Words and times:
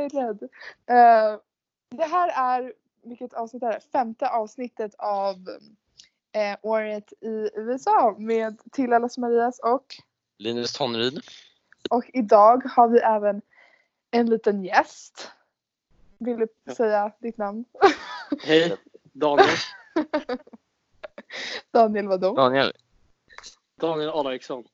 jag 0.00 0.14
är 0.14 0.26
rädd. 0.26 0.42
Uh, 0.42 1.40
det 1.90 2.04
här 2.04 2.58
är, 2.58 2.72
vilket 3.02 3.32
avsnitt 3.32 3.62
är 3.62 3.72
det? 3.72 3.80
Femte 3.92 4.28
avsnittet 4.28 4.94
av 4.98 5.36
uh, 5.36 6.56
året 6.62 7.12
i 7.20 7.50
USA 7.54 8.16
med 8.18 8.60
till 8.72 8.92
allas 8.92 9.18
Marias 9.18 9.58
och 9.58 9.84
Linus 10.38 10.72
Tonryd. 10.72 11.20
Och 11.90 12.04
idag 12.12 12.62
har 12.64 12.88
vi 12.88 12.98
även 12.98 13.42
en 14.10 14.30
liten 14.30 14.64
gäst. 14.64 15.30
Vill 16.18 16.36
du 16.36 16.48
ja. 16.64 16.74
säga 16.74 17.12
ditt 17.18 17.38
namn? 17.38 17.64
Hej, 18.42 18.76
Daniel. 19.12 19.48
Daniel 21.70 22.08
vadå? 22.08 22.34
Daniel. 22.34 22.72
Daniel 23.76 24.10
Alariksson. 24.10 24.64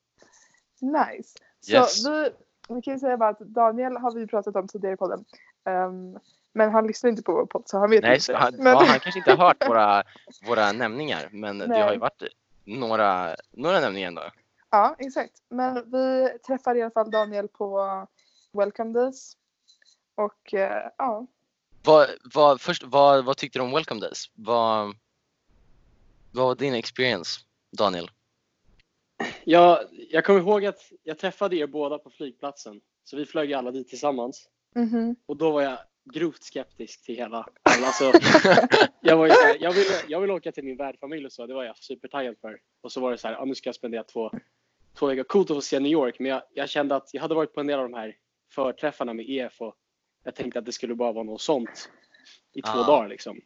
Nice. 0.81 1.39
Yes. 1.69 2.03
Så 2.03 2.11
vi, 2.11 2.31
vi 2.69 2.83
kan 2.83 2.95
ju 2.95 2.99
säga 2.99 3.17
bara 3.17 3.31
att 3.31 3.41
Daniel 3.41 3.97
har 3.97 4.15
vi 4.15 4.27
pratat 4.27 4.57
om 4.57 4.69
tidigare 4.69 4.95
i 4.95 4.97
podden. 4.97 5.25
Um, 5.65 6.19
men 6.53 6.73
han 6.73 6.87
lyssnar 6.87 7.11
inte 7.11 7.23
på 7.23 7.33
vår 7.33 7.47
podd 7.47 7.63
så 7.67 7.79
han 7.79 7.91
vet 7.91 8.03
Nej, 8.03 8.15
inte. 8.15 8.37
Han, 8.37 8.55
men... 8.57 8.73
ja, 8.73 8.85
han 8.85 9.01
kanske 9.01 9.19
inte 9.19 9.35
har 9.35 9.47
hört 9.47 9.69
våra, 9.69 10.03
våra 10.47 10.73
nämningar 10.73 11.29
men 11.33 11.59
Nej. 11.59 11.69
det 11.69 11.83
har 11.83 11.93
ju 11.93 11.99
varit 11.99 12.23
några, 12.65 13.37
några 13.51 13.81
nämningar 13.81 14.09
ändå. 14.09 14.23
Ja, 14.71 14.97
exakt. 14.99 15.33
Men 15.49 15.91
vi 15.91 16.31
träffade 16.47 16.79
i 16.79 16.83
alla 16.83 16.91
fall 16.91 17.11
Daniel 17.11 17.49
på 17.49 18.07
Welcome 18.53 18.93
Days. 18.93 19.37
Och 20.15 20.55
uh, 20.55 20.61
ja. 20.99 21.27
Vad, 21.85 22.09
vad, 22.35 22.61
först, 22.61 22.85
vad, 22.87 23.25
vad 23.25 23.37
tyckte 23.37 23.59
du 23.59 23.63
om 23.63 23.73
Welcome 23.73 24.01
Days? 24.01 24.31
Vad, 24.35 24.97
vad 26.33 26.47
var 26.47 26.55
din 26.55 26.75
experience, 26.75 27.41
Daniel? 27.79 28.11
Ja, 29.45 29.83
jag 30.11 30.25
kommer 30.25 30.41
ihåg 30.41 30.67
att 30.67 30.93
jag 31.03 31.19
träffade 31.19 31.57
er 31.57 31.67
båda 31.67 31.99
på 31.99 32.11
flygplatsen. 32.11 32.81
Så 33.05 33.17
vi 33.17 33.27
flög 33.27 33.53
alla 33.53 33.71
dit 33.71 33.89
tillsammans. 33.89 34.49
Mm 34.77 34.89
-hmm. 34.89 35.17
Och 35.27 35.37
då 35.37 35.51
var 35.51 35.63
jag 35.63 35.79
grovt 36.13 36.43
skeptisk 36.43 37.05
till 37.05 37.17
hela. 37.17 37.47
Alltså, 37.63 38.05
jag, 39.01 39.17
var 39.17 39.27
ju 39.27 39.33
här, 39.33 39.57
jag, 39.61 39.73
ville, 39.73 39.95
jag 40.09 40.21
ville 40.21 40.33
åka 40.33 40.53
till 40.53 40.65
min 40.65 40.77
värdfamilj 40.77 41.27
och 41.27 41.33
så. 41.33 41.47
Det 41.47 41.55
var 41.55 41.65
jag 41.65 41.77
supertaggad 41.79 42.39
för. 42.41 42.61
Och 42.81 42.93
så 42.93 43.01
var 43.01 43.11
det 43.11 43.19
så 43.19 43.29
här, 43.29 43.43
ah, 43.43 43.45
nu 43.45 43.55
ska 43.55 43.69
jag 43.69 43.75
spendera 43.75 44.05
två, 44.05 44.31
två 44.99 45.07
veckor. 45.07 45.25
Coolt 45.25 45.51
att 45.51 45.57
få 45.57 45.61
se 45.61 45.81
New 45.81 45.93
York. 45.93 46.19
Men 46.19 46.31
jag, 46.31 46.43
jag 46.55 46.69
kände 46.69 46.97
att 46.97 47.15
jag 47.15 47.23
hade 47.23 47.35
varit 47.35 47.55
på 47.55 47.61
en 47.61 47.67
del 47.67 47.79
av 47.79 47.91
de 47.91 47.95
här 47.95 48.17
förträffarna 48.55 49.15
med 49.15 49.27
EF 49.29 49.61
och 49.61 49.75
jag 50.25 50.35
tänkte 50.35 50.59
att 50.59 50.65
det 50.67 50.73
skulle 50.73 50.95
bara 50.95 51.13
vara 51.13 51.25
något 51.25 51.41
sånt 51.41 51.91
i 52.55 52.63
två 52.63 52.79
ah. 52.79 52.87
dagar 52.87 53.09
liksom. 53.09 53.41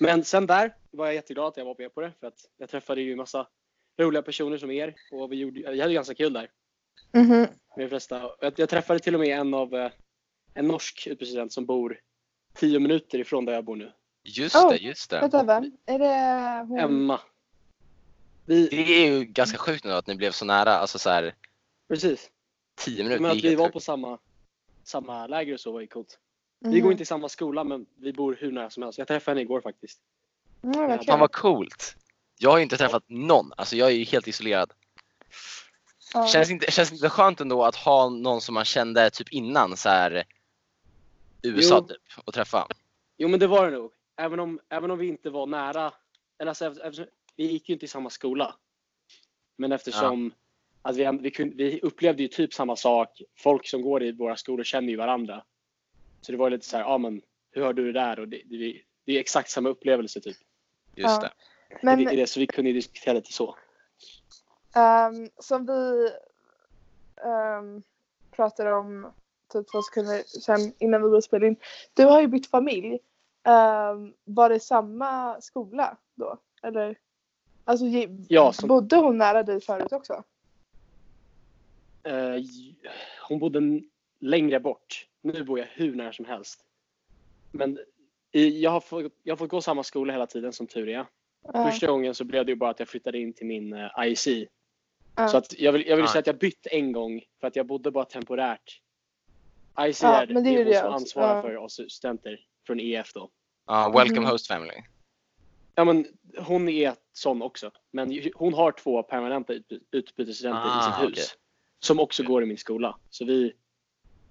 Men 0.00 0.24
sen 0.24 0.46
där 0.46 0.74
var 0.90 1.06
jag 1.06 1.14
jätteglad 1.14 1.46
att 1.46 1.56
jag 1.56 1.64
var 1.64 1.74
med 1.78 1.94
på 1.94 2.00
det 2.00 2.12
för 2.20 2.26
att 2.26 2.38
jag 2.56 2.68
träffade 2.68 3.00
ju 3.00 3.12
en 3.12 3.18
massa 3.18 3.48
roliga 3.98 4.22
personer 4.22 4.58
som 4.58 4.70
er 4.70 4.94
och 5.10 5.32
vi, 5.32 5.36
gjorde, 5.36 5.72
vi 5.72 5.80
hade 5.80 5.94
ganska 5.94 6.14
kul 6.14 6.32
där. 6.32 6.50
Mm 7.12 7.26
-hmm. 7.26 7.48
Med 7.76 7.86
de 7.86 7.88
flesta. 7.88 8.30
Jag, 8.40 8.52
jag 8.56 8.68
träffade 8.68 9.00
till 9.00 9.14
och 9.14 9.20
med 9.20 9.38
en 9.40 9.54
av 9.54 9.74
eh, 9.74 9.90
en 10.54 10.68
norsk 10.68 11.06
utbytesstudent 11.06 11.52
som 11.52 11.66
bor 11.66 12.00
tio 12.54 12.78
minuter 12.78 13.18
ifrån 13.18 13.44
där 13.44 13.52
jag 13.52 13.64
bor 13.64 13.76
nu. 13.76 13.92
Just 14.22 14.56
oh, 14.56 14.70
det, 14.70 14.76
just 14.76 15.10
det. 15.10 15.20
Vänta, 15.20 15.44
vem? 15.44 15.72
Är 15.86 15.98
det 15.98 16.66
hon? 16.68 16.78
Emma. 16.78 17.20
Vi... 18.46 18.68
Det 18.68 18.76
är 18.76 19.10
ju 19.10 19.24
ganska 19.24 19.58
sjukt 19.58 19.84
nu 19.84 19.92
att 19.92 20.06
ni 20.06 20.14
blev 20.14 20.30
så 20.30 20.44
nära. 20.44 20.74
Alltså 20.74 20.98
så 20.98 21.10
här... 21.10 21.34
Precis. 21.88 22.30
Tio 22.76 23.04
minuter. 23.04 23.22
Men 23.22 23.30
att 23.30 23.44
vi 23.44 23.54
var 23.54 23.64
sjukt. 23.64 23.72
på 23.72 23.80
samma, 23.80 24.18
samma 24.84 25.26
läger 25.26 25.54
och 25.54 25.60
så 25.60 25.72
var 25.72 25.80
ju 25.80 25.86
coolt. 25.86 26.18
Mm. 26.62 26.74
Vi 26.74 26.80
går 26.80 26.92
inte 26.92 27.02
i 27.02 27.06
samma 27.06 27.28
skola 27.28 27.64
men 27.64 27.86
vi 27.96 28.12
bor 28.12 28.36
hur 28.40 28.52
nära 28.52 28.70
som 28.70 28.82
helst. 28.82 28.98
Jag 28.98 29.08
träffade 29.08 29.30
henne 29.30 29.42
igår 29.42 29.60
faktiskt. 29.60 30.00
Mm, 30.62 30.98
Fan 31.04 31.20
vad 31.20 31.32
coolt. 31.32 31.96
Jag 32.38 32.50
har 32.50 32.56
ju 32.56 32.62
inte 32.62 32.76
träffat 32.76 33.04
någon. 33.06 33.52
Alltså 33.56 33.76
jag 33.76 33.88
är 33.88 33.94
ju 33.94 34.04
helt 34.04 34.28
isolerad. 34.28 34.72
Ja. 36.14 36.26
Känns, 36.26 36.50
inte, 36.50 36.70
känns 36.70 36.92
inte 36.92 37.08
skönt 37.08 37.40
ändå 37.40 37.64
att 37.64 37.76
ha 37.76 38.08
någon 38.08 38.40
som 38.40 38.54
man 38.54 38.64
kände 38.64 39.10
typ 39.10 39.32
innan 39.32 39.76
så 39.76 39.88
här 39.88 40.24
USA 41.42 41.78
jo. 41.80 41.86
typ 41.86 42.24
och 42.24 42.34
träffa? 42.34 42.66
Jo 43.16 43.28
men 43.28 43.40
det 43.40 43.46
var 43.46 43.70
det 43.70 43.76
nog. 43.76 43.92
Även 44.16 44.40
om, 44.40 44.60
även 44.68 44.90
om 44.90 44.98
vi 44.98 45.06
inte 45.06 45.30
var 45.30 45.46
nära. 45.46 45.92
Eller 46.38 46.48
alltså, 46.48 46.66
eftersom, 46.66 47.06
vi 47.36 47.46
gick 47.46 47.68
ju 47.68 47.72
inte 47.72 47.84
i 47.84 47.88
samma 47.88 48.10
skola. 48.10 48.54
Men 49.56 49.72
eftersom 49.72 50.32
ja. 50.82 50.90
att 50.90 50.96
vi, 50.96 51.18
vi, 51.20 51.30
kunde, 51.30 51.56
vi 51.56 51.80
upplevde 51.80 52.22
ju 52.22 52.28
typ 52.28 52.54
samma 52.54 52.76
sak. 52.76 53.22
Folk 53.36 53.66
som 53.66 53.82
går 53.82 54.02
i 54.02 54.12
våra 54.12 54.36
skolor 54.36 54.64
känner 54.64 54.88
ju 54.88 54.96
varandra. 54.96 55.44
Så 56.20 56.32
det 56.32 56.38
var 56.38 56.50
lite 56.50 56.66
så 56.66 56.76
här, 56.76 56.84
ja 56.84 56.90
ah, 56.90 56.98
men 56.98 57.22
hur 57.50 57.62
har 57.62 57.72
du 57.72 57.92
det 57.92 58.00
där? 58.00 58.18
Och 58.18 58.28
det, 58.28 58.42
det, 58.44 58.80
det 59.04 59.12
är 59.12 59.20
exakt 59.20 59.50
samma 59.50 59.68
upplevelse 59.68 60.20
typ. 60.20 60.36
Just 60.94 61.08
ja. 61.08 61.20
det. 61.20 61.32
Men, 61.82 62.26
så 62.26 62.40
vi 62.40 62.46
kunde 62.46 62.72
diskutera 62.72 63.14
lite 63.14 63.32
så. 63.32 63.56
Um, 64.76 65.30
som 65.38 65.66
vi 65.66 66.10
um, 67.24 67.82
pratade 68.30 68.72
om 68.72 69.12
typ 69.52 69.70
två 69.70 69.82
sekunder 69.82 70.22
sen 70.26 70.72
innan 70.78 71.02
vi 71.02 71.08
började 71.08 71.22
spela 71.22 71.46
in. 71.46 71.56
Du 71.94 72.04
har 72.04 72.20
ju 72.20 72.26
bytt 72.26 72.46
familj. 72.46 72.98
Um, 73.44 74.14
var 74.24 74.48
det 74.48 74.60
samma 74.60 75.40
skola 75.40 75.96
då? 76.14 76.38
Eller? 76.62 76.98
Alltså 77.64 77.86
ja, 78.28 78.52
som... 78.52 78.68
bodde 78.68 78.96
hon 78.96 79.18
nära 79.18 79.42
dig 79.42 79.60
förut 79.60 79.92
också? 79.92 80.24
Uh, 82.08 82.44
hon 83.28 83.38
bodde 83.38 83.80
längre 84.18 84.60
bort. 84.60 85.06
Nu 85.20 85.44
bor 85.44 85.58
jag 85.58 85.66
hur 85.66 85.94
nära 85.94 86.12
som 86.12 86.24
helst. 86.24 86.64
Men 87.50 87.78
i, 88.32 88.62
jag, 88.62 88.70
har 88.70 88.80
fått, 88.80 89.12
jag 89.22 89.32
har 89.32 89.36
fått 89.36 89.50
gå 89.50 89.60
samma 89.60 89.82
skola 89.82 90.12
hela 90.12 90.26
tiden 90.26 90.52
som 90.52 90.66
tur 90.66 90.88
är. 90.88 91.06
Uh. 91.54 91.70
Första 91.70 91.86
gången 91.86 92.14
så 92.14 92.24
blev 92.24 92.46
det 92.46 92.52
ju 92.52 92.56
bara 92.56 92.70
att 92.70 92.78
jag 92.78 92.88
flyttade 92.88 93.18
in 93.18 93.32
till 93.32 93.46
min 93.46 93.72
uh, 93.72 93.84
eh, 93.98 94.12
IC. 94.12 94.26
Uh. 94.26 95.26
Så 95.28 95.36
att 95.36 95.58
jag 95.58 95.72
vill, 95.72 95.86
jag 95.86 95.96
vill 95.96 96.04
uh. 96.04 96.10
säga 96.10 96.20
att 96.20 96.26
jag 96.26 96.38
bytt 96.38 96.66
en 96.70 96.92
gång 96.92 97.22
för 97.40 97.46
att 97.46 97.56
jag 97.56 97.66
bodde 97.66 97.90
bara 97.90 98.04
temporärt. 98.04 98.80
IC 99.80 100.02
ja, 100.02 100.22
är, 100.22 100.26
det 100.26 100.74
är 100.74 100.82
som 100.82 100.92
ansvarar 100.92 101.42
för 101.42 101.56
oss 101.56 101.80
studenter 101.88 102.40
från 102.66 102.80
EF 102.80 103.12
då. 103.12 103.30
Ja, 103.66 103.92
welcome 103.96 104.18
mm. 104.18 104.30
host 104.30 104.46
family. 104.46 104.82
Ja 105.74 105.84
men 105.84 106.06
hon 106.38 106.68
är 106.68 106.94
sån 107.12 107.42
också. 107.42 107.70
Men 107.90 108.20
hon 108.34 108.54
har 108.54 108.72
två 108.72 109.02
permanenta 109.02 109.52
utbytesstudenter 109.90 110.62
ah, 110.64 110.80
i 110.80 110.82
sitt 110.82 111.02
hus. 111.02 111.12
Okay. 111.12 111.38
Som 111.80 112.00
också 112.00 112.22
går 112.22 112.42
i 112.42 112.46
min 112.46 112.58
skola. 112.58 112.98
Så 113.10 113.24
vi, 113.24 113.52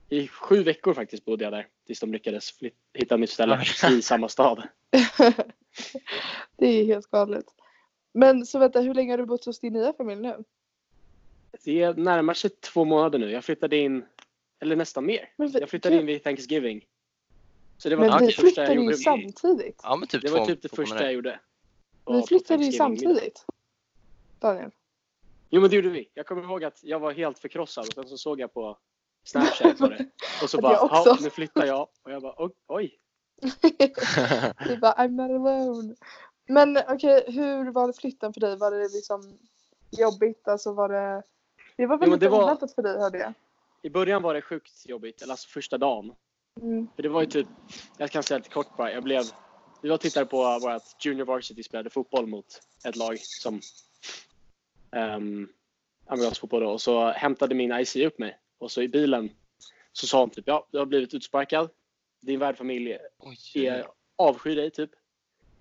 i 0.09 0.27
sju 0.27 0.63
veckor 0.63 0.93
faktiskt 0.93 1.25
bodde 1.25 1.43
jag 1.43 1.53
där. 1.53 1.67
Tills 1.85 1.99
de 1.99 2.11
lyckades 2.11 2.53
hitta 2.93 3.15
ett 3.15 3.21
nytt 3.21 3.29
ställe 3.29 3.63
i 3.91 4.01
samma 4.01 4.29
stad. 4.29 4.63
det 6.57 6.67
är 6.67 6.85
helt 6.85 7.07
galet. 7.11 7.45
Men 8.13 8.45
så 8.45 8.59
vänta, 8.59 8.81
hur 8.81 8.93
länge 8.93 9.13
har 9.13 9.17
du 9.17 9.25
bott 9.25 9.45
hos 9.45 9.59
din 9.59 9.73
nya 9.73 9.93
familj 9.93 10.21
nu? 10.21 10.43
Det 11.63 11.97
närmar 11.97 12.33
sig 12.33 12.49
två 12.49 12.85
månader 12.85 13.19
nu. 13.19 13.31
Jag 13.31 13.43
flyttade 13.43 13.77
in, 13.77 14.05
eller 14.59 14.75
nästan 14.75 15.05
mer. 15.05 15.29
Jag 15.35 15.69
flyttade 15.69 15.95
in 15.95 16.05
vid 16.05 16.23
Thanksgiving. 16.23 16.85
Så 17.77 17.89
det 17.89 17.95
var 17.95 18.09
men 18.09 18.25
vi 18.27 18.31
flyttade 18.31 18.73
ju 18.73 18.93
samtidigt. 18.93 19.79
Ja, 19.83 19.95
men 19.95 20.07
typ 20.07 20.21
det 20.21 20.31
var 20.31 20.45
typ 20.45 20.61
det 20.61 20.75
första 20.75 21.03
jag 21.03 21.13
gjorde. 21.13 21.39
Vi 22.07 22.23
flyttade 22.27 22.65
ju 22.65 22.71
samtidigt. 22.71 23.45
Daniel. 24.39 24.71
Jo 25.49 25.61
men 25.61 25.69
det 25.69 25.75
gjorde 25.75 25.89
vi. 25.89 26.09
Jag 26.13 26.25
kommer 26.25 26.43
ihåg 26.43 26.63
att 26.63 26.79
jag 26.83 26.99
var 26.99 27.11
helt 27.11 27.39
förkrossad 27.39 27.87
och 27.87 27.93
sen 27.93 28.07
så 28.07 28.17
såg 28.17 28.39
jag 28.39 28.53
på 28.53 28.77
Snapchat 29.27 29.79
var 29.79 29.89
det. 29.89 30.05
Och 30.43 30.49
så 30.49 30.61
bara, 30.61 31.15
nu 31.21 31.29
flyttar 31.29 31.65
jag. 31.65 31.87
Och 32.03 32.11
jag 32.11 32.21
bara, 32.21 32.49
oj. 32.67 32.99
du 34.67 34.77
bara, 34.77 34.93
I'm 34.93 35.09
not 35.09 35.31
alone. 35.31 35.95
Men 36.47 36.77
okej, 36.77 36.93
okay, 36.93 37.33
hur 37.33 37.71
var 37.71 37.87
det 37.87 37.93
flytten 37.93 38.33
för 38.33 38.41
dig? 38.41 38.57
Var 38.57 38.71
det 38.71 38.89
liksom 38.95 39.39
jobbigt? 39.91 40.47
Alltså 40.47 40.73
var 40.73 40.89
det... 40.89 41.23
Det 41.77 41.85
var 41.85 41.97
väl 41.97 42.17
jo, 42.21 42.29
oväntat 42.29 42.75
för 42.75 42.81
dig 42.81 42.99
hörde 42.99 43.17
jag. 43.17 43.33
I 43.81 43.89
början 43.89 44.21
var 44.21 44.33
det 44.33 44.41
sjukt 44.41 44.85
jobbigt, 44.85 45.21
eller 45.21 45.33
alltså 45.33 45.49
första 45.49 45.77
dagen. 45.77 46.15
Mm. 46.61 46.87
För 46.95 47.03
det 47.03 47.09
var 47.09 47.21
ju 47.21 47.27
typ, 47.27 47.47
jag 47.97 48.11
kan 48.11 48.23
säga 48.23 48.37
lite 48.37 48.49
kort 48.49 48.77
bara, 48.77 48.91
jag 48.91 49.03
blev, 49.03 49.23
vi 49.81 49.89
var 49.89 49.97
tittade 49.97 50.25
på 50.25 50.59
vårt 50.59 51.05
Junior 51.05 51.25
Varsity 51.25 51.63
spelade 51.63 51.89
fotboll 51.89 52.27
mot 52.27 52.61
ett 52.85 52.95
lag 52.95 53.19
som 53.19 53.61
um, 54.91 55.49
amerikansk 56.05 56.41
fotboll 56.41 56.63
då 56.63 56.69
och 56.69 56.81
så 56.81 57.11
hämtade 57.11 57.55
min 57.55 57.71
IC 57.71 57.95
upp 57.95 58.19
mig 58.19 58.37
och 58.57 58.71
så 58.71 58.81
i 58.81 58.87
bilen 58.87 59.29
så 59.91 60.07
sa 60.07 60.19
hon 60.19 60.29
typ 60.29 60.47
ja, 60.47 60.67
du 60.71 60.77
har 60.77 60.85
blivit 60.85 61.13
utsparkad. 61.13 61.69
Din 62.21 62.39
värdfamilj 62.39 62.97
är, 63.55 63.87
avskyr 64.15 64.55
dig 64.55 64.71
typ. 64.71 64.89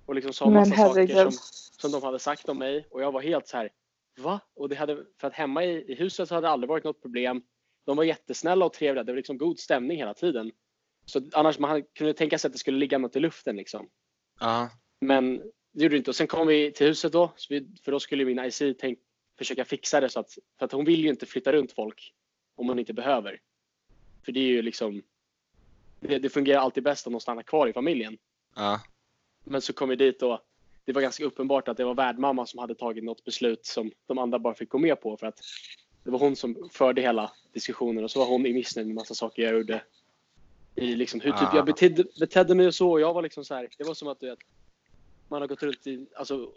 Och 0.07 0.15
liksom 0.15 0.33
sa 0.33 0.51
massa 0.51 0.77
saker 0.77 1.07
som, 1.07 1.33
som 1.81 1.93
de 1.93 2.03
hade 2.03 2.19
sagt 2.19 2.49
om 2.49 2.59
mig 2.59 2.87
och 2.91 3.03
jag 3.03 3.13
var 3.13 3.21
helt 3.21 3.49
så 3.49 3.57
här 3.57 3.71
va? 4.19 4.41
Och 4.55 4.69
det 4.69 4.77
hade, 4.77 5.05
för 5.21 5.29
att 5.29 5.35
hemma 5.35 5.65
i, 5.65 5.93
i 5.93 5.95
huset 5.95 6.29
så 6.29 6.35
hade 6.35 6.47
det 6.47 6.51
aldrig 6.51 6.69
varit 6.69 6.85
något 6.85 7.03
problem. 7.03 7.43
De 7.87 7.97
var 7.97 8.05
jättesnälla 8.05 8.65
och 8.65 8.73
trevliga. 8.73 9.05
Det 9.05 9.13
var 9.13 9.17
liksom 9.17 9.39
god 9.39 9.59
stämning 9.59 9.99
hela 9.99 10.15
tiden. 10.15 10.53
Så 11.05 11.23
annars 11.33 11.59
man 11.59 11.83
kunde 11.83 12.15
tänka 12.15 12.39
sig 12.39 12.49
att 12.49 12.53
det 12.53 12.59
skulle 12.59 12.79
ligga 12.79 12.99
något 12.99 13.17
i 13.17 13.21
luften 13.21 13.57
liksom. 13.57 13.89
Ja. 14.41 14.71
Men 15.01 15.39
det 15.73 15.83
gjorde 15.83 15.95
det 15.95 15.99
inte. 15.99 16.11
Och 16.11 16.17
sen 16.17 16.27
kom 16.27 16.47
vi 16.47 16.73
till 16.73 16.87
huset 16.87 17.13
då, 17.13 17.33
vi, 17.49 17.69
för 17.85 17.93
då 17.93 18.01
skulle 18.01 18.25
min 18.25 18.39
IC 18.39 18.63
tänk, 18.79 18.99
försöka 19.39 19.65
fixa 19.65 20.01
det 20.01 20.09
så 20.09 20.21
att, 20.21 20.31
för 20.59 20.67
att 20.67 20.73
hon 20.73 20.85
vill 20.85 21.01
ju 21.01 21.09
inte 21.09 21.27
flytta 21.27 21.53
runt 21.53 21.73
folk 21.73 22.13
om 22.57 22.69
hon 22.69 22.79
inte 22.79 22.93
behöver. 22.93 23.41
För 24.25 24.33
det 24.33 24.41
är 24.41 24.49
ju 24.49 24.63
liksom, 24.63 25.03
det, 26.01 26.19
det 26.19 26.29
fungerar 26.29 26.61
alltid 26.61 26.83
bäst 26.83 27.07
om 27.07 27.13
de 27.13 27.21
stannar 27.21 27.43
kvar 27.43 27.67
i 27.67 27.73
familjen. 27.73 28.19
Ja. 28.55 28.81
Men 29.45 29.61
så 29.61 29.73
kom 29.73 29.89
vi 29.89 29.97
dit 29.97 30.23
och 30.23 30.41
det 30.85 30.93
var 30.93 31.03
ganska 31.03 31.25
uppenbart 31.25 31.69
att 31.69 31.77
det 31.77 31.85
var 31.85 31.95
värdmamma 31.95 32.47
som 32.47 32.59
hade 32.59 32.75
tagit 32.75 33.05
något 33.05 33.25
beslut 33.25 33.67
som 33.67 33.91
de 34.07 34.19
andra 34.19 34.39
bara 34.39 34.55
fick 34.55 34.69
gå 34.69 34.79
med 34.79 35.01
på 35.01 35.17
för 35.17 35.27
att 35.27 35.41
det 36.05 36.11
var 36.11 36.19
hon 36.19 36.37
som 36.37 36.69
förde 36.73 37.01
hela 37.01 37.33
diskussionen 37.53 38.05
och 38.05 38.11
så 38.11 38.19
var 38.19 38.27
hon 38.27 38.47
i 38.47 38.53
missnöjd 38.53 38.87
med 38.87 38.95
massa 38.95 39.15
saker 39.15 39.43
jag 39.43 39.55
gjorde. 39.55 39.83
I 40.75 40.95
liksom 40.95 41.21
hur 41.21 41.33
typ 41.33 41.43
Ah. 41.43 41.57
jag 41.57 41.65
betedde, 41.67 42.05
betedde 42.21 42.55
mig 42.55 42.67
och 42.67 42.75
så. 42.75 42.91
Och 42.91 43.01
jag 43.01 43.15
var 43.15 43.23
liksom 43.23 43.45
så 43.45 43.55
här, 43.55 43.69
det 43.79 43.85
var 43.85 43.95
som 43.95 44.09
att 44.09 44.21
du 44.21 44.27
vet, 44.27 44.39
man 45.29 45.41
har 45.41 45.49
gått 45.49 45.63
runt 45.63 45.87
i, 45.87 46.07
alltså, 46.15 46.53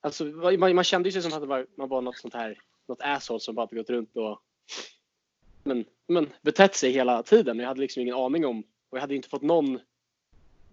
alltså 0.00 0.24
man, 0.24 0.74
man 0.74 0.84
kände 0.84 1.08
ju 1.08 1.12
sig 1.12 1.22
som 1.22 1.42
att 1.42 1.48
var, 1.48 1.66
man 1.76 1.88
var 1.88 2.02
något 2.02 2.18
sånt 2.18 2.34
här, 2.34 2.58
något 2.86 3.02
asshole 3.02 3.40
som 3.40 3.54
bara 3.54 3.66
hade 3.66 3.76
gått 3.76 3.90
runt 3.90 4.16
och 4.16 4.42
men, 5.64 5.84
men 6.08 6.32
betett 6.42 6.74
sig 6.74 6.90
hela 6.92 7.22
tiden. 7.22 7.58
Jag 7.58 7.66
hade 7.66 7.80
liksom 7.80 8.02
ingen 8.02 8.14
aning 8.14 8.46
om 8.46 8.58
och 8.90 8.98
jag 8.98 9.00
hade 9.00 9.14
inte 9.14 9.28
fått 9.28 9.42
någon 9.42 9.80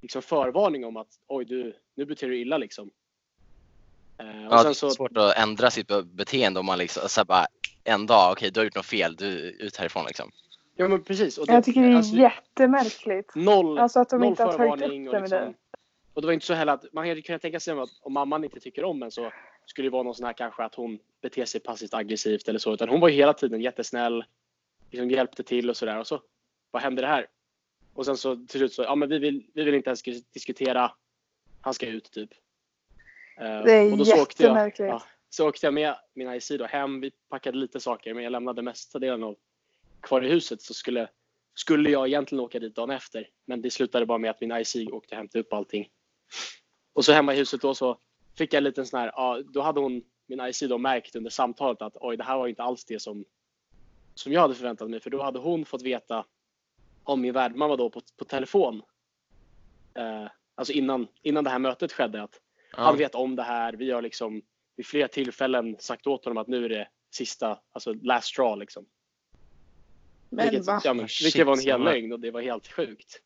liksom 0.02 0.22
förvarning 0.22 0.86
om 0.86 0.98
att 0.98 1.08
oj 1.28 1.46
du, 1.46 1.76
nu 1.96 2.06
beter 2.06 2.28
du 2.28 2.38
illa 2.40 2.58
liksom. 2.58 2.92
Eh, 4.18 4.26
och 4.28 4.54
Ja, 4.54 4.58
det 4.58 4.62
sen 4.62 4.70
är 4.70 4.74
så, 4.74 4.90
svårt 4.90 5.18
att 5.18 5.38
ändra 5.38 5.72
sitt 5.72 5.88
be- 5.88 6.04
beteende 6.04 6.60
om 6.60 6.66
man 6.66 6.78
liksom 6.78 7.10
så 7.10 7.26
bara 7.26 7.46
en 7.84 8.06
dag, 8.06 8.32
okej 8.32 8.52
du 8.52 8.60
har 8.60 8.66
gjort 8.66 8.76
något 8.76 8.86
fel, 8.86 9.16
du 9.16 9.28
ut 9.60 9.78
härifrån 9.78 10.06
liksom. 10.06 10.32
ja 10.76 10.88
men 10.88 11.04
precis. 11.04 11.38
Och 11.38 11.46
Jag 11.50 11.64
tycker 11.64 11.82
det 11.82 11.88
är 11.88 11.96
alltså, 11.96 12.16
jättemärkligt. 12.16 13.36
Noll, 13.36 13.78
Alltså 13.78 14.00
att 14.00 14.10
de 14.10 14.20
noll 14.20 14.30
inte 14.30 14.44
har 14.44 14.54
tagit 14.58 14.74
upp 14.74 14.82
och 14.82 14.90
det 14.90 14.98
med 14.98 15.22
liksom, 15.22 15.30
det. 15.30 15.54
Och 16.14 16.22
det 16.22 16.26
var 16.26 16.34
inte 16.34 16.46
så 16.46 16.54
heller 16.54 16.74
att 16.74 16.94
man 16.94 17.08
hade 17.08 17.22
kunnat 17.22 17.42
tänka 17.42 17.60
sig 17.60 17.80
att 17.80 17.90
om 18.02 18.14
mamman 18.14 18.44
inte 18.44 18.60
tycker 18.60 18.84
om 18.84 19.04
en 19.04 19.12
så 19.12 19.32
skulle 19.66 19.90
vara 19.90 20.04
någon 20.04 20.16
sån 20.16 20.26
här 20.26 20.34
kanske 20.34 20.64
att 20.64 20.76
hon 20.76 21.00
beter 21.22 21.46
sig 21.46 21.62
passivt 21.62 21.94
aggressivt 21.94 22.48
eller 22.48 22.60
så. 22.60 22.74
Utan 22.74 22.90
hon 22.90 23.00
var 23.00 23.10
ju 23.10 23.16
hela 23.16 23.34
tiden 23.34 23.62
jättesnäll. 23.62 24.26
Liksom 24.92 25.10
hjälpte 25.10 25.44
till 25.44 25.70
och 25.70 25.78
sådär. 25.78 26.00
Och 26.00 26.08
så, 26.08 26.22
vad 26.72 26.82
hände 26.82 27.02
det 27.02 27.08
här? 27.08 27.28
Och 27.94 28.06
sen 28.06 28.18
så 28.18 28.36
till 28.36 28.60
slut 28.60 28.74
så, 28.74 28.84
ja 28.84 28.96
men 28.96 29.10
vi 29.10 29.20
vill, 29.20 29.44
vi 29.54 29.64
vill 29.64 29.74
inte 29.74 29.90
ens 29.90 30.04
diskutera. 30.34 30.92
Han 31.62 31.74
ska 31.74 31.88
ut 31.88 32.12
typ. 32.12 32.30
Eh, 33.38 33.64
Det 33.64 33.72
är 33.72 33.92
och 33.92 33.98
då 33.98 34.06
så 34.06 34.22
åkte 34.22 34.44
jag, 34.44 34.74
ja, 34.78 35.04
så 35.30 35.50
åkte 35.50 35.66
jag 35.66 35.74
med 35.74 35.96
min 36.14 36.34
IC 36.34 36.50
då 36.50 36.66
hem. 36.66 37.02
Vi 37.02 37.12
packade 37.30 37.58
lite 37.58 37.80
saker 37.80 38.14
men 38.14 38.24
jag 38.24 38.32
lämnade 38.32 38.62
mesta 38.62 39.00
delen 39.00 39.24
av 39.24 39.36
kvar 40.02 40.22
i 40.26 40.30
huset 40.30 40.62
så 40.62 40.74
skulle, 40.74 41.10
skulle 41.54 41.90
jag 41.90 42.08
egentligen 42.08 42.44
åka 42.44 42.60
dit 42.60 42.76
dagen 42.76 42.90
efter. 42.90 43.30
Men 43.46 43.62
det 43.62 43.72
slutade 43.72 44.06
bara 44.06 44.18
med 44.18 44.32
att 44.32 44.42
min 44.42 44.52
IC 44.52 44.76
åkte 44.76 45.16
och 45.16 45.18
hämtade 45.18 45.40
upp 45.40 45.54
allting. 45.54 45.90
Och 46.94 47.06
så 47.06 47.12
hemma 47.14 47.34
i 47.34 47.38
huset 47.38 47.62
då 47.62 47.76
så 47.76 48.00
fick 48.38 48.54
jag 48.54 48.58
en 48.58 48.64
liten 48.64 48.86
sån 48.86 49.00
här, 49.00 49.12
ja, 49.16 49.42
då 49.54 49.62
hade 49.62 49.80
hon, 49.80 50.04
min 50.28 50.40
IC 50.42 50.60
då 50.60 50.78
märkt 50.78 51.16
under 51.16 51.30
samtalet 51.30 51.82
att 51.82 51.98
oj, 52.02 52.18
det 52.18 52.24
här 52.24 52.38
var 52.38 52.48
inte 52.48 52.64
alls 52.64 52.86
det 52.86 53.00
som, 53.00 53.26
som 54.16 54.32
jag 54.34 54.42
hade 54.42 54.56
förväntat 54.56 54.90
mig. 54.90 55.00
För 55.00 55.10
då 55.10 55.24
hade 55.24 55.40
hon 55.40 55.66
fått 55.66 55.82
veta 55.82 56.26
om 57.04 57.22
min 57.22 57.34
värdmamma 57.34 57.76
då 57.76 57.90
på, 57.90 58.02
på 58.18 58.26
telefon. 58.26 58.82
Eh, 59.96 60.28
alltså 60.56 60.74
innan, 60.74 61.08
innan 61.22 61.44
det 61.44 61.50
här 61.50 61.60
mötet 61.60 61.92
skedde 61.92 62.24
att 62.24 62.40
han 62.72 62.98
vet 62.98 63.16
om 63.16 63.36
det 63.36 63.44
här. 63.44 63.74
Vi 63.74 63.92
har 63.92 64.02
liksom 64.02 64.42
vid 64.76 64.86
flera 64.86 65.08
tillfällen 65.08 65.76
sagt 65.80 66.08
åt 66.08 66.26
honom 66.26 66.38
att 66.38 66.48
nu 66.48 66.66
är 66.66 66.70
det 66.70 66.88
sista, 67.12 67.60
alltså 67.72 67.94
last 67.94 68.28
straw 68.28 68.60
liksom. 68.60 68.86
Men 70.30 70.50
vilket, 70.50 70.68
va? 70.68 70.82
ja, 70.84 70.94
men, 70.94 71.08
Shit, 71.08 71.26
vilket 71.26 71.46
var 71.46 71.54
en 71.54 71.60
hel 71.60 71.80
var- 71.80 71.86
lögn 71.86 72.14
och 72.14 72.20
det 72.20 72.32
var 72.32 72.42
helt 72.42 72.68
sjukt. 72.68 73.22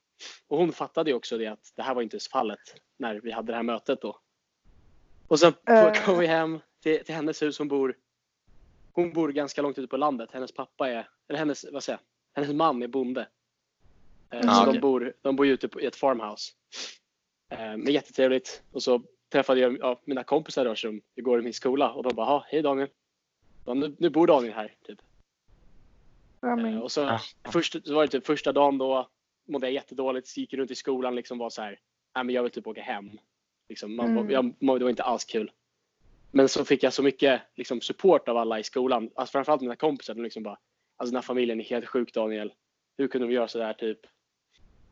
Och 0.48 0.58
hon 0.58 0.72
fattade 0.72 1.10
ju 1.10 1.16
också 1.16 1.38
det 1.38 1.48
att 1.48 1.74
det 1.76 1.82
här 1.82 1.96
var 1.96 2.02
inte 2.02 2.16
ens 2.16 2.28
fallet 2.28 2.60
när 2.98 3.16
vi 3.16 3.32
hade 3.32 3.52
det 3.52 3.56
här 3.56 3.64
mötet 3.64 4.02
då. 4.02 4.20
Och 5.28 5.40
sen 5.40 5.54
Eh. 5.66 5.94
kom 6.06 6.20
vi 6.20 6.28
hem 6.28 6.60
till, 6.84 7.06
till 7.06 7.16
hennes 7.16 7.42
hus. 7.42 7.60
Hon 7.60 7.68
bor, 7.68 7.96
hon 8.94 9.14
bor 9.14 9.30
ganska 9.30 9.62
långt 9.62 9.78
ute 9.78 9.88
på 9.88 9.98
landet. 9.98 10.30
Hennes 10.32 10.52
pappa 10.52 10.90
är, 10.90 11.10
eller 11.28 11.40
hennes, 11.40 11.66
vad 11.72 11.84
säger 11.84 12.00
jag, 12.34 12.42
hennes 12.44 12.56
man 12.56 12.84
är 12.84 12.88
bonde. 12.88 13.28
Eh, 14.30 14.40
Ah, 14.50 14.54
så 14.56 14.62
okej. 14.62 14.74
de, 14.74 14.80
bor, 14.80 15.14
de 15.22 15.36
bor 15.36 15.48
ute 15.48 15.68
på, 15.68 15.82
i 15.82 15.86
ett 15.86 15.96
farmhouse. 15.96 16.54
Eh, 17.50 17.58
men 17.60 17.88
jättetrevligt. 17.94 18.64
Och 18.72 18.84
så 18.84 19.02
träffade 19.30 19.60
jag 19.60 19.78
ja, 19.80 20.02
mina 20.06 20.24
kompisar 20.24 20.66
då 20.66 20.76
som 20.76 21.02
går 21.16 21.40
i 21.40 21.44
min 21.44 21.54
skola 21.54 21.92
och 21.94 22.04
de 22.04 22.16
bara, 22.16 22.26
"Ja, 22.28 22.46
hej 22.48 22.62
Daniel. 22.62 22.90
Ja, 23.66 23.74
nu, 23.74 23.96
nu 24.00 24.10
bor 24.10 24.28
Daniel 24.28 24.54
här. 24.54 24.76
Typ. 24.86 25.00
Men, 26.42 26.82
och 26.82 26.92
så, 26.92 27.02
Ja. 27.02 27.20
först, 27.52 27.86
så 27.88 27.94
var 27.96 28.02
det 28.02 28.08
typ 28.08 28.26
första 28.26 28.52
dagen 28.54 28.78
då 28.78 29.10
mådde 29.48 29.66
jag 29.68 29.74
jättedåligt, 29.74 30.28
så 30.28 30.40
gick 30.40 30.54
runt 30.54 30.72
i 30.72 30.76
skolan 30.76 31.16
liksom 31.16 31.38
var 31.38 31.50
så 31.50 31.62
här, 31.62 31.80
nej 32.16 32.24
men 32.24 32.36
jag 32.36 32.44
vill 32.44 32.52
typ 32.52 32.68
åka 32.68 32.82
hem. 32.82 33.10
Liksom, 33.70 33.96
man, 33.96 34.18
Mm. 34.18 34.30
jag, 34.30 34.54
det 34.80 34.84
var 34.84 34.90
inte 34.90 35.04
alls 35.04 35.26
kul. 35.26 35.52
Men 36.32 36.50
så 36.50 36.66
fick 36.66 36.84
jag 36.84 36.94
så 36.94 37.04
mycket 37.04 37.42
liksom, 37.56 37.82
support 37.82 38.28
av 38.30 38.38
alla 38.38 38.60
i 38.60 38.64
skolan, 38.64 39.10
alltså, 39.16 39.32
framförallt 39.32 39.62
mina 39.62 39.76
kompisar. 39.76 40.14
De 40.14 40.24
liksom 40.24 40.44
bara, 40.44 40.58
alltså 40.98 41.12
den 41.12 41.16
här 41.16 41.22
familjen 41.22 41.60
är 41.62 41.64
helt 41.66 41.86
sjuk 41.86 42.14
Daniel. 42.14 42.54
Hur 42.98 43.08
kunde 43.08 43.28
de 43.28 43.34
göra 43.34 43.48
så 43.48 43.58
där 43.58 43.74
typ? 43.74 44.00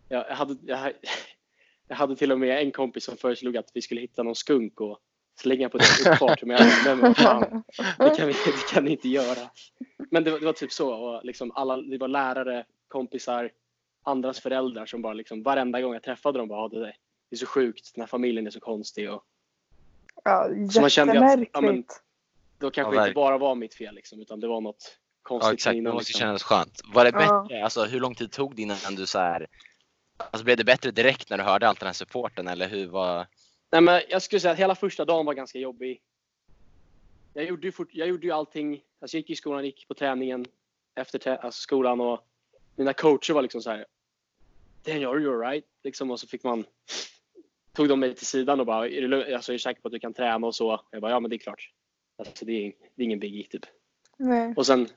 Jag, 0.10 0.25
jag, 0.30 0.36
hade, 0.36 0.56
jag, 0.66 0.94
jag 1.88 1.95
hade 1.95 2.16
till 2.16 2.31
och 2.31 2.39
med 2.39 2.60
en 2.62 2.72
kompis 2.72 3.04
som 3.04 3.18
föreslog 3.18 3.57
att 3.57 3.72
vi 3.74 3.81
skulle 3.81 4.01
hitta 4.01 4.24
någon 4.24 4.36
skunk 4.36 4.81
och 4.81 5.00
slänga 5.39 5.69
på 5.69 5.77
deras 5.77 6.07
uppfart. 6.07 6.44
Men 6.44 6.57
jag 6.57 6.68
men 6.86 7.00
vad 7.00 7.18
fan, 7.18 7.63
det 8.00 8.16
kan 8.18 8.27
vi 8.27 8.33
det 8.33 8.74
kan 8.74 8.86
ni 8.86 8.92
inte 8.92 9.10
göra. 9.10 9.50
Men 10.12 10.24
det 10.24 10.31
var, 10.31 10.39
det 10.39 10.45
var 10.45 10.54
typ 10.54 10.72
så. 10.72 10.94
Och 10.94 11.25
liksom 11.25 11.51
alla, 11.56 11.77
det 11.77 11.98
var 11.98 12.07
lärare, 12.07 12.66
kompisar, 12.88 13.51
andras 14.04 14.39
föräldrar 14.39 14.86
som 14.86 15.01
bara 15.01 15.13
liksom 15.13 15.44
varenda 15.44 15.81
gång 15.81 15.94
jag 15.94 16.04
träffade 16.04 16.39
dem 16.39 16.48
bara 16.48 16.60
"Ja, 16.60 16.68
det, 16.68 16.80
där, 16.80 16.95
det 17.30 17.36
är 17.36 17.38
så 17.38 17.45
sjukt, 17.45 17.92
den 17.95 18.01
här 18.01 18.07
familjen 18.07 18.48
är 18.48 18.51
så 18.51 18.60
konstig. 18.60 19.12
Och 19.12 19.24
ja, 20.24 20.50
Så 20.72 20.81
man 20.81 20.89
kände 20.89 21.33
att, 21.33 21.39
ja, 21.54 21.62
men- 21.62 21.83
då 22.57 22.72
kanske 22.72 22.95
Ja, 22.95 23.01
det 23.01 23.07
inte 23.07 23.16
bara 23.16 23.38
var 23.38 23.56
mitt 23.56 23.74
fel 23.75 23.95
liksom, 23.95 24.22
utan 24.22 24.39
det 24.39 24.48
var 24.48 24.62
något 24.62 24.98
konstigt 25.22 25.48
Ja 25.50 25.54
exakt, 25.54 25.74
det 25.74 25.77
innan. 25.77 25.94
måste 25.94 26.10
ju 26.10 26.13
Liksom. 26.13 26.19
kännas 26.19 26.44
skönt. 26.44 26.81
Var 26.94 27.04
det 27.06 27.12
Ja. 27.13 27.42
bättre, 27.44 27.63
alltså 27.63 27.83
hur 27.83 28.00
lång 28.00 28.16
tid 28.16 28.31
tog 28.31 28.56
det 28.56 28.62
innan 28.62 28.95
du 28.95 29.06
så 29.06 29.19
här, 29.19 29.48
alltså 30.18 30.44
blev 30.44 30.57
det 30.57 30.63
bättre 30.63 30.92
direkt 30.92 31.30
när 31.30 31.38
du 31.38 31.44
hörde 31.44 31.68
allt 31.68 31.80
den 31.80 31.88
här 31.88 31.94
supporten 31.94 32.48
eller 32.48 32.69
hur 32.69 32.88
var? 32.88 33.27
Nej, 33.72 33.81
men 33.81 34.01
jag 34.10 34.22
skulle 34.22 34.39
säga 34.39 34.51
att 34.51 34.60
hela 34.60 34.75
första 34.75 35.06
dagen 35.06 35.25
var 35.25 35.33
ganska 35.33 35.60
jobbig. 35.60 36.01
Jag 37.33 37.45
gjorde 37.45 37.68
ju, 37.68 37.72
fort, 37.72 37.89
jag 37.92 38.07
gjorde 38.07 38.27
ju 38.27 38.31
allting. 38.33 38.81
Alltså 39.01 39.18
jag 39.18 39.19
gick 39.19 39.30
i 39.30 39.36
skolan, 39.36 39.66
gick 39.66 39.88
på 39.88 39.94
träningen 39.94 40.45
efter 40.95 41.19
trä, 41.19 41.38
alltså 41.38 41.62
skolan 41.62 42.01
och 42.01 42.27
mina 42.75 42.94
coacher 42.94 43.33
var 43.33 43.42
liksom 43.42 43.62
så 43.62 43.69
här. 43.69 43.86
Daniel, 44.83 45.10
are 45.10 45.19
you 45.19 45.33
alright? 45.33 45.66
Liksom, 45.83 46.12
och 46.12 46.19
så 46.19 46.27
fick 46.27 46.44
man 46.44 46.66
tog 47.75 47.89
de 47.89 48.00
mig 48.00 48.16
till 48.16 48.25
sidan 48.25 48.60
och 48.60 48.66
bara, 48.66 48.88
är 48.88 49.01
du, 49.01 49.33
alltså, 49.36 49.51
är 49.51 49.54
du 49.54 49.60
säker 49.60 49.81
på 49.81 49.88
att 49.88 49.92
du 49.92 50.00
kan 50.00 50.13
träna 50.13 50.48
och 50.48 50.56
så? 50.56 50.81
Jag 50.92 51.01
bara, 51.01 51.12
ja 51.12 51.19
men 51.19 51.30
det 51.30 51.36
är 51.36 51.38
klart. 51.38 51.69
Alltså, 52.18 52.45
det, 52.45 52.51
är, 52.68 52.74
det 52.95 53.01
är 53.01 53.06
ingen 53.06 53.19
biggie 53.19 53.48
typ. 53.48 53.66
Nej. 54.18 54.54
Och 54.57 54.66
sen 54.66 54.88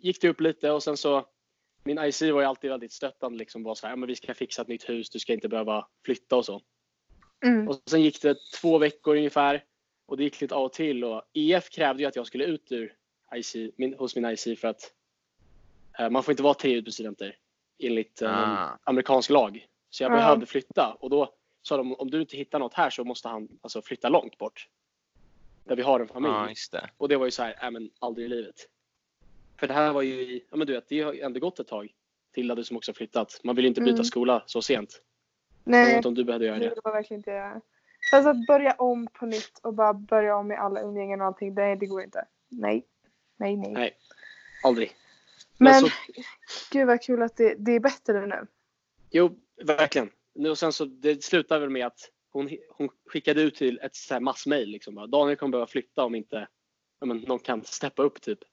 gick 0.00 0.20
det 0.20 0.28
upp 0.28 0.40
lite 0.40 0.70
och 0.70 0.82
sen 0.82 0.96
så 0.96 1.26
min 1.84 1.98
IC 1.98 2.22
var 2.22 2.40
ju 2.40 2.46
alltid 2.46 2.70
väldigt 2.70 2.92
stöttande 2.92 3.38
liksom 3.38 3.62
var 3.62 3.74
så 3.74 3.86
här, 3.86 3.92
ja, 3.92 3.96
men 3.96 4.06
vi 4.06 4.16
ska 4.16 4.34
fixa 4.34 4.62
ett 4.62 4.68
nytt 4.68 4.88
hus, 4.88 5.10
du 5.10 5.18
ska 5.18 5.32
inte 5.32 5.48
behöva 5.48 5.88
flytta 6.04 6.36
och 6.36 6.44
så. 6.44 6.62
Mm. 7.44 7.68
Och 7.68 7.82
sen 7.86 8.02
gick 8.02 8.22
det 8.22 8.36
två 8.60 8.78
veckor 8.78 9.16
ungefär 9.16 9.64
och 10.06 10.16
det 10.16 10.24
gick 10.24 10.40
lite 10.40 10.54
av 10.54 10.64
och 10.64 10.72
till 10.72 11.04
och 11.04 11.22
EF 11.34 11.70
krävde 11.70 12.02
ju 12.02 12.08
att 12.08 12.16
jag 12.16 12.26
skulle 12.26 12.44
ut 12.44 12.72
ur 12.72 12.94
IC, 13.34 13.56
min, 13.76 13.94
hos 13.94 14.16
min 14.16 14.24
IC 14.24 14.60
för 14.60 14.68
att 14.68 14.92
eh, 15.98 16.10
man 16.10 16.22
får 16.22 16.32
inte 16.32 16.42
vara 16.42 16.54
tre 16.54 16.72
utbytesstudenter 16.74 17.36
enligt 17.78 18.22
eh, 18.22 18.30
Ah. 18.62 18.78
amerikansk 18.84 19.30
lag. 19.30 19.66
Så 19.90 20.02
jag 20.02 20.12
Ja. 20.12 20.16
behövde 20.16 20.46
flytta 20.46 20.96
och 21.00 21.10
då 21.10 21.34
sa 21.62 21.76
de 21.76 21.94
om 21.94 22.10
du 22.10 22.20
inte 22.20 22.36
hittar 22.36 22.58
något 22.58 22.74
här 22.74 22.90
så 22.90 23.04
måste 23.04 23.28
han 23.28 23.48
alltså 23.62 23.82
flytta 23.82 24.08
långt 24.08 24.38
bort. 24.38 24.68
Där 25.64 25.76
vi 25.76 25.82
har 25.82 26.00
en 26.00 26.08
familj. 26.08 26.34
Ja 26.34 26.48
just 26.48 26.72
det. 26.72 26.90
Och 26.96 27.08
det 27.08 27.16
var 27.16 27.24
ju 27.24 27.30
så 27.30 27.42
här, 27.42 27.58
nej 27.62 27.70
men 27.70 27.90
aldrig 27.98 28.26
i 28.26 28.28
livet. 28.28 28.54
För 29.60 29.66
det 29.68 29.74
här 29.74 29.92
var 29.92 30.02
ju, 30.02 30.14
i- 30.20 30.44
ja 30.50 30.56
men 30.56 30.66
du 30.66 30.72
vet, 30.72 30.88
det 30.88 31.00
har 31.00 31.12
ju 31.12 31.20
ändå 31.20 31.40
gått 31.40 31.58
ett 31.60 31.68
tag. 31.68 31.88
Tilda 32.34 32.54
du 32.54 32.64
som 32.64 32.76
också 32.76 32.92
flyttat. 32.92 33.40
Man 33.44 33.56
vill 33.56 33.64
ju 33.64 33.68
inte 33.68 33.80
byta 33.80 33.92
Mm. 33.94 34.04
skola 34.04 34.42
så 34.46 34.62
sent. 34.62 35.02
Jag 35.64 35.72
vet 35.72 35.86
Nej, 35.86 35.96
inte 35.96 36.08
om 36.08 36.14
du 36.14 36.24
behövde 36.24 36.46
göra 36.46 36.58
det 36.58 36.64
det. 36.64 36.68
vill 36.70 36.78
jag 36.84 36.92
verkligen 36.92 37.18
inte 37.20 37.30
göra. 37.30 37.60
Fast 38.10 38.26
att 38.28 38.46
börja 38.46 38.72
om 38.72 39.06
på 39.06 39.26
nytt 39.26 39.58
och 39.62 39.74
bara 39.74 39.94
börja 39.94 40.36
om 40.36 40.46
med 40.48 40.58
alla 40.60 40.80
umgängen 40.82 41.20
och 41.20 41.26
allting, 41.26 41.54
det, 41.54 41.76
det 41.76 41.86
går 41.86 42.02
inte. 42.02 42.24
Nej. 42.48 42.86
Nej, 43.36 43.56
nej. 43.56 43.72
Nej. 43.72 43.96
Aldrig. 44.64 44.92
Men, 45.58 45.72
Men 45.72 45.80
så, 45.80 45.88
gud 46.72 46.86
vad 46.86 47.02
kul 47.02 47.22
att 47.22 47.36
det, 47.36 47.54
det 47.58 47.72
är 47.72 47.80
bättre 47.80 48.26
nu. 48.26 48.46
jo, 49.10 49.38
verkligen. 49.64 50.10
Nu 50.34 50.50
och 50.50 50.58
sen 50.58 50.72
så, 50.72 50.84
det 50.84 51.24
slutade 51.24 51.60
väl 51.60 51.70
med 51.70 51.86
att 51.86 52.10
hon, 52.32 52.50
hon 52.70 52.88
skickade 53.06 53.42
ut 53.42 53.54
till 53.54 53.78
ett 53.78 53.94
så 53.94 54.14
här 54.14 54.20
massmail 54.20 54.68
liksom. 54.68 54.94
Bara, 54.94 55.06
Daniel 55.06 55.36
kommer 55.36 55.52
behöva 55.52 55.66
flytta 55.66 56.04
om 56.04 56.14
inte 56.14 56.48
men, 57.06 57.16
någon 57.16 57.38
kan 57.38 57.64
steppa 57.64 58.02
upp 58.02 58.22
typ. 58.22 58.38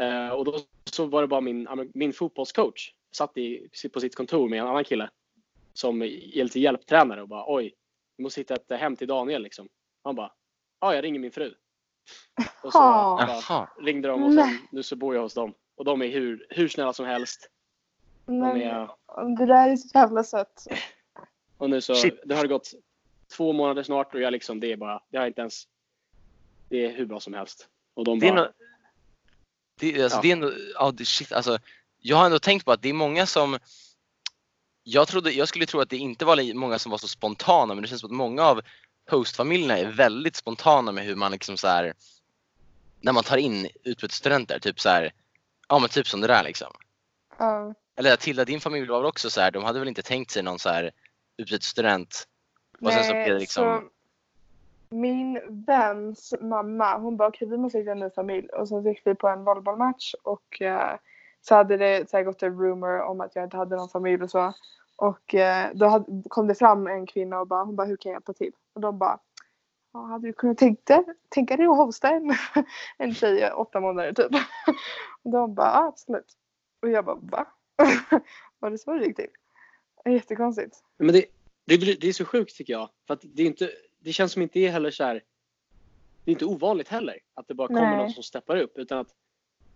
Eh, 0.00 0.28
och 0.28 0.44
då 0.44 0.58
så 0.84 1.06
var 1.06 1.22
det 1.22 1.28
bara 1.28 1.40
min, 1.40 1.90
min 1.94 2.12
fotbollscoach 2.12 2.92
satt 3.12 3.36
i, 3.36 3.68
på 3.92 4.00
sitt 4.00 4.14
kontor 4.14 4.48
med 4.48 4.60
en 4.60 4.66
annan 4.66 4.84
kille 4.84 5.10
som 5.74 6.02
är 6.02 6.44
lite 6.44 6.60
hjälptränare 6.60 7.22
och 7.22 7.28
bara 7.28 7.44
oj, 7.46 7.74
vi 8.16 8.22
måste 8.22 8.40
hitta 8.40 8.54
ett 8.54 8.80
hem 8.80 8.96
till 8.96 9.08
Daniel 9.08 9.42
liksom. 9.42 9.68
Han 10.04 10.14
bara, 10.14 10.32
ja 10.80 10.94
jag 10.94 11.04
ringer 11.04 11.20
min 11.20 11.32
fru. 11.32 11.54
Och 12.62 12.72
så 12.72 12.78
Jaha. 12.78 13.68
ringde 13.80 14.08
de 14.08 14.22
och 14.22 14.34
sen, 14.34 14.58
nu 14.72 14.82
så 14.82 14.96
bor 14.96 15.14
jag 15.14 15.22
hos 15.22 15.34
dem. 15.34 15.54
Och 15.76 15.84
de 15.84 16.02
är 16.02 16.08
hur, 16.08 16.46
hur 16.50 16.68
snälla 16.68 16.92
som 16.92 17.06
helst. 17.06 17.50
Men, 18.30 18.60
är, 18.62 18.88
det 19.38 19.46
där 19.46 19.68
är 19.68 19.76
så 19.76 19.88
jävla 19.94 20.24
sött. 20.24 20.66
och 21.58 21.70
nu 21.70 21.80
så, 21.80 21.94
Shit. 21.94 22.20
det 22.24 22.34
har 22.34 22.46
gått 22.46 22.70
två 23.36 23.52
månader 23.52 23.82
snart 23.82 24.14
och 24.14 24.20
jag 24.20 24.32
liksom, 24.32 24.60
det 24.60 24.72
är 24.72 24.76
bara, 24.76 25.02
det 25.10 25.18
har 25.18 25.26
inte 25.26 25.40
ens, 25.40 25.64
det 26.68 26.86
är 26.86 26.90
hur 26.96 27.06
bra 27.06 27.20
som 27.20 27.34
helst. 27.34 27.68
Och 27.94 28.04
de 28.04 28.18
Det 28.18 28.28
är, 28.28 28.32
bara, 28.32 28.44
nå- 28.44 28.52
det, 29.80 30.02
alltså, 30.02 30.18
Ja. 30.18 30.22
det 30.22 30.28
är 30.28 30.32
ändå, 30.32 30.90
det, 30.90 31.04
shit, 31.04 31.32
alltså, 31.32 31.58
jag 31.98 32.16
har 32.16 32.24
ändå 32.26 32.38
tänkt 32.38 32.64
på 32.64 32.72
att 32.72 32.82
det 32.82 32.88
är 32.88 32.92
många 32.94 33.26
som 33.26 33.58
jag, 34.82 35.08
trodde, 35.08 35.30
jag 35.32 35.48
skulle 35.48 35.66
tro 35.66 35.80
att 35.80 35.90
det 35.90 35.96
inte 35.96 36.24
var 36.24 36.54
många 36.54 36.78
som 36.78 36.90
var 36.90 36.98
så 36.98 37.08
spontana 37.08 37.74
men 37.74 37.82
det 37.82 37.88
känns 37.88 38.00
som 38.00 38.10
att 38.10 38.16
många 38.16 38.42
av 38.42 38.60
hostfamiljerna 39.10 39.78
är 39.78 39.86
väldigt 39.92 40.36
spontana 40.36 40.92
med 40.92 41.04
hur 41.04 41.16
man 41.16 41.32
liksom 41.32 41.56
så 41.56 41.68
här 41.68 41.94
när 43.00 43.12
man 43.12 43.24
tar 43.24 43.36
in 43.36 43.68
utbytesstudenter, 43.84 44.58
typ 44.58 44.80
så 44.80 44.88
här, 44.88 45.12
ja 45.68 45.78
men 45.78 45.88
typ 45.88 46.06
som 46.06 46.20
det 46.20 46.26
där 46.26 46.44
liksom. 46.44 46.72
Ja. 47.38 47.74
Eller 48.00 48.16
Tilda 48.16 48.44
din 48.44 48.60
familj 48.60 48.88
var 48.88 48.98
väl 48.98 49.08
också 49.08 49.30
så 49.30 49.40
här, 49.40 49.50
de 49.50 49.64
hade 49.64 49.78
väl 49.78 49.88
inte 49.88 50.02
tänkt 50.02 50.30
sig 50.30 50.42
någon 50.42 50.58
så 50.58 50.68
här 50.68 50.90
utbytesstudent? 51.36 52.28
Och 52.80 52.92
sen 52.92 53.04
så 53.04 53.12
blev 53.12 53.26
det 53.26 53.38
liksom, 53.38 53.64
så 53.64 53.88
min 54.96 55.40
väns 55.66 56.34
mamma, 56.40 56.98
hon 56.98 57.16
bara 57.16 57.28
okej 57.28 57.48
vi 57.48 57.56
måste 57.56 57.78
hitta 57.78 57.92
en 57.92 57.98
ny 57.98 58.10
familj 58.10 58.48
och 58.48 58.68
så 58.68 58.80
gick 58.80 59.02
vi 59.04 59.14
på 59.14 59.28
en 59.28 59.44
volleybollmatch 59.44 60.14
och 60.22 60.62
eh, 60.62 60.96
så 61.40 61.54
hade 61.54 61.76
det 61.76 62.10
så 62.10 62.16
här, 62.16 62.24
gått 62.24 62.42
en 62.42 62.60
rumor 62.60 63.00
om 63.00 63.20
att 63.20 63.36
jag 63.36 63.44
inte 63.44 63.56
hade 63.56 63.76
någon 63.76 63.88
familj 63.88 64.22
och 64.22 64.30
så. 64.30 64.52
Och 64.96 65.34
eh, 65.34 65.70
då 65.74 65.86
hade, 65.86 66.22
kom 66.28 66.46
det 66.46 66.54
fram 66.54 66.86
en 66.86 67.06
kvinna 67.06 67.40
och 67.40 67.46
bara, 67.46 67.64
hon 67.64 67.76
bara 67.76 67.86
hur 67.86 67.96
kan 67.96 68.10
jag 68.10 68.16
hjälpa 68.16 68.32
till? 68.32 68.52
Och 68.72 68.80
de 68.80 68.98
bara 68.98 69.18
ja, 69.92 70.00
hade 70.00 70.26
du 70.26 70.32
kunnat 70.32 70.58
tänka, 70.58 71.04
tänka 71.28 71.56
dig 71.56 71.66
att 71.66 71.76
hosta 71.76 72.08
en, 72.08 72.34
en 72.98 73.14
tjej 73.14 73.52
åtta 73.52 73.80
månader 73.80 74.12
typ? 74.12 74.30
Och 75.22 75.30
de 75.30 75.54
bara 75.54 75.68
ja, 75.68 75.86
absolut. 75.86 76.36
Och 76.82 76.90
jag 76.90 77.04
bara 77.04 77.18
va? 77.20 77.46
Var 78.58 78.70
det 78.70 78.78
så 78.78 78.92
det 78.94 79.06
gick 79.06 79.16
till? 79.16 79.26
Jättekonstigt. 80.04 80.76
Men 80.96 81.12
det, 81.14 81.24
det, 81.64 81.76
det 82.00 82.08
är 82.08 82.12
så 82.12 82.24
sjukt 82.24 82.56
tycker 82.56 82.72
jag. 82.72 82.90
För 83.06 83.18
det, 83.22 83.42
är 83.42 83.46
inte, 83.46 83.70
det 83.98 84.12
känns 84.12 84.32
som 84.32 84.42
inte 84.42 84.58
det 84.58 84.66
är 84.66 84.70
heller 84.70 84.90
så 84.90 85.04
här. 85.04 85.14
Det 86.24 86.30
är 86.30 86.32
inte 86.32 86.44
ovanligt 86.44 86.88
heller 86.88 87.18
att 87.34 87.48
det 87.48 87.54
bara 87.54 87.68
kommer 87.68 87.80
Nej. 87.80 87.96
någon 87.96 88.10
som 88.10 88.22
steppar 88.22 88.56
upp. 88.56 88.78
Utan 88.78 88.98
att, 88.98 89.08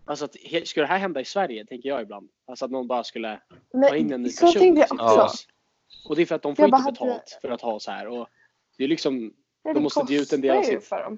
alltså 0.05 0.25
att, 0.25 0.35
skulle 0.65 0.83
det 0.83 0.87
här 0.87 0.97
hända 0.97 1.21
i 1.21 1.25
Sverige 1.25 1.65
tänker 1.65 1.89
jag 1.89 2.01
ibland. 2.01 2.29
Alltså 2.45 2.65
att 2.65 2.71
någon 2.71 2.87
bara 2.87 3.03
skulle 3.03 3.41
ta 3.71 3.95
in 3.95 4.11
en 4.13 4.21
ny 4.21 4.29
så 4.29 4.45
person. 4.45 4.61
tänkte 4.61 4.79
jag 4.79 4.83
liksom. 4.83 4.99
också. 4.99 5.15
Ja. 5.17 5.31
Och 6.09 6.15
det 6.15 6.21
är 6.21 6.25
för 6.25 6.35
att 6.35 6.41
de 6.41 6.55
får 6.55 6.63
Jag 6.63 6.67
inte 6.67 6.71
bara 6.71 6.81
hade- 6.81 6.91
betalt 6.91 7.37
för 7.41 7.49
att 7.49 7.61
ha 7.61 7.79
så 7.79 7.91
här. 7.91 8.07
Och 8.07 8.27
det 8.77 8.83
är 8.83 8.87
liksom, 8.87 9.17
Nej, 9.19 9.33
de 9.63 9.73
det 9.73 9.79
måste 9.79 10.13
ge 10.13 10.21
ut 10.21 10.33
en 10.33 10.41
del 10.41 10.57
av 10.57 10.63
sitt- 10.63 10.83
för 10.83 11.03
dem. 11.03 11.17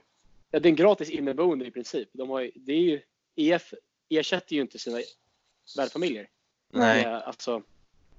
ja, 0.52 0.60
det 0.60 0.68
är 0.68 0.70
en 0.72 0.76
gratis 0.76 1.10
inneboende 1.10 1.66
i 1.68 1.72
princip. 1.72 2.10
De 2.14 2.30
har, 2.30 2.52
det 2.56 2.72
är 2.74 2.82
ju, 2.82 3.02
EF 3.36 3.74
ersätter 4.10 4.56
ju 4.56 4.62
inte 4.62 4.80
sina 4.80 4.98
värdfamiljer. 5.78 6.30
Nej, 6.74 7.06
Eh, 7.06 7.28
Alltså, 7.28 7.62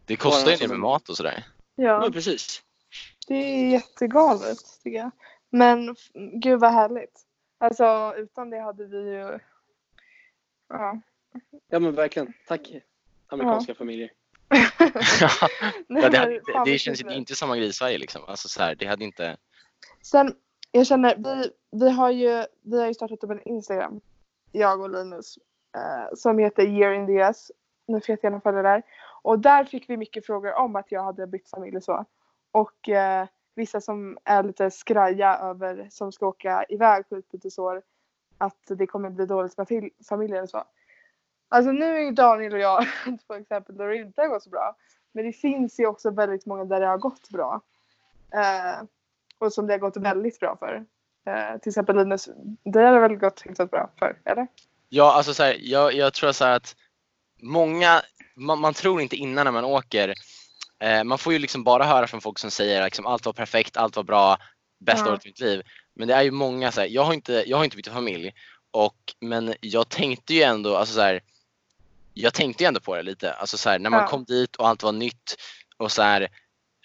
det 0.04 0.16
kostar 0.16 0.46
ju 0.48 0.52
en 0.52 0.58
del 0.58 0.68
med 0.68 0.78
mat 0.78 1.08
och 1.08 1.16
sådär. 1.16 1.44
Ja. 1.74 2.00
men 2.00 2.12
precis. 2.12 2.62
Det 3.26 3.34
är 3.34 3.70
jättegalet 3.70 4.58
tycker 4.82 4.98
jag. 4.98 5.10
Men 5.50 5.96
gud 6.42 6.60
vad 6.60 6.72
härligt. 6.72 7.20
Alltså 7.58 8.14
utan 8.16 8.50
det 8.50 8.60
hade 8.60 8.86
vi 8.86 8.98
ju... 8.98 9.38
Ja. 10.68 11.00
Ja 11.68 11.78
men 11.78 11.94
verkligen. 11.94 12.32
Tack 12.46 12.70
amerikanska 13.26 13.74
familjer. 13.74 14.12
ja, 15.20 15.30
Nej, 15.88 16.10
det, 16.10 16.18
hade, 16.18 16.32
det 16.32 16.42
vad 16.52 16.80
känns 16.80 17.02
inte 17.02 17.34
samma 17.34 17.56
grej 17.56 17.68
i 17.68 17.72
Sverige 17.72 17.98
liksom. 17.98 18.22
Alltså 18.26 18.48
så 18.48 18.62
här, 18.62 18.74
det 18.74 18.86
hade 18.86 19.04
inte, 19.04 19.36
Sen, 20.02 20.34
jag 20.72 20.86
känner, 20.86 21.16
vi, 21.16 21.50
vi, 21.70 21.90
har 21.90 22.10
ju, 22.10 22.44
vi 22.62 22.80
har 22.80 22.86
ju 22.86 22.94
startat 22.94 23.24
upp 23.24 23.30
en 23.30 23.48
Instagram, 23.48 24.00
jag 24.52 24.80
och 24.80 24.90
Linus, 24.90 25.38
eh, 25.76 26.14
som 26.16 26.38
heter 26.38 26.62
Year 26.62 26.92
in 26.92 27.06
the 27.06 27.12
US. 27.12 27.50
Ni 27.88 28.00
får 28.00 28.10
jättegärna 28.10 28.40
följa 28.40 28.62
där. 28.62 28.82
Och 29.22 29.38
där 29.38 29.64
fick 29.64 29.90
vi 29.90 29.96
mycket 29.96 30.26
frågor 30.26 30.54
om 30.54 30.76
att 30.76 30.92
jag 30.92 31.02
hade 31.02 31.26
bytt 31.26 31.50
familj 31.50 31.76
och 31.76 31.84
så. 31.84 32.04
Och 32.52 32.88
eh, 32.88 33.26
vissa 33.54 33.80
som 33.80 34.18
är 34.24 34.42
lite 34.42 34.70
skraja 34.70 35.38
över, 35.38 35.88
som 35.90 36.12
ska 36.12 36.26
åka 36.26 36.64
iväg 36.68 37.08
på 37.08 37.16
utbytesår, 37.16 37.82
att 38.38 38.62
det 38.68 38.86
kommer 38.86 39.10
bli 39.10 39.26
dåligt 39.26 39.58
med 39.58 39.68
familjen 39.68 39.90
familjer 40.08 40.42
och 40.42 40.50
så. 40.50 40.64
Alltså 41.48 41.72
nu 41.72 41.96
är 41.96 42.00
ju 42.00 42.10
Daniel 42.10 42.52
och 42.52 42.58
jag 42.58 42.84
två 43.26 43.34
exempel 43.34 43.76
där 43.76 43.88
det 43.88 43.96
inte 43.96 44.20
har 44.20 44.28
gått 44.28 44.42
så 44.42 44.50
bra. 44.50 44.76
Men 45.12 45.26
det 45.26 45.32
finns 45.32 45.80
ju 45.80 45.86
också 45.86 46.10
väldigt 46.10 46.46
många 46.46 46.64
där 46.64 46.80
det 46.80 46.86
har 46.86 46.98
gått 46.98 47.28
bra. 47.28 47.60
Eh, 48.32 48.82
och 49.38 49.52
som 49.52 49.66
det 49.66 49.72
har 49.72 49.78
gått 49.78 49.96
väldigt 49.96 50.40
bra 50.40 50.56
för. 50.56 50.84
Eh, 51.26 51.58
till 51.58 51.70
exempel 51.70 51.96
Linus, 51.96 52.28
det 52.64 52.80
har 52.80 52.92
det 52.92 53.00
väl 53.00 53.16
gått 53.16 53.42
hyfsat 53.46 53.70
bra 53.70 53.90
för, 53.98 54.18
eller? 54.24 54.46
Ja, 54.88 55.12
alltså 55.12 55.34
så 55.34 55.42
här, 55.42 55.56
jag, 55.60 55.92
jag 55.94 56.14
tror 56.14 56.32
så 56.32 56.44
här 56.44 56.56
att 56.56 56.76
många, 57.42 58.02
man, 58.36 58.58
man 58.60 58.74
tror 58.74 59.00
inte 59.00 59.16
innan 59.16 59.44
när 59.44 59.52
man 59.52 59.64
åker, 59.64 60.14
eh, 60.82 61.04
man 61.04 61.18
får 61.18 61.32
ju 61.32 61.38
liksom 61.38 61.64
bara 61.64 61.84
höra 61.84 62.06
från 62.06 62.20
folk 62.20 62.38
som 62.38 62.50
säger 62.50 62.84
liksom, 62.84 63.06
allt 63.06 63.26
var 63.26 63.32
perfekt, 63.32 63.76
allt 63.76 63.96
var 63.96 64.02
bra, 64.02 64.38
bästa 64.80 65.06
Ja. 65.08 65.12
året 65.12 65.24
i 65.26 65.28
mitt 65.28 65.40
liv. 65.40 65.62
Men 65.94 66.08
det 66.08 66.14
är 66.14 66.22
ju 66.22 66.30
många 66.30 66.72
så 66.72 66.80
här, 66.80 66.88
jag 66.88 67.04
har 67.04 67.14
inte, 67.14 67.44
jag 67.46 67.56
har 67.56 67.64
inte 67.64 67.76
bytt 67.76 67.88
familj, 67.88 68.32
och, 68.70 68.96
men 69.20 69.54
jag 69.60 69.88
tänkte 69.88 70.34
ju 70.34 70.42
ändå, 70.42 70.76
alltså 70.76 70.94
så 70.94 71.00
här, 71.00 71.20
jag 72.14 72.34
tänkte 72.34 72.64
ju 72.64 72.68
ändå 72.68 72.80
på 72.80 72.96
det 72.96 73.02
lite, 73.02 73.32
alltså 73.32 73.58
så 73.58 73.70
här, 73.70 73.78
när 73.78 73.90
man 73.90 74.00
Ja. 74.00 74.06
kom 74.08 74.24
dit 74.24 74.56
och 74.56 74.68
allt 74.68 74.82
var 74.82 74.92
nytt 74.92 75.36
och 75.76 75.92
så 75.92 76.02
här, 76.02 76.28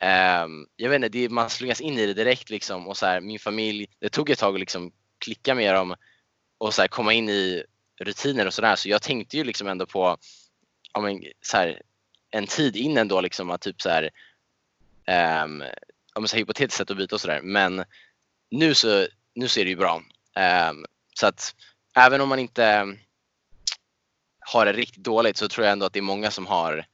ehm, 0.02 0.66
jag 0.76 0.90
vet 0.90 0.96
inte, 0.96 1.10
det, 1.10 1.30
man 1.30 1.50
slungas 1.50 1.82
in 1.82 2.00
i 2.00 2.06
det 2.06 2.14
direkt 2.14 2.50
liksom 2.50 2.88
och 2.88 2.98
så 2.98 3.06
här, 3.06 3.22
min 3.22 3.40
familj, 3.40 3.88
det 4.00 4.10
tog 4.10 4.30
ett 4.30 4.40
tag 4.40 4.54
att 4.54 4.60
liksom 4.60 4.92
klicka 5.20 5.56
med 5.56 5.76
dem 5.76 5.96
och 6.58 6.74
så 6.74 6.88
komma 6.88 7.14
in 7.14 7.30
i 7.30 7.64
rutiner 8.02 8.48
och 8.48 8.54
sådär. 8.54 8.76
Så 8.76 8.90
jag 8.90 9.02
tänkte 9.02 9.38
ju 9.38 9.44
liksom 9.44 9.68
ändå 9.68 9.86
på 9.86 10.18
ja, 10.94 11.02
men, 11.02 11.24
så 11.42 11.58
här, 11.58 11.82
en 12.32 12.48
tid 12.48 12.76
in 12.76 12.98
ändå 12.98 13.22
liksom 13.22 13.52
att 13.52 13.62
typ 13.62 13.82
så 13.82 13.90
här, 13.90 14.10
um, 15.44 15.64
om 16.14 16.28
så 16.28 16.36
här, 16.36 16.40
hypotetiskt 16.42 16.78
sett 16.78 16.92
att 16.92 16.98
byta 16.98 17.16
och 17.16 17.22
sådär. 17.22 17.42
Men 17.44 17.86
nu 18.50 18.74
så, 18.74 19.08
nu 19.34 19.48
så 19.48 19.60
är 19.60 19.64
det 19.64 19.70
ju 19.70 19.76
bra. 19.76 20.02
Ehm, 20.36 20.86
så 21.16 21.28
att 21.28 21.56
även 21.96 22.22
om 22.22 22.30
man 22.30 22.40
inte 22.40 22.96
har 24.40 24.66
det 24.66 24.74
riktigt 24.74 25.04
dåligt 25.04 25.38
så 25.38 25.48
tror 25.48 25.66
jag 25.66 25.72
ändå 25.72 25.86
att 25.86 25.94
det 25.94 26.00
är 26.00 26.04
många 26.04 26.32
som 26.32 26.48
har 26.48 26.86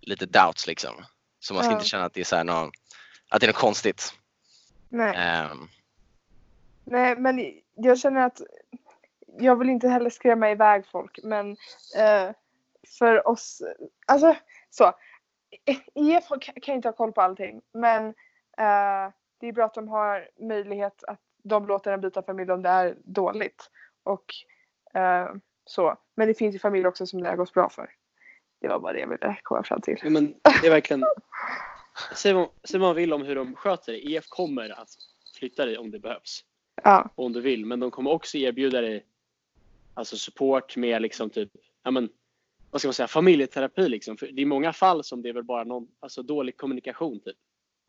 lite 0.00 0.26
doubts 0.26 0.66
liksom. 0.66 1.04
Så 1.40 1.54
man 1.54 1.62
ska 1.62 1.72
Ja. 1.72 1.76
inte 1.76 1.88
känna 1.88 2.04
att 2.04 2.14
det 2.14 2.20
är 2.20 2.24
så 2.24 2.36
här 2.36 2.44
någon, 2.44 2.70
att 3.28 3.40
det 3.40 3.46
är 3.46 3.48
något 3.48 3.56
konstigt. 3.56 4.14
Nej. 4.88 5.16
Ehm, 5.16 5.68
Nej, 6.84 7.16
men 7.16 7.60
jag 7.74 7.98
känner 7.98 8.26
att 8.26 8.40
jag 9.38 9.58
vill 9.58 9.68
inte 9.68 9.88
heller 9.88 10.10
skrämma 10.10 10.50
iväg 10.50 10.84
folk, 10.92 11.18
men 11.22 11.50
eh, 11.96 12.30
för 12.98 13.28
oss, 13.28 13.62
alltså 14.06 14.36
så. 14.70 14.92
IF 15.94 16.26
har- 16.28 16.60
kan 16.62 16.74
inte 16.74 16.88
ha 16.88 16.92
koll 16.92 17.12
på 17.12 17.20
allting, 17.20 17.62
men 17.72 18.06
eh, 18.58 19.12
det 19.40 19.46
är 19.48 19.52
bra 19.52 19.64
att 19.64 19.74
de 19.74 19.88
har 19.88 20.28
möjlighet 20.40 21.04
att 21.04 21.20
de 21.42 21.66
låter 21.66 21.92
en 21.92 22.00
byta 22.00 22.22
familj 22.22 22.52
om 22.52 22.62
det 22.62 22.68
är 22.68 22.96
dåligt. 23.04 23.70
Och 24.02 24.24
eh, 25.00 25.30
så. 25.64 25.96
Men 26.14 26.28
det 26.28 26.34
finns 26.34 26.54
ju 26.54 26.58
familjer 26.58 26.86
också 26.88 27.06
som 27.06 27.22
det 27.22 27.28
har 27.28 27.36
gått 27.36 27.52
bra 27.54 27.68
för. 27.68 27.90
Det 28.60 28.68
var 28.68 28.78
bara 28.80 28.92
det 28.92 29.00
jag 29.00 29.08
ville 29.08 29.36
komma 29.42 29.62
fram 29.62 29.80
till. 29.80 29.98
Ja, 30.02 30.10
men 30.10 30.34
det 30.62 30.66
är 30.66 30.70
verkligen... 30.70 31.04
Säg 32.14 32.32
vad, 32.32 32.48
säg 32.64 32.80
vad 32.80 32.88
man 32.88 32.96
vill 32.96 33.12
om 33.12 33.22
hur 33.22 33.34
de 33.34 33.54
sköter 33.54 33.92
det. 33.92 34.12
EF 34.14 34.28
kommer 34.28 34.80
att 34.80 34.88
flytta 35.38 35.66
dig 35.66 35.78
om 35.78 35.90
det 35.90 35.98
behövs. 35.98 36.44
Ja, 36.82 37.08
om 37.14 37.32
du 37.32 37.40
vill. 37.40 37.66
Men 37.66 37.80
de 37.80 37.90
kommer 37.90 38.10
också 38.10 38.38
erbjuda 38.38 38.80
dig 38.80 39.06
alltså 39.94 40.16
support 40.16 40.76
med 40.76 41.02
liksom 41.02 41.30
typ, 41.30 41.50
ja 41.82 41.90
men, 41.90 42.08
vad 42.72 42.80
ska 42.80 42.88
man 42.88 42.94
säga, 42.94 43.06
familjeterapi 43.08 43.88
liksom. 43.88 44.16
För 44.16 44.26
det 44.26 44.42
är 44.42 44.46
många 44.46 44.72
fall 44.72 45.04
som 45.04 45.22
det 45.22 45.28
är 45.28 45.32
väl 45.32 45.44
bara 45.44 45.64
någon, 45.64 45.88
alltså 46.00 46.22
dålig 46.22 46.56
kommunikation 46.56 47.20
typ. 47.20 47.36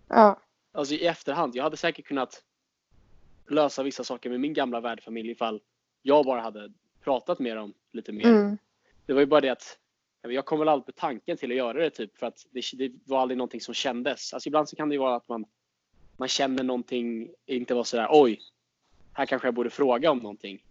ja, 0.07 0.39
Alltså 0.71 0.93
i 0.93 1.05
efterhand. 1.05 1.55
Jag 1.55 1.63
hade 1.63 1.77
säkert 1.77 2.05
kunnat 2.05 2.43
lösa 3.47 3.83
vissa 3.83 4.03
saker 4.03 4.29
med 4.29 4.39
min 4.39 4.53
gamla 4.53 4.79
värdfamilj 4.81 5.31
ifall 5.31 5.61
jag 6.01 6.25
bara 6.25 6.41
hade 6.41 6.73
pratat 7.03 7.39
med 7.39 7.57
dem 7.57 7.73
lite 7.91 8.11
mer. 8.11 8.25
mm, 8.25 8.57
Det 9.05 9.13
var 9.13 9.19
ju 9.19 9.25
bara 9.25 9.41
det 9.41 9.49
att 9.49 9.79
jag 10.21 10.45
kom 10.45 10.59
väl 10.59 10.67
aldrig 10.69 10.85
på 10.85 10.91
tanken 11.01 11.37
till 11.37 11.51
att 11.51 11.57
göra 11.57 11.73
det 11.79 11.89
typ 11.89 12.17
för 12.17 12.25
att 12.25 12.47
det, 12.51 12.61
det 12.73 12.91
var 13.05 13.21
aldrig 13.21 13.37
någonting 13.37 13.61
som 13.61 13.73
kändes. 13.73 14.33
Alltså 14.33 14.49
ibland 14.49 14.69
så 14.69 14.75
kan 14.75 14.89
det 14.89 14.95
ju 14.95 14.99
vara 14.99 15.15
att 15.15 15.27
man, 15.27 15.45
man 16.17 16.27
känner 16.27 16.63
någonting, 16.63 17.29
inte 17.45 17.73
var 17.73 17.83
sådär 17.83 18.07
oj, 18.11 18.39
här 19.13 19.25
kanske 19.25 19.47
jag 19.47 19.55
borde 19.55 19.69
fråga 19.69 20.11
om 20.11 20.17
någonting. 20.17 20.65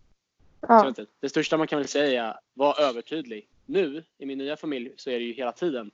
Ja. 0.60 0.94
Det 1.20 1.28
största 1.28 1.56
man 1.56 1.66
kan 1.66 1.78
väl 1.78 1.88
säga 1.88 2.24
är 2.24 2.38
var 2.54 2.80
övertydlig. 2.80 3.48
Nu 3.72 4.04
i 4.18 4.26
min 4.26 4.38
nya 4.38 4.56
familj 4.56 4.92
så 4.96 5.10
är 5.10 5.18
det 5.18 5.24
ju 5.24 5.32
hela 5.32 5.52
tiden. 5.52 5.90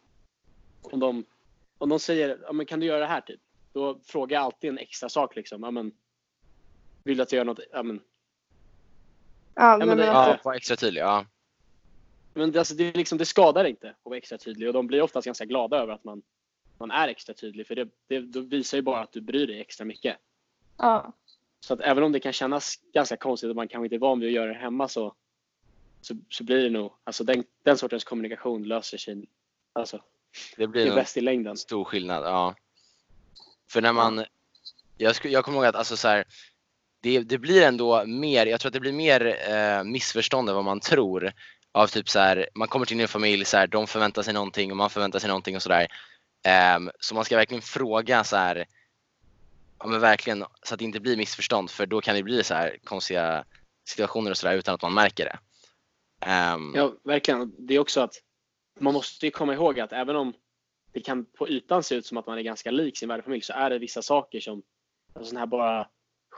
Om 0.83 1.01
de, 1.01 1.25
om 1.79 1.89
de 1.89 1.99
säger 2.01 2.39
ja, 2.43 2.53
men 2.53 2.67
kan 2.67 2.81
du 2.81 2.87
göra 2.87 3.01
det 3.01 3.07
här 3.07 3.21
typ. 3.21 3.41
Då 3.73 4.01
frågar 4.05 4.37
jag 4.37 4.45
alltid 4.45 4.71
en 4.71 4.79
extra 4.79 5.09
sak 5.09 5.37
liksom. 5.37 5.63
Ja, 5.63 5.71
men, 5.71 5.93
vill 7.05 7.17
du 7.17 7.23
att 7.23 7.33
jag 7.33 7.37
gör 7.39 7.45
något? 7.45 7.61
Ja, 7.73 7.83
men, 7.83 8.01
ja, 9.55 9.77
men 9.79 9.89
det- 9.89 9.97
men 9.97 10.07
ja, 10.07 10.13
alltså, 10.13 10.49
var 10.49 10.55
extra 10.55 10.77
tydlig. 10.77 11.01
Ja. 11.01 11.27
men 12.35 12.53
det, 12.53 12.59
alltså, 12.59 12.75
det, 12.75 12.85
är 12.85 12.93
liksom, 12.93 13.19
det 13.19 13.25
skadar 13.25 13.65
inte 13.65 13.91
att 13.91 13.97
vara 14.03 14.17
extra 14.17 14.39
tydlig 14.39 14.69
och 14.69 14.75
de 14.75 14.87
blir 14.87 15.03
oftast 15.03 15.25
ganska 15.27 15.45
glada 15.45 15.77
över 15.77 15.93
att 15.93 16.05
man, 16.05 16.23
man 16.79 16.91
är 16.91 17.09
extra 17.09 17.35
tydlig. 17.35 17.67
För 17.67 17.75
det, 17.75 17.89
det, 18.07 18.21
det 18.21 18.41
visar 18.41 18.79
ju 18.79 18.83
bara 18.83 19.01
att 19.01 19.13
du 19.13 19.21
bryr 19.21 19.47
dig 19.47 19.61
extra 19.61 19.85
mycket. 19.85 20.17
ja. 20.79 21.13
Så 21.61 21.75
att 21.75 21.81
även 21.81 22.05
om 22.05 22.13
det 22.13 22.21
kan 22.21 22.33
kännas 22.33 22.75
ganska 22.93 23.17
konstigt 23.17 23.51
att 23.51 23.57
man 23.57 23.69
kanske 23.69 23.87
inte 23.87 23.97
är 23.97 23.99
van 24.01 24.21
vid 24.21 24.29
att 24.29 24.35
göra 24.35 24.47
det 24.53 24.59
hemma 24.59 24.89
så, 24.89 25.15
så, 26.01 26.15
så 26.29 26.45
blir 26.45 26.63
det 26.63 26.71
nog, 26.71 26.93
alltså 27.05 27.25
den, 27.25 27.45
den 27.65 27.79
sortens 27.79 28.05
kommunikation 28.05 28.63
löser 28.63 28.99
sig. 28.99 29.29
Alltså, 29.73 29.97
Det 30.57 30.63
det 30.63 30.69
blir 30.69 30.87
nog 30.87 30.95
bäst 30.95 31.17
i 31.17 31.21
längden. 31.21 31.57
stor 31.57 31.85
skillnad. 31.85 32.25
Ja. 32.25 32.55
För 33.71 33.83
när 33.83 33.93
man, 33.93 34.25
jag, 34.97 35.17
sku, 35.17 35.29
jag 35.29 35.45
kommer 35.45 35.59
ihåg 35.59 35.67
att 35.67 35.75
alltså 35.75 35.97
så 35.97 36.09
här, 36.09 36.25
det, 37.01 37.21
det 37.21 37.39
blir 37.39 37.63
ändå 37.63 38.05
mer, 38.07 38.47
jag 38.47 38.61
tror 38.61 38.69
att 38.69 38.75
det 38.75 38.81
blir 38.81 38.93
mer 38.93 39.51
eh, 39.51 39.85
missförstånd 39.85 40.49
än 40.49 40.55
vad 40.55 40.65
man 40.65 40.81
tror. 40.81 41.33
Av 41.73 41.87
typ 41.87 42.09
så 42.09 42.19
här, 42.19 42.49
man 42.55 42.69
kommer 42.69 42.87
till 42.87 42.95
en 42.95 42.99
ny 42.99 43.07
familj, 43.07 43.45
så 43.45 43.57
här, 43.57 43.67
de 43.67 43.87
förväntar 43.87 44.23
sig 44.23 44.35
någonting 44.35 44.71
och 44.71 44.77
man 44.77 44.91
förväntar 44.91 45.19
sig 45.19 45.29
någonting 45.29 45.57
och 45.57 45.63
sådär. 45.63 45.87
Ehm, 46.43 46.91
så 47.01 47.15
man 47.15 47.25
ska 47.25 47.37
verkligen 47.37 47.63
fråga 47.63 48.25
så 48.25 48.37
här, 48.37 48.67
ja 49.79 49.87
men 49.87 50.01
verkligen 50.01 50.45
så 50.63 50.75
att 50.75 50.79
det 50.79 50.85
inte 50.85 51.01
blir 51.01 51.17
missförstånd 51.17 51.71
för 51.71 51.87
då 51.87 52.01
kan 52.01 52.15
det 52.17 52.23
bli 52.23 52.45
så 52.45 52.55
här 52.55 52.77
konstiga 52.85 53.45
situationer 53.89 54.31
och 54.31 54.39
sådär 54.39 54.55
utan 54.55 54.75
att 54.75 54.83
man 54.83 54.95
märker 54.95 55.25
det. 55.25 55.39
Ehm, 56.21 56.73
Ja, 56.75 56.95
verkligen. 57.03 57.55
Det 57.59 57.75
är 57.75 57.79
också 57.79 58.01
att 58.01 58.15
man 58.79 58.95
måste 58.95 59.27
ju 59.27 59.31
komma 59.31 59.55
ihåg 59.55 59.81
att 59.81 59.93
även 59.93 60.17
om 60.17 60.33
det 60.93 61.01
kan 61.01 61.25
på 61.25 61.49
ytan 61.49 61.83
se 61.83 61.95
ut 61.95 62.07
som 62.07 62.17
att 62.17 62.27
man 62.27 62.39
är 62.39 62.43
ganska 62.43 62.71
lik 62.71 62.99
sin 62.99 63.09
värdfamilj 63.09 63.43
så 63.43 63.53
är 63.53 63.71
det 63.71 63.79
vissa 63.79 64.03
saker 64.03 64.41
som, 64.41 64.63
alltså 65.13 65.29
sådana 65.29 65.41
här 65.41 65.47
bara 65.47 65.89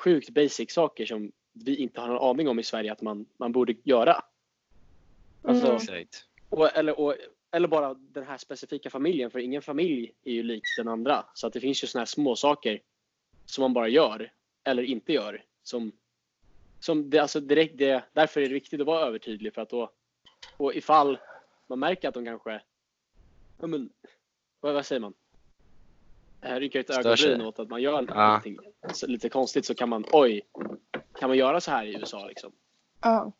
sjukt 0.04 0.30
basic 0.30 0.72
saker 0.72 1.06
som 1.06 1.32
vi 1.52 1.76
inte 1.76 2.00
har 2.00 2.08
någon 2.08 2.30
aning 2.30 2.48
om 2.48 2.58
i 2.58 2.62
Sverige 2.62 2.92
att 2.92 3.02
man, 3.02 3.26
man 3.36 3.52
borde 3.52 3.74
göra. 3.82 4.24
Alltså, 5.42 5.66
Mm. 5.66 6.06
Och, 6.48 6.76
eller, 6.76 7.00
och, 7.00 7.16
eller 7.52 7.68
bara 7.68 7.94
den 7.94 8.24
här 8.24 8.38
specifika 8.38 8.90
familjen, 8.90 9.30
för 9.30 9.38
ingen 9.38 9.62
familj 9.62 10.12
är 10.24 10.32
ju 10.32 10.42
lik 10.42 10.62
den 10.76 10.88
andra. 10.88 11.24
Så 11.34 11.46
att 11.46 11.52
det 11.52 11.60
finns 11.60 11.82
ju 11.82 11.86
sådana 11.86 12.00
här 12.00 12.06
små 12.06 12.36
saker 12.36 12.80
som 13.46 13.62
man 13.62 13.72
bara 13.72 13.88
gör 13.88 14.32
eller 14.64 14.82
inte 14.82 15.12
gör. 15.12 15.44
Som, 15.62 15.92
som 16.80 17.10
det, 17.10 17.18
alltså 17.18 17.40
direkt 17.40 17.78
det, 17.78 18.04
därför 18.12 18.40
är 18.40 18.48
det 18.48 18.54
viktigt 18.54 18.80
att 18.80 18.86
vara 18.86 19.06
övertydlig 19.06 19.54
för 19.54 19.62
att 19.62 19.70
då, 19.70 19.92
och 20.56 20.74
ifall 20.74 21.18
man 21.66 21.78
märker 21.78 22.08
att 22.08 22.14
de 22.14 22.24
kanske, 22.24 22.62
ja 23.60 23.66
men, 23.66 23.90
vad, 24.60 24.74
vad 24.74 24.86
säger 24.86 25.00
man? 25.00 25.14
Rycker 26.42 26.80
ett 26.80 26.90
ögonbryn 26.90 27.40
åt 27.40 27.58
att 27.58 27.68
man 27.68 27.82
gör 27.82 28.06
Ja. 28.08 28.42
lite 29.06 29.28
konstigt 29.28 29.66
så 29.66 29.74
kan 29.74 29.88
man, 29.88 30.04
oj, 30.12 30.42
kan 31.18 31.28
man 31.28 31.38
göra 31.38 31.60
så 31.60 31.70
här 31.70 31.84
i 31.84 31.94
USA 31.94 32.26
liksom? 32.26 32.52
Ja. 33.00 33.32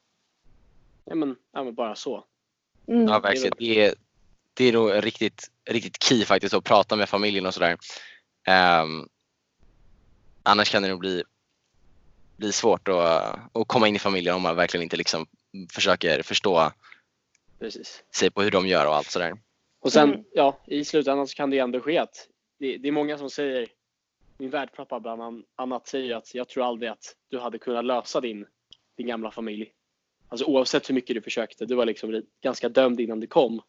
Ja 1.04 1.14
men, 1.14 1.37
ja, 1.52 1.64
men 1.64 1.75
bara 1.75 1.94
så. 1.94 2.25
Mm. 2.87 3.09
Ja, 3.09 3.20
verkligen. 3.20 3.52
Det 3.59 3.85
är, 3.85 3.94
det 4.54 4.64
är 4.64 4.73
nog 4.73 5.04
riktigt, 5.04 5.50
riktigt 5.64 6.02
key 6.02 6.25
faktiskt 6.25 6.54
att 6.54 6.64
prata 6.64 6.97
med 6.97 7.09
familjen 7.09 7.47
och 7.47 7.54
sådär. 7.54 7.78
Ehm, 8.47 9.09
annars 10.42 10.70
kan 10.73 10.82
det 10.82 10.88
nog 10.88 10.99
bli, 10.99 11.25
bli 12.40 12.52
svårt 12.52 12.88
att, 12.88 13.38
att 13.56 13.68
komma 13.68 13.88
in 13.88 13.97
i 13.97 13.99
familjen 13.99 14.35
om 14.35 14.42
man 14.42 14.56
verkligen 14.56 14.82
inte 14.82 14.97
liksom 14.97 15.26
försöker 15.70 16.23
förstå 16.23 16.73
Precis. 17.59 18.04
sig 18.14 18.30
på 18.30 18.42
hur 18.42 18.50
de 18.50 18.66
gör 18.66 18.87
och 18.87 18.94
allt 18.94 19.11
sådär. 19.11 19.38
Och 19.80 19.92
sen, 19.92 20.09
Mm. 20.09 20.25
ja, 20.32 20.59
i 20.66 20.85
slutändan 20.85 21.28
så 21.28 21.35
kan 21.35 21.50
det 21.50 21.56
ju 21.56 21.62
ändå 21.62 21.80
ske 21.80 21.99
att 21.99 22.28
det, 22.59 22.76
det 22.76 22.88
är 22.88 22.92
många 22.92 23.18
som 23.18 23.30
säger, 23.30 23.68
min 24.38 24.50
värdpappa 24.50 25.00
bland 25.00 25.23
an- 25.23 25.44
annat 25.56 25.88
säger 25.88 26.16
att 26.16 26.35
jag 26.35 26.49
tror 26.49 26.64
aldrig 26.64 26.90
att 26.90 27.16
du 27.28 27.38
hade 27.38 27.59
kunnat 27.59 27.85
lösa 27.85 28.20
din, 28.20 28.47
din 28.97 29.06
gamla 29.06 29.30
familj. 29.30 29.73
Alltså 30.28 30.47
oavsett 30.47 30.88
hur 30.88 30.94
mycket 30.94 31.14
du 31.16 31.23
försökte, 31.23 31.66
du 31.66 31.75
var 31.75 31.85
liksom 31.87 32.23
ganska 32.42 32.68
dömd 32.68 33.00
innan 33.00 33.20
du 33.20 33.26
kom. 33.26 33.62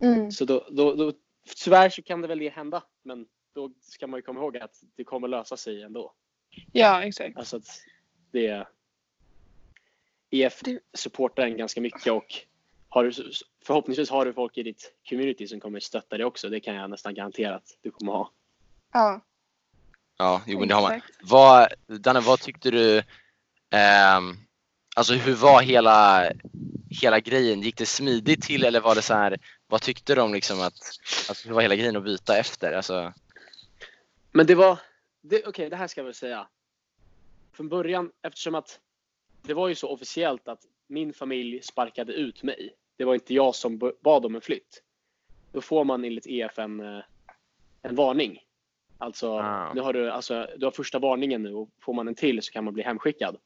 Mm. 0.00 0.32
Så 0.32 0.44
då, 0.44 0.66
då, 0.70 0.94
då, 0.94 1.12
tyvärr 1.64 1.90
så 1.90 2.02
kan 2.02 2.20
det 2.22 2.28
väl 2.28 2.38
det 2.38 2.48
hända, 2.48 2.82
men 3.02 3.26
då 3.54 3.72
ska 3.80 4.06
man 4.06 4.18
ju 4.18 4.22
komma 4.22 4.40
ihåg 4.40 4.56
att 4.56 4.82
det 4.96 5.04
kommer 5.04 5.28
lösa 5.28 5.56
sig 5.56 5.82
ändå. 5.82 6.12
Ja, 6.72 7.02
exakt. 7.04 7.36
Alltså 7.38 7.56
att 7.56 7.82
det 8.32 8.66
EF 10.30 10.60
supportar 10.94 11.42
en 11.42 11.56
ganska 11.56 11.80
mycket 11.80 12.12
och 12.12 12.26
har, 12.88 13.04
du- 13.04 13.32
förhoppningsvis 13.64 14.10
har 14.10 14.24
du 14.26 14.32
folk 14.32 14.58
i 14.58 14.62
ditt 14.62 14.92
community 15.08 15.46
som 15.48 15.60
kommer 15.60 15.80
stötta 15.80 16.16
dig 16.16 16.26
också. 16.26 16.48
Det 16.48 16.60
kan 16.60 16.74
jag 16.74 16.90
nästan 16.90 17.14
garantera 17.14 17.54
att 17.54 17.76
du 17.82 17.90
kommer 17.90 18.12
ha. 18.12 18.30
Ja, 18.92 19.20
Ja, 20.18 20.42
jo 20.46 20.58
men 20.58 20.68
det 20.68 20.74
har 20.74 20.82
man. 20.82 21.00
Vad, 21.22 21.68
Danne, 21.86 22.20
vad 22.20 22.40
tyckte 22.40 22.70
du? 22.70 23.02
ehm, 23.70 24.36
alltså 24.96 25.14
hur 25.14 25.34
var 25.34 25.62
hela, 25.62 26.30
hela 27.02 27.20
grejen? 27.20 27.60
Gick 27.62 27.76
det 27.76 27.86
smidigt 27.86 28.42
till 28.42 28.64
eller 28.64 28.80
var 28.80 28.94
det 28.94 29.02
så 29.02 29.14
här? 29.14 29.36
Vad 29.66 29.82
tyckte 29.82 30.14
de 30.14 30.32
liksom 30.34 30.60
att, 30.60 30.74
alltså, 31.28 31.48
hur 31.48 31.54
var 31.54 31.62
hela 31.62 31.76
grejen 31.76 31.96
att 31.96 32.04
byta 32.04 32.36
efter? 32.38 32.72
Alltså, 32.72 33.12
Men 34.32 34.46
det 34.46 34.54
var, 34.54 34.78
det, 35.22 35.46
okej 35.46 35.70
det 35.70 35.76
här 35.76 35.86
ska 35.86 36.00
jag 36.00 36.04
väl 36.04 36.14
säga. 36.14 36.48
Från 37.52 37.68
början, 37.68 38.12
eftersom 38.22 38.54
att 38.54 38.80
det 39.42 39.54
var 39.54 39.68
ju 39.68 39.74
så 39.74 39.88
officiellt 39.88 40.48
att 40.48 40.66
min 40.86 41.12
familj 41.12 41.62
sparkade 41.62 42.12
ut 42.12 42.42
mig. 42.42 42.74
Det 42.96 43.04
var 43.04 43.14
inte 43.14 43.34
jag 43.34 43.54
som 43.54 43.78
bad 44.00 44.26
om 44.26 44.34
en 44.34 44.40
flytt. 44.40 44.82
Då 45.52 45.60
får 45.60 45.84
man 45.84 46.04
enligt 46.04 46.26
EF 46.26 46.58
en, 46.58 46.80
eh, 46.80 47.02
en 47.82 47.94
varning. 47.94 48.38
Alltså, 48.98 49.32
Ah. 49.38 49.72
nu 49.74 49.80
har 49.80 49.92
du, 49.92 50.10
alltså, 50.10 50.48
du 50.56 50.66
har 50.66 50.70
första 50.70 50.98
varningen 50.98 51.42
nu 51.42 51.54
och 51.54 51.70
får 51.80 51.92
man 51.94 52.08
en 52.08 52.14
till 52.14 52.42
så 52.42 52.52
kan 52.52 52.64
man 52.64 52.74
bli 52.74 52.82
hemskickad. 52.82 53.36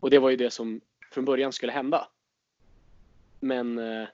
Och 0.00 0.10
det 0.10 0.18
var 0.18 0.30
ju 0.30 0.36
det 0.36 0.50
som 0.50 0.80
från 1.10 1.24
början 1.24 1.52
skulle 1.52 1.72
hända. 1.72 2.08
Men 3.40 3.78
eh, 3.78 4.08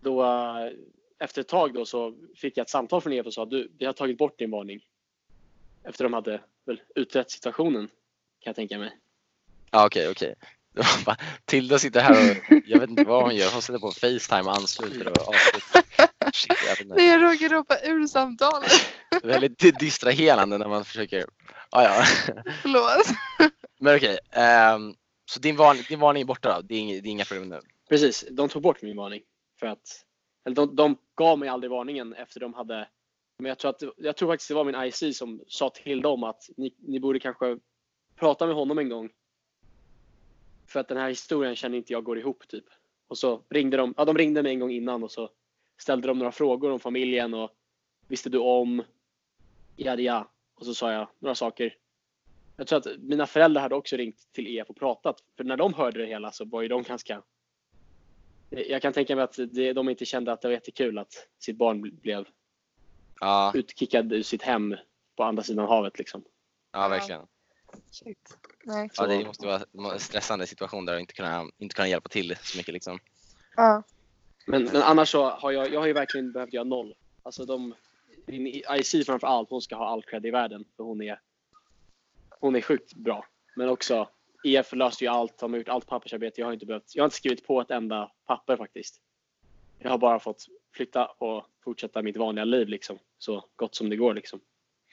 då, 0.00 0.22
eh, 0.24 0.72
efter 1.18 1.40
ett 1.40 1.48
tag 1.48 1.74
då 1.74 1.84
så 1.84 2.14
fick 2.36 2.56
jag 2.56 2.64
ett 2.64 2.70
samtal 2.70 3.00
från 3.00 3.12
EF 3.12 3.26
och 3.26 3.34
sa 3.34 3.44
du, 3.44 3.72
vi 3.78 3.86
har 3.86 3.92
tagit 3.92 4.18
bort 4.18 4.38
din 4.38 4.50
varning. 4.50 4.80
Efter 5.84 6.04
de 6.04 6.12
hade 6.12 6.40
väl 6.66 6.80
utrett 6.94 7.30
situationen 7.30 7.86
kan 8.40 8.50
jag 8.50 8.56
tänka 8.56 8.78
mig. 8.78 8.96
ja 9.70 9.86
okej 9.86 10.08
okej. 10.10 10.34
Tilda 11.44 11.78
sitter 11.78 12.00
här 12.00 12.30
och 12.30 12.62
jag 12.66 12.80
vet 12.80 12.90
inte 12.90 13.04
vad 13.04 13.22
hon 13.22 13.36
gör. 13.36 13.52
Hon 13.52 13.62
sitter 13.62 13.78
på 13.78 13.90
Facetime 13.90 14.50
och 14.50 14.56
ansluter 14.56 15.08
och 15.08 15.28
avslutar. 15.28 15.82
Shit, 16.32 16.56
jag. 16.66 16.96
Nej, 16.96 17.18
råkade 17.18 17.54
ropa 17.54 17.74
ur 17.84 18.06
samtalet. 18.06 18.72
Väldigt 19.22 19.78
distraherande 19.80 20.58
när 20.58 20.68
man 20.68 20.84
försöker. 20.84 21.26
Ah, 21.70 21.82
ja. 21.82 22.04
Förlåt. 22.62 23.06
Men 23.80 23.96
okej. 23.96 24.18
ehm, 24.32 24.94
så 25.30 25.40
din, 25.40 25.56
varning, 25.56 25.82
din 25.88 26.00
varning 26.00 26.20
är 26.20 26.26
borta 26.26 26.54
då? 26.54 26.62
Det 26.62 26.74
är, 26.74 26.78
inga, 26.78 27.00
det 27.00 27.08
är 27.08 27.10
inga 27.10 27.24
problem 27.24 27.48
nu? 27.48 27.60
Precis, 27.88 28.24
de 28.30 28.48
tog 28.48 28.62
bort 28.62 28.82
min 28.82 28.96
varning. 28.96 29.22
För 29.60 29.66
att, 29.66 30.04
eller 30.44 30.56
de, 30.56 30.76
de 30.76 30.96
gav 31.14 31.38
mig 31.38 31.48
aldrig 31.48 31.70
varningen 31.70 32.12
efter 32.12 32.40
de 32.40 32.54
hade 32.54 32.88
men 33.38 33.48
jag 33.48 33.58
tror, 33.58 33.70
att, 33.70 33.82
jag 33.96 34.16
tror 34.16 34.28
faktiskt 34.28 34.48
det 34.48 34.54
var 34.54 34.64
min 34.64 34.82
IC 34.82 35.18
som 35.18 35.44
sa 35.48 35.70
till 35.70 36.02
dem 36.02 36.24
att 36.24 36.50
ni, 36.56 36.74
ni 36.78 37.00
borde 37.00 37.18
kanske 37.18 37.58
prata 38.16 38.46
med 38.46 38.54
honom 38.54 38.78
en 38.78 38.88
gång. 38.88 39.10
För 40.66 40.80
att 40.80 40.88
den 40.88 40.98
här 40.98 41.08
historien 41.08 41.56
känner 41.56 41.78
inte 41.78 41.92
jag 41.92 42.04
går 42.04 42.18
ihop 42.18 42.48
typ. 42.48 42.64
Och 43.08 43.18
så 43.18 43.42
ringde 43.48 43.76
de, 43.76 43.94
ja 43.96 44.04
de 44.04 44.18
ringde 44.18 44.42
mig 44.42 44.52
en 44.52 44.60
gång 44.60 44.70
innan 44.70 45.04
och 45.04 45.10
så 45.10 45.30
ställde 45.76 46.08
de 46.08 46.18
några 46.18 46.32
frågor 46.32 46.70
om 46.70 46.80
familjen 46.80 47.34
och 47.34 47.50
visste 48.08 48.30
du 48.30 48.38
om? 48.38 48.82
Ja, 49.76 49.96
ja. 49.96 50.30
Och 50.54 50.66
så 50.66 50.74
sa 50.74 50.92
jag 50.92 51.08
några 51.18 51.34
saker. 51.34 51.76
Jag 52.56 52.66
tror 52.66 52.78
att 52.78 52.98
mina 52.98 53.26
föräldrar 53.26 53.62
hade 53.62 53.74
också 53.74 53.96
ringt 53.96 54.32
till 54.32 54.58
EF 54.58 54.70
och 54.70 54.76
pratat. 54.76 55.24
För 55.36 55.44
när 55.44 55.56
de 55.56 55.74
hörde 55.74 56.00
det 56.00 56.06
hela 56.06 56.32
så 56.32 56.44
var 56.44 56.62
ju 56.62 56.68
de 56.68 56.82
ganska 56.82 57.22
jag 58.50 58.82
kan 58.82 58.92
tänka 58.92 59.16
mig 59.16 59.24
att 59.24 59.38
det, 59.50 59.72
de 59.72 59.88
inte 59.88 60.04
kände 60.04 60.32
att 60.32 60.42
det 60.42 60.48
var 60.48 60.52
jättekul 60.52 60.98
att 60.98 61.28
sitt 61.38 61.56
barn 61.56 61.84
bl- 61.84 62.00
blev 62.00 62.26
Ja, 63.20 63.52
utkickad 63.54 64.12
ur 64.12 64.22
sitt 64.22 64.42
hem 64.42 64.76
på 65.16 65.24
andra 65.24 65.42
sidan 65.42 65.68
havet. 65.68 65.98
Liksom. 65.98 66.24
ja 66.72 66.88
verkligen. 66.88 67.26
Shit. 67.90 68.38
Nej. 68.64 68.90
Ja, 68.94 69.06
det 69.06 69.24
måste 69.24 69.46
vara 69.46 69.92
en 69.92 70.00
stressande 70.00 70.46
situation 70.46 70.84
där 70.84 70.94
och 70.94 71.00
inte 71.00 71.14
kunna, 71.14 71.46
inte 71.58 71.74
kunna 71.74 71.88
hjälpa 71.88 72.08
till 72.08 72.36
så 72.42 72.58
mycket 72.58 72.74
liksom. 72.74 72.98
Ja. 73.56 73.82
Men, 74.46 74.64
men 74.64 74.82
annars 74.82 75.08
så 75.08 75.30
har 75.30 75.52
jag, 75.52 75.72
jag 75.72 75.80
har 75.80 75.86
ju 75.86 75.92
verkligen 75.92 76.32
behövt 76.32 76.52
göra 76.52 76.64
noll. 76.64 76.94
Alltså 77.22 77.44
de, 77.44 77.74
IC 78.26 79.06
framför 79.06 79.26
allt, 79.26 79.50
hon 79.50 79.62
ska 79.62 79.76
ha 79.76 79.88
all 79.88 80.02
cred 80.02 80.26
i 80.26 80.30
världen 80.30 80.64
för 80.76 80.84
hon 80.84 81.02
är, 81.02 81.20
hon 82.40 82.56
är 82.56 82.60
sjukt 82.60 82.94
bra. 82.94 83.26
Men 83.56 83.68
också 83.68 84.08
EF 84.44 84.72
löste 84.72 85.04
ju 85.04 85.10
allt, 85.10 85.38
de 85.38 85.52
har 85.52 85.58
gjort 85.58 85.68
allt 85.68 85.86
pappersarbete. 85.86 86.40
Jag 86.40 86.46
har 86.46 86.52
inte 86.52 86.66
behövt, 86.66 86.94
jag 86.94 87.02
har 87.02 87.06
inte 87.06 87.16
skrivit 87.16 87.46
på 87.46 87.60
ett 87.60 87.70
enda 87.70 88.10
papper 88.26 88.56
faktiskt. 88.56 89.00
Jag 89.78 89.90
har 89.90 89.98
bara 89.98 90.18
fått 90.20 90.46
flytta 90.74 91.06
och 91.06 91.44
fortsätta 91.64 92.02
mitt 92.02 92.16
vanliga 92.16 92.44
liv 92.44 92.68
liksom. 92.68 92.98
Så 93.18 93.44
gott 93.56 93.74
som 93.74 93.90
det 93.90 93.96
går 93.96 94.14
liksom. 94.14 94.40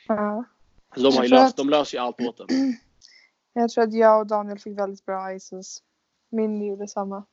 ja. 0.08 0.44
Så 0.96 1.02
de, 1.02 1.16
har 1.18 1.24
ju 1.24 1.30
löst, 1.30 1.50
att- 1.50 1.58
de 1.58 1.70
löser 1.70 1.98
ju 1.98 2.04
allt 2.04 2.22
åt 2.22 2.40
en. 2.40 2.48
Jag 3.54 3.70
tror 3.70 3.84
att 3.84 3.94
jag 3.94 4.20
och 4.20 4.28
Daniel 4.28 4.60
fick 4.60 4.78
väldigt 4.80 5.06
bra 5.06 5.34
ISIS. 5.34 5.84
Min 6.32 6.62
gjorde 6.68 6.88
samma. 6.88 7.26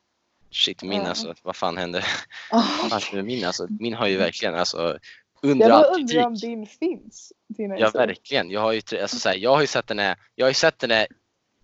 Shit, 0.51 0.83
min 0.83 0.93
Ja. 1.03 1.09
alltså. 1.09 1.35
Vad 1.43 1.57
fan 1.57 1.77
hände? 1.77 2.05
Vad 2.53 2.65
fan 2.65 2.91
hände 2.91 3.17
med 3.17 3.25
min 3.25 3.45
alltså? 3.45 3.67
Min 3.81 3.95
har 3.95 4.07
ju 4.07 4.17
verkligen 4.17 4.55
alltså 4.55 4.99
under 5.43 5.69
Jag 5.69 5.85
all 5.87 6.01
undrar 6.01 6.27
om 6.27 6.35
din 6.35 6.67
finns. 6.67 7.33
Din 7.49 7.77
Ja 7.79 7.91
verkligen. 7.95 8.51
Jag 8.51 8.61
har 8.61 8.73
ju, 8.73 8.81
tre- 8.81 9.01
alltså, 9.01 9.17
så 9.19 9.29
här, 9.29 9.37
jag 9.37 9.51
har 9.55 9.61
ju 9.61 9.67
sett 9.67 9.89
henne, 9.89 10.17
jag 10.35 10.45
har 10.47 10.51
ju 10.51 10.55
sett 10.55 10.83
henne 10.83 11.07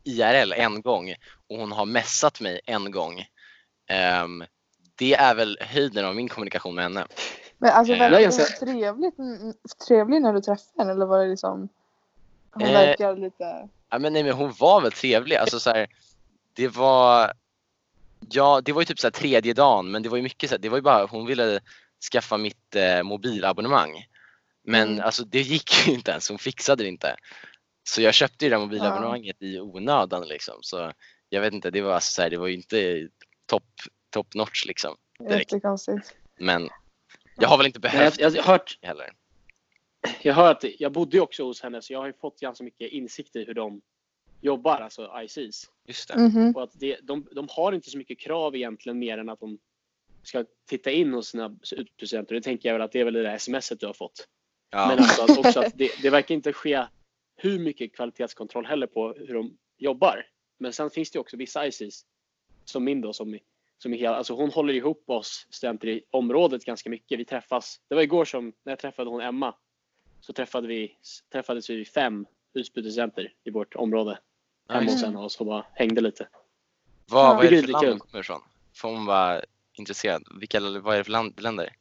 IRL 0.09 0.53
en 0.53 0.83
gång 0.83 1.15
och 1.49 1.57
hon 1.59 1.73
har 1.73 1.87
messat 1.87 2.41
mig 2.41 2.61
en 2.67 2.91
gång. 2.91 3.25
Ehm, 3.87 4.45
det 4.95 5.15
är 5.15 5.35
väl 5.35 5.59
höjden 5.61 6.05
av 6.05 6.17
min 6.17 6.29
kommunikation 6.29 6.75
med 6.75 6.85
henne. 6.85 7.07
Men 7.59 7.71
alltså 7.71 7.95
var 7.97 8.11
det 8.11 8.23
ganska- 8.23 8.45
trevligt, 8.45 9.15
trevlig 9.89 10.23
när 10.23 10.33
du 10.33 10.41
träffade 10.41 10.73
henne 10.79 10.93
eller 10.93 11.07
var 11.07 11.19
det 11.25 11.29
liksom 11.31 11.69
hon 12.51 12.63
Eh, 12.63 12.73
verkar 12.73 13.17
lite... 13.17 13.69
Ja, 13.91 13.99
men, 13.99 14.13
nej, 14.13 14.23
men 14.25 14.33
hon 14.33 14.53
var 14.59 14.81
väl 14.81 14.93
trevlig. 14.93 15.37
Alltså, 15.37 15.61
så 15.61 15.71
här, 15.71 15.87
det 16.53 16.69
var 16.69 17.33
Ja, 18.31 18.61
det 18.65 18.73
var 18.73 18.81
ju 18.83 18.85
typ 18.85 18.99
så 19.01 19.07
här 19.07 19.13
tredje 19.13 19.53
dagen, 19.55 19.91
men 19.91 20.03
det 20.03 20.09
var 20.09 20.17
ju 20.17 20.23
mycket 20.23 20.51
så 20.51 20.55
här, 20.57 20.61
det 20.61 20.69
var 20.69 20.79
ju 20.79 20.83
bara 20.83 21.07
hon 21.07 21.27
ville 21.27 21.61
skaffa 22.13 22.37
mitt 22.37 22.77
eh, 22.77 23.03
mobilabonnemang. 23.03 24.07
Men 24.63 24.89
Mm. 24.89 25.05
alltså 25.05 25.25
det 25.25 25.41
gick 25.41 25.89
ju 25.89 25.95
inte 25.95 26.11
ens, 26.11 26.29
hon 26.29 26.39
fixade 26.39 26.83
det 26.83 26.89
inte. 26.89 27.17
Så 27.89 28.03
jag 28.03 28.15
köpte 28.15 28.45
ju 28.45 28.51
det 28.51 28.59
mobilabonnemanget 28.59 29.43
i 29.43 29.61
onödan 29.61 30.29
liksom. 30.29 30.55
Så 30.61 30.93
jag 31.29 31.41
vet 31.41 31.53
inte, 31.53 31.71
det 31.71 31.81
var, 31.81 31.93
alltså, 31.93 32.13
så 32.13 32.23
här, 32.23 32.31
det 32.31 32.37
var 32.37 32.47
ju 32.47 32.55
inte 32.55 33.09
top, 33.47 33.65
top 34.11 34.35
notch 34.35 34.67
liksom. 34.67 34.97
direkt. 35.19 35.53
Jättekonstigt. 35.53 36.17
Men 36.39 36.69
jag 37.37 37.49
har 37.49 37.57
väl 37.57 37.67
inte 37.67 37.81
behövt 37.81 38.21
jag, 38.21 38.37
jag, 38.37 38.43
har 38.43 38.53
hört, 38.53 38.79
det 38.81 38.87
heller. 38.87 39.13
jag 40.23 40.35
hör 40.35 40.51
att 40.51 40.65
jag 40.79 40.93
bodde 40.93 41.17
ju 41.17 41.21
också 41.21 41.45
hos 41.45 41.63
henne 41.63 41.83
så 41.83 41.93
jag 41.93 42.01
har 42.01 42.07
ju 42.07 42.13
fått 42.13 42.41
ganska 42.41 42.65
mycket 42.65 42.93
insikt 42.93 43.37
i 43.37 43.45
hur 43.45 43.55
de 43.55 43.81
jobbar, 44.41 44.81
alltså 44.81 45.11
ICs. 45.23 45.71
Just 45.87 46.09
det. 46.09 46.19
Mhm. 46.19 46.57
Och 46.57 46.63
att 46.63 46.81
det, 46.81 46.99
de, 47.03 47.29
de 47.33 47.49
har 47.51 47.73
inte 47.73 47.91
så 47.91 47.99
mycket 47.99 48.19
krav 48.19 48.57
egentligen 48.57 48.99
mer 48.99 49.19
än 49.19 49.29
att 49.29 49.41
de 49.41 49.59
ska 50.23 50.45
titta 50.69 50.91
in 50.91 51.13
hos 51.13 51.29
sina 51.29 51.57
utprocenter. 51.77 52.35
Det 52.35 52.43
tänker 52.43 52.69
jag 52.69 52.75
väl 52.75 52.83
att 52.83 52.93
det 52.93 53.01
är 53.01 53.05
väl 53.05 53.15
det 53.15 53.23
där 53.23 53.39
smset 53.39 53.81
du 53.81 53.87
har 53.87 53.93
fått. 53.93 54.29
Ja. 54.71 54.89
Men 54.89 54.99
alltså 54.99 55.23
att 55.23 55.39
också 55.39 55.61
att 55.61 55.73
det, 55.79 55.91
det 56.03 56.11
verkar 56.11 56.35
inte 56.35 56.53
ske 56.53 56.87
hur 57.41 57.59
mycket 57.59 57.97
kvalitetskontroll 57.97 58.67
heller 58.67 58.87
på 58.87 59.13
hur 59.13 59.35
de 59.35 59.59
jobbar. 59.77 60.27
Men 60.59 60.73
sen 60.73 60.91
finns 60.91 61.11
det 61.11 61.19
också 61.19 61.37
vissa 61.37 61.67
ICs 61.67 62.05
som 62.65 62.85
min 62.85 63.01
då 63.01 63.13
som, 63.13 63.39
som 63.79 63.93
är 63.95 63.99
hela, 63.99 64.17
alltså 64.17 64.35
hon 64.35 64.51
håller 64.51 64.75
ihop 64.75 65.05
oss 65.07 65.47
studenter 65.51 65.89
i 65.89 66.03
området 66.11 66.65
ganska 66.65 66.91
mycket. 66.91 67.19
Vi 67.19 67.25
träffas. 67.25 67.81
Det 67.89 67.95
var 67.95 68.03
igår 68.03 68.25
som 68.25 68.53
när 68.63 68.73
jag 68.73 68.79
träffade 68.79 69.11
hon 69.11 69.21
Emma 69.21 69.55
så 70.21 70.33
träffade 70.33 70.69
vi, 70.69 70.97
träffades 71.33 71.71
vi 71.71 71.85
fem 71.85 72.27
utbytesstudenter 72.55 73.33
i 73.45 73.51
vårt 73.51 73.75
område 73.75 74.19
hemma 74.69 74.81
Nice. 74.81 74.93
hos 74.93 75.03
henne 75.03 75.19
och 75.19 75.33
så 75.33 75.45
bara 75.45 75.67
hängde 75.73 76.01
lite. 76.01 76.29
Vad, 77.07 77.37
vad 77.37 77.47
är 77.47 77.51
det 77.51 77.63
för 77.63 77.69
land 77.69 77.87
de 77.87 77.99
kommer 77.99 78.21
ifrån? 78.21 78.41
Får 78.75 78.93
man 78.93 79.07
vara 79.07 79.43
intresserad? 79.73 80.23
Vilka, 80.41 80.61
vad 80.61 80.95
är 80.95 80.99
det 80.99 81.05
för 81.05 81.13
land, 81.13 81.41
länder? 81.41 81.77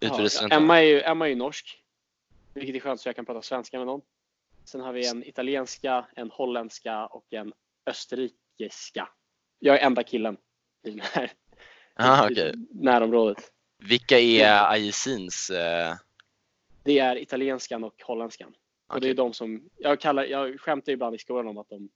Ja? 0.00 0.28
Emma, 0.50 0.78
är 0.78 0.84
ju, 0.84 1.00
Emma 1.00 1.24
är 1.24 1.28
ju 1.28 1.36
norsk. 1.36 1.82
Vilket 2.54 2.76
är 2.76 2.80
skönt 2.80 3.00
så 3.00 3.08
jag 3.08 3.16
kan 3.16 3.26
prata 3.26 3.42
svenska 3.42 3.78
med 3.78 3.86
någon. 3.86 4.00
Sen 4.64 4.80
har 4.80 4.92
vi 4.92 5.06
en 5.08 5.24
italienska, 5.28 6.06
en 6.16 6.30
holländska 6.30 7.06
och 7.06 7.32
en 7.32 7.52
österrikiska. 7.86 9.08
Jag 9.58 9.76
är 9.80 9.86
enda 9.86 10.02
killen 10.02 10.36
i 10.86 10.90
den 10.90 11.00
här 11.00 11.32
Aha, 11.98 12.28
okej. 12.30 12.54
närområdet. 12.70 13.52
Vilka 13.78 14.18
är 14.18 14.76
IECs? 14.76 15.50
Eh, 15.50 15.94
Det 16.82 16.98
är 16.98 17.16
italienskan 17.18 17.84
och 17.84 18.02
holländskan. 18.02 18.54
Och 18.86 19.00
det 19.00 19.08
är 19.10 19.14
de 19.14 19.32
som, 19.34 19.68
jag, 19.78 20.00
kallar, 20.00 20.24
jag 20.24 20.60
skämtar 20.60 20.92
ibland 20.92 21.14
i 21.14 21.18
skolan 21.18 21.46
om 21.48 21.58
att 21.58 21.68
de, 21.68 21.88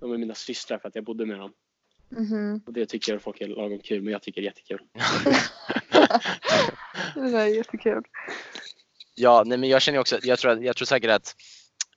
de 0.00 0.12
är 0.12 0.18
mina 0.18 0.34
systrar 0.34 0.78
för 0.78 0.88
att 0.88 0.94
jag 0.94 1.04
bodde 1.04 1.26
med 1.26 1.38
dem. 1.38 1.52
Mhm. 2.08 2.60
Och 2.66 2.72
det 2.72 2.86
tycker 2.86 3.12
jag 3.12 3.22
folk 3.22 3.40
är 3.40 3.46
lagom 3.46 3.78
kul, 3.78 4.02
men 4.02 4.12
jag 4.12 4.22
tycker 4.22 4.40
det 4.40 4.44
är 4.44 4.50
jättekul. 4.50 4.80
Det 7.30 7.38
är 7.38 7.46
jättekul. 7.46 8.02
Ja, 9.14 9.42
nej, 9.46 9.58
men 9.58 9.68
jag 9.68 9.82
känner 9.82 9.98
också, 9.98 10.18
jag 10.22 10.38
tror, 10.38 10.50
att- 10.52 10.62
jag 10.62 10.76
tror 10.76 10.86
säkert 10.86 11.10
att 11.10 11.34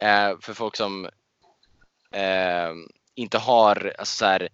eh, 0.01 0.39
för 0.39 0.53
folk 0.53 0.75
som 0.75 1.05
eh, 2.11 2.71
inte 3.15 3.37
har 3.37 3.93
alltså, 3.97 4.15
så, 4.15 4.25
här, 4.25 4.49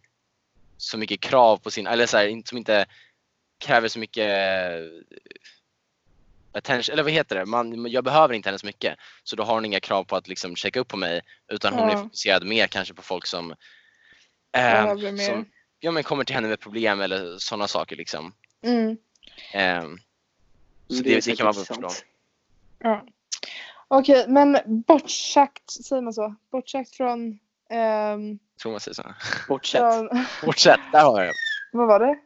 så 0.77 0.97
mycket 0.97 1.19
krav 1.21 1.57
på 1.57 1.71
sin, 1.71 1.87
eller 1.87 2.05
så 2.05 2.17
här, 2.17 2.41
som 2.45 2.57
inte 2.57 2.85
kräver 3.59 3.87
så 3.87 3.99
mycket 3.99 4.27
eh, 4.29 4.85
attention, 6.51 6.93
eller 6.93 7.03
vad 7.03 7.11
heter 7.11 7.35
det? 7.35 7.45
Man, 7.45 7.91
jag 7.91 8.03
behöver 8.03 8.33
inte 8.33 8.49
henne 8.49 8.59
så 8.59 8.65
mycket. 8.65 8.97
Så 9.23 9.35
då 9.35 9.43
har 9.43 9.53
hon 9.53 9.65
inga 9.65 9.79
krav 9.79 10.03
på 10.03 10.15
att 10.15 10.27
liksom 10.27 10.55
checka 10.55 10.79
upp 10.79 10.87
på 10.87 10.97
mig 10.97 11.21
utan 11.47 11.73
hon 11.73 11.89
är 11.89 11.93
Ja. 11.93 12.03
fokuserad 12.03 12.45
mer 12.45 12.67
kanske 12.67 12.93
på 12.93 13.01
folk 13.01 13.25
som, 13.25 13.55
eh, 14.51 14.95
som 15.17 15.45
ja, 15.79 15.91
men 15.91 16.03
kommer 16.03 16.23
till 16.23 16.35
henne 16.35 16.47
med 16.47 16.59
problem 16.59 17.01
eller 17.01 17.37
sådana 17.37 17.67
saker 17.67 17.95
liksom. 17.95 18.33
Mm. 18.61 18.97
Eh, 19.53 19.83
så 20.87 20.93
Det 20.93 21.01
det, 21.03 21.15
är 21.17 21.21
det, 21.21 21.35
kan 21.35 21.45
man 21.45 21.55
väl 21.55 21.65
förstå. 21.65 21.89
Ja. 22.79 23.05
Okej, 23.87 24.25
men 24.27 24.57
bortsagt, 24.87 25.71
säger 25.71 26.01
man 26.01 26.13
så? 26.13 26.35
Bortsagt 26.51 26.95
från... 26.95 27.39
ehm, 27.69 28.39
Tror 28.61 28.71
man 28.71 28.79
säger 28.79 28.95
så. 28.95 29.03
Bortsett. 29.49 29.81
från 29.81 30.09
Bortsett, 30.45 30.79
där 30.91 31.03
har 31.03 31.19
jag 31.21 31.27
det. 31.27 31.77
vad 31.77 31.87
var 31.87 31.99
det? 31.99 32.17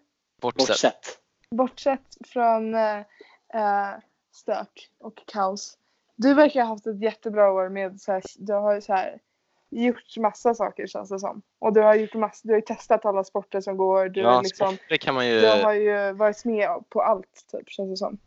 Bortsett. 0.41 0.67
Bortsett. 0.67 1.19
Bortsett 1.52 2.17
från 2.28 2.76
eh, 2.76 2.97
eh, 3.54 3.93
stök 4.34 4.89
och 5.00 5.24
kaos. 5.26 5.78
Du 6.15 6.34
verkar 6.34 6.62
ha 6.62 6.67
haft 6.67 6.88
ett 6.88 7.02
jättebra 7.02 7.52
år 7.52 7.69
med 7.69 8.02
så 8.02 8.12
här, 8.12 8.24
du 8.38 8.54
har 8.54 8.76
ju 8.76 8.82
så 8.82 8.93
här 8.93 9.19
gjort 9.69 10.17
massa 10.17 10.54
saker 10.54 10.88
känns 10.88 11.10
det 11.10 11.19
som. 11.19 11.41
Och 11.60 11.74
du 11.74 11.82
har 11.82 11.95
gjort 11.95 12.13
massa, 12.13 12.39
du 12.43 12.50
har 12.54 12.58
ju 12.58 12.62
testat 12.65 13.06
alla 13.06 13.24
sporter 13.24 13.62
som 13.62 13.78
går. 13.78 14.10
Du, 14.10 14.21
Ja, 14.21 14.32
har 14.32 14.43
liksom, 14.43 14.76
sporter 14.76 14.97
kan 14.97 15.15
man 15.15 15.28
ju... 15.28 15.39
du 15.39 15.47
har 15.47 15.74
ju 15.74 16.12
varit 16.13 16.45
med 16.45 16.69
på 16.89 17.02
allt 17.02 17.45
typ 17.52 17.69
känns 17.69 17.89
det 17.89 17.97
som. 17.97 18.17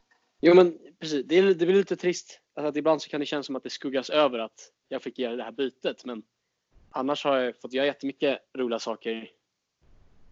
Jo 0.47 0.55
men 0.55 0.79
precis, 0.99 1.25
det 1.27 1.39
är, 1.39 1.43
det 1.55 1.67
väl 1.67 1.77
lite 1.77 1.97
trist. 1.97 2.41
Alltså, 2.55 2.69
att 2.69 2.77
ibland 2.77 3.03
så 3.03 3.09
kan 3.11 3.21
det 3.21 3.27
kännas 3.27 3.47
som 3.47 3.57
att 3.57 3.63
det 3.63 3.71
skuggas 3.71 4.11
över 4.11 4.39
att 4.39 4.71
jag 4.89 5.03
fick 5.03 5.19
göra 5.19 5.37
det 5.37 5.43
här 5.43 5.53
bytet. 5.53 6.05
Men 6.05 6.23
annars 6.91 7.25
har 7.25 7.37
jag 7.39 7.61
fått 7.61 7.73
göra 7.73 7.87
jättemycket 7.87 8.39
roliga 8.59 8.79
saker. 8.79 9.31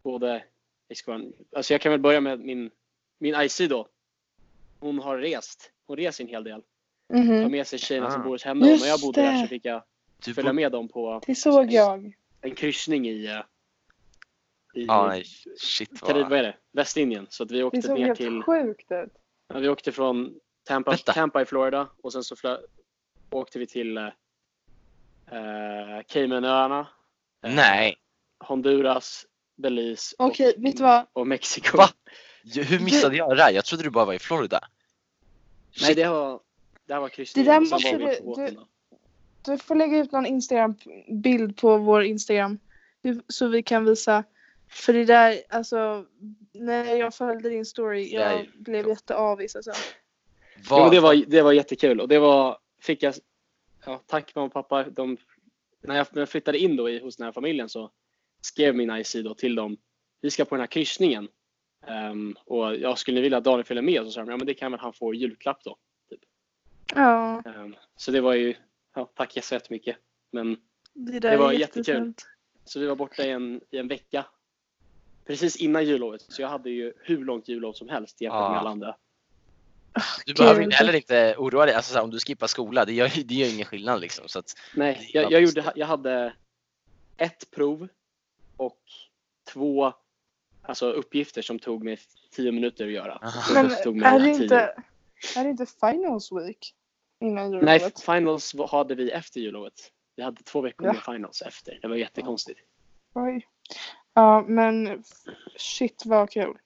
Både 0.03 0.45
i 0.89 0.95
skolan. 0.95 1.33
Alltså 1.57 1.75
jag 1.75 1.81
kan 1.81 1.93
väl 1.93 2.01
börja 2.01 2.21
med 2.21 2.41
min, 2.41 2.71
min 3.19 3.35
IC 3.41 3.59
då. 3.69 3.89
Hon 4.81 4.99
har 4.99 5.19
rest. 5.19 5.71
Hon 5.87 5.97
reser 5.97 6.25
en 6.25 6.31
hel 6.31 6.45
del. 6.45 6.63
Tar 7.09 7.19
Mhm. 7.19 7.51
med 7.51 7.67
sig 7.67 7.79
tjejerna 7.79 8.11
som 8.11 8.21
Ah. 8.21 8.25
bor 8.25 8.31
hos 8.31 8.43
henne. 8.45 8.61
Och 8.61 8.67
när 8.81 8.87
jag 8.87 8.89
Just 8.89 9.05
bodde 9.05 9.21
där 9.23 9.33
det. 9.33 9.39
så 9.41 9.47
fick 9.47 9.65
jag 9.65 9.83
Du 10.25 10.35
följa 10.35 10.53
med 10.53 10.73
dem 10.73 10.89
på 10.89 11.21
Det 11.27 11.35
såg 11.35 11.73
jag. 11.73 12.13
en 12.41 12.55
kryssning 12.55 13.09
i, 13.09 13.27
eh, 13.27 13.41
i 14.75 14.87
nej, 14.87 15.25
shit 15.59 16.01
Karib, 16.01 16.17
vad... 16.23 16.31
vad 16.31 16.39
är 16.39 16.43
det? 16.43 16.57
Västindien. 16.73 17.27
Så 17.31 17.43
att 17.43 17.51
vi 17.51 17.59
Det 17.59 17.65
åkte 17.65 17.83
såg 17.83 17.99
ner 17.99 18.07
helt 18.07 18.19
till 18.19 18.43
sjukt 18.43 18.93
ut. 18.93 19.13
Ja, 19.53 19.59
vi 19.59 19.69
åkte 19.69 19.93
från 19.93 20.35
Tampa, 20.65 20.91
Vänta. 20.91 21.13
Tampa 21.13 21.43
i 21.43 21.45
Florida 21.45 21.89
och 22.03 22.13
sen 22.13 22.25
så 22.25 22.37
flö, 22.37 22.57
åkte 23.31 23.59
vi 23.59 23.67
till 23.67 23.97
eh, 23.97 24.05
eh, 25.31 26.03
Caymanöarna, 26.09 26.87
Nej! 27.43 27.97
Honduras, 28.45 29.27
Belize 29.57 30.17
Okej, 30.19 30.55
vet 30.59 30.77
du 30.77 30.83
vad? 30.83 31.07
och 31.13 31.27
Mexiko. 31.27 31.77
Va? 31.77 31.89
Hur 32.55 32.81
missade 32.81 33.17
jag 33.17 33.31
det 33.31 33.37
där? 33.37 33.51
Jag 33.51 33.65
trodde 33.65 33.83
du 33.85 33.91
bara 33.91 34.05
var 34.05 34.15
i 34.15 34.19
Florida. 34.19 34.61
Nej, 35.81 35.95
det 35.95 36.09
var, 36.09 36.41
det 36.87 36.93
här 36.95 37.01
var 37.01 37.09
kryssningen. 37.09 37.47
Det 37.47 37.53
där 37.53 37.61
och 37.61 37.81
sen 37.83 37.99
måste 37.99 38.05
var 38.05 38.11
vi 38.11 38.15
du- 38.15 38.21
på 38.21 38.27
båten 38.27 38.45
du- 38.45 38.55
då. 38.55 38.67
Du 39.53 39.59
får 39.59 39.75
lägga 39.75 39.99
ut 39.99 40.13
någon 40.13 40.27
Instagram-bild 40.27 41.57
på 41.57 41.77
vår 41.79 42.03
Instagram. 42.05 42.59
Du- 43.03 43.23
Så 43.29 43.47
vi 43.49 43.63
kan 43.63 43.85
visa. 43.85 44.25
För 44.73 44.93
det 44.93 45.05
där, 45.05 45.43
alltså. 45.49 46.07
När 46.53 46.95
jag 46.97 47.15
följde 47.15 47.49
din 47.49 47.65
story, 47.67 48.13
jag 48.15 48.37
Nej. 48.37 48.51
blev 48.55 48.89
jätteavis 48.89 49.57
alltså. 49.57 49.73
Jo, 50.57 50.63
Vad- 50.71 50.81
men 50.83 50.91
det, 50.91 51.01
var, 51.01 51.15
det 51.27 51.43
var 51.43 51.53
jättekul 51.53 52.01
och 52.01 52.09
det 52.09 52.19
var, 52.19 52.59
fick 52.81 53.03
jag, 53.03 53.15
ja, 53.87 54.03
tack 54.07 54.35
mamma 54.35 54.47
och 54.47 54.53
pappa. 54.53 54.85
De, 54.85 55.17
när, 55.81 55.97
jag, 55.97 56.07
när 56.13 56.23
jag 56.23 56.29
flyttade 56.29 56.59
in 56.59 56.77
då 56.77 56.91
i, 56.91 56.99
hos 57.01 57.17
den 57.17 57.25
här 57.25 57.33
familjen 57.33 57.69
så 57.69 57.91
skrev 58.41 58.75
min 58.75 58.91
IC 58.91 59.13
då 59.13 59.35
till 59.35 59.55
dem, 59.55 59.77
vi 60.21 60.31
ska 60.31 60.45
på 60.45 60.55
den 60.55 60.61
här 60.61 60.67
kryssningen. 60.67 61.29
Ehm, 61.87 62.37
och 62.45 62.77
jag 62.77 62.99
skulle 62.99 63.21
vilja 63.21 63.39
att 63.39 63.45
Daniel 63.45 63.65
följer 63.65 63.83
med 63.83 64.05
så 64.05 64.11
sa 64.11 64.21
de, 64.21 64.31
ja 64.31 64.37
men 64.37 64.47
det 64.47 64.55
kan 64.55 64.71
väl 64.73 64.81
han 64.81 64.93
få 64.93 65.15
i 65.15 65.19
julklapp 65.19 65.65
då. 65.65 65.77
Ja, 66.95 67.43
Ehm, 67.47 67.77
Så 67.97 68.11
det 68.11 68.21
var 68.21 68.35
ju, 68.35 68.55
ja, 68.95 69.11
tack 69.15 69.45
så 69.45 69.55
jättemycket. 69.55 69.97
Men, 70.31 70.57
det 70.93 71.19
där 71.19 71.31
Det 71.31 71.37
var 71.37 71.53
jättekul. 71.53 72.15
så 72.65 72.81
vi 72.81 72.87
var 72.87 72.97
borta 72.97 73.23
i 73.27 73.31
en, 73.31 73.61
i 73.71 73.79
en 73.79 73.89
vecka. 73.89 74.27
Precis 75.27 75.57
innan 75.57 75.85
jullovet. 75.85 76.23
Så 76.29 76.43
jag 76.43 76.49
hade 76.49 76.71
ju 76.71 76.93
hur 77.05 77.25
långt 77.25 77.49
jullov 77.49 77.73
som 77.73 77.89
helst 77.89 78.21
jämfört 78.21 78.41
med 78.51 78.57
Ah. 78.57 78.61
alla 78.61 78.71
andra. 78.71 78.97
Du 80.27 80.35
behöver 80.35 80.57
Gud. 80.61 80.65
inte 80.65 80.77
heller 80.77 80.95
inte 80.95 81.35
oroa 81.39 81.67
dig. 81.67 81.75
Alltså, 81.75 81.95
här, 81.95 82.03
om 82.03 82.11
du 82.11 82.19
skippar 82.19 82.47
skola, 82.47 82.85
det 82.85 82.93
gör, 82.93 83.11
det 83.25 83.35
gör 83.35 83.55
ingen 83.55 83.65
skillnad. 83.67 84.01
Liksom, 84.01 84.29
så 84.29 84.39
att, 84.39 84.55
Nej, 84.75 85.11
Ja, 85.13 85.21
jag, 85.23 85.33
jag, 85.33 85.43
gjorde, 85.43 85.73
jag 85.77 85.87
hade 85.87 86.35
ett 87.17 87.51
prov 87.51 87.89
och 88.57 88.81
två 89.53 89.93
alltså, 90.63 90.93
uppgifter 90.93 91.43
som 91.43 91.59
tog 91.59 91.85
mig 91.85 91.99
tio 92.31 92.53
minuter 92.53 92.87
att 92.87 92.93
göra. 92.93 93.13
Aha. 93.23 93.55
Men 93.55 93.69
Det 93.69 93.75
tog 93.77 93.97
mig 93.97 94.09
är 94.09 94.19
det, 94.19 94.35
tio. 94.35 94.43
inte, 94.43 94.57
är 95.37 95.45
det 95.45 95.51
inte 95.51 95.67
finals 95.67 96.33
week? 96.33 96.75
Innan 97.21 97.51
Nej, 97.51 97.59
jullovet? 97.79 98.01
finals 98.01 98.55
var- 98.55 98.69
hade 98.69 98.95
vi 98.95 99.11
efter 99.11 99.41
jullovet. 99.41 99.93
Vi 100.17 100.23
hade 100.23 100.43
två 100.43 100.61
veckor 100.61 100.87
Ja. 100.87 100.93
med 100.93 101.03
finals 101.03 101.43
efter. 101.43 101.79
Det 101.83 101.89
var 101.89 101.97
jättekonstigt. 101.97 102.61
Oj. 103.15 103.47
Ja, 104.15 104.45
men 104.49 105.05
shit 105.57 106.03
vad 106.07 106.31
kul. 106.31 106.59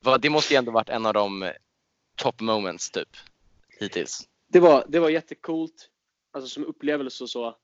Vad, 0.00 0.20
det 0.20 0.30
måste 0.30 0.54
ju 0.54 0.58
ändå 0.58 0.72
varit 0.72 0.88
en 0.88 1.06
av 1.06 1.12
de 1.14 1.42
eh, 1.42 1.50
top 2.16 2.40
moments 2.40 2.90
typ. 2.90 3.16
Hittills. 3.68 4.28
Det 4.48 4.60
var, 4.60 4.84
det 4.88 4.98
var 5.00 5.10
jättecoolt. 5.10 5.90
Alltså 6.32 6.48
som 6.48 6.64
upplevelse 6.64 7.24
och 7.24 7.30
så. 7.30 7.56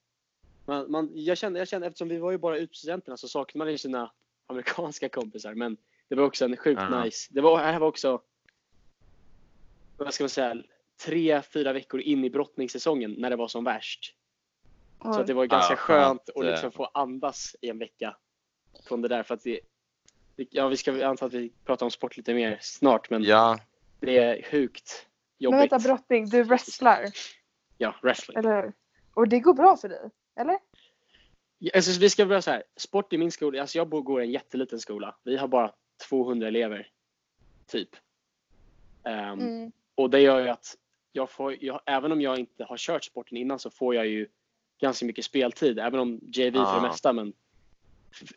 Man, 0.66 0.90
man, 0.90 1.10
jag, 1.14 1.38
kände, 1.38 1.58
jag 1.58 1.68
kände, 1.68 1.86
eftersom 1.86 2.08
vi 2.08 2.18
var 2.18 2.30
ju 2.30 2.38
bara 2.38 2.58
utstudenterna 2.58 3.16
så 3.16 3.28
saknade 3.28 3.64
man 3.64 3.72
ju 3.72 3.78
sina 3.78 4.12
amerikanska 4.46 5.08
kompisar. 5.08 5.54
Men 5.54 5.76
det 6.08 6.14
var 6.14 6.24
också 6.24 6.44
en 6.44 6.56
sjukt 6.56 6.80
Ja. 6.90 7.04
nice. 7.04 7.28
Det 7.30 7.40
var, 7.40 7.58
här 7.58 7.78
var 7.78 7.88
också, 7.88 8.22
vad 9.96 10.14
ska 10.14 10.24
man 10.24 10.28
säga, 10.28 10.56
tre, 11.04 11.42
fyra 11.42 11.72
veckor 11.72 12.00
in 12.00 12.24
i 12.24 12.30
brottningssäsongen 12.30 13.14
när 13.18 13.30
det 13.30 13.36
var 13.36 13.48
som 13.48 13.64
värst. 13.64 14.14
Så 15.04 15.22
det 15.22 15.34
var 15.34 15.46
ganska 15.46 15.72
Ja, 15.72 15.76
skönt 15.76 16.28
att 16.34 16.44
liksom 16.44 16.72
få 16.72 16.84
andas 16.84 17.56
i 17.60 17.68
en 17.68 17.78
vecka. 17.78 18.16
Från 18.88 19.02
det 19.02 19.08
där 19.08 19.22
för 19.22 19.34
att 19.34 19.42
det, 19.42 19.60
ja 20.36 20.68
vi 20.68 20.76
ska 20.76 20.92
jag 20.92 21.02
antar 21.02 21.26
att 21.26 21.32
vi 21.32 21.52
pratar 21.64 21.86
om 21.86 21.90
sport 21.90 22.16
lite 22.16 22.34
mer 22.34 22.58
snart 22.60 23.10
men 23.10 23.22
Ja, 23.22 23.58
det 24.00 24.18
är 24.18 24.42
sjukt 24.42 25.06
men 25.38 25.44
jobbigt. 25.44 25.60
vänta 25.72 25.78
brottning, 25.78 26.28
du 26.28 26.42
wrestlar, 26.42 27.06
Ja, 27.78 27.94
wrestling. 28.02 28.38
eller? 28.38 28.72
Och 29.14 29.28
det 29.28 29.40
går 29.40 29.54
bra 29.54 29.76
för 29.76 29.88
dig, 29.88 30.10
eller? 30.36 30.58
Ja, 31.58 31.70
Alltså, 31.74 32.00
vi 32.00 32.10
ska 32.10 32.26
börja 32.26 32.42
så 32.42 32.50
här. 32.50 32.62
Sport 32.76 33.12
i 33.12 33.18
min 33.18 33.30
skola, 33.32 33.60
alltså 33.60 33.78
jag 33.78 33.88
bor- 33.88 34.02
går 34.02 34.22
i 34.22 34.24
en 34.24 34.30
jätteliten 34.30 34.80
skola. 34.80 35.16
Vi 35.24 35.36
har 35.36 35.48
bara 35.48 35.72
200 36.08 36.48
elever. 36.48 36.88
Typ. 37.66 37.88
Ehm, 39.04 39.40
Mm. 39.40 39.72
Och 39.94 40.10
det 40.10 40.20
gör 40.20 40.40
ju 40.40 40.48
att 40.48 40.76
jag 41.12 41.30
får, 41.30 41.64
jag, 41.64 41.80
även 41.86 42.12
om 42.12 42.20
jag 42.20 42.38
inte 42.38 42.64
har 42.64 42.76
kört 42.76 43.04
sporten 43.04 43.36
innan 43.38 43.58
så 43.58 43.70
får 43.70 43.94
jag 43.94 44.06
ju 44.06 44.28
ganska 44.82 45.06
mycket 45.06 45.24
speltid, 45.24 45.78
även 45.78 46.00
om 46.00 46.20
JV 46.22 46.52
för 46.52 46.64
Ah. 46.64 46.74
det 46.74 46.88
mesta. 46.88 47.12
Men 47.12 47.32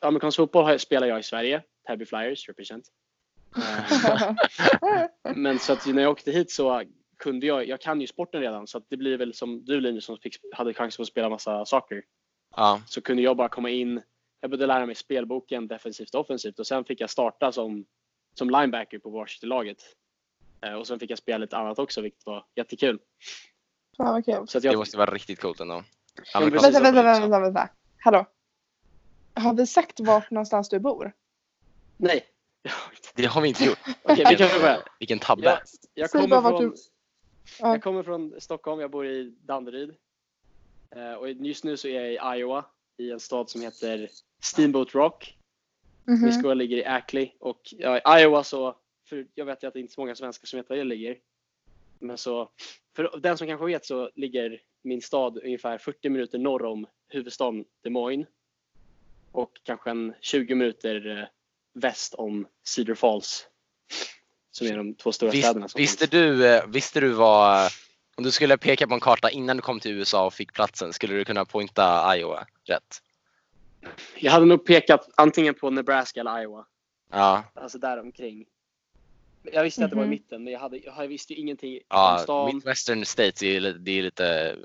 amerikansk 0.02 0.36
fotboll 0.36 0.80
spelar 0.80 1.08
jag 1.08 1.20
i 1.20 1.24
Sverige, 1.24 1.64
Täby 1.88 2.06
Flyers 2.06 2.48
represent. 2.48 2.86
Eh, 3.58 5.36
men 5.36 5.60
så 5.60 5.74
att 5.74 5.86
när 5.86 6.02
jag 6.02 6.12
åkte 6.12 6.32
hit 6.32 6.52
så 6.52 6.84
kunde 7.18 7.46
jag, 7.46 7.68
jag 7.68 7.82
kan 7.82 8.02
ju 8.02 8.08
sporten 8.08 8.42
redan 8.42 8.68
så 8.68 8.78
att 8.78 8.90
det 8.90 8.98
blir 8.98 9.18
väl 9.18 9.34
som 9.34 9.66
du 9.66 9.82
Linus 9.82 10.06
som 10.06 10.18
fick, 10.18 10.38
hade 10.54 10.74
chans 10.74 11.00
att 11.00 11.08
spela 11.08 11.30
massa 11.30 11.66
saker. 11.66 12.04
Ja. 12.56 12.82
Så 12.88 13.02
kunde 13.02 13.24
jag 13.24 13.38
bara 13.38 13.50
komma 13.50 13.70
in, 13.70 14.02
jag 14.42 14.52
började 14.52 14.68
lära 14.68 14.86
mig 14.86 14.96
spelboken 14.96 15.68
defensivt 15.68 16.16
och 16.16 16.22
offensivt 16.22 16.60
och 16.60 16.68
sen 16.68 16.86
fick 16.86 17.02
jag 17.02 17.10
starta 17.10 17.52
som, 17.52 17.86
som 18.34 18.50
linebacker 18.50 19.00
på 19.00 19.10
varsitelaget. 19.10 19.78
Eh, 20.62 20.74
och 20.74 20.88
sen 20.88 21.00
fick 21.00 21.12
jag 21.12 21.18
spela 21.18 21.38
lite 21.38 21.58
annat 21.58 21.80
också 21.80 22.02
vilket 22.02 22.26
var 22.26 22.46
jättekul. 22.56 23.00
Vad 23.98 24.26
kul. 24.26 24.48
Så 24.48 24.58
att 24.58 24.62
Det 24.62 24.68
jag, 24.70 24.78
måste 24.78 24.98
vara 24.98 25.12
riktigt 25.14 25.40
coolt 25.40 25.60
ändå. 25.60 25.84
Vänta, 26.34 26.60
vänta, 26.62 26.80
vänta, 26.82 27.20
vänta, 27.20 27.40
vänta. 27.40 27.70
Hallå? 27.98 28.26
Har 29.34 29.54
vi 29.54 29.68
sagt 29.68 30.00
vart 30.00 30.32
någonstans 30.32 30.70
du 30.70 30.80
bor? 30.80 31.12
nej. 31.98 32.26
Det 33.16 33.26
har 33.26 33.42
vi 33.42 33.48
inte 33.48 33.64
gjort. 33.66 33.80
Okej, 34.04 34.26
vi 34.30 34.36
kan 34.36 34.48
väl 34.48 34.62
börja. 34.62 34.84
Vilken 35.00 35.20
tabbe. 35.20 35.44
Jag, 35.44 35.60
jag, 35.94 36.10
kommer 36.12 36.42
från, 36.42 36.62
du- 36.62 36.76
Ja. 37.60 37.68
jag 37.68 37.84
kommer 37.84 38.04
från 38.04 38.42
Stockholm, 38.42 38.82
jag 38.82 38.92
bor 38.92 39.08
i 39.08 39.36
Danderyd. 39.42 39.96
Eh, 40.96 41.14
och 41.14 41.30
just 41.30 41.64
nu 41.64 41.78
så 41.78 41.88
är 41.88 42.02
jag 42.02 42.36
i 42.36 42.40
Iowa, 42.40 42.66
i 42.98 43.12
en 43.12 43.20
stad 43.20 43.50
som 43.50 43.62
heter 43.62 44.10
Steamboat 44.42 44.96
Rock. 44.96 45.38
Mhm. 46.06 46.22
Min 46.22 46.34
skola 46.34 46.54
ligger 46.54 46.78
i 46.78 46.86
Ackley 46.86 47.32
och 47.40 47.62
ja, 47.72 47.98
i 48.18 48.22
Iowa 48.22 48.44
så, 48.44 48.76
för 49.10 49.28
jag 49.36 49.46
vet 49.46 49.64
ju 49.64 49.68
att 49.68 49.74
det 49.74 49.80
inte 49.80 49.92
är 49.92 49.94
så 49.94 50.02
många 50.02 50.16
svenskar 50.16 50.48
som 50.48 50.58
vet 50.58 50.70
var 50.70 50.78
det 50.78 50.84
ligger. 50.84 51.18
Men 52.00 52.18
så, 52.18 52.50
för 52.96 53.20
den 53.20 53.38
som 53.38 53.48
kanske 53.48 53.66
vet 53.66 53.86
så 53.86 54.12
ligger 54.16 54.62
min 54.86 55.02
stad 55.02 55.40
ungefär 55.44 55.78
40 55.78 56.10
minuter 56.10 56.38
norr 56.38 56.66
om 56.66 56.88
huvudstaden 57.10 57.66
Des 57.84 57.92
Moines. 57.92 58.28
Och 59.32 59.52
kanske 59.64 59.90
en 59.90 60.14
20 60.22 60.56
minuter 60.56 61.18
eh, 61.22 61.28
väst 61.74 62.14
om 62.14 62.48
Cedar 62.64 62.96
Falls. 62.96 63.48
Som 64.52 64.68
är 64.68 64.78
de 64.78 64.94
två 64.94 65.12
stora 65.12 65.32
städerna. 65.32 65.66
Visst, 65.66 65.72
som 65.72 65.80
visste 65.82 66.08
du, 66.08 66.48
eh, 66.48 66.68
visste 66.68 67.00
du 67.00 67.10
vad, 67.10 67.70
om 68.16 68.24
du 68.24 68.32
skulle 68.32 68.58
peka 68.58 68.88
på 68.88 68.94
en 68.94 69.00
karta 69.00 69.30
innan 69.30 69.58
du 69.58 69.62
kom 69.62 69.80
till 69.80 69.92
USA 69.92 70.26
och 70.26 70.34
fick 70.34 70.54
platsen, 70.54 70.94
skulle 70.94 71.14
du 71.16 71.26
kunna 71.26 71.46
pointa 71.46 72.18
Iowa 72.18 72.48
rätt? 72.64 73.02
Jag 74.18 74.32
hade 74.32 74.46
nog 74.46 74.66
pekat 74.66 75.10
antingen 75.16 75.54
på 75.54 75.70
Nebraska 75.70 76.20
eller 76.20 76.42
Iowa. 76.42 76.66
Ja, 77.12 77.44
Alltså 77.54 77.78
där 77.78 78.00
omkring. 78.00 78.46
Jag 79.52 79.64
visste 79.64 79.84
att 79.86 79.90
det 79.92 79.96
var 79.96 80.04
i 80.04 80.06
Mhm. 80.06 80.10
mitten 80.10 80.44
men 80.44 80.54
jag, 80.54 80.60
hade, 80.60 80.78
jag 80.78 81.08
visste 81.08 81.34
ju 81.34 81.40
ingenting 81.40 81.74
om 81.74 81.82
ja 81.90 82.20
stan. 82.24 82.56
Midwestern 82.56 83.06
States 83.06 83.44
är 83.44 83.48
ju 83.48 83.60
det 83.74 83.92
är 83.92 84.04
lite, 84.04 84.58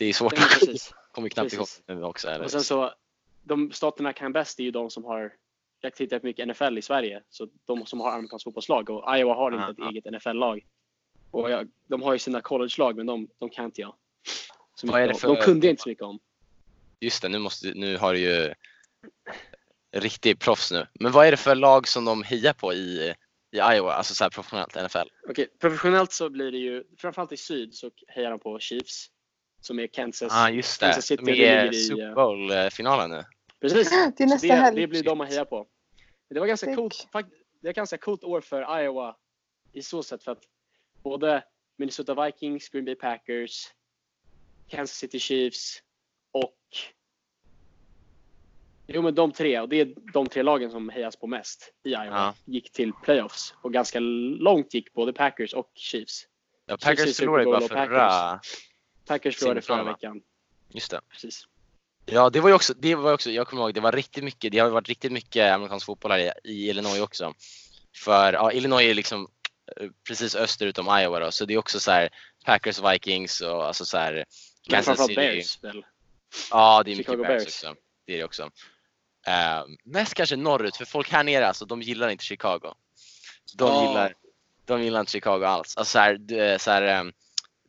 det 0.00 0.06
är 0.06 0.12
svårt 0.12 0.34
kommer 1.12 1.28
knappt 1.28 1.52
ihåg 1.52 1.60
Precis. 1.60 1.82
nu 1.86 2.04
också. 2.04 2.28
Eller? 2.28 2.44
Och 2.44 2.50
sen 2.50 2.64
så, 2.64 2.94
de 3.42 3.72
staterna 3.72 4.12
kan 4.12 4.32
bäst 4.32 4.60
är 4.60 4.64
ju 4.64 4.70
de 4.70 4.90
som 4.90 5.04
har 5.04 5.32
jag 5.80 5.94
tittar 5.94 6.18
på 6.18 6.26
mycket 6.26 6.48
NFL 6.48 6.78
i 6.78 6.82
Sverige, 6.82 7.22
så 7.30 7.48
de 7.64 7.86
som 7.86 8.00
har 8.00 8.12
amerikanskt 8.12 8.44
fotbollslag 8.44 8.90
och 8.90 9.16
Iowa 9.16 9.34
har 9.34 9.52
inte 9.52 9.70
ett 9.70 9.80
ah. 9.80 9.90
eget 9.90 10.04
NFL-lag. 10.04 10.66
Och 11.30 11.50
jag, 11.50 11.68
de 11.86 12.02
har 12.02 12.12
ju 12.12 12.18
sina 12.18 12.40
college-lag 12.40 12.96
men 12.96 13.06
de, 13.06 13.28
de 13.38 13.50
kan 13.50 13.64
inte 13.64 13.80
jag. 13.80 13.94
Så 14.74 14.86
Vad 14.86 15.02
är 15.02 15.08
det 15.08 15.14
för- 15.14 15.28
De 15.28 15.36
kunde 15.36 15.66
jag 15.66 15.72
inte 15.72 15.82
så 15.82 15.88
mycket 15.88 16.04
om. 16.04 16.18
Just 17.00 17.22
det, 17.22 17.28
nu, 17.28 17.38
måste, 17.38 17.72
nu 17.74 17.96
har 17.96 18.12
du 18.12 18.20
ju 18.20 18.54
riktig 19.92 20.38
proffs 20.38 20.72
nu. 20.72 20.86
Men 20.94 21.12
vad 21.12 21.26
är 21.26 21.30
det 21.30 21.36
för 21.36 21.54
lag 21.54 21.88
som 21.88 22.04
de 22.04 22.22
hejar 22.22 22.52
på 22.52 22.72
i, 22.72 23.14
i 23.50 23.56
Iowa, 23.56 23.92
alltså 23.92 24.14
så 24.14 24.24
här 24.24 24.30
professionellt 24.30 24.74
NFL? 24.74 25.08
Okej, 25.28 25.48
professionellt 25.60 26.12
så 26.12 26.30
blir 26.30 26.52
det 26.52 26.58
ju, 26.58 26.84
framförallt 26.98 27.32
i 27.32 27.36
syd 27.36 27.74
så 27.74 27.90
hejar 28.08 28.30
de 28.30 28.40
på 28.40 28.58
Chiefs. 28.58 29.10
Som 29.60 29.78
är 29.78 29.86
Kansas. 29.86 30.32
Ah, 30.32 30.50
just 30.50 30.80
det, 30.80 30.86
Kansas 30.86 31.06
City 31.06 31.22
de 31.24 31.44
är 31.44 31.72
i, 31.72 31.74
Super 31.74 32.08
eh, 32.08 32.14
Bowl-finalen 32.14 33.10
nu. 33.10 33.24
Precis. 33.60 33.90
Det 33.90 33.96
är 33.96 34.26
Så 34.26 34.34
nästa 34.34 34.70
det, 34.70 34.80
det 34.80 34.86
blir 34.86 35.02
de 35.02 35.18
man 35.18 35.26
hejar 35.26 35.44
på. 35.44 35.66
Det 36.30 36.40
var 36.40 36.46
ganska 36.46 36.66
Sick. 36.66 36.76
coolt. 36.76 37.08
Det 37.60 37.68
var 37.68 37.72
ganska 37.72 37.98
coolt 37.98 38.24
år 38.24 38.40
för 38.40 38.80
Iowa 38.82 39.16
i 39.72 39.82
så 39.82 40.02
sätt 40.02 40.24
för 40.24 40.32
att 40.32 40.42
både 41.02 41.44
Minnesota 41.76 42.24
Vikings, 42.24 42.68
Green 42.68 42.84
Bay 42.84 42.94
Packers, 42.94 43.66
Kansas 44.68 44.96
City 44.96 45.18
Chiefs 45.18 45.82
och 46.32 46.56
Jo 48.92 49.02
men 49.02 49.14
de 49.14 49.32
tre, 49.32 49.60
och 49.60 49.68
det 49.68 49.80
är 49.80 49.94
de 50.12 50.26
tre 50.26 50.42
lagen 50.42 50.70
som 50.70 50.88
hejas 50.88 51.16
på 51.16 51.26
mest 51.26 51.72
i 51.84 51.88
Iowa, 51.88 52.04
Ja. 52.06 52.34
gick 52.44 52.72
till 52.72 52.92
playoffs. 52.92 53.54
Och 53.62 53.72
ganska 53.72 53.98
långt 54.00 54.74
gick 54.74 54.92
både 54.92 55.12
Packers 55.12 55.54
och 55.54 55.70
Chiefs. 55.74 56.26
Ja, 56.66 56.76
Packers 56.76 57.00
Super 57.00 57.14
förlorade 57.14 57.44
Bowl 57.44 57.68
bara 57.68 57.86
förra... 57.86 58.40
Packers 59.10 59.36
förlorade 59.36 59.62
förra 59.62 59.84
veckan. 59.84 60.22
Just 60.68 60.90
det. 60.90 61.00
Precis. 61.10 61.46
Ja, 62.06 62.30
det 62.30 62.40
var 62.40 62.48
ju 62.48 62.54
också, 62.54 62.74
det 62.74 62.94
var 62.94 63.12
också, 63.12 63.30
jag 63.30 63.46
kommer 63.46 63.62
ihåg, 63.62 63.74
det 63.74 63.80
var 63.80 63.92
riktigt 63.92 64.24
mycket, 64.24 64.52
det 64.52 64.58
har 64.58 64.68
varit 64.70 64.88
riktigt 64.88 65.12
mycket 65.12 65.52
amerikansk 65.52 65.86
fotboll 65.86 66.10
här 66.10 66.18
i, 66.18 66.32
i 66.44 66.68
Illinois 66.70 67.00
också. 67.00 67.34
För 67.96 68.32
ja, 68.32 68.52
Illinois 68.52 68.82
är 68.82 68.94
liksom 68.94 69.28
eh, 69.76 69.88
precis 70.08 70.34
österut 70.34 70.78
om 70.78 70.98
Iowa 71.00 71.18
då, 71.18 71.30
så 71.30 71.44
det 71.44 71.54
är 71.54 71.58
också 71.58 71.80
så 71.80 71.90
här 71.90 72.08
Packers, 72.44 72.78
Vikings 72.92 73.40
och 73.40 73.66
alltså 73.66 73.84
så 73.84 73.98
här 73.98 74.24
Kansas 74.68 74.98
City. 75.00 75.14
Bears 75.14 75.64
väl? 75.64 75.84
Ja, 76.50 76.82
det 76.84 76.92
är 76.92 76.96
Chicago 76.96 77.16
mycket 77.16 77.28
Bears, 77.28 77.42
Bears. 77.44 77.64
också. 77.64 77.74
Det 78.06 78.12
är 78.14 78.18
det 78.18 78.24
också. 78.24 78.50
Eh, 79.26 79.64
mest 79.84 80.14
kanske 80.14 80.36
norrut, 80.36 80.76
för 80.76 80.84
folk 80.84 81.10
här 81.10 81.24
nere 81.24 81.46
alltså, 81.48 81.64
de 81.64 81.82
gillar 81.82 82.08
inte 82.08 82.24
Chicago. 82.24 82.74
De, 83.54 83.68
Ja. 83.68 83.88
gillar, 83.88 84.14
de 84.64 84.82
gillar 84.82 85.00
inte 85.00 85.12
Chicago 85.12 85.44
alls. 85.44 85.76
Alltså 85.76 85.92
så 85.92 85.98
här, 85.98 86.14
du- 86.14 86.58
så 86.58 86.70
här, 86.70 86.82
eh, 86.82 87.04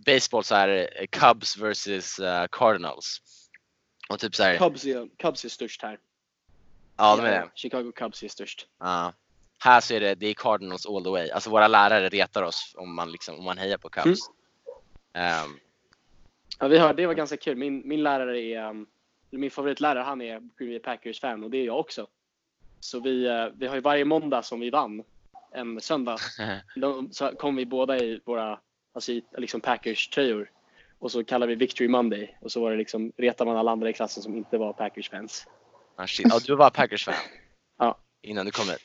baseball 0.05 0.43
så 0.43 0.55
här 0.55 0.89
eh, 0.95 1.05
Cubs 1.07 1.57
versus 1.57 2.19
eh, 2.19 2.47
Cardinals. 2.51 3.21
Och 4.09 4.19
typ 4.19 4.35
så 4.35 4.43
här, 4.43 4.57
Cubs 4.57 4.85
är, 4.85 5.07
Cubs 5.17 5.45
är 5.45 5.49
störst 5.49 5.81
här. 5.81 5.99
ja 6.97 7.15
de 7.15 7.25
är 7.25 7.31
det. 7.31 7.49
Chicago 7.55 7.91
Cubs 7.95 8.23
är 8.23 8.27
störst. 8.27 8.67
Ja. 8.79 9.13
Här 9.59 9.81
så 9.81 9.93
är 9.93 9.99
det, 9.99 10.15
det 10.15 10.27
är 10.27 10.33
Cardinals 10.33 10.85
all 10.85 11.03
the 11.03 11.09
way. 11.09 11.29
Alltså 11.29 11.49
våra 11.49 11.67
lärare 11.67 12.09
retar 12.09 12.43
oss 12.43 12.75
om 12.77 12.95
man, 12.95 13.11
liksom, 13.11 13.39
om 13.39 13.45
man 13.45 13.57
hejar 13.57 13.77
på 13.77 13.89
Cubs. 13.89 14.19
Ehm, 15.13 15.59
Ja, 16.61 16.67
vi 16.67 16.77
har, 16.77 16.93
det 16.93 17.07
var 17.07 17.13
ganska 17.13 17.37
kul. 17.37 17.57
Min, 17.57 17.81
min 17.85 18.03
lärare 18.03 18.41
är, 18.41 18.69
um, 18.69 18.87
min 19.29 19.51
favoritlärare 19.51 20.03
han 20.03 20.21
är 20.21 20.41
Green 20.57 20.81
Packers-fan 20.81 21.43
och 21.43 21.49
det 21.49 21.57
är 21.57 21.65
jag 21.65 21.79
också. 21.79 22.07
Så 22.79 22.99
vi, 22.99 23.25
eh, 23.27 23.45
vi 23.53 23.67
har 23.67 23.75
ju 23.75 23.81
varje 23.81 24.05
måndag 24.05 24.43
som 24.43 24.59
vi 24.59 24.69
vann 24.69 25.03
en 25.51 25.81
söndag. 25.81 26.17
Då, 26.75 27.07
så 27.11 27.31
kom 27.31 27.55
vi 27.55 27.65
båda 27.65 27.97
i 27.97 28.21
våra 28.25 28.59
alltså 28.93 29.12
liksom 29.38 29.62
Packers-tröjor. 29.62 30.51
Och 30.99 31.12
så 31.12 31.23
kallar 31.23 31.47
vi 31.47 31.56
Victory 31.56 31.88
Monday. 31.88 32.38
Och 32.41 32.51
så 32.51 32.62
var 32.62 32.71
det 32.71 32.77
liksom, 32.77 33.12
retar 33.17 33.45
man 33.45 33.58
alla 33.58 33.71
andra 33.71 33.89
i 33.89 33.93
klassen 33.93 34.23
som 34.23 34.36
inte 34.36 34.58
var 34.58 34.73
Packers-fans. 34.73 35.47
ah, 35.95 36.08
shit. 36.08 36.25
Ja, 36.30 36.39
du 36.45 36.56
var 36.56 36.69
Packers-fan? 36.69 37.13
Ja. 37.80 37.97
Innan 38.21 38.45
du 38.45 38.51
kom 38.51 38.65
hit? 38.69 38.80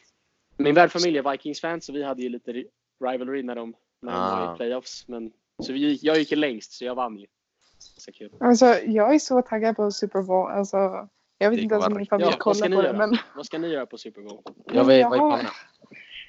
Min 0.57 0.75
värdfamilj 0.75 1.19
är 1.19 1.31
Vikings-fans 1.33 1.87
så 1.87 1.93
vi 1.93 2.03
hade 2.03 2.23
ju 2.23 2.29
lite 2.29 2.53
ri- 2.53 2.67
rivalry 3.05 3.43
när 3.43 3.55
de, 3.55 3.75
när 4.03 4.13
de 4.13 4.19
var 4.21 4.49
Ah. 4.49 4.55
i 4.55 4.57
playoffs. 4.57 5.09
Men, 5.09 5.33
så 5.63 5.73
vi, 5.73 5.79
gick- 5.79 6.03
jag 6.03 6.19
gick 6.19 6.31
ju 6.31 6.37
längst 6.37 6.73
så 6.73 6.85
jag 6.85 6.95
vann 6.95 7.19
ju. 7.19 7.27
Så 7.79 8.13
kul. 8.13 8.31
Alltså, 8.41 8.67
jag 8.67 9.15
är 9.15 9.19
så 9.19 9.43
taggad 9.43 9.77
på 9.77 9.91
Super 9.91 10.23
Bowl. 10.23 10.51
Alltså, 10.51 11.09
jag 11.39 11.51
vet 11.51 11.61
inte 11.61 11.75
ens 11.75 11.87
om 11.87 11.95
min 11.95 12.07
familj 12.07 12.29
Ja, 12.31 12.37
kollar 12.39 12.69
på 12.77 12.83
det. 12.83 12.93
Men 12.93 13.17
Vad 13.37 13.47
ska 13.47 13.59
ni 13.59 13.69
göra 13.69 13.87
på 13.87 13.99
Super 13.99 14.23
Bowl? 14.23 14.43
Ja, 14.73 14.83
vad 14.85 14.95
är, 14.95 15.05
vad 15.05 15.13
är 15.15 15.19
planerna? 15.19 15.49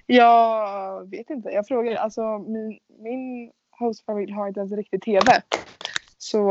jag 0.06 1.10
vet 1.10 1.30
inte. 1.30 1.50
Jag 1.50 1.68
frågar. 1.68 1.96
Alltså, 1.96 2.38
min, 2.38 2.80
min 3.00 3.52
hostfamilj 3.80 4.32
har 4.32 4.48
inte 4.48 4.60
ens 4.60 4.72
riktig 4.74 5.02
TV. 5.02 5.42
Så... 6.18 6.50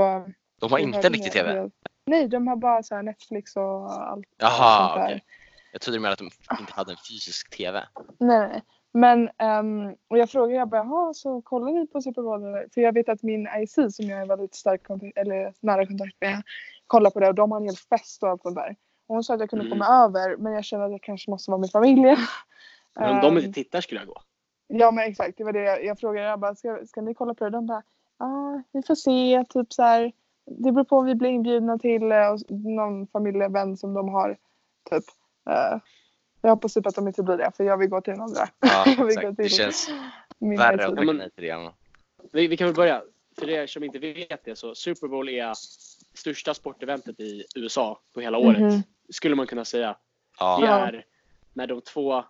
De 0.60 0.72
har 0.72 0.78
inte 0.78 1.06
en 1.06 1.12
riktig 1.12 1.32
TV? 1.32 1.70
Nej, 2.06 2.28
de 2.28 2.46
har 2.46 2.56
bara 2.56 2.82
så 2.82 2.94
här 2.94 3.02
Netflix 3.02 3.56
och 3.56 3.92
allt 3.92 4.26
Jaha, 4.38 4.88
sånt 4.88 4.98
där. 5.00 5.04
okej. 5.04 5.24
Jag 5.72 5.80
trodde 5.80 5.96
du 5.96 6.00
menade 6.00 6.12
att 6.12 6.18
de 6.48 6.60
inte 6.60 6.72
hade 6.72 6.92
en 6.92 6.96
fysisk 7.10 7.56
TV. 7.56 7.84
Nej, 8.18 8.48
nej. 8.48 8.62
Men 8.92 9.30
ehm, 9.38 9.94
och 10.10 10.18
jag 10.18 10.30
frågade, 10.30 10.58
jag 10.58 10.68
bara, 10.68 10.84
jaha, 10.84 11.14
så 11.14 11.42
kollar 11.42 11.72
ni 11.72 11.86
på 11.86 12.02
Super 12.02 12.22
Bowl 12.22 12.42
eller? 12.44 12.66
För 12.74 12.80
jag 12.80 12.92
vet 12.92 13.08
att 13.08 13.22
min 13.22 13.48
IC 13.58 13.74
som 13.74 14.06
jag 14.06 14.20
är 14.20 14.26
väldigt 14.26 14.54
stark 14.54 14.82
kontakt, 14.86 15.18
eller 15.18 15.52
nära 15.60 15.86
kontakt 15.86 16.16
med 16.20 16.42
kollar 16.86 17.10
på 17.10 17.20
det 17.20 17.28
och 17.28 17.34
de 17.34 17.50
har 17.52 17.58
en 17.60 17.64
hel 17.66 17.76
fest 17.76 18.22
och 18.22 18.28
allt 18.28 18.42
sånt 18.42 18.56
där. 18.56 18.76
Och 19.08 19.14
hon 19.14 19.24
sa 19.24 19.34
att 19.34 19.40
jag 19.40 19.50
kunde 19.50 19.64
Mm. 19.64 19.78
komma 19.78 20.04
över 20.04 20.36
men 20.36 20.52
jag 20.52 20.64
känner 20.64 20.84
att 20.84 20.90
jag 20.92 21.02
kanske 21.02 21.30
måste 21.30 21.50
vara 21.50 21.60
med 21.60 21.70
familjen. 21.70 22.16
Men 22.94 23.10
om 23.14 23.20
de 23.20 23.26
Ehm, 23.26 23.38
inte 23.38 23.52
tittar 23.52 23.80
skulle 23.80 24.00
jag 24.00 24.08
gå. 24.08 24.20
Ja 24.68 24.90
men 24.90 25.04
exakt, 25.04 25.38
det 25.38 25.44
var 25.44 25.52
det 25.52 25.60
jag, 25.62 25.84
jag 25.84 25.98
frågade. 25.98 26.26
Jag 26.28 26.40
bara, 26.40 26.54
ska, 26.54 26.78
ska 26.86 27.00
ni 27.00 27.14
kolla 27.14 27.34
på 27.34 27.44
det? 27.44 27.50
De 27.50 27.66
bara, 27.66 27.82
ja 28.18 28.62
vi 28.72 28.82
får 28.82 28.94
se. 28.94 29.44
Typ 29.48 29.72
så 29.72 29.82
här, 29.82 30.12
det 30.46 30.72
beror 30.72 30.84
på 30.84 30.98
om 30.98 31.06
vi 31.06 31.14
blir 31.14 31.30
inbjudna 31.30 31.78
till 31.78 32.12
eh, 32.12 32.28
och 32.32 32.40
någon 32.50 33.06
familjevän 33.06 33.76
som 33.76 33.94
de 33.94 34.08
har. 34.08 34.36
Typ. 34.90 35.04
Eh, 35.50 35.78
jag 36.42 36.50
hoppas 36.50 36.74
typ 36.74 36.86
att 36.86 36.94
de 36.94 37.08
inte 37.08 37.22
blir 37.22 37.36
det 37.36 37.50
för 37.56 37.64
jag 37.64 37.76
vill 37.76 37.88
gå 37.88 38.00
till 38.00 38.12
den 38.12 38.22
andra. 38.22 38.48
Ja, 38.60 38.84
Jag 38.98 39.04
vill 39.04 39.06
exakt. 39.06 39.26
gå 39.26 39.30
Det 39.30 39.42
till 39.42 39.52
känns 39.56 39.90
min 40.38 40.58
värre 40.58 40.86
att 40.86 40.96
tacka 40.96 41.12
nej 41.12 41.30
till 41.30 41.44
det. 41.44 41.72
Vi, 42.32 42.46
vi 42.46 42.56
kan 42.56 42.66
väl 42.66 42.76
börja. 42.76 43.02
För 43.38 43.48
er 43.50 43.66
som 43.66 43.84
inte 43.84 43.98
vet 43.98 44.44
det 44.44 44.56
så 44.56 44.74
Super 44.74 45.08
Bowl 45.08 45.28
är 45.28 45.52
största 46.14 46.54
sporteventet 46.54 47.20
i 47.20 47.44
USA 47.56 48.00
på 48.14 48.20
hela 48.20 48.38
året. 48.38 48.60
Mhm. 48.60 48.82
Skulle 49.08 49.34
man 49.34 49.46
kunna 49.46 49.64
säga. 49.64 49.88
Det 49.88 49.96
Ja, 50.38 50.58
Ja. 50.62 50.66
är 50.86 51.04
när 51.52 51.66
de 51.66 51.80
två 51.80 52.24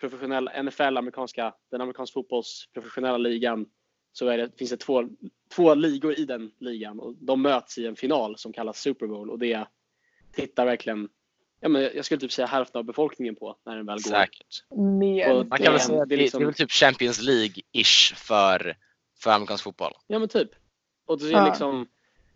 professionella, 0.00 0.62
NFL, 0.62 0.96
amerikanska, 0.96 1.54
den 1.70 1.80
amerikanska 1.80 2.14
fotbolls 2.14 2.68
professionella 2.74 3.18
ligan 3.18 3.66
så 4.12 4.26
är 4.28 4.38
det, 4.38 4.58
finns 4.58 4.70
det 4.70 4.76
två, 4.76 5.08
två 5.54 5.74
ligor 5.74 6.18
i 6.18 6.24
den 6.24 6.50
ligan 6.60 7.00
och 7.00 7.14
de 7.20 7.42
möts 7.42 7.78
i 7.78 7.86
en 7.86 7.96
final 7.96 8.38
som 8.38 8.52
kallas 8.52 8.80
Super 8.80 9.06
Bowl 9.06 9.30
och 9.30 9.38
det 9.38 9.66
tittar 10.32 10.66
verkligen, 10.66 11.08
ja, 11.60 11.68
men 11.68 11.82
jag 11.82 12.04
skulle 12.04 12.20
typ 12.20 12.32
säga 12.32 12.46
hälften 12.46 12.78
av 12.78 12.84
befolkningen 12.84 13.36
på 13.36 13.56
när 13.66 13.76
den 13.76 13.86
väl 13.86 13.98
går. 14.02 14.10
Säkert. 14.10 14.64
Man 14.76 14.98
Det 15.00 15.56
kan 15.56 15.66
är- 15.66 15.70
väl 15.70 15.80
säga 15.80 16.02
att 16.02 16.08
det 16.08 16.14
är 16.14 16.16
liksom- 16.16 16.38
det 16.40 16.44
är 16.44 16.46
väl 16.46 16.54
typ 16.54 16.70
Champions 16.72 17.22
League-ish 17.22 18.14
för, 18.14 18.76
för 19.18 19.30
amerikansk 19.30 19.64
fotboll. 19.64 19.92
Ja 20.06 20.18
men 20.18 20.28
typ. 20.28 20.50
Och 21.06 21.18
det 21.20 21.32
är 21.32 21.44
liksom 21.44 21.86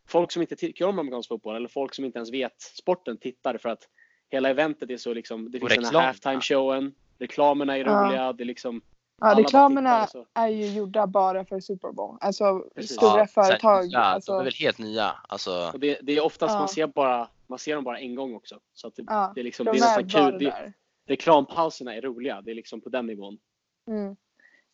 folk 0.07 0.33
som 0.33 0.43
inte 0.43 0.57
tycker 0.57 0.85
om 0.85 0.99
amerikansk 0.99 1.29
fotboll 1.29 1.57
eller 1.57 1.69
folk 1.69 1.95
som 1.95 2.05
inte 2.05 2.19
ens 2.19 2.33
vet 2.33 2.61
sporten 2.61 3.17
tittar 3.19 3.57
för 3.59 3.69
att 3.69 3.89
hela 4.31 4.49
eventet 4.51 4.91
är 4.91 4.97
så 4.97 5.15
liksom, 5.15 5.51
det 5.51 5.59
finns 5.61 5.75
den 5.75 5.85
här 5.85 5.93
halftime 6.07 6.41
showen, 6.41 6.95
reklamerna 7.23 7.79
är 7.79 7.85
Ja. 7.85 8.05
roliga, 8.07 8.33
det 8.33 8.43
är 8.43 8.47
liksom 8.47 8.81
Ja, 9.21 9.35
reklamerna 9.39 10.07
tittar 10.07 10.21
och 10.21 10.27
är 10.35 10.49
ju 10.49 10.67
gjorda 10.67 11.07
bara 11.07 11.45
för 11.45 11.61
Super 11.61 11.93
Bowl. 11.93 12.17
Alltså 12.21 12.65
Precis. 12.75 12.97
stora 12.97 13.19
Ja, 13.19 13.27
företag. 13.27 13.87
nya, 13.89 13.99
alltså, 13.99 14.33
De 14.33 14.41
är 14.41 14.45
väl 14.45 14.53
helt 14.55 14.79
nya. 14.79 15.13
Alltså, 15.29 15.71
och 15.75 15.81
det, 15.81 15.99
det 16.03 16.17
är 16.17 16.25
oftast 16.25 16.53
Ja. 16.53 16.59
man 16.59 16.69
ser 16.69 16.87
bara 16.87 17.29
man 17.47 17.59
ser 17.59 17.75
dem 17.75 17.85
bara 17.85 17.99
en 17.99 18.15
gång 18.15 18.35
också. 18.35 18.59
Så 18.73 18.87
att 18.89 18.97
det, 18.97 19.05
ja, 19.07 19.33
det 19.35 19.41
är 19.41 19.45
liksom 19.45 19.67
de 19.67 19.73
det 19.73 19.79
är 19.79 19.99
är 19.99 20.03
nästan 20.03 20.31
kul. 20.31 20.39
Det, 20.39 20.73
reklampauserna 21.09 21.95
är 21.95 22.01
roliga, 22.01 22.41
det 22.43 22.51
är 22.51 22.55
liksom 22.55 22.81
på 22.81 22.89
den 22.89 23.07
nivån. 23.07 23.39
Mm. 23.89 24.17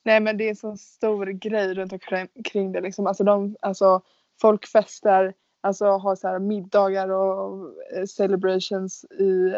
Nej 0.05 0.21
men 0.21 0.37
det 0.37 0.45
är 0.45 0.49
en 0.49 0.57
så 0.57 0.77
stor 0.77 1.27
grej 1.27 1.75
runt 1.75 1.93
omkring 1.93 2.29
kring 2.45 2.73
det 2.73 2.81
liksom. 2.81 3.07
Alltså, 3.07 3.25
de, 3.25 3.57
alltså 3.63 4.03
folk 4.41 4.67
festar, 4.67 5.35
alltså 5.61 5.87
har 5.87 6.17
så 6.17 6.29
här 6.29 6.39
middagar 6.39 7.09
och 7.09 7.69
eh, 7.97 8.05
celebrations 8.05 9.05
i, 9.05 9.55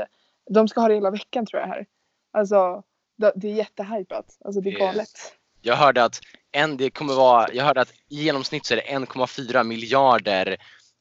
de 0.50 0.68
ska 0.68 0.80
ha 0.80 0.88
det 0.88 0.94
hela 0.94 1.10
veckan 1.10 1.46
tror 1.46 1.60
jag 1.60 1.68
här. 1.68 1.86
Alltså 2.32 2.82
det, 3.18 3.32
det 3.36 3.48
är 3.48 3.54
jättehypat. 3.54 4.38
Alltså 4.44 4.60
det 4.60 4.70
är 4.70 4.78
galet. 4.78 5.10
jag 5.62 5.76
hörde 5.76 6.04
att 6.04 6.20
en, 6.52 6.76
det 6.76 6.90
kommer 6.90 7.14
vara, 7.14 7.52
jag 7.52 7.64
hörde 7.64 7.80
att 7.80 7.92
i 8.08 8.22
genomsnitt 8.22 8.66
så 8.66 8.74
är 8.74 8.76
det 8.76 8.82
1,4 9.06 9.64
miljarder 9.64 10.56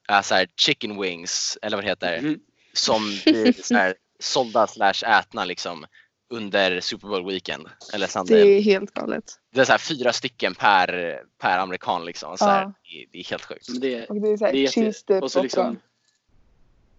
äh, 0.10 0.22
så 0.22 0.36
här, 0.36 0.48
chicken 0.56 1.02
wings, 1.02 1.58
eller 1.62 1.78
vad 1.78 1.84
det 1.84 1.90
heter, 1.90 2.22
Mhm. 2.22 2.40
som 2.74 3.02
blir 3.26 3.54
så 3.64 3.76
här, 3.76 3.96
sålda 4.20 4.68
slash 4.68 5.20
ätna 5.20 5.46
liksom 5.46 5.86
under 6.32 6.80
Super 6.82 7.08
Bowl 7.08 7.26
weekend. 7.26 7.68
Eller 7.94 8.26
Det 8.26 8.42
är 8.58 8.62
helt 8.62 8.94
galet. 8.94 9.24
Det 9.54 9.62
är 9.62 9.66
så 9.66 9.72
här, 9.72 9.80
fyra 9.80 10.14
stycken 10.14 10.56
per, 10.56 11.22
per 11.38 11.58
amerikan 11.60 12.06
liksom. 12.06 12.38
Så 12.38 12.46
här, 12.46 12.62
Ja. 12.62 12.74
det, 12.84 13.06
det 13.12 13.20
är 13.20 13.24
helt 13.30 13.46
sjukt. 13.46 13.68
Det, 13.82 14.06
Och 14.06 14.22
det 14.22 14.28
är 14.30 14.38
så 14.38 14.46
här 14.46 14.52
det 14.52 14.58
är 14.58 14.62
jätte, 14.62 14.74
cheese 14.82 15.20
och 15.22 15.32
så 15.32 15.44
liksom, 15.44 15.80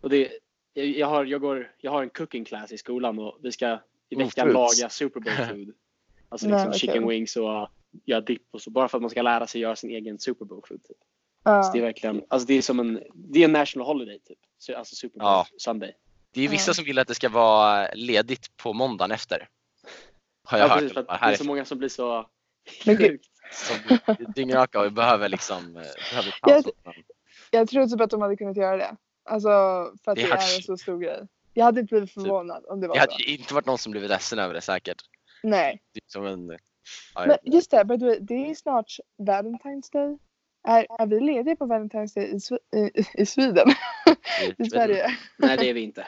och 0.01 0.11
det, 0.11 0.33
jag, 0.75 0.87
jag, 0.87 1.07
har, 1.07 1.25
jag, 1.25 1.41
går, 1.41 1.73
jag 1.79 1.91
har 1.91 2.03
en 2.03 2.11
cooking 2.11 2.45
class 2.45 2.73
i 2.73 2.79
skolan 2.79 3.19
och 3.19 3.39
vi 3.43 3.53
ska 3.53 3.79
i 4.11 4.15
Oh, 4.17 4.19
veckan 4.19 4.51
fruits. 4.51 4.81
laga 4.81 4.91
Super 4.91 5.21
Bowl 5.21 5.35
food. 5.49 5.75
Alltså 6.29 6.47
Nej, 6.47 6.53
liksom 6.55 6.67
vad 6.71 6.77
chicken 6.77 7.09
wings 7.09 7.37
och 7.37 7.69
göra 8.05 8.21
dipp 8.21 8.43
och 8.51 8.63
så 8.63 8.71
bara 8.71 8.89
för 8.89 8.99
att 8.99 9.03
man 9.03 9.11
ska 9.11 9.23
lära 9.23 9.47
sig 9.47 9.61
göra 9.61 9.77
sin 9.77 9.91
egen 9.91 10.19
Super 10.19 10.45
Bowl 10.45 10.63
food. 10.69 10.83
Typ. 10.85 10.97
Så 11.45 11.71
det 11.73 11.79
är 11.79 11.83
verkligen, 11.83 12.23
alltså 12.29 12.47
det 12.47 12.55
är 12.55 12.63
som 12.63 12.81
en, 12.81 13.01
det 13.15 13.41
är 13.41 13.45
en 13.45 13.53
national 13.53 13.87
holiday 13.87 14.19
typ. 14.21 14.39
Så, 14.59 14.77
alltså 14.77 14.95
Super 14.97 15.19
Bowl 15.19 15.27
Ja. 15.29 15.47
Sunday. 15.59 15.93
Det 16.33 16.45
är 16.45 16.49
vissa 16.49 16.71
Ja. 16.71 16.75
som 16.75 16.85
vill 16.85 16.99
att 16.99 17.09
det 17.09 17.15
ska 17.15 17.29
vara 17.29 17.89
ledigt 17.95 18.57
på 18.57 18.73
måndagen 18.73 19.11
efter. 19.13 19.49
Har 20.45 20.59
jag 20.59 20.69
Ja, 20.69 20.73
hört. 20.73 20.81
precis, 20.81 20.95
det 20.95 21.05
är 21.21 21.35
så 21.37 21.45
många 21.45 21.65
som 21.65 21.79
blir 21.79 21.89
så 21.89 22.27
sjukt. 22.87 23.27
som 23.53 23.77
dyngraka 24.35 24.81
och 24.81 24.93
behöver 24.93 25.29
liksom 25.29 25.77
eh, 25.77 25.83
behöver 26.11 26.35
Jag-. 26.43 26.65
Jag 27.51 27.69
tror 27.69 27.87
typ 27.87 28.01
att 28.01 28.11
de 28.11 28.21
hade 28.23 28.37
kunnat 28.37 28.57
göra 28.57 28.77
det. 28.77 28.97
Alltså 29.25 29.49
för 30.05 30.11
att 30.13 30.17
Det 30.17 30.23
det, 30.23 30.29
hade- 30.31 30.43
är 30.43 30.57
en 30.57 30.63
så 30.63 30.77
stor 30.77 30.99
grej. 30.99 31.27
Jag 31.61 31.65
hade 31.65 31.81
inte 31.81 31.95
blivit 31.95 32.13
förvånad 32.13 32.65
om 32.69 32.81
det 32.81 32.89
var 32.89 32.95
Det 32.95 33.01
hade 33.01 33.13
så. 33.13 33.19
inte 33.23 33.55
varit 33.55 33.67
någon 33.67 33.79
som 33.79 33.93
blivit 33.93 34.11
ledsen 34.11 34.39
över 34.39 34.55
det 34.55 34.61
säkert. 34.61 35.03
Nej. 35.43 35.83
Det 35.95 35.99
är 36.01 36.11
som 36.11 36.27
en, 36.27 36.49
ja, 37.15 37.21
Men 37.27 37.29
jag- 37.43 37.55
just 37.55 37.71
det, 37.71 37.85
by 37.85 37.99
the 37.99 38.05
way, 38.07 38.19
det 38.21 38.35
är 38.51 38.55
snart 38.55 38.97
Valentine's 39.19 39.93
Day. 39.93 40.19
Är, 40.69 40.87
är 41.03 41.07
vi 41.07 41.21
lediga 41.21 41.57
på 41.57 41.67
Valentine's 41.67 42.15
Day 42.15 42.39
i, 42.73 43.01
i, 43.01 43.05
i 43.23 43.27
Sweden? 43.27 43.69
I 44.59 44.65
Sverige? 44.71 45.07
Nej 45.37 45.57
det 45.57 45.71
är 45.71 45.75
vi 45.75 45.81
inte. 45.81 46.07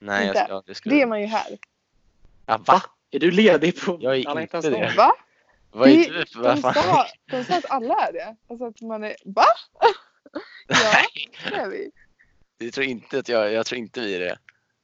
Nej, 0.00 0.26
jag 0.26 0.30
Inte. 0.36 0.44
ska, 0.44 0.62
det 0.66 0.74
skulle... 0.74 0.94
Det 0.94 1.02
är 1.02 1.06
man 1.06 1.20
ju 1.20 1.26
här. 1.26 1.58
Ja, 2.46 2.58
va? 2.66 2.82
Är 3.10 3.18
du 3.18 3.30
ledig 3.30 3.80
på 3.80 3.98
Jag 4.00 4.16
är 4.16 4.40
inte 4.40 4.60
det. 4.70 4.94
Va? 4.96 5.12
Vad 5.72 5.88
är 5.88 5.96
du 6.12 6.26
för... 6.26 6.42
De 6.42 6.60
Vad 6.60 6.74
fan? 6.74 6.74
sa, 6.74 7.06
de 7.30 7.44
sa 7.44 7.56
att 7.58 7.70
alla 7.70 7.94
är 8.08 8.12
det. 8.12 8.36
Alltså 8.48 8.66
att 8.66 8.80
man 8.80 9.04
är... 9.04 9.16
Va? 9.24 9.44
Ja, 10.68 10.76
Nej, 10.94 11.30
det 11.50 11.56
är 11.56 11.68
vi. 11.68 11.90
jag 12.58 12.72
tror 12.72 12.86
inte 12.86 13.18
att 13.18 13.28
jag, 13.28 13.52
jag 13.52 13.66
tror 13.66 13.78
inte 13.78 14.00
vi 14.00 14.14
är 14.14 14.20
det. 14.20 14.38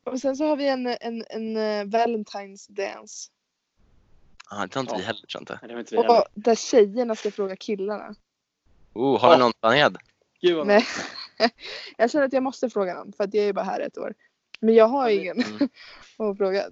Och 0.04 0.20
sen 0.20 0.36
så 0.36 0.46
har 0.46 0.56
vi 0.56 0.68
en, 0.68 0.86
en, 0.86 1.24
en 1.30 1.56
eh, 1.56 1.84
Valentine's 1.84 2.66
dance. 2.72 3.30
Ah, 4.50 4.66
det 4.66 4.74
har 4.74 4.80
inte 4.80 4.96
vi 4.96 5.02
heller 5.02 5.20
tror 5.20 5.28
jag 5.32 5.42
inte. 5.42 5.58
Har 5.74 5.78
inte. 5.80 5.96
Och 5.96 6.24
där 6.34 6.54
tjejerna 6.54 7.14
ska 7.16 7.30
fråga 7.30 7.56
killarna. 7.56 8.14
Oh, 8.92 9.20
har 9.20 9.32
du 9.32 9.38
någon 9.38 9.52
planerad? 9.60 9.98
Gud 10.40 10.66
Nej. 10.66 10.84
Jag 11.96 12.10
känner 12.10 12.24
att 12.26 12.32
jag 12.32 12.42
måste 12.42 12.70
fråga 12.70 12.94
någon 12.94 13.12
för 13.12 13.24
att 13.24 13.34
jag 13.34 13.44
är 13.44 13.52
bara 13.52 13.64
här 13.64 13.80
ett 13.80 13.98
år. 13.98 14.14
Men 14.60 14.74
jag 14.74 14.88
har 14.88 15.06
det- 15.08 15.14
ingen 15.14 15.42
Mm. 15.42 15.68
att 16.30 16.36
fråga. 16.36 16.62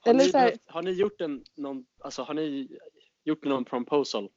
Har, 0.00 0.10
Eller 0.10 0.24
ni 0.24 0.30
så 0.30 0.38
här- 0.38 0.58
har 0.66 0.82
ni 0.82 0.90
gjort 0.90 1.20
en, 1.20 1.44
någon, 1.54 1.86
alltså 2.00 2.22
har 2.22 2.34
ni 2.34 2.68
gjort 3.24 3.44
någon 3.44 3.64
proposal? 3.64 4.28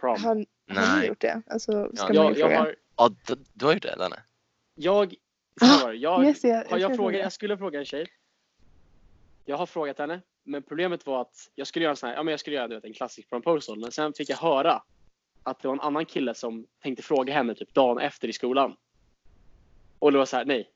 Prom? 0.00 0.16
Har, 0.22 0.28
har 0.28 0.34
ni 0.34 0.46
Nej. 0.66 1.08
gjort 1.08 1.20
det? 1.20 1.42
Alltså 1.46 1.90
ska 1.94 2.14
Ja, 2.14 2.22
man 2.22 2.34
ju 2.34 2.38
jag, 2.38 2.38
jag 2.38 2.38
fråga. 2.38 2.58
har, 2.58 2.76
Ja, 2.96 3.10
du, 3.26 3.36
du 3.52 3.66
har 3.66 3.72
gjort 3.72 3.82
det 3.82 3.96
Danne? 3.96 4.22
jag, 4.74 5.14
det. 5.60 5.94
jag, 5.94 6.24
Yes, 6.24 6.44
jag- 6.44 6.50
jag 6.50 6.56
har 6.58 6.64
ska 6.64 6.78
jag, 6.78 6.80
fråga. 6.80 6.96
frågat, 6.96 7.20
jag 7.20 7.32
skulle 7.32 7.58
fråga 7.58 7.78
en 7.78 7.84
tjej. 7.84 8.06
Jag 9.44 9.56
har 9.56 9.66
frågat 9.66 9.98
henne, 9.98 10.20
men 10.44 10.62
problemet 10.62 11.06
var 11.06 11.20
att 11.20 11.50
jag 11.54 11.66
skulle 11.66 11.82
göra 11.82 11.90
en 11.90 11.96
sån 11.96 12.08
här, 12.08 12.16
ja 12.16 12.22
men 12.22 12.30
jag 12.32 12.40
skulle 12.40 12.56
göra 12.56 12.68
du 12.68 12.74
vet, 12.74 12.84
en 12.84 12.92
klassisk 12.94 13.30
proposal, 13.30 13.78
men 13.78 13.92
sen 13.92 14.12
fick 14.12 14.30
jag 14.30 14.36
höra 14.36 14.82
att 15.42 15.60
det 15.62 15.68
var 15.68 15.74
en 15.74 15.80
annan 15.80 16.04
kille 16.06 16.34
som 16.34 16.66
tänkte 16.82 17.02
fråga 17.02 17.32
henne 17.34 17.54
typ 17.54 17.74
dagen 17.74 17.98
efter 17.98 18.28
i 18.28 18.32
skolan. 18.32 18.76
Och 19.98 20.12
det 20.12 20.18
var 20.18 20.26
så 20.26 20.36
här, 20.36 20.44
nej. 20.44 20.70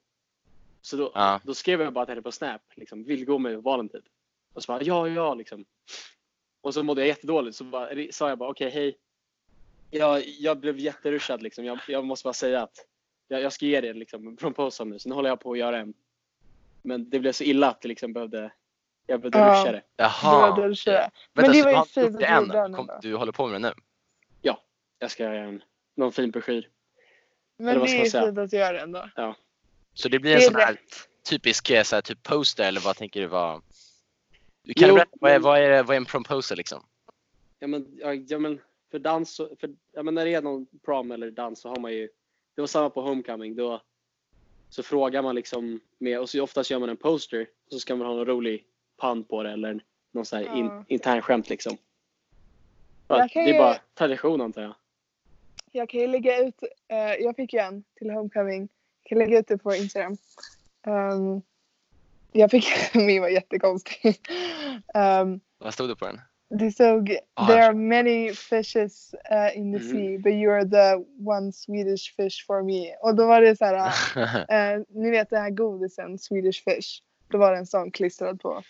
Så 0.80 0.96
då, 0.96 1.10
Ja. 1.14 1.40
då 1.44 1.54
skrev 1.54 1.80
jag 1.80 1.92
bara 1.92 2.04
till 2.06 2.12
henne 2.12 2.22
på 2.22 2.32
Snap, 2.32 2.62
liksom, 2.74 3.04
vill 3.04 3.24
gå 3.24 3.38
med 3.38 3.62
valen 3.62 3.88
typ. 3.88 4.04
Och 4.52 4.62
så 4.62 4.72
bara, 4.72 4.82
ja, 4.82 5.08
ja, 5.08 5.34
liksom. 5.34 5.64
Och 6.60 6.74
så 6.74 6.82
mådde 6.82 7.00
jag 7.00 7.08
jättedåligt, 7.08 7.56
så 7.56 7.64
bara, 7.64 7.88
sa 8.10 8.28
jag 8.28 8.38
bara, 8.38 8.50
okej, 8.50 8.70
hej. 8.70 8.98
Jag, 9.90 10.22
jag 10.26 10.58
blev 10.58 10.78
jätterushad 10.78 11.42
liksom. 11.42 11.64
Jag, 11.64 11.78
jag 11.88 12.04
måste 12.04 12.24
bara 12.26 12.32
säga 12.32 12.62
att 12.62 12.76
jag, 13.32 13.42
jag 13.42 13.52
ska 13.52 13.66
ge 13.66 13.80
dig 13.80 13.94
liksom, 13.94 14.26
en 14.26 14.36
proposal 14.36 14.88
nu, 14.88 14.98
sen 14.98 15.12
håller 15.12 15.28
jag 15.28 15.40
på 15.40 15.52
att 15.52 15.58
göra 15.58 15.78
en. 15.78 15.94
Men 16.82 17.10
det 17.10 17.18
blev 17.20 17.32
så 17.32 17.44
illa 17.44 17.70
att 17.70 17.80
det 17.80 17.88
liksom 17.88 18.12
behövde, 18.12 18.52
jag 19.06 19.20
behövde 19.20 19.38
Ja. 19.38 19.46
rusha 19.62 19.72
det. 19.72 19.82
Jaha. 19.96 20.56
Det 20.56 20.62
det 20.62 20.68
du 20.68 20.74
körde. 20.74 20.98
Vänta, 20.98 21.12
Men 21.32 21.44
det 21.52 21.62
var 21.62 21.70
du 21.72 21.78
ju 21.78 21.84
fint 21.84 22.14
att 22.14 22.20
det 22.20 22.40
du 22.40 22.46
den 22.46 22.74
Kom, 22.74 22.88
ändå. 22.88 22.98
du 23.02 23.14
håller 23.16 23.32
på 23.32 23.46
med 23.46 23.62
det 23.62 23.68
nu? 23.68 23.74
Jag 24.98 25.10
ska 25.10 25.22
göra 25.24 25.38
en, 25.38 25.62
någon 25.94 26.12
fin 26.12 26.30
broschyr. 26.30 26.68
Men 27.56 27.68
Eller 27.68 27.80
vad 27.80 27.88
det 27.88 28.06
ska 28.10 28.18
är 28.18 28.26
fint 28.26 28.38
att 28.38 28.52
göra 28.52 28.80
ändå. 28.80 29.08
Så 29.94 30.08
det 30.08 30.18
blir 30.18 30.30
en 30.32 30.38
Det 30.38 30.44
är 30.44 30.50
sån 30.50 30.60
här 30.60 30.76
typisk 31.30 31.70
eh, 31.70 31.82
så 31.82 31.94
här, 31.96 32.02
typ 32.02 32.22
poster 32.22 32.68
eller 32.68 32.80
vad 32.80 32.96
tänker 32.96 33.20
du 33.20 33.26
vara? 33.26 33.62
Du 34.62 34.74
kan 34.74 34.88
Jo, 34.88 34.94
du 34.94 34.98
berätta, 34.98 35.16
vad 35.20 35.32
är, 35.32 35.38
vad, 35.38 35.58
är, 35.58 35.82
vad 35.82 35.94
är 35.96 36.00
en 36.00 36.04
proposal 36.04 36.56
liksom? 36.58 36.86
Ja 37.58 37.66
men, 37.66 37.86
ja, 38.00 38.14
ja, 38.14 38.38
men 38.38 38.60
för 38.90 38.98
dans, 38.98 39.36
för, 39.36 39.70
ja, 39.92 40.02
men 40.02 40.14
när 40.14 40.24
det 40.24 40.34
är 40.34 40.42
någon 40.42 40.66
prom 40.84 41.10
eller 41.12 41.30
dans 41.30 41.60
så 41.60 41.68
har 41.68 41.76
man 41.80 41.92
ju, 41.92 42.08
det 42.54 42.62
var 42.62 42.66
samma 42.66 42.90
på 42.90 43.02
homecoming, 43.02 43.56
då 43.56 43.80
så 44.68 44.82
frågar 44.82 45.22
man 45.22 45.34
liksom 45.34 45.80
med, 45.98 46.20
och 46.20 46.28
så 46.30 46.42
oftast 46.42 46.70
gör 46.70 46.78
man 46.78 46.88
en 46.88 46.96
poster 46.96 47.46
och 47.66 47.72
så 47.72 47.78
ska 47.78 47.96
man 47.96 48.06
ha 48.06 48.14
någon 48.14 48.26
rolig 48.26 48.64
pun 49.00 49.24
på 49.24 49.42
det 49.42 49.50
eller 49.52 49.84
någon 50.10 50.24
sån 50.24 50.38
här 50.38 50.56
in, 50.56 50.66
Ja. 50.66 50.84
intern 50.88 51.22
skämt 51.22 51.48
liksom. 51.50 51.76
Ja, 53.08 53.28
det 53.34 53.40
är 53.40 53.46
ju- 53.52 53.58
bara 53.58 53.76
tradition 53.94 54.40
antar 54.40 54.62
jag. 54.62 54.74
Jag 55.72 55.88
kan 55.88 56.00
ju 56.00 56.06
lägga 56.06 56.38
ut, 56.38 56.54
eh, 56.88 56.96
jag 56.98 57.36
fick 57.36 57.52
ju 57.52 57.58
en 57.58 57.84
till 57.94 58.10
Homecoming. 58.10 58.68
Jag 59.02 59.08
kan 59.08 59.18
lägga 59.18 59.38
ut 59.38 59.48
det 59.48 59.58
på 59.58 59.74
Instagram. 59.74 60.16
Um, 60.86 61.42
jag 62.32 62.50
fick, 62.50 62.64
min 62.94 63.22
var 63.22 63.28
jättekonstig. 63.28 64.20
Um, 64.94 65.40
Vad 65.58 65.74
stod 65.74 65.88
det 65.88 65.96
på 65.96 66.04
den? 66.06 66.20
Det 66.58 66.72
stod 66.72 67.16
Ah, 67.34 67.46
There 67.46 67.64
are 67.64 67.74
many 67.74 68.32
fishes 68.34 69.14
uh, 69.30 69.58
in 69.58 69.72
the 69.72 69.78
Mhm. 69.84 69.90
sea 69.92 70.18
but 70.18 70.32
you're 70.32 70.70
the 70.70 71.04
one 71.30 71.52
Swedish 71.52 72.16
fish 72.16 72.46
for 72.46 72.62
me. 72.62 72.94
Och 73.00 73.14
då 73.16 73.26
var 73.26 73.40
det 73.40 73.56
så 73.56 73.64
här, 73.64 73.76
eh, 74.76 74.82
ni 74.94 75.10
vet 75.10 75.30
den 75.30 75.42
här 75.42 75.50
godisen 75.50 76.18
Swedish 76.18 76.64
fish. 76.64 77.02
Då 77.30 77.38
var 77.38 77.52
det 77.52 77.58
en 77.58 77.66
sån 77.66 77.90
klistrad 77.90 78.40
på, 78.40 78.62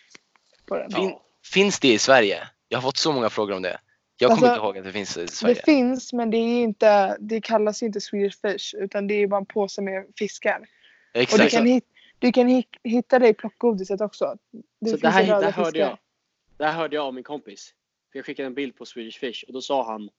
på 0.67 0.79
den. 0.79 0.91
Fin- 0.91 1.19
Finns 1.53 1.81
det 1.81 1.93
i 1.93 1.99
Sverige? 1.99 2.39
Jag 2.69 2.79
har 2.79 2.83
fått 2.83 2.97
så 2.97 3.13
många 3.13 3.31
frågor 3.31 3.57
om 3.57 3.63
det. 3.63 3.79
Jag 4.19 4.31
kommer 4.31 4.49
Alltså, 4.49 4.55
inte 4.55 4.67
ihåg 4.67 4.79
att 4.79 4.85
det 4.85 4.93
finns 4.93 5.17
i 5.17 5.29
Sverige. 5.29 5.55
Det 5.55 5.63
finns 5.65 6.13
men 6.13 6.31
det 6.31 6.37
är 6.37 6.63
inte, 6.63 7.17
det 7.21 7.41
kallas 7.41 7.83
inte 7.83 8.01
Swedish 8.01 8.41
fish 8.41 8.75
utan 8.79 9.07
det 9.07 9.15
är 9.15 9.27
bara 9.27 9.39
en 9.41 9.47
påse 9.47 9.83
med 9.83 10.05
fiskar. 10.19 10.59
Och 10.59 10.65
du 11.15 11.21
Exakt. 11.21 11.51
kan, 11.51 11.67
hit, 11.67 11.85
du 12.19 12.33
kan 12.33 12.47
hit, 12.49 12.67
hitta 12.85 13.19
det 13.19 13.29
i 13.29 13.35
plockgodiset 13.35 14.01
också. 14.01 14.37
Det 14.81 14.91
Så 14.91 14.97
finns 14.97 15.03
det 15.03 15.09
här, 15.09 15.27
det 15.27 15.33
här 15.33 15.53
hörde 15.53 15.65
fiskar. 15.71 15.81
jag. 15.81 15.99
Det 16.63 16.67
här 16.69 16.73
hörde 16.77 16.97
jag 16.97 17.05
av 17.07 17.15
min 17.15 17.25
kompis. 17.25 17.75
För 18.13 18.19
jag 18.19 18.27
skickade 18.27 18.47
en 18.47 18.55
bild 18.55 18.77
på 18.77 18.87
Swedish 18.87 19.19
Fish 19.19 19.45
och 19.47 19.53
då 19.53 19.61
sa 19.63 19.87
han 19.93 20.11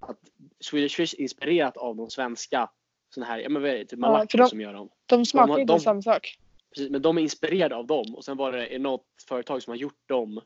att 0.00 0.18
Swedish 0.60 0.96
Fish 0.96 1.14
är 1.18 1.20
inspirerat 1.20 1.76
av 1.76 1.96
de 1.96 2.10
svenska 2.10 2.70
såna 3.14 3.26
här, 3.26 3.38
ja 3.38 3.48
men 3.48 3.62
det, 3.62 3.84
typ 3.84 3.98
Ja, 4.02 4.26
de- 4.32 4.48
som 4.48 4.60
gör 4.60 4.72
dem. 4.72 4.88
De 5.06 5.26
smakar 5.26 5.54
de- 5.54 5.60
inte 5.60 5.72
de- 5.72 5.80
samma 5.80 6.02
sak. 6.02 6.38
Precis, 6.74 6.90
men 6.90 7.02
de 7.02 7.18
är 7.18 7.22
inspirerade 7.22 7.74
av 7.76 7.86
dem 7.86 8.14
och 8.14 8.24
sen 8.24 8.36
var 8.36 8.52
det 8.52 8.78
något 8.78 9.04
företag 9.28 9.62
som 9.62 9.70
har 9.70 9.76
gjort 9.78 10.08
dem 10.08 10.40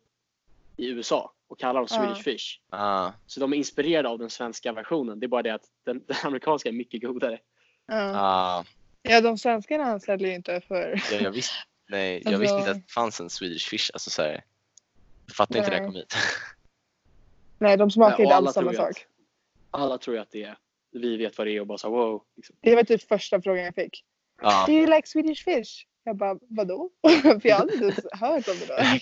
i 0.77 0.89
USA 0.89 1.33
och 1.49 1.59
kallar 1.59 1.81
dem 1.81 1.87
Ja. 1.91 1.97
Swedish 1.97 2.23
Fish. 2.25 2.61
Ah, 2.71 3.11
Så 3.27 3.41
de 3.41 3.53
är 3.53 3.57
inspirerade 3.57 4.09
av 4.09 4.19
den 4.19 4.31
svenska 4.31 4.73
versionen. 4.73 5.21
Det 5.21 5.27
är 5.27 5.29
bara 5.29 5.43
det 5.43 5.55
att 5.55 5.65
den, 5.85 6.05
den 6.07 6.17
amerikanska 6.25 6.69
är 6.69 6.73
mycket 6.73 7.03
godare. 7.03 7.39
Ja. 7.87 8.13
ah, 8.21 8.65
ja, 9.03 9.21
de 9.21 9.39
svenskarna 9.39 9.85
anställer 9.85 10.29
ju 10.29 10.35
inte 10.35 10.61
för... 10.61 11.03
jag, 11.13 11.23
jag, 11.23 11.31
visste, 11.31 11.55
nej, 11.89 12.13
jag 12.25 12.27
Alltså- 12.35 12.41
visste 12.41 12.57
inte 12.59 12.71
att 12.71 12.87
det 12.87 12.93
fanns 12.93 13.21
en 13.21 13.31
Swedish 13.31 13.69
Fish. 13.69 13.91
Alltså, 13.93 14.11
så 14.11 14.23
här, 14.23 14.45
fattar 15.33 15.59
inte 15.59 15.71
när 15.71 15.77
jag 15.77 15.83
Nej. 15.83 15.91
kom 15.93 15.97
hit. 15.97 16.15
Nej, 17.59 17.77
de 17.77 17.91
smakar 17.91 18.23
inte 18.23 18.35
alls 18.35 18.53
samma 18.55 18.73
ju 18.73 18.79
att- 18.79 18.97
sak. 18.97 19.07
Alla 19.71 19.99
tror 19.99 20.19
att 20.19 20.31
det 20.31 20.43
är, 20.43 20.59
vi 20.93 21.17
vet 21.17 21.39
vad 21.39 21.47
det 21.47 21.51
är 21.57 21.61
och 21.61 21.67
bara 21.67 21.79
så 21.79 21.91
wow. 21.91 22.23
Liksom. 22.37 22.57
Det 22.61 22.75
var 22.77 22.83
typ 22.83 23.09
första 23.09 23.43
frågan 23.43 23.65
jag 23.65 23.75
fick. 23.75 24.05
Ja, 24.43 24.65
Do 24.67 24.73
you 24.73 24.87
like 24.87 25.09
Swedish 25.09 25.45
fish? 25.45 25.87
Jag 26.05 26.17
bara, 26.17 26.39
vadå? 26.49 26.91
för 27.23 27.47
jag 27.49 27.57
hade 27.57 27.73
inte 27.73 27.85
ens 27.85 28.07
hört 28.13 28.49
om 28.49 28.55
det 28.61 28.67
där. 28.67 29.01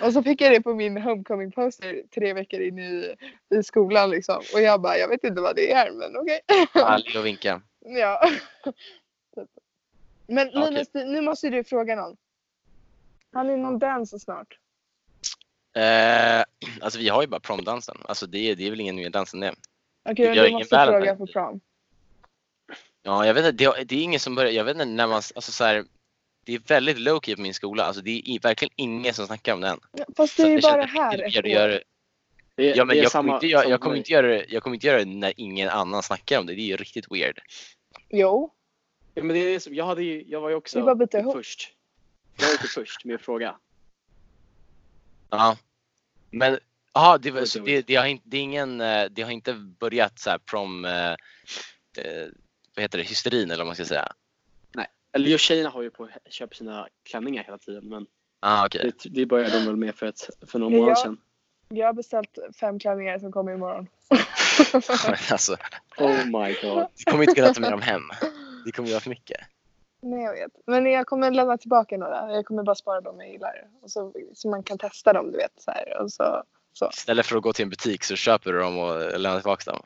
Och 0.06 0.12
så 0.12 0.22
fick 0.22 0.40
jag 0.40 0.52
det 0.52 0.60
på 0.62 0.74
min 0.74 0.96
homecoming 1.02 1.52
poster 1.52 2.02
tre 2.14 2.32
veckor 2.32 2.60
in 2.60 2.78
i, 2.78 3.14
i 3.54 3.62
skolan 3.62 4.10
liksom. 4.10 4.42
Och 4.54 4.60
jag 4.60 4.80
bara, 4.80 4.96
jag 4.98 5.08
vet 5.08 5.24
inte 5.24 5.40
vad 5.40 5.56
det 5.56 5.72
är 5.72 5.92
men 5.92 6.16
okej. 6.16 6.40
Ja, 6.74 6.98
le 7.14 7.18
och 7.18 7.26
vinka. 7.26 7.62
ja. 7.80 8.30
Typ. 9.34 9.46
Men. 10.26 10.48
Linus, 10.48 10.88
du- 10.92 11.04
nu 11.04 11.20
måste 11.20 11.48
du 11.50 11.64
fråga 11.64 11.96
någon. 11.96 12.16
Har 13.32 13.44
ni 13.44 13.56
någon 13.56 13.78
dans 13.78 14.22
snart? 14.22 14.58
Eh, 15.76 16.42
alltså 16.80 16.98
vi 16.98 17.08
har 17.08 17.22
ju 17.22 17.28
bara 17.28 17.40
promdansen. 17.40 17.96
Alltså 18.04 18.26
det, 18.26 18.38
är- 18.38 18.56
det 18.56 18.66
är 18.66 18.70
väl 18.70 18.80
ingen 18.80 18.96
mer 18.96 19.10
dans 19.10 19.34
än 19.34 19.40
det. 19.40 19.54
Okej, 20.10 20.26
gör 20.36 20.44
du 20.44 20.50
måste 20.52 20.76
fråga 20.86 21.16
på 21.16 21.26
prom. 21.26 21.60
Ja, 23.02 23.26
jag 23.26 23.34
vet 23.34 23.44
inte, 23.46 23.64
det, 23.64 23.84
det 23.84 23.96
är 23.96 24.02
ingen 24.02 24.20
som 24.20 24.34
börjar, 24.34 24.52
jag 24.52 24.64
vet 24.64 24.74
inte 24.74 24.84
när 24.84 25.06
man, 25.06 25.14
alltså 25.16 25.40
så 25.52 25.64
här, 25.64 25.84
det 26.44 26.54
är 26.54 26.58
väldigt 26.58 26.98
low 26.98 27.20
key 27.20 27.36
på 27.36 27.42
min 27.42 27.54
skola. 27.54 27.84
Alltså 27.84 28.02
det 28.02 28.22
är 28.26 28.40
verkligen 28.40 28.72
ingen 28.76 29.14
som 29.14 29.26
snackar 29.26 29.54
om 29.54 29.60
den. 29.60 29.80
Fast 30.16 30.36
du 30.36 30.42
Så 30.42 30.46
är 30.48 30.50
ju 30.50 30.56
det 30.56 30.62
bara 30.62 30.82
här 30.82 31.16
det- 31.16 31.24
ett 31.24 31.44
det 31.44 31.64
år. 31.64 31.82
Det, 32.54 32.76
Ja 32.76 32.84
men 32.84 32.96
det 32.96 33.02
jag 33.02 33.10
samma, 33.10 33.22
kommer, 33.28 33.34
inte, 33.36 33.46
göra- 33.46 33.62
samma 33.62 33.70
jag, 33.70 33.80
kommer 33.80 33.96
inte 33.96 34.12
göra 34.12 34.26
det, 34.26 34.46
jag 34.48 34.62
kommer 34.62 34.74
inte 34.76 34.86
göra 34.86 34.98
det 34.98 35.04
när 35.04 35.32
ingen 35.36 35.68
annan 35.68 36.02
snackar 36.02 36.38
om 36.38 36.46
det. 36.46 36.54
Det 36.54 36.60
är 36.60 36.66
ju 36.66 36.76
riktigt 36.76 37.06
weird. 37.12 37.38
Jo. 38.08 38.50
Ja, 39.14 39.22
men 39.22 39.36
det 39.36 39.40
är, 39.54 39.72
jag, 39.72 39.84
hade 39.84 40.02
ju, 40.02 40.24
jag 40.26 40.40
var 40.40 40.48
ju 40.48 40.54
också 40.54 40.78
Det 40.78 40.84
först. 41.32 41.72
Jag 42.38 42.46
var 42.46 42.52
inte 42.52 42.66
först 42.68 43.04
med 43.04 43.14
att 43.14 43.22
fråga. 43.22 43.56
Ja. 45.30 45.56
Men, 46.30 46.58
ja 46.94 47.18
det, 47.18 47.30
var- 47.30 47.44
så 47.44 47.58
det, 47.58 47.82
det, 47.86 47.94
har 47.96 48.06
inte, 48.06 48.24
det, 48.28 48.38
ingen, 48.38 48.80
eh, 48.80 49.04
det 49.10 49.22
har 49.22 49.30
inte 49.30 49.54
börjat 49.54 50.18
så 50.18 50.30
här 50.30 50.38
prom, 50.38 50.84
eh, 50.84 51.10
eh, 51.10 51.16
vad 52.74 52.82
heter 52.82 52.98
det, 52.98 53.04
hysterin 53.04 53.50
eller 53.50 53.58
vad 53.58 53.66
man 53.66 53.74
ska 53.74 53.84
säga. 53.84 54.12
Eller 55.12 55.28
just 55.28 55.44
tjejerna 55.44 55.70
har 55.70 55.82
ju 55.82 55.90
på 55.90 56.08
köpa 56.30 56.54
sina 56.54 56.88
klänningar 57.10 57.44
hela 57.44 57.58
tiden. 57.58 57.88
Men 57.88 58.06
Ah, 58.40 58.66
okej. 58.66 58.92
det, 59.02 59.08
det 59.10 59.26
började 59.26 59.58
de 59.58 59.66
väl 59.66 59.76
med 59.76 59.94
för, 59.94 60.06
ett, 60.06 60.30
för 60.46 60.58
någon 60.58 60.72
månad 60.72 60.98
sedan. 60.98 61.20
Jag 61.68 61.86
har 61.86 61.92
beställt 61.92 62.38
fem 62.60 62.78
klänningar 62.78 63.18
som 63.18 63.32
kommer 63.32 63.52
imorgon. 63.54 63.86
alltså, 65.30 65.56
Oh 65.98 66.24
my 66.26 66.54
god. 66.62 66.86
vi 66.96 67.04
kommer 67.10 67.22
inte 67.22 67.34
kunna 67.34 67.54
ta 67.54 67.60
med 67.60 67.70
dem 67.70 67.82
hem. 67.82 68.02
Det 68.64 68.72
kommer 68.72 68.88
göra 68.88 69.00
för 69.00 69.10
mycket. 69.10 69.40
Nej, 70.02 70.22
jag 70.22 70.32
vet. 70.32 70.52
Men 70.66 70.86
jag 70.86 71.06
kommer 71.06 71.30
lämna 71.30 71.58
tillbaka 71.58 71.96
några. 71.96 72.32
Jag 72.32 72.44
kommer 72.46 72.62
bara 72.62 72.74
spara 72.74 73.00
dem 73.00 73.20
jag 73.20 73.28
gillar. 73.30 73.64
Och 73.82 73.90
så, 73.90 74.12
så 74.34 74.48
man 74.48 74.62
kan 74.62 74.78
testa 74.78 75.12
dem, 75.12 75.30
du 75.32 75.36
vet. 75.38 75.52
Så 75.56 75.70
här. 75.70 76.02
Och 76.02 76.12
så, 76.12 76.44
Istället 76.92 77.26
för 77.26 77.36
att 77.36 77.42
gå 77.42 77.52
till 77.52 77.62
en 77.62 77.70
butik 77.70 78.04
så 78.04 78.16
köper 78.16 78.52
du 78.52 78.58
dem 78.58 78.78
och 78.78 79.20
lämnar 79.20 79.40
tillbaka 79.40 79.70
dem. 79.70 79.82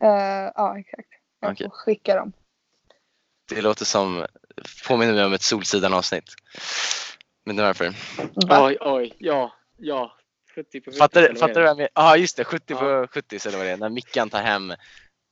eh, 0.00 0.52
ja, 0.54 0.78
exakt. 0.78 1.08
Jag 1.40 1.52
Okej. 1.52 1.66
får 1.68 1.76
skicka 1.76 2.16
dem. 2.16 2.32
Det 3.48 3.62
låter 3.62 3.84
som, 3.84 4.26
påminner 4.88 5.12
mig 5.14 5.24
om 5.24 5.32
ett 5.32 5.42
Solsidan 5.42 5.94
avsnitt. 5.94 6.24
Men 7.44 7.56
det 7.56 7.62
är 7.62 7.66
varför. 7.66 7.94
Va? 8.48 8.66
Oj, 8.66 8.76
oj, 8.80 9.14
ja, 9.18 9.52
ja. 9.76 10.12
70 10.54 10.80
på 10.80 10.90
70. 10.90 10.98
Fattar, 10.98 11.22
du- 11.22 11.36
fattar 11.36 11.60
vad 11.60 11.68
jag 11.70 11.76
menar? 11.76 11.90
Ja 11.94 12.16
just 12.16 12.36
det, 12.36 12.44
70 12.44 12.64
Ja. 12.74 12.78
på 12.78 13.06
70 13.10 13.46
eller 13.48 13.58
vad 13.58 13.66
det 13.66 13.72
är. 13.72 13.76
När 13.76 13.88
Mickan 13.88 14.30
tar 14.30 14.42
hem, 14.42 14.72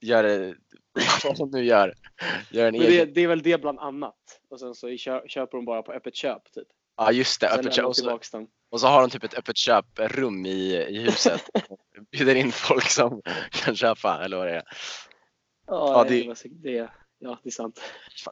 gör 0.03 0.23
det, 0.23 0.55
vad 1.25 1.39
hon 1.39 1.51
nu 1.51 1.65
gör. 1.65 1.95
Gör 2.51 2.67
en 2.67 2.73
Men 2.79 2.87
det, 2.87 3.05
det 3.05 3.21
är 3.21 3.29
väl 3.29 3.43
det 3.43 3.61
bland 3.61 3.79
annat. 3.79 4.15
Och 4.51 4.61
sen 4.61 4.75
så 4.75 4.97
kö, 4.99 5.21
köper 5.29 5.59
de 5.59 5.65
bara 5.65 5.83
på 5.83 5.93
öppet 5.93 6.15
köp 6.17 6.53
typ. 6.53 6.69
Ja 6.97 7.13
just 7.13 7.41
det, 7.41 7.49
Sen 7.49 7.59
öppet 7.59 7.75
köp. 7.75 7.83
de 7.83 7.89
Och 7.89 7.97
så, 7.97 8.47
och 8.71 8.81
så 8.81 8.87
har 8.87 9.01
de 9.01 9.11
typ 9.11 9.25
ett 9.25 9.39
öppet 9.39 9.57
köprum 9.57 10.47
i, 10.47 10.77
i 10.89 10.99
huset. 11.03 11.43
Bjuder 12.11 12.35
in 12.35 12.53
folk 12.53 12.89
som 12.91 13.23
kan 13.51 13.77
köpa 13.77 14.25
eller 14.25 14.37
vad 14.37 14.47
det 14.47 14.55
är. 14.55 14.63
Ja, 15.67 16.05
Ja, 16.05 16.05
det, 16.09 16.35
det- 16.63 16.91
ja, 17.19 17.39
det 17.43 17.49
är 17.49 17.51
sant. 17.51 17.81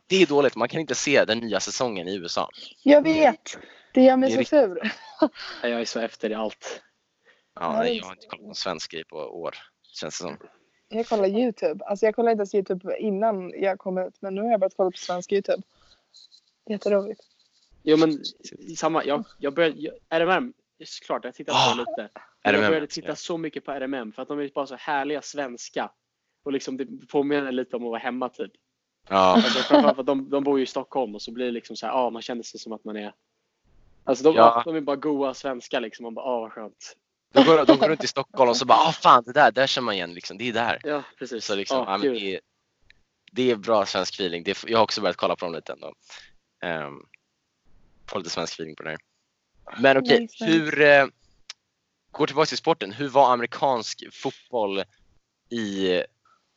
Det 0.06 0.22
är 0.22 0.26
dåligt, 0.26 0.56
man 0.56 0.68
kan 0.68 0.80
inte 0.80 0.94
se 0.94 1.24
den 1.24 1.38
nya 1.38 1.60
säsongen 1.60 2.08
i 2.08 2.14
USA. 2.16 2.48
Jag 2.82 3.02
vet. 3.02 3.58
Det 3.94 4.02
gör 4.02 4.16
mig 4.16 4.30
Det 4.30 4.36
är 4.36 4.44
så 4.44 4.48
sur. 4.48 4.92
Jag 5.62 5.80
är 5.80 5.84
så 5.84 6.00
efter 6.00 6.30
i 6.30 6.34
allt. 6.34 6.82
Ja, 7.60 7.72
nej, 7.72 7.96
jag 7.96 8.04
har 8.04 8.12
inte 8.12 8.26
kollat 8.26 8.40
på 8.40 8.46
någon 8.46 8.54
svensk 8.54 8.90
grej 8.92 9.04
på 9.04 9.16
år. 9.16 9.54
Känns 9.92 10.18
det 10.18 10.22
som. 10.24 10.36
Jag 10.92 11.08
kollar 11.08 11.26
YouTube. 11.28 11.84
Alltså 11.84 12.06
jag 12.06 12.14
kollade 12.14 12.32
inte 12.32 12.40
ens 12.40 12.54
YouTube 12.54 12.96
innan 12.98 13.50
jag 13.62 13.78
kom 13.78 13.98
ut. 13.98 14.14
Men 14.20 14.34
nu 14.34 14.42
har 14.42 14.50
jag 14.50 14.60
börjat 14.60 14.74
kolla 14.76 14.90
på 14.90 14.96
svensk 14.96 15.32
YouTube. 15.32 15.62
Jätteroligt. 16.66 17.20
Jo 17.82 17.96
men 17.96 18.18
samma, 18.76 19.04
jag, 19.04 19.24
jag 19.38 19.54
började, 19.54 19.76
jag, 19.80 19.94
RMM, 20.08 20.52
såklart 20.84 21.24
jag 21.24 21.34
tittat 21.34 21.54
på 21.54 21.58
Ah, 21.58 21.74
det 21.74 21.80
lite. 21.90 22.08
Jag 22.42 22.54
började 22.70 22.86
titta 22.86 23.16
så 23.16 23.38
mycket 23.38 23.64
på 23.64 23.72
RMM 23.72 24.12
för 24.12 24.22
att 24.22 24.28
de 24.28 24.38
är 24.38 24.50
bara 24.54 24.66
så 24.66 24.74
härliga 24.74 25.22
svenska. 25.22 25.90
Och 26.42 26.52
liksom 26.52 26.76
det 26.76 26.86
påminner 27.08 27.52
lite 27.52 27.76
om 27.76 27.82
att 27.84 27.90
vara 27.90 27.98
hemma 27.98 28.28
typ. 28.28 28.52
Ja, 29.08 29.16
Alltså, 29.34 29.58
framförallt 29.62 29.94
för 29.96 30.02
att 30.02 30.06
de, 30.06 30.30
de 30.30 30.44
bor 30.44 30.58
ju 30.58 30.64
i 30.64 30.66
Stockholm 30.66 31.14
och 31.14 31.22
så 31.22 31.32
blir 31.32 31.46
det 31.46 31.52
liksom 31.52 31.76
så 31.76 31.86
här, 31.86 31.92
ja 31.92 32.10
man 32.10 32.22
känner 32.22 32.42
sig 32.42 32.60
som 32.60 32.72
att 32.72 32.84
man 32.84 32.96
är 32.96 33.12
Alltså 34.04 34.24
de, 34.24 34.34
Ja. 34.36 34.62
de 34.64 34.76
är 34.76 34.80
bara 34.80 34.96
goa 34.96 35.34
svenskar 35.34 35.80
liksom. 35.80 36.04
Man 36.04 36.14
bara, 36.14 36.24
ah 36.26 36.40
vad 36.40 36.52
skönt. 36.52 36.96
De 37.32 37.44
går, 37.44 37.66
de 37.66 37.78
går 37.78 37.88
runt 37.88 38.04
i 38.04 38.06
Stockholm 38.16 38.50
och 38.50 38.56
så 38.56 38.64
bara, 38.64 38.78
ah 38.78 38.92
fan 38.92 39.22
det 39.26 39.32
där, 39.32 39.52
där 39.52 39.66
känner 39.66 39.84
man 39.84 39.94
igen 39.94 40.14
liksom. 40.14 40.38
Det 40.38 40.48
är 40.48 40.52
där. 40.52 40.80
Ja 40.84 41.02
precis. 41.18 41.44
Så 41.44 41.54
liksom, 41.54 41.84
men 41.84 42.00
gud. 42.00 42.14
det, 42.14 42.34
är, 42.34 42.40
det 43.32 43.50
är 43.50 43.56
bra 43.56 43.86
svensk 43.86 44.14
feeling. 44.14 44.42
Det 44.42 44.50
är, 44.50 44.70
jag 44.70 44.78
har 44.78 44.84
också 44.84 45.00
börjat 45.00 45.16
kolla 45.16 45.36
på 45.36 45.44
dem 45.44 45.54
lite 45.54 45.72
ändå. 45.72 45.94
Um, 46.64 47.06
få 48.10 48.18
lite 48.18 48.30
svensk 48.30 48.52
feeling 48.54 48.76
på 48.76 48.82
det 48.82 48.90
här. 48.90 48.98
Men 49.78 49.96
okej, 49.96 50.20
nice. 50.20 50.44
hur... 50.44 50.80
Eh, 50.80 51.06
går 52.10 52.26
tillbaka 52.26 52.46
till 52.46 52.58
sporten. 52.58 52.92
Hur 52.92 53.08
var 53.08 53.32
amerikansk 53.32 54.04
fotboll 54.12 54.82
i, 55.48 55.94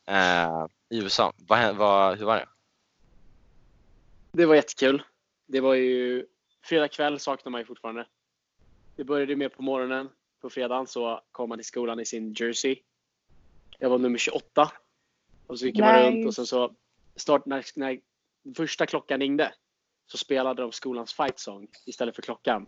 eh, 0.06 0.66
i 0.90 0.98
USA? 0.98 1.32
Vad, 1.36 1.76
vad, 1.76 2.18
hur 2.18 2.26
var 2.26 2.36
det? 2.36 2.48
Det 4.32 4.46
var 4.46 4.54
jättekul. 4.54 5.02
Det 5.46 5.60
var 5.60 5.74
ju 5.74 6.26
fredag 6.62 6.88
kväll 6.88 7.20
saknar 7.20 7.50
man 7.50 7.60
ju 7.60 7.64
fortfarande. 7.64 8.06
Det 8.96 9.04
började 9.04 9.36
med 9.36 9.52
på 9.56 9.62
morgonen. 9.62 10.08
På 10.44 10.50
fredagen 10.50 10.86
så 10.86 11.20
kom 11.32 11.48
man 11.48 11.58
till 11.58 11.64
skolan 11.64 12.00
i 12.00 12.04
sin 12.04 12.32
jersey. 12.32 12.76
Jag 13.78 13.90
var 13.90 13.98
nummer 13.98 14.18
28. 14.18 14.72
Och 15.46 15.58
så 15.58 15.66
gick 15.66 15.78
man 15.78 15.94
Nice. 15.94 16.10
runt 16.10 16.26
och 16.26 16.34
sen 16.34 16.46
så 16.46 16.74
start, 17.16 17.46
när, 17.46 17.64
när 17.74 18.00
första 18.56 18.86
klockan 18.86 19.20
ringde 19.20 19.54
så 20.06 20.18
spelade 20.18 20.62
de 20.62 20.72
skolans 20.72 21.12
fight 21.12 21.38
song 21.38 21.68
istället 21.86 22.14
för 22.14 22.22
klockan. 22.22 22.66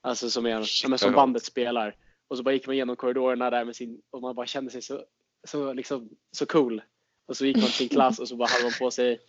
Alltså 0.00 0.30
som, 0.30 0.46
är, 0.46 0.62
Shit, 0.62 1.00
som 1.00 1.12
bandet 1.12 1.44
spelar. 1.44 1.96
Och 2.28 2.36
så 2.36 2.42
bara 2.42 2.54
gick 2.54 2.66
man 2.66 2.74
igenom 2.74 2.96
korridorerna 2.96 3.50
där 3.50 3.64
med 3.64 3.76
sin 3.76 4.02
och 4.10 4.20
man 4.20 4.34
bara 4.34 4.46
kände 4.46 4.70
sig 4.70 4.82
så, 4.82 5.04
så, 5.44 5.72
liksom, 5.72 6.08
så 6.30 6.46
cool. 6.46 6.82
Och 7.26 7.36
så 7.36 7.46
gick 7.46 7.56
man 7.56 7.64
till 7.64 7.74
sin 7.74 7.88
klass 7.88 8.18
och 8.18 8.28
så 8.28 8.36
bara 8.36 8.48
hade 8.48 8.64
man 8.64 8.72
på 8.78 8.90
sig 8.90 9.20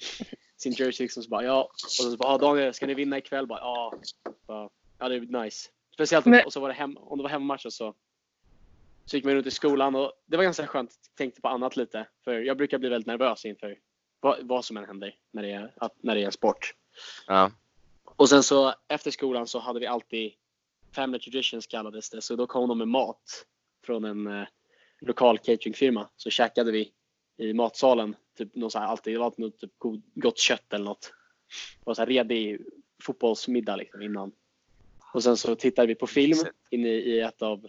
sin 0.57 0.74
jersey 0.74 1.03
liksom 1.03 1.24
så 1.24 1.30
bara 1.30 1.43
ja. 1.43 1.64
Och 1.64 1.91
så 1.91 2.18
bara, 2.18 2.34
ah, 2.34 2.38
Daniel 2.38 2.74
ska 2.74 2.88
ni 2.88 2.93
vinna 2.93 3.18
ikväll? 3.18 3.47
Bara, 3.47 3.60
ja. 3.60 3.93
Bara, 4.47 4.70
ja 4.99 5.10
det 5.10 5.16
är 5.16 5.43
nice. 5.43 5.70
Speciellt 6.00 6.26
om, 6.26 6.32
Men- 6.32 6.45
och 6.45 6.54
så 6.54 6.60
var 6.60 6.68
det 6.68 6.74
hem, 6.74 6.97
om 6.97 7.18
det 7.18 7.24
var 7.24 7.30
hemmamatch 7.30 7.66
så, 7.70 7.93
så 9.06 9.16
gick 9.18 9.26
man 9.26 9.34
runt 9.34 9.47
i 9.47 9.52
skolan 9.52 9.95
och 9.95 10.14
det 10.26 10.38
var 10.38 10.43
ganska 10.43 10.68
skönt. 10.68 10.91
Tänkte 11.18 11.41
på 11.41 11.47
annat 11.47 11.78
lite. 11.78 12.08
För 12.24 12.39
jag 12.39 12.58
brukar 12.58 12.78
bli 12.78 12.89
väldigt 12.89 13.08
nervös 13.08 13.45
inför 13.45 13.78
vad, 14.20 14.47
vad 14.47 14.66
som 14.66 14.78
än 14.78 14.86
händer 14.86 15.16
när 15.32 15.43
det, 15.43 15.52
är, 15.52 15.74
att, 15.78 15.93
när 16.04 16.16
det 16.16 16.22
är 16.22 16.26
en 16.26 16.32
sport. 16.32 16.76
Ja, 17.28 17.52
Och 18.06 18.30
sen 18.30 18.43
så 18.43 18.74
efter 18.88 19.12
skolan 19.12 19.47
så 19.47 19.60
hade 19.60 19.80
vi 19.80 19.88
alltid 19.88 20.32
Family 20.95 21.20
Traditions 21.20 21.68
kallades 21.68 22.10
det. 22.10 22.22
Så 22.22 22.36
då 22.36 22.47
kom 22.47 22.70
de 22.70 22.78
med 22.78 22.88
mat 22.88 23.45
från 23.86 24.06
en 24.06 24.28
eh, 24.28 24.47
lokal 25.02 25.38
cateringfirma. 25.38 26.10
Så 26.16 26.30
käkade 26.30 26.72
vi 26.72 26.91
i 27.38 27.54
matsalen. 27.54 28.16
Typ 28.38 28.56
någon 28.56 28.72
så 28.72 28.80
här, 28.80 28.86
alltid, 28.88 29.14
det 29.14 29.18
var 29.18 29.26
alltid 29.26 29.45
något 29.45 29.58
typ 29.60 29.74
god, 29.78 30.02
gott 30.16 30.38
kött 30.39 30.74
eller 30.74 30.86
något. 30.86 31.14
Det 31.80 31.86
var 31.86 31.93
så 31.93 32.02
här 32.02 32.08
redig 32.08 32.62
fotbollsmiddag 33.04 33.76
liksom 33.76 34.02
innan. 34.02 34.32
Och 35.14 35.24
sen 35.24 35.38
så 35.38 35.55
tittade 35.55 35.88
vi 35.88 35.95
på 35.95 36.07
film 36.07 36.38
inne 36.70 36.89
i 36.89 37.20
ett 37.20 37.41
av 37.41 37.68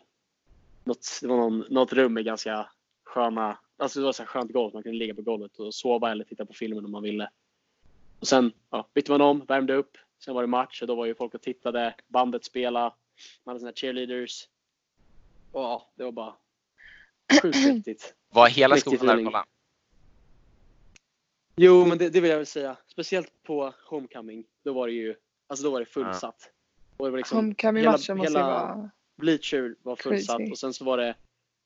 något, 0.85 1.19
det 1.21 1.29
var 1.29 1.37
någon, 1.37 1.65
något 1.69 1.93
rum 1.93 2.15
med 2.15 2.25
ganska 2.25 2.69
sköna, 3.05 3.59
alltså 3.77 4.01
det 4.01 4.05
var 4.05 4.13
så 4.13 4.23
här 4.23 4.27
skönt 4.27 4.53
golv. 4.53 4.75
Man 4.75 4.83
kunde 4.83 4.99
ligga 4.99 5.15
på 5.15 5.23
golvet 5.23 5.59
och 5.59 5.75
sova 5.75 6.11
eller 6.11 6.25
titta 6.25 6.47
på 6.47 6.53
filmen 6.53 6.85
om 6.85 6.91
man 6.91 7.03
ville. 7.03 7.31
Och 8.21 8.29
sen 8.29 8.53
ja, 8.71 8.89
bytte 8.95 9.11
man 9.11 9.21
om, 9.21 9.45
värmde 9.45 9.75
upp. 9.75 9.99
Sen 10.25 10.35
var 10.35 10.43
det 10.43 10.49
match 10.49 10.83
och 10.83 10.89
då 10.89 10.95
var 10.95 11.07
ju 11.07 11.15
folk 11.15 11.35
och 11.35 11.43
tittade. 11.43 11.95
Bandet 12.09 12.45
spelade. 12.45 12.95
Man 13.45 13.53
hade 13.53 13.61
sina 13.61 13.73
cheerleaders. 13.73 14.49
Och 15.53 15.63
ja, 15.63 15.91
det 15.95 16.05
var 16.05 16.13
bara 16.13 16.35
sjukt 17.43 17.57
häftigt. 17.67 18.15
var 18.29 18.49
hela 18.49 18.77
skolan 18.77 19.17
där 19.17 19.25
kollade? 19.25 19.45
Jo, 21.57 21.87
men 21.87 21.99
det, 21.99 22.11
det 22.11 22.21
vill 22.21 22.31
jag 22.31 22.37
väl 22.37 22.47
säga. 22.47 22.77
Speciellt 22.87 23.43
på 23.43 23.75
Homecoming. 23.87 24.45
Då 24.63 24.73
var 24.73 24.87
det 24.87 24.93
ju 24.93 25.15
alltså 25.47 25.65
då 25.65 25.71
var 25.71 25.81
det 25.81 25.87
fullsatt. 25.87 26.51
Och 27.01 27.07
det 27.07 27.11
var 27.11 27.19
liksom, 27.19 27.39
Homecoming-matchen 27.39 28.17
måste 28.19 28.33
ju 28.33 28.39
hela- 28.39 28.47
vara... 28.51 28.91
Bleacher 29.17 29.77
var 29.83 29.97
fullsatt 29.97 30.37
Crazy. 30.39 30.53
och 30.53 30.59
sen 30.59 30.75
så 30.75 30.85
var 30.85 30.97
det 30.99 31.15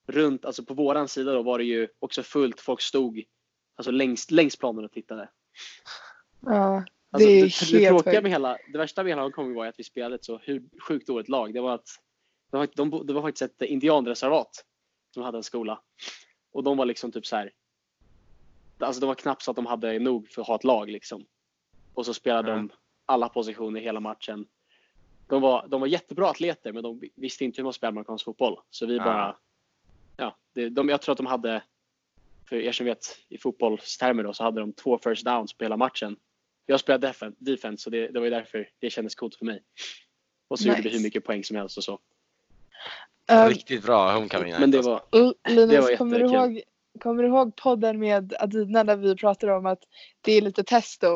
runt, 0.06 0.44
alltså 0.44 0.64
på 0.64 0.74
våran 0.74 1.08
sida 1.08 1.32
då 1.32 1.42
var 1.42 1.58
det 1.58 1.64
ju 1.64 1.88
också 1.98 2.22
fullt. 2.22 2.60
Folk 2.60 2.80
stod 2.80 3.22
alltså 3.76 3.90
längst, 3.90 4.30
längst 4.30 4.58
planen 4.58 4.84
och 4.84 4.92
tittade. 4.92 5.28
Ja, 6.40 6.84
Alltså, 7.10 7.28
det 7.28 7.32
är 7.40 7.42
det, 7.42 7.78
det, 7.78 7.84
helt 7.84 8.04
sjukt. 8.04 8.22
med 8.22 8.32
hela, 8.32 8.58
det 8.72 8.78
värsta 8.78 9.02
med 9.02 9.10
hela 9.10 9.22
Hongkong 9.22 9.54
var 9.54 9.66
att 9.66 9.78
vi 9.78 9.84
spelade 9.84 10.14
ett 10.14 10.24
så 10.24 10.38
hur 10.38 10.62
sjukt 10.88 11.06
dåligt 11.06 11.28
lag. 11.28 11.54
Det 11.54 11.60
var 11.60 11.74
att 11.74 11.86
det 12.50 12.56
var, 12.56 12.68
de, 12.76 13.06
det 13.06 13.12
var 13.12 13.22
faktiskt 13.22 13.42
ett 13.60 13.68
indianreservat 13.68 14.64
som 15.14 15.22
hade 15.22 15.38
en 15.38 15.42
skola. 15.42 15.80
Och 16.52 16.62
de 16.64 16.76
var 16.76 16.84
liksom 16.86 17.12
typ 17.12 17.26
så 17.26 17.36
här. 17.36 17.50
Alltså 18.78 19.00
det 19.00 19.06
var 19.06 19.14
knappt 19.14 19.42
så 19.42 19.50
att 19.50 19.56
de 19.56 19.66
hade 19.66 19.98
nog 19.98 20.28
för 20.28 20.42
att 20.42 20.48
ha 20.48 20.54
ett 20.54 20.64
lag 20.64 20.90
liksom. 20.90 21.26
Och 21.94 22.06
så 22.06 22.14
spelade 22.14 22.50
Ja. 22.50 22.56
de 22.56 22.70
alla 23.06 23.28
positioner 23.28 23.80
hela 23.80 24.00
matchen. 24.00 24.46
De 25.26 25.42
var, 25.42 25.66
de 25.68 25.80
var 25.80 25.86
jättebra 25.88 26.30
atleter 26.30 26.72
men 26.72 26.82
de 26.82 27.02
visste 27.14 27.44
inte 27.44 27.56
hur 27.60 27.64
man 27.64 27.72
spelar 27.72 27.88
amerikansk 27.92 28.24
fotboll. 28.24 28.60
Så 28.70 28.86
vi 28.86 28.96
Ja. 28.96 29.04
bara, 29.04 29.36
ja, 30.16 30.36
det, 30.54 30.68
de, 30.68 30.88
jag 30.88 31.02
tror 31.02 31.12
att 31.12 31.16
de 31.16 31.26
hade, 31.26 31.62
för 32.48 32.56
er 32.56 32.72
som 32.72 32.86
vet 32.86 33.18
i 33.28 33.38
fotbollstermer 33.38 34.22
då, 34.22 34.32
så 34.32 34.44
hade 34.44 34.60
de 34.60 34.72
två 34.72 34.98
first 34.98 35.24
downs 35.24 35.52
på 35.52 35.64
hela 35.64 35.76
matchen. 35.76 36.16
Jag 36.66 36.80
spelade 36.80 37.06
defen- 37.08 37.34
defense 37.38 37.82
så 37.82 37.90
det, 37.90 38.08
det 38.08 38.18
var 38.18 38.24
ju 38.24 38.30
därför 38.30 38.68
det 38.78 38.90
kändes 38.90 39.14
coolt 39.14 39.34
för 39.34 39.44
mig. 39.44 39.62
Och 40.48 40.58
så 40.58 40.68
gjorde 40.68 40.80
vi 40.80 40.84
Nice. 40.84 40.96
hur 40.96 41.02
mycket 41.02 41.24
poäng 41.24 41.44
som 41.44 41.56
helst 41.56 41.76
och 41.78 41.84
så. 41.84 41.98
Um, 43.32 43.48
Riktigt 43.48 43.82
bra 43.84 44.12
homecoming. 44.12 44.54
Men 44.60 44.70
det 44.70 44.80
var, 44.82 45.02
L- 45.12 45.34
Det 45.42 45.50
Linus, 45.50 45.76
var 45.90 45.96
kommer 45.96 46.18
du, 46.18 46.24
jättekul. 46.24 46.56
ihåg, 46.56 46.62
kommer 47.02 47.22
du 47.22 47.28
ihåg 47.28 47.56
podden 47.56 47.98
med 47.98 48.34
Adina 48.40 48.84
där 48.84 48.96
vi 48.96 49.16
pratade 49.16 49.54
om 49.54 49.66
att 49.66 49.82
det 50.20 50.32
är 50.32 50.40
lite 50.42 50.64
testo 50.64 51.06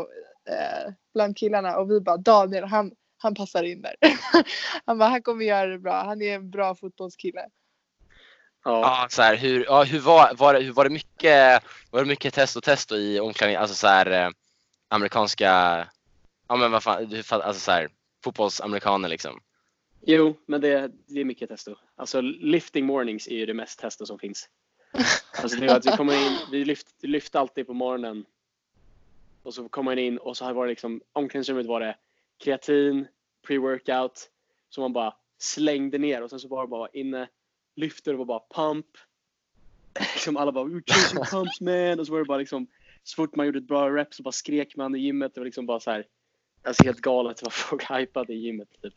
eh, 0.45 0.93
bland 1.15 1.37
killarna 1.37 1.79
och 1.79 1.91
vi 1.91 2.01
bara 2.01 2.17
Daniel 2.17 2.65
han, 2.65 2.93
han 3.19 3.35
passar 3.35 3.63
in 3.63 3.83
där. 3.83 3.95
han 4.85 4.99
bara 4.99 5.09
han 5.09 5.23
kommer 5.23 5.45
göra 5.45 5.67
det 5.67 5.79
bra. 5.79 6.05
Han 6.05 6.23
är 6.23 6.35
en 6.35 6.51
bra 6.51 6.75
fotbollskille. 6.75 7.41
ja, 8.65 8.81
Ja, 8.81 9.07
så 9.11 9.23
här, 9.23 9.37
hur, 9.37 9.65
ja, 9.65 9.85
hur, 9.85 10.01
var, 10.01 10.35
var, 10.35 10.55
det, 10.55 10.61
hur 10.61 10.73
var 10.73 10.85
det 10.85 10.91
mycket, 10.91 11.63
var 11.91 12.01
det 12.01 12.09
mycket 12.09 12.35
test 12.35 12.57
och 12.57 12.63
test 12.63 12.93
i 12.93 13.21
omklädningen? 13.21 13.61
Alltså 13.61 13.77
så 13.77 13.87
här, 13.87 14.11
eh, 14.11 14.31
amerikanska, 14.89 15.47
ja 16.49 16.57
men 16.57 16.71
vad 16.71 16.83
fan, 16.83 17.09
du 17.09 17.23
fattar, 17.23 17.47
alltså 17.47 17.61
så 17.61 17.71
här, 17.71 17.89
fotbollsamerikaner 18.25 19.09
liksom. 19.09 19.41
jo, 20.01 20.37
men 20.47 20.61
det, 20.61 20.91
det 21.07 21.21
är 21.21 21.25
mycket 21.25 21.49
testo. 21.49 21.77
Alltså 21.97 22.21
lifting 22.21 22.87
mornings 22.87 23.29
är 23.29 23.37
ju 23.37 23.47
det 23.47 23.55
mest 23.55 23.79
testo 23.79 24.07
som 24.07 24.19
finns. 24.19 24.49
Alltså 25.43 25.61
det 25.61 25.67
är 25.67 25.77
att 25.77 25.87
vi 25.87 25.91
kommer 25.91 26.27
in, 26.27 26.39
vi 26.53 26.65
lyft, 26.65 26.87
vi 27.03 27.09
lyfte 27.09 27.41
alltid 27.41 27.67
på 27.67 27.75
morgonen. 27.75 28.25
Och 29.43 29.55
så 29.55 29.69
kommer 29.69 29.91
man 29.91 29.99
in 29.99 30.19
och 30.19 30.37
så 30.37 30.53
var 30.53 30.67
det 30.67 30.71
liksom, 30.71 31.01
omklädningsrummet 31.13 31.67
var 31.67 31.81
det 31.81 31.97
kreatin, 32.39 33.07
pre-workout. 33.47 34.29
Som 34.71 34.83
man 34.83 34.93
bara 34.93 35.15
slängde 35.39 35.99
ner 35.99 36.23
och 36.23 36.31
sen 36.31 36.41
så 36.41 36.49
var 36.49 36.63
det 36.63 36.69
bara 36.69 36.89
inne, 36.89 37.29
lyfter 37.77 38.13
och 38.13 38.19
var 38.19 38.25
bara 38.25 38.43
pump. 38.55 38.87
Liksom 40.15 40.37
alla 40.37 40.53
bara 40.53 40.65
we're 40.65 40.83
chasing 40.87 41.25
pumps 41.25 41.61
man. 41.61 42.01
Och 42.01 42.07
så 42.07 42.13
var 42.13 42.19
det 42.19 42.25
bara 42.25 42.39
liksom, 42.39 42.67
så 43.03 43.17
fort 43.17 43.37
man 43.37 43.47
gjorde 43.47 43.59
ett 43.59 43.67
bra 43.67 43.91
rep 43.91 44.15
så 44.15 44.23
bara 44.23 44.33
skrek 44.33 44.77
man 44.77 44.95
i 44.95 44.99
gymmet. 44.99 45.35
Det 45.35 45.41
var 45.41 45.45
liksom 45.45 45.67
bara 45.67 45.81
så 45.81 45.91
här, 45.91 46.07
alltså 46.63 46.85
helt 46.85 47.01
galet 47.01 47.43
vad 47.43 47.53
folk 47.53 47.91
hypade 47.91 48.33
i 48.33 48.37
gymmet. 48.37 48.69
Typ. 48.83 48.95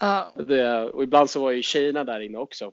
Ja. 0.00 0.32
Det, 0.36 0.82
och 0.82 1.02
ibland 1.02 1.30
så 1.30 1.40
var 1.40 1.50
ju 1.50 1.62
tjejerna 1.62 2.04
där 2.04 2.20
inne 2.20 2.38
också. 2.38 2.72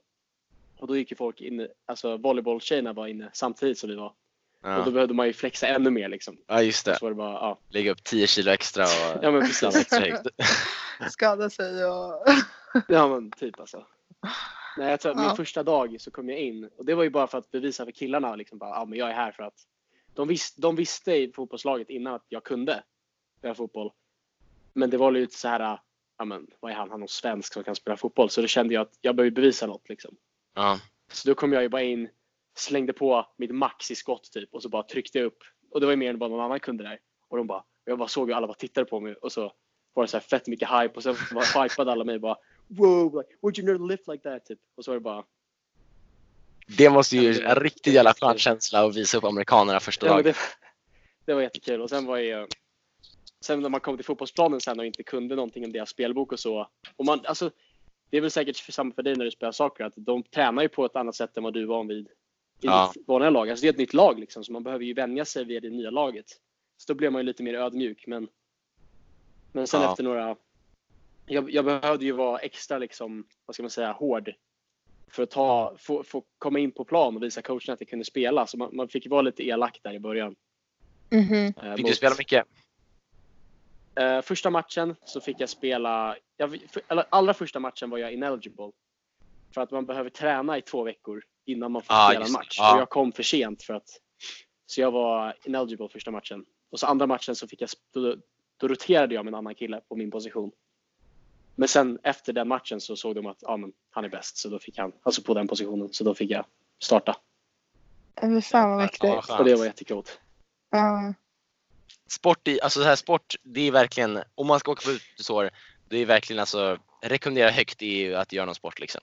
Och 0.77 0.87
då 0.87 0.97
gick 0.97 1.11
ju 1.11 1.17
folk 1.17 1.41
in, 1.41 1.67
alltså 1.85 2.17
volleybolltjejerna 2.17 2.93
var 2.93 3.07
inne 3.07 3.29
samtidigt 3.33 3.77
som 3.77 3.89
vi 3.89 3.95
var. 3.95 4.13
Och 4.63 4.69
då 4.69 4.75
Ja, 4.87 4.91
behövde 4.91 5.13
man 5.13 5.27
ju 5.27 5.33
flexa 5.33 5.67
ännu 5.67 5.89
mer 5.89 6.09
liksom. 6.09 6.37
ja 6.47 6.61
just 6.61 6.85
det. 6.85 6.95
Så 6.99 7.05
var 7.05 7.09
det 7.11 7.15
bara, 7.15 7.31
ja. 7.33 7.59
Lägga 7.69 7.91
upp 7.91 8.03
10 8.03 8.27
kilo 8.27 8.51
extra 8.51 8.83
och 8.83 9.23
Ja 9.23 9.31
men 9.31 9.41
precis. 9.41 9.75
extra 9.75 9.99
högt. 9.99 10.27
Skada 11.11 11.49
sig 11.49 11.85
och... 11.85 12.25
Ja 12.87 13.07
men 13.07 13.31
typ 13.31 13.59
alltså. 13.59 13.85
Nej, 14.77 14.89
jag 14.89 14.99
tror 14.99 15.11
att 15.11 15.17
min 15.17 15.25
Ja. 15.25 15.35
första 15.35 15.63
dag 15.63 15.95
så 15.99 16.11
kom 16.11 16.29
jag 16.29 16.39
in 16.39 16.69
och 16.77 16.85
det 16.85 16.95
var 16.95 17.03
ju 17.03 17.09
bara 17.09 17.27
för 17.27 17.37
att 17.37 17.51
bevisa 17.51 17.85
för 17.85 17.91
killarna 17.91 18.35
liksom 18.35 18.57
bara, 18.57 18.69
ja 18.69 18.85
men 18.85 18.99
jag 18.99 19.09
är 19.09 19.13
här 19.13 19.31
för 19.31 19.43
att 19.43 19.53
de, 20.13 20.27
vis, 20.27 20.55
de 20.55 20.75
visste 20.75 21.13
i 21.13 21.31
fotbollslaget 21.35 21.89
innan 21.89 22.13
att 22.13 22.25
jag 22.29 22.43
kunde 22.43 22.83
spela 23.37 23.55
fotboll. 23.55 23.91
Men 24.73 24.89
det 24.89 24.97
var 24.97 25.11
lite 25.11 25.37
så 25.37 25.47
här, 25.47 25.79
ja 26.17 26.25
men 26.25 26.47
vad 26.59 26.71
är 26.71 26.75
han, 26.75 26.89
han 26.91 27.03
är 27.03 27.07
svensk 27.07 27.53
som 27.53 27.63
kan 27.63 27.75
spela 27.75 27.97
fotboll. 27.97 28.29
Så 28.29 28.41
då 28.41 28.47
kände 28.47 28.73
jag 28.73 28.81
att 28.81 28.97
jag 29.01 29.15
behöver 29.15 29.31
bevisa 29.35 29.67
något 29.67 29.89
liksom. 29.89 30.15
Ja, 30.55 30.79
Så 31.11 31.27
då 31.29 31.35
kom 31.35 31.53
jag 31.53 31.63
ju 31.63 31.69
bara 31.69 31.81
in, 31.81 32.09
slängde 32.55 32.93
på 32.93 33.27
mitt 33.37 33.51
max 33.51 33.91
i 33.91 33.95
skott 33.95 34.31
typ 34.31 34.53
och 34.53 34.63
så 34.63 34.69
bara 34.69 34.83
tryckte 34.83 35.17
jag 35.17 35.25
upp. 35.25 35.37
Och 35.71 35.79
det 35.79 35.85
var 35.85 35.93
ju 35.93 35.97
mer 35.97 36.09
än 36.09 36.19
vad 36.19 36.31
någon 36.31 36.41
annan 36.41 36.59
kunde 36.59 36.83
där. 36.83 36.99
Och 37.27 37.37
de 37.37 37.47
bara, 37.47 37.63
jag 37.85 37.97
bara 37.97 38.07
såg 38.07 38.27
hur 38.27 38.35
alla 38.35 38.47
bara 38.47 38.53
tittade 38.53 38.85
på 38.85 38.99
mig 38.99 39.15
och 39.15 39.31
så 39.31 39.53
var 39.93 40.03
det 40.03 40.07
så 40.07 40.17
här 40.17 40.21
fett 40.21 40.47
mycket 40.47 40.69
hype 40.69 40.93
och 40.95 41.03
sen 41.03 41.15
bara 41.33 41.63
hypade 41.63 41.91
alla 41.91 42.03
mig 42.03 42.19
bara 42.19 42.37
wow, 42.67 43.15
like, 43.15 43.35
would 43.41 43.59
you 43.59 43.67
never 43.67 43.87
lift 43.87 44.07
like 44.07 44.23
that 44.23 44.45
typ. 44.45 44.59
Och 44.75 44.85
så 44.85 44.91
var 44.91 44.95
det 44.95 45.01
bara, 45.01 45.23
det 46.77 46.89
måste 46.89 47.17
ju 47.17 47.33
Ja, 47.33 47.49
en 47.49 47.55
riktig 47.55 47.93
jävla 47.93 48.13
skön 48.13 48.37
känsla 48.37 48.85
att 48.85 48.95
visa 48.95 49.17
upp 49.17 49.23
amerikanerna 49.23 49.79
första 49.79 50.05
ja, 50.05 50.11
dagen. 50.11 50.23
det, 50.23 50.35
det 51.25 51.33
var 51.33 51.41
jättekul. 51.41 51.81
Och 51.81 51.89
sen 51.89 52.05
var 52.05 52.17
ju, 52.17 52.47
sen 53.45 53.59
när 53.59 53.69
man 53.69 53.79
kom 53.79 53.97
till 53.97 54.05
fotbollsplanen 54.05 54.61
sen 54.61 54.79
och 54.79 54.85
inte 54.85 55.03
kunde 55.03 55.35
någonting 55.35 55.65
om 55.65 55.71
deras 55.71 55.89
spelbok 55.89 56.31
och 56.31 56.39
så. 56.39 56.67
Och 56.95 57.05
man, 57.05 57.25
alltså, 57.25 57.51
det 58.09 58.17
är 58.17 58.21
väl 58.21 58.31
säkert 58.31 58.73
samma 58.73 58.93
för 58.93 59.03
dig 59.03 59.15
när 59.15 59.25
du 59.25 59.31
spelar 59.31 59.51
saker 59.51 59.83
att 59.83 59.93
de 59.95 60.23
tränar 60.23 60.61
ju 60.61 60.69
på 60.69 60.85
ett 60.85 60.95
annat 60.95 61.15
sätt 61.15 61.37
än 61.37 61.43
vad 61.43 61.53
du 61.53 61.61
är 61.61 61.65
van 61.67 61.87
vid 61.87 62.07
Ja. 62.61 62.93
vanliga 63.07 63.29
lag. 63.29 63.49
Alltså 63.49 63.61
det 63.63 63.67
är 63.67 63.73
ett 63.73 63.77
nytt 63.79 63.93
lag 63.93 64.19
liksom 64.19 64.43
så 64.43 64.51
man 64.51 64.63
behöver 64.63 64.85
ju 64.85 64.93
vänja 64.93 65.25
sig 65.25 65.45
vid 65.45 65.63
det 65.63 65.69
nya 65.69 65.89
laget. 65.89 66.25
Så 66.77 66.93
då 66.93 66.97
blir 66.97 67.09
man 67.09 67.19
ju 67.21 67.25
lite 67.25 67.43
mer 67.43 67.53
ödmjuk 67.53 68.07
men 68.07 68.27
men 69.51 69.67
sen 69.67 69.81
Ja. 69.81 69.91
efter 69.91 70.03
några 70.03 70.35
jag, 71.25 71.51
jag 71.51 71.65
behövde 71.65 72.05
ju 72.05 72.11
vara 72.11 72.39
extra 72.39 72.77
liksom, 72.77 73.27
vad 73.45 73.53
ska 73.55 73.63
man 73.63 73.69
säga, 73.69 73.91
hård 73.91 74.33
för 75.11 75.23
att 75.23 75.29
ta, 75.31 75.75
få, 75.79 76.03
få 76.03 76.23
komma 76.37 76.59
in 76.59 76.71
på 76.71 76.85
plan 76.85 77.15
och 77.15 77.23
visa 77.23 77.41
coachen 77.41 77.73
att 77.73 77.81
jag 77.81 77.89
kunde 77.89 78.05
spela. 78.05 78.47
Så 78.47 78.57
man, 78.57 78.75
man 78.75 78.87
fick 78.87 79.09
vara 79.09 79.21
lite 79.21 79.43
elak 79.47 79.79
där 79.83 79.93
i 79.93 79.99
början. 79.99 80.35
Mhm. 81.09 81.33
Eh, 81.63 81.75
Fick 81.75 81.83
mot- 81.83 81.91
du 81.91 81.95
spela 81.95 82.15
mycket? 82.17 82.45
Eh, 83.95 84.21
första 84.21 84.49
matchen 84.49 84.95
så 85.05 85.21
fick 85.21 85.39
jag 85.39 85.49
spela, 85.49 86.17
jag, 86.37 86.57
för, 86.69 86.83
allra 87.09 87.33
första 87.33 87.59
matchen 87.59 87.89
var 87.89 87.97
jag 87.97 88.13
ineligible. 88.13 88.71
För 89.53 89.61
att 89.61 89.71
man 89.71 89.85
behöver 89.85 90.09
träna 90.09 90.57
i 90.57 90.61
två 90.61 90.83
veckor 90.83 91.23
innan 91.45 91.71
man 91.71 91.81
får 91.81 91.93
Ah, 91.93 92.09
spela 92.09 92.25
en 92.25 92.31
match. 92.31 92.55
Ja. 92.57 92.73
Och 92.75 92.81
jag 92.81 92.89
kom 92.89 93.11
för 93.11 93.23
sent 93.23 93.63
för 93.63 93.73
att, 93.73 93.89
så 94.65 94.81
jag 94.81 94.91
var 94.91 95.35
ineligible 95.43 95.89
första 95.89 96.11
matchen. 96.11 96.45
Och 96.71 96.79
så 96.79 96.87
andra 96.87 97.07
matchen 97.07 97.35
så 97.35 97.47
fick 97.47 97.61
jag, 97.61 97.69
då, 97.93 98.15
då 98.57 98.67
roterade 98.67 99.15
jag 99.15 99.25
med 99.25 99.31
en 99.31 99.37
annan 99.37 99.55
kille 99.55 99.81
på 99.87 99.95
min 99.95 100.11
position. 100.11 100.51
Men 101.55 101.67
sen 101.67 101.99
efter 102.03 102.33
den 102.33 102.47
matchen 102.47 102.81
så 102.81 102.95
såg 102.95 103.15
de 103.15 103.25
att 103.25 103.37
ja, 103.41 103.57
men, 103.57 103.73
han 103.89 104.05
är 104.05 104.09
bäst, 104.09 104.37
så 104.37 104.49
då 104.49 104.59
fick 104.59 104.77
han, 104.77 104.91
alltså 105.03 105.21
på 105.21 105.33
den 105.33 105.47
positionen, 105.47 105.93
så 105.93 106.03
då 106.03 106.15
fick 106.15 106.31
jag 106.31 106.45
starta. 106.79 107.15
Men 108.21 108.41
fan 108.41 108.69
vad 108.69 108.77
mäktigt. 108.77 109.29
Och 109.29 109.45
det 109.45 109.55
var 109.55 109.65
jättekul. 109.65 110.03
Ja. 110.69 111.13
Sport, 112.09 112.47
i, 112.47 112.61
alltså 112.61 112.79
så 112.79 112.85
här, 112.85 112.95
sport, 112.95 113.35
det 113.43 113.61
är 113.61 113.71
verkligen, 113.71 114.23
om 114.35 114.47
man 114.47 114.59
ska 114.59 114.71
åka 114.71 114.81
på 114.85 114.91
utesorg, 114.91 115.49
det 115.89 115.97
är 115.97 116.05
verkligen 116.05 116.39
alltså, 116.39 116.77
rekommendera 117.01 117.49
högt 117.49 117.81
i 117.81 118.15
att 118.15 118.33
göra 118.33 118.45
någon 118.45 118.55
sport 118.55 118.79
liksom. 118.79 119.01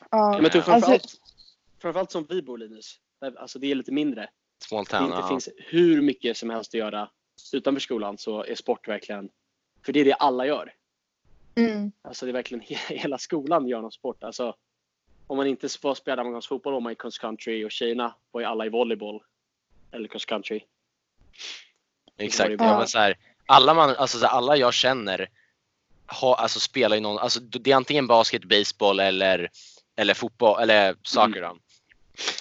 Ja. 0.00 0.06
Ja, 0.10 0.40
men 0.42 0.50
tror 0.50 0.70
Alltså- 0.70 0.98
framförallt, 1.78 2.10
som 2.10 2.26
vi 2.28 2.42
bor 2.42 2.58
Linus, 2.58 3.00
där, 3.20 3.38
alltså 3.38 3.58
det 3.58 3.70
är 3.70 3.74
lite 3.74 3.92
mindre. 3.92 4.30
Small 4.58 4.84
det 4.84 4.90
town. 4.90 5.04
inte 5.04 5.18
ja. 5.18 5.28
finns 5.28 5.48
hur 5.56 6.02
mycket 6.02 6.36
som 6.36 6.50
helst 6.50 6.70
att 6.70 6.78
göra 6.78 7.10
utanför 7.52 7.80
skolan 7.80 8.18
så 8.18 8.44
är 8.44 8.54
sport 8.54 8.88
verkligen, 8.88 9.30
för 9.84 9.92
det 9.92 10.00
är 10.00 10.04
det 10.04 10.12
alla 10.12 10.46
gör. 10.46 10.74
Mm. 11.54 11.92
Alltså 12.02 12.26
det 12.26 12.30
är 12.30 12.32
verkligen 12.32 12.62
he- 12.68 12.94
hela 12.94 13.18
skolan 13.18 13.68
gör 13.68 13.80
någon 13.80 13.92
sport. 13.92 14.24
Alltså, 14.24 14.54
om 15.26 15.36
man 15.36 15.46
inte 15.46 15.68
får 15.68 15.94
spela 15.94 16.22
amerikansk 16.22 16.48
fotboll 16.48 16.72
var 16.72 16.80
man 16.80 16.92
i 16.92 16.96
cross 16.96 17.18
country 17.18 17.64
och 17.64 17.70
tjejerna 17.70 18.14
var 18.30 18.40
ju 18.40 18.46
alla 18.46 18.66
i 18.66 18.68
volleyboll. 18.68 19.22
Eller 19.90 20.08
cross 20.08 20.24
country. 20.24 20.60
Exakt. 22.16 22.48
det 22.58 22.64
Ja, 22.64 22.78
men 22.78 22.88
så 22.88 22.98
här, 22.98 23.18
alla, 23.46 23.74
man, 23.74 23.90
alltså, 23.90 24.18
så 24.18 24.26
här, 24.26 24.32
alla 24.32 24.56
jag 24.56 24.74
känner 24.74 25.28
har, 26.06 26.34
alltså, 26.34 26.60
spelar 26.60 26.96
ju 26.96 27.02
någon, 27.02 27.18
alltså, 27.18 27.40
det 27.40 27.70
är 27.70 27.76
antingen 27.76 28.06
basket, 28.06 28.44
baseball 28.44 29.00
eller, 29.00 29.50
eller 29.96 30.14
fotboll 30.14 30.62
eller 30.62 30.96
soccer. 31.02 31.42
Då. 31.42 31.58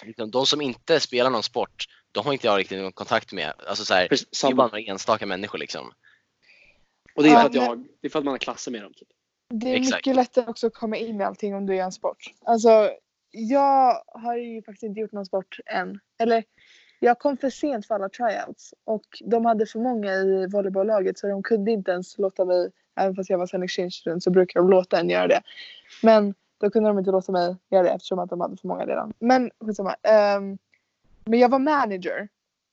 Liksom, 0.03 0.31
De 0.31 0.45
som 0.45 0.61
inte 0.61 0.99
spelar 0.99 1.29
någon 1.29 1.43
sport, 1.43 1.85
de 2.11 2.25
har 2.25 2.33
inte 2.33 2.47
jag 2.47 2.59
riktigt 2.59 2.79
någon 2.79 2.91
kontakt 2.91 3.33
med. 3.33 3.53
Alltså, 3.67 3.85
så 3.85 3.93
här, 3.93 4.07
Precis, 4.07 4.41
det 4.41 4.47
är 4.47 4.53
bara 4.53 4.67
några 4.67 4.79
enstaka 4.79 5.25
människor 5.25 5.57
liksom. 5.57 5.91
Och 7.15 7.23
det 7.23 7.29
är, 7.29 7.39
för 7.39 7.45
att 7.45 7.53
jag, 7.53 7.87
det 8.01 8.07
är 8.07 8.09
för 8.09 8.19
att 8.19 8.25
man 8.25 8.31
har 8.31 8.39
klasser 8.39 8.71
med 8.71 8.81
dem. 8.81 8.93
Typ. 8.93 9.07
Det 9.53 9.69
är 9.69 9.75
Exakt. 9.75 9.95
mycket 9.95 10.15
lättare 10.15 10.45
också 10.47 10.67
att 10.67 10.73
komma 10.73 10.97
in 10.97 11.21
i 11.21 11.23
allting 11.23 11.55
om 11.55 11.65
du 11.65 11.75
gör 11.75 11.85
en 11.85 11.91
sport. 11.91 12.33
Alltså, 12.45 12.91
jag 13.31 14.03
har 14.05 14.37
ju 14.37 14.61
faktiskt 14.61 14.83
inte 14.83 14.99
gjort 14.99 15.11
någon 15.11 15.25
sport 15.25 15.59
än. 15.65 15.99
Eller, 16.19 16.43
jag 16.99 17.19
kom 17.19 17.37
för 17.37 17.49
sent 17.49 17.87
för 17.87 17.95
alla 17.95 18.09
tryouts 18.09 18.73
och 18.83 19.05
de 19.25 19.45
hade 19.45 19.65
för 19.65 19.79
många 19.79 20.13
i 20.13 20.47
volleybolllaget 20.47 21.19
så 21.19 21.27
de 21.27 21.43
kunde 21.43 21.71
inte 21.71 21.91
ens 21.91 22.17
låta 22.17 22.45
mig, 22.45 22.71
även 22.99 23.15
fast 23.15 23.29
jag 23.29 23.37
var 23.37 23.47
sen 23.47 23.63
exchange 23.63 23.91
student 23.91 24.23
så 24.23 24.29
brukar 24.31 24.59
de 24.59 24.69
låta 24.69 24.99
en 24.99 25.09
göra 25.09 25.27
det. 25.27 25.41
Men 26.03 26.33
då 26.57 26.69
kunde 26.69 26.89
de 26.89 26.99
inte 26.99 27.11
låta 27.11 27.31
mig 27.31 27.55
göra 27.69 27.83
det 27.83 27.89
eftersom 27.89 28.19
att 28.19 28.29
de 28.29 28.41
hade 28.41 28.57
för 28.57 28.67
många 28.67 28.85
redan. 28.85 29.13
Men 29.19 29.51
skitsamma. 29.59 29.95
Um, 30.37 30.57
men 31.25 31.39
jag 31.39 31.49
var 31.49 31.59
manager 31.59 32.27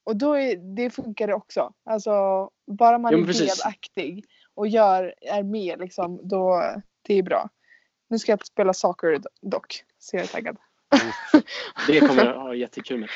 och 0.04 0.16
då 0.16 0.34
är, 0.34 0.56
det 0.56 0.90
funkar 0.90 1.26
det 1.26 1.34
också. 1.34 1.72
Alltså 1.84 2.50
bara 2.66 2.98
man 2.98 3.12
Jo, 3.12 3.18
är 3.18 3.24
precis. 3.24 3.62
delaktig 3.62 4.24
och 4.54 4.68
gör, 4.68 5.14
är 5.20 5.42
med 5.42 5.78
liksom, 5.80 6.20
då, 6.22 6.62
det 7.02 7.14
är 7.14 7.22
bra. 7.22 7.48
Nu 8.08 8.18
ska 8.18 8.32
jag 8.32 8.46
spela 8.46 8.72
soccer 8.72 9.20
dock. 9.42 9.84
Så 9.98 10.16
jag 10.16 10.22
är 10.22 10.28
taggad. 10.28 10.56
Det 11.86 12.00
kommer 12.00 12.24
jag 12.24 12.40
ha 12.40 12.54
jättekul 12.54 13.00
med. 13.00 13.08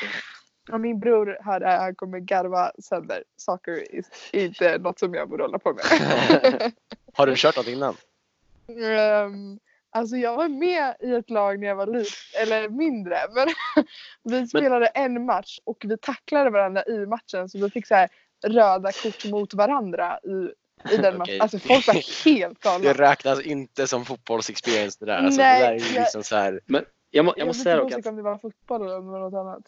Och 0.71 0.81
min 0.81 0.99
bror 0.99 1.37
här 1.41 1.61
är, 1.61 1.77
han 1.79 1.95
kommer 1.95 2.19
garva 2.19 2.71
sönder. 2.79 3.23
Soccer 3.37 3.83
är 4.31 4.43
inte 4.45 4.77
något 4.77 4.99
som 4.99 5.13
jag 5.13 5.29
borde 5.29 5.43
hålla 5.43 5.59
på 5.59 5.73
med. 5.73 5.83
Har 7.13 7.27
du 7.27 7.33
kört 7.35 7.57
något 7.57 7.67
innan? 7.67 7.95
um, 8.67 9.59
alltså 9.89 10.15
jag 10.15 10.35
var 10.37 10.47
med 10.47 10.95
i 10.99 11.13
ett 11.13 11.29
lag 11.29 11.59
när 11.59 11.67
jag 11.67 11.75
var 11.75 11.87
liten, 11.87 12.41
eller 12.41 12.69
mindre. 12.69 13.17
Men 13.35 14.41
vi 14.41 14.47
spelade 14.47 14.85
en 14.87 15.25
match 15.25 15.59
och 15.63 15.77
vi 15.85 15.97
tacklade 15.97 16.49
varandra 16.49 16.83
i 16.85 17.05
matchen 17.05 17.49
så 17.49 17.57
vi 17.59 17.69
fick 17.69 17.87
så 17.87 17.95
här 17.95 18.09
röda 18.47 18.91
kort 18.91 19.25
mot 19.25 19.53
varandra 19.53 20.19
i, 20.23 20.51
i 20.93 20.97
den 20.97 21.17
matchen. 21.17 21.41
Alltså 21.41 21.59
folk 21.59 21.87
var 21.87 22.25
helt 22.25 22.59
Det 22.63 22.69
galna. 22.69 22.93
räknas 22.93 23.41
inte 23.41 23.87
som 23.87 24.05
fotbollsexperience 24.05 24.97
det 24.99 25.05
där. 25.11 25.17
Alltså, 25.19 25.41
Nej, 25.41 25.59
det 25.61 25.65
där 25.65 25.73
är 25.73 25.93
ju 25.93 25.99
liksom 25.99 26.23
så 26.23 26.35
här. 26.35 26.61
Jag, 26.67 26.71
må, 26.71 26.77
jag 27.11 27.39
Jag 27.39 27.47
måste 27.47 27.59
vet 27.59 27.63
säga 27.63 27.81
inte 27.81 27.95
dock 27.95 27.99
att 27.99 28.09
om 28.09 28.15
det 28.15 28.21
var 28.21 28.37
fotboll 28.37 28.81
eller 28.81 28.97
om 28.97 29.05
det 29.05 29.11
var 29.11 29.19
något 29.19 29.33
annat. 29.33 29.63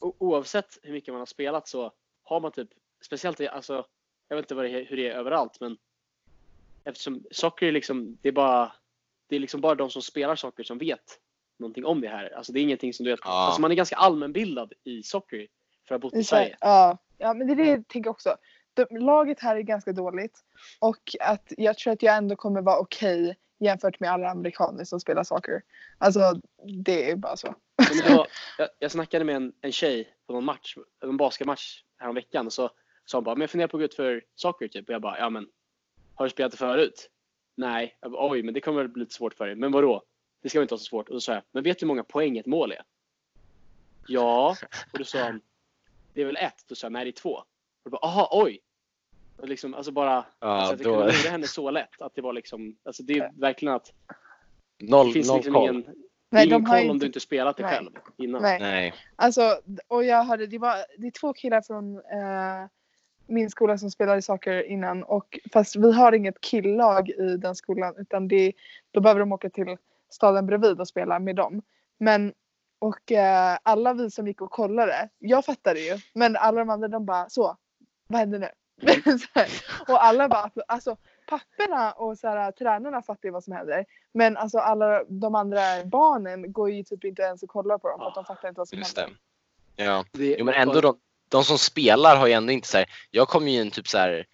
o- 0.00 0.14
oavsett 0.18 0.78
hur 0.82 0.92
mycket 0.92 1.14
man 1.14 1.18
har 1.20 1.26
spelat 1.26 1.68
så 1.68 1.92
har 2.24 2.40
man 2.40 2.52
typ, 2.52 2.68
speciellt 3.04 3.40
i, 3.40 3.48
alltså, 3.48 3.84
jag 4.28 4.36
vet 4.36 4.44
inte 4.44 4.54
vad 4.54 4.64
det 4.64 4.68
hur 4.88 4.96
det 4.96 5.08
är 5.08 5.14
överallt 5.14 5.60
men 5.60 5.76
eftersom 6.84 7.24
socker 7.30 7.66
är 7.66 7.72
liksom, 7.72 8.18
det 8.22 8.28
är 8.28 8.32
bara, 8.32 8.72
det 9.28 9.36
är 9.36 9.40
liksom 9.40 9.60
bara 9.60 9.74
de 9.74 9.90
som 9.90 10.02
spelar 10.02 10.36
socker 10.36 10.64
som 10.64 10.78
vet 10.78 11.18
någonting 11.58 11.84
om 11.84 12.00
det 12.00 12.08
här. 12.08 12.36
Alltså 12.36 12.52
det 12.52 12.60
är 12.60 12.62
ingenting 12.62 12.92
som 12.92 13.04
du 13.04 13.10
vet, 13.10 13.20
Ja. 13.24 13.46
alltså 13.46 13.60
man 13.60 13.70
är 13.70 13.74
ganska 13.74 13.96
allmänbildad 13.96 14.72
i 14.84 15.02
socker 15.02 15.46
för 15.88 15.94
att 15.94 16.02
ha 16.02 16.08
bott 16.08 16.14
i 16.14 16.18
I 16.18 16.24
Sverige. 16.24 16.56
Ja. 16.60 16.98
ja, 17.18 17.34
men 17.34 17.46
det 17.46 17.52
är 17.52 17.56
det 17.56 17.66
jag 17.70 17.88
tänker 17.88 18.10
också. 18.10 18.36
De, 18.74 18.86
laget 18.90 19.40
här 19.40 19.56
är 19.56 19.60
ganska 19.60 19.92
dåligt 19.92 20.40
och 20.80 21.16
att 21.20 21.52
jag 21.56 21.78
tror 21.78 21.92
att 21.92 22.02
jag 22.02 22.16
ändå 22.16 22.36
kommer 22.36 22.62
vara 22.62 22.78
okej 22.78 23.36
jämfört 23.58 24.00
med 24.00 24.10
alla 24.10 24.30
amerikaner 24.30 24.84
som 24.84 25.00
spelar 25.00 25.24
soccer. 25.24 25.62
Alltså 25.98 26.20
det 26.84 27.10
är 27.10 27.16
bara 27.16 27.36
så. 27.36 27.54
Var, 28.08 28.26
jag, 28.58 28.68
jag 28.78 28.90
snackade 28.90 29.24
med 29.24 29.36
en, 29.36 29.52
en 29.60 29.72
tjej 29.72 30.08
på 30.26 30.32
någon 30.32 30.44
match, 30.44 30.76
en 31.02 31.16
basketmatch 31.16 31.82
häromveckan 31.98 32.46
och 32.46 32.52
så 32.52 32.70
sa 33.04 33.16
hon 33.16 33.24
bara, 33.24 33.34
men 33.34 33.40
jag 33.40 33.50
funderar 33.50 33.68
på 33.68 33.76
att 33.76 33.80
gå 33.80 33.84
ut 33.84 33.94
för 33.94 34.24
socker 34.34 34.68
typ. 34.68 34.88
Och 34.88 34.94
jag 34.94 35.02
bara, 35.02 35.18
ja 35.18 35.30
men 35.30 35.48
har 36.14 36.26
du 36.26 36.30
spelat 36.30 36.52
det 36.52 36.58
förut? 36.58 37.10
Nej. 37.56 37.98
Bara, 38.02 38.30
Oj, 38.30 38.42
men 38.42 38.54
det 38.54 38.60
kommer 38.60 38.78
väl 38.78 38.88
bli 38.88 39.00
lite 39.00 39.14
svårt 39.14 39.34
för 39.34 39.46
dig. 39.46 39.54
Men 39.56 39.72
vadå? 39.72 40.02
Det 40.42 40.48
ska 40.48 40.58
väl 40.58 40.64
inte 40.64 40.72
vara 40.74 40.78
så 40.78 40.84
svårt. 40.84 41.08
Och 41.08 41.14
då 41.14 41.20
sa 41.20 41.32
jag, 41.32 41.42
men 41.52 41.62
vet 41.62 41.78
du 41.78 41.84
hur 41.84 41.88
många 41.88 42.04
poäng 42.04 42.38
ett 42.38 42.46
mål 42.46 42.72
är? 42.72 42.82
Ja. 44.06 44.56
Och 44.92 44.98
då 44.98 45.04
sa 45.04 45.18
han, 45.18 45.40
det 46.14 46.20
är 46.22 46.26
väl 46.26 46.36
ett? 46.36 46.64
Då 46.66 46.74
sa 46.74 46.84
jag, 46.84 46.92
nej 46.92 47.04
det 47.04 47.10
är 47.10 47.12
två. 47.12 47.34
Och 47.34 47.44
då 47.84 47.90
bara, 47.90 48.06
aha, 48.06 48.28
oj. 48.32 48.60
Och 49.36 49.48
liksom, 49.48 49.74
alltså 49.74 49.92
bara, 49.92 50.24
Ja, 50.40 50.46
alltså 50.48 50.74
att 50.74 50.80
jag 50.80 50.92
då, 50.92 50.98
kunde 50.98 51.12
lura 51.12 51.30
henne 51.30 51.46
så 51.46 51.70
lätt. 51.70 52.02
Att 52.02 52.14
det 52.14 52.22
var 52.22 52.32
liksom, 52.32 52.76
alltså 52.84 53.02
det 53.02 53.18
är 53.18 53.32
verkligen 53.40 53.74
att 53.74 53.92
det 54.78 54.90
noll, 54.90 55.12
finns 55.12 55.28
noll 55.28 55.36
liksom 55.36 55.54
koll. 55.54 55.62
ingen, 55.70 55.86
Nej, 56.30 56.46
ingen 56.46 56.62
de 56.62 56.70
har 56.70 56.78
koll 56.78 56.90
om 56.90 56.94
inte... 56.94 57.04
du 57.04 57.06
inte 57.06 57.20
spelat 57.20 57.56
det 57.56 57.62
Nej. 57.62 57.72
själv 57.74 57.90
innan. 58.16 58.42
Nej. 58.42 58.60
Nej. 58.60 58.94
Alltså, 59.16 59.60
och 59.88 60.04
jag 60.04 60.24
hörde, 60.24 60.46
det 60.46 60.58
var 60.58 60.76
det 60.98 61.06
är 61.06 61.10
två 61.10 61.32
killar 61.32 61.62
från 61.62 61.96
eh, 61.96 62.68
min 63.26 63.50
skola 63.50 63.78
som 63.78 63.90
spelade 63.90 64.22
soccer 64.22 64.62
innan 64.62 65.02
och 65.02 65.38
fast 65.52 65.76
vi 65.76 65.92
har 65.92 66.12
inget 66.12 66.40
killag 66.40 67.10
i 67.10 67.36
den 67.36 67.54
skolan 67.54 67.94
utan 67.98 68.28
det, 68.28 68.52
då 68.90 69.00
behöver 69.00 69.20
de 69.20 69.32
åka 69.32 69.50
till 69.50 69.76
staden 70.10 70.46
bredvid 70.46 70.80
och 70.80 70.88
spela 70.88 71.18
med 71.18 71.36
dem. 71.36 71.62
Men 71.98 72.32
och 72.78 73.12
eh, 73.12 73.58
alla 73.62 73.94
vi 73.94 74.10
som 74.10 74.26
gick 74.26 74.40
och 74.40 74.50
kollade, 74.50 75.08
jag 75.18 75.44
fattade 75.44 75.80
ju 75.80 75.98
men 76.12 76.36
alla 76.36 76.58
de 76.58 76.70
andra 76.70 76.88
de 76.88 77.06
bara 77.06 77.28
så, 77.28 77.56
vad 78.06 78.20
händer 78.20 78.38
nu? 78.38 78.48
Och 79.88 80.04
alla 80.04 80.28
bara, 80.28 80.50
alltså 80.68 80.96
papporna 81.28 81.92
och 81.92 82.18
så 82.18 82.28
här, 82.28 82.52
tränarna 82.52 83.02
fattar 83.02 83.28
ju 83.28 83.32
vad 83.32 83.44
som 83.44 83.52
händer. 83.52 83.84
Men 84.12 84.36
alltså 84.36 84.58
alla 84.58 85.04
de 85.04 85.34
andra 85.34 85.60
barnen 85.84 86.52
går 86.52 86.70
ju 86.70 86.82
typ 86.82 87.04
inte 87.04 87.22
ens 87.22 87.42
och 87.42 87.48
kollar 87.48 87.78
på 87.78 87.88
dem 87.88 87.98
för 87.98 88.06
att 88.06 88.14
de 88.14 88.24
fattar 88.24 88.48
inte 88.48 88.58
vad 88.58 88.68
som 88.68 88.78
Just 88.78 88.98
händer. 88.98 89.16
det. 89.76 89.84
Ja. 89.84 90.04
Jo 90.12 90.44
men 90.44 90.54
ändå 90.54 90.80
de, 90.80 90.98
de 91.28 91.44
som 91.44 91.58
spelar 91.58 92.16
har 92.16 92.26
ju 92.26 92.32
ändå 92.32 92.52
inte 92.52 92.68
så 92.68 92.78
här. 92.78 92.86
Jag 93.10 93.28
kommer 93.28 93.50
ju 93.52 93.60
in 93.60 93.70
typ 93.70 93.88
så 93.88 93.98
här. 93.98 94.26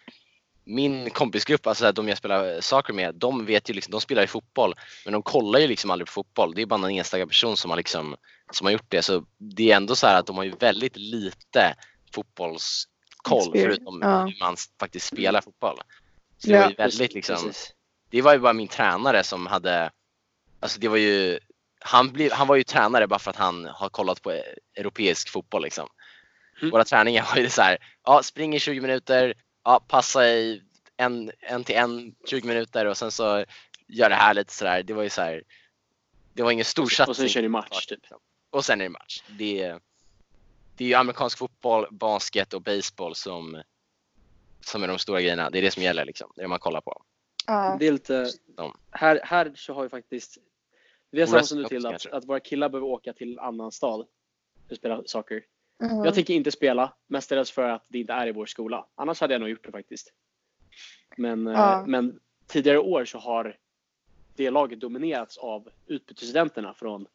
Min 0.65 1.11
kompisgrupp, 1.11 1.67
alltså 1.67 1.93
de 1.93 2.09
jag 2.09 2.19
spelar 2.19 2.61
saker 2.61 2.93
med, 2.93 3.15
de 3.15 3.47
vet 3.47 3.71
ju 3.71 3.75
liksom, 3.75 3.91
de 3.91 4.01
spelar 4.01 4.23
ju 4.23 4.29
fotboll. 4.29 4.75
Men 5.05 5.13
de 5.13 5.23
kollar 5.23 5.59
ju 5.61 5.67
liksom 5.67 5.91
aldrig 5.91 6.07
på 6.07 6.13
fotboll. 6.13 6.55
Det 6.55 6.63
är 6.63 6.67
bara 6.67 6.77
någon 6.77 6.91
enstaka 6.91 7.27
person 7.27 7.57
som 7.57 7.71
har 7.71 7.77
liksom, 7.77 8.17
som 8.51 8.65
har 8.65 8.73
gjort 8.73 8.87
det. 8.91 9.03
Så 9.03 9.25
det 9.39 9.73
är 9.73 9.77
ändå 9.77 9.97
så 9.97 10.07
här 10.07 10.19
att 10.21 10.27
de 10.27 10.37
har 10.37 10.45
ju 10.45 10.51
väldigt 10.51 10.97
lite 10.97 11.75
fotbollskoll 12.15 13.53
förutom 13.53 14.01
ja. 14.03 14.25
hur 14.25 14.41
man 14.41 14.57
faktiskt 14.81 15.07
spelar 15.07 15.41
fotboll. 15.41 15.77
Så 16.39 16.49
det 16.49 16.55
var 16.55 16.63
Ja. 16.63 16.69
ju 16.71 16.75
väldigt 16.75 17.15
liksom, 17.15 17.37
Precis. 17.37 17.73
det 18.11 18.23
var 18.23 18.33
ju 18.33 18.39
bara 18.39 18.53
min 18.53 18.69
tränare 18.69 19.25
som 19.25 19.47
hade, 19.47 19.91
alltså 20.61 20.81
det 20.81 20.89
var 20.89 20.97
ju, 20.97 21.39
han, 21.81 22.13
blev, 22.13 22.33
han 22.33 22.47
var 22.47 22.57
ju 22.57 22.63
tränare 22.65 23.07
bara 23.07 23.19
för 23.19 23.31
att 23.31 23.37
han 23.37 23.65
har 23.65 23.89
kollat 23.89 24.23
på 24.23 24.43
europeisk 24.77 25.29
fotboll 25.29 25.63
liksom. 25.63 25.89
Mm. 26.63 26.71
Våra 26.71 26.85
träningar 26.85 27.29
var 27.35 27.43
ju 27.43 27.49
så 27.49 27.63
här, 27.63 27.79
ja 28.05 28.23
spring 28.23 28.55
i 28.55 28.61
20 28.61 28.81
minuter, 28.81 29.35
ja 29.65 29.85
passa 29.89 30.29
i 30.29 30.63
en, 30.97 31.31
en 31.41 31.65
till 31.65 31.77
en 31.77 32.15
20 32.29 32.49
minuter 32.49 32.87
och 32.87 32.97
sen 32.97 33.11
så 33.11 33.45
gör 33.89 34.09
det 34.09 34.15
här 34.15 34.35
lite 34.35 34.53
sådär. 34.53 34.83
Det 34.83 34.95
var 34.95 35.03
ju 35.03 35.11
så 35.11 35.23
här, 35.23 35.43
det 36.33 36.43
var 36.43 36.51
ingen 36.51 36.65
stor 36.65 36.87
satsning. 36.87 37.11
Och 37.11 37.17
sen 37.17 37.29
kör 37.29 37.43
ni 37.43 37.49
match 37.49 37.87
typ. 37.87 38.01
Och 38.51 38.65
sen 38.65 38.81
är 38.81 38.85
det 38.85 38.91
match. 38.91 39.23
Det 39.39 39.63
är, 39.63 39.81
det 40.77 40.85
är 40.85 40.89
ju 40.89 40.95
amerikansk 40.95 41.39
fotboll, 41.39 41.87
basket 41.91 42.55
och 42.55 42.63
baseball 42.63 43.15
som, 43.15 43.63
som 44.61 44.83
är 44.83 44.89
de 44.89 44.99
stora 44.99 45.21
grejerna. 45.21 45.51
Det 45.51 45.59
är 45.59 45.63
det 45.63 45.71
som 45.71 45.83
gäller 45.83 46.05
liksom. 46.05 46.33
Det 46.35 46.41
är 46.41 46.45
det 46.45 46.49
man 46.49 46.59
kollar 46.59 46.81
på. 46.81 47.03
Ja. 47.47 47.77
Det 47.79 47.87
är 47.87 47.93
lite, 47.93 48.31
här, 48.91 49.21
här 49.25 49.53
så 49.57 49.75
har 49.75 49.83
vi 49.83 49.89
faktiskt, 49.89 50.39
vi 51.11 51.21
har 51.21 51.27
samma 51.27 51.43
som 51.43 51.59
du 51.59 51.65
till 51.65 51.87
att, 51.87 52.07
att 52.07 52.25
våra 52.25 52.41
killar 52.41 52.69
behöver 52.69 52.87
åka 52.87 53.13
till 53.13 53.39
annan 53.39 53.73
stad 53.73 54.07
för 54.67 54.75
att 54.75 54.79
spela 54.79 55.03
saker. 55.07 55.43
Mhm. 55.83 56.05
Jag 56.05 56.15
tänker 56.15 56.35
inte 56.35 56.51
spela, 56.51 56.93
mestadels 57.07 57.51
för 57.51 57.69
att 57.69 57.85
det 57.89 57.99
inte 57.99 58.13
är 58.13 58.27
i 58.27 58.33
vår 58.33 58.47
skola. 58.47 58.87
Annars 58.95 59.21
hade 59.21 59.35
jag 59.35 59.41
nog 59.41 59.51
gjort 59.51 59.65
det 59.65 59.73
faktiskt. 59.73 60.13
Men, 61.17 61.47
eh, 61.47 61.53
Ja. 61.53 61.85
men 61.87 62.21
tidigare 62.47 62.79
år 62.79 63.05
så 63.05 63.19
har 63.19 63.57
det 64.37 64.51
laget 64.51 64.81
dominerats 64.81 65.39
av 65.39 65.69
utbytesstudenterna 65.87 66.75
från 66.75 67.07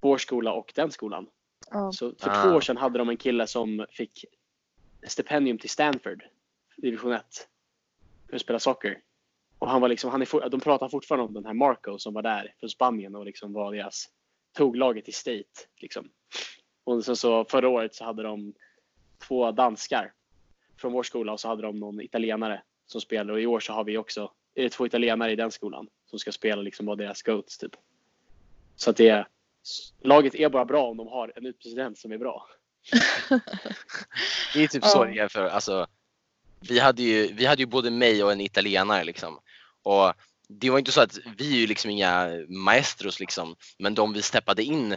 vår 0.00 0.18
skola 0.18 0.52
och 0.52 0.72
den 0.74 0.90
skolan. 0.90 1.26
Ja. 1.70 1.92
Så 1.92 2.12
för 2.18 2.30
Ah. 2.30 2.42
två 2.42 2.56
år 2.56 2.60
sedan 2.60 2.76
hade 2.76 2.98
de 2.98 3.08
en 3.08 3.16
kille 3.16 3.46
som 3.46 3.86
fick 3.90 4.24
stipendium 5.02 5.58
till 5.58 5.70
Stanford, 5.70 6.24
division 6.76 7.12
1, 7.12 7.48
för 8.28 8.36
att 8.36 8.42
spela 8.42 8.58
socker. 8.58 9.00
Och 9.58 9.70
han 9.70 9.80
var 9.80 9.88
liksom, 9.88 10.10
han 10.10 10.22
är, 10.22 10.48
de 10.50 10.60
pratar 10.60 10.88
fortfarande 10.88 11.24
om 11.26 11.34
den 11.34 11.46
här 11.46 11.54
Marco 11.54 11.98
som 11.98 12.14
var 12.14 12.22
där 12.22 12.54
från 12.60 12.70
Spanien 12.70 13.14
och 13.14 13.24
liksom 13.26 13.52
var 13.52 13.72
deras, 13.72 14.08
tog 14.52 14.76
laget 14.76 15.04
till 15.04 15.14
state. 15.14 15.44
Liksom. 15.80 16.10
Och 16.88 17.04
sen 17.04 17.16
så 17.16 17.44
förra 17.44 17.68
året 17.68 17.94
så 17.94 18.04
hade 18.04 18.22
de 18.22 18.54
två 19.28 19.52
danskar 19.52 20.12
från 20.80 20.92
vår 20.92 21.02
skola 21.02 21.32
och 21.32 21.40
så 21.40 21.48
hade 21.48 21.62
de 21.62 21.78
någon 21.78 22.00
italienare 22.00 22.62
som 22.86 23.00
spelade 23.00 23.32
och 23.32 23.40
i 23.40 23.46
år 23.46 23.60
så 23.60 23.72
har 23.72 23.84
vi 23.84 23.98
också, 23.98 24.32
är 24.54 24.62
det 24.62 24.70
två 24.70 24.86
italienare 24.86 25.32
i 25.32 25.36
den 25.36 25.50
skolan 25.50 25.88
som 26.06 26.18
ska 26.18 26.32
spela 26.32 26.62
liksom 26.62 26.86
vara 26.86 26.96
deras 26.96 27.22
goats 27.22 27.58
typ. 27.58 27.72
Så 28.76 28.90
att 28.90 28.96
det 28.96 29.08
är, 29.08 29.28
laget 30.00 30.34
är 30.34 30.48
bara 30.48 30.64
bra 30.64 30.90
om 30.90 30.96
de 30.96 31.06
har 31.06 31.32
en 31.36 31.46
utpresident 31.46 31.98
som 31.98 32.12
är 32.12 32.18
bra. 32.18 32.48
Det 34.54 34.62
är 34.62 34.68
typ 34.68 34.84
så 34.84 35.04
det 35.04 35.18
är 35.18 35.28
för, 35.28 35.44
alltså, 35.44 35.86
vi 36.60 36.78
hade 36.78 37.02
ju, 37.02 37.32
vi 37.32 37.46
hade 37.46 37.62
ju 37.62 37.66
både 37.66 37.90
mig 37.90 38.24
och 38.24 38.32
en 38.32 38.40
italienare 38.40 39.04
liksom. 39.04 39.38
Och 39.82 40.12
det 40.48 40.70
var 40.70 40.78
inte 40.78 40.92
så 40.92 41.00
att 41.00 41.18
vi 41.38 41.54
är 41.54 41.60
ju 41.60 41.66
liksom 41.66 41.90
inga 41.90 42.28
maestros 42.48 43.20
liksom, 43.20 43.56
men 43.78 43.94
de 43.94 44.12
vi 44.12 44.22
steppade 44.22 44.62
in, 44.62 44.96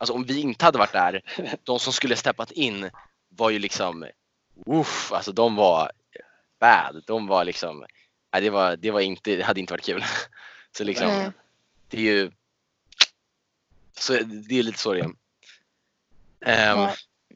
alltså 0.00 0.14
om 0.14 0.24
vi 0.24 0.40
inte 0.40 0.64
hade 0.64 0.78
varit 0.78 0.92
där, 0.92 1.22
de 1.64 1.78
som 1.78 1.92
skulle 1.92 2.16
steppat 2.16 2.50
in 2.50 2.90
var 3.28 3.50
ju 3.50 3.58
liksom, 3.58 4.06
uff, 4.66 5.12
alltså 5.12 5.32
de 5.32 5.56
var 5.56 5.92
bad. 6.58 7.02
De 7.06 7.26
var 7.26 7.44
liksom, 7.44 7.84
nej, 8.32 8.42
det 8.42 8.50
var, 8.50 8.76
det 8.76 8.90
var 8.90 9.00
inte, 9.00 9.36
det 9.36 9.42
hade 9.42 9.60
inte 9.60 9.72
varit 9.72 9.84
kul. 9.84 10.04
Så 10.72 10.84
liksom, 10.84 11.08
Nej. 11.08 11.30
det 11.88 11.96
är 11.96 12.02
ju, 12.02 12.30
så 13.98 14.12
det 14.12 14.58
är 14.58 14.62
lite 14.62 14.78
så 14.78 14.92
det 14.92 15.00
är. 15.00 15.10
Ja. 16.40 16.94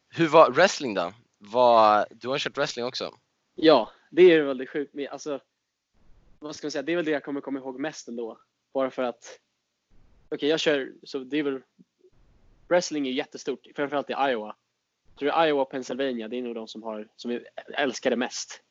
hur 0.09 0.29
var 0.29 0.51
wrestling 0.51 0.95
då? 0.95 1.13
Vad, 1.39 2.07
du 2.11 2.29
har 2.29 2.39
kört 2.39 2.57
wrestling 2.57 2.85
också? 2.85 3.19
Ja, 3.55 3.91
det 4.11 4.23
är 4.23 4.43
väl 4.43 4.59
det 4.59 4.67
sjukt 4.67 4.95
alltså, 5.11 5.41
vad 6.39 6.57
ska 6.57 6.67
man 6.67 6.71
säga, 6.71 6.83
det 6.83 6.93
är 6.93 6.97
väl 6.97 7.05
det 7.05 7.11
jag 7.11 7.25
kommer 7.25 7.41
komma 7.41 7.59
ihåg 7.59 7.81
mest 7.81 8.09
ändå. 8.09 8.39
Bara 8.73 8.91
för 8.91 9.03
att, 9.03 9.41
okej 10.29 10.49
jag 10.49 10.61
kör, 10.61 10.93
så 11.03 11.19
det 11.19 11.39
är 11.39 11.43
väl, 11.43 11.63
wrestling 12.69 13.09
är 13.09 13.13
jättestort, 13.13 13.67
framförallt 13.77 14.11
i 14.11 14.13
Iowa. 14.13 14.57
Jag 15.07 15.19
tror 15.19 15.47
Iowa 15.47 15.63
och 15.63 15.71
Pennsylvania, 15.71 16.29
det 16.29 16.39
är 16.39 16.43
nog 16.43 16.55
de 16.55 16.69
som 16.69 16.83
har, 16.83 17.09
som 17.17 17.41
älskar 17.75 18.11
det 18.11 18.17
mest. 18.17 18.63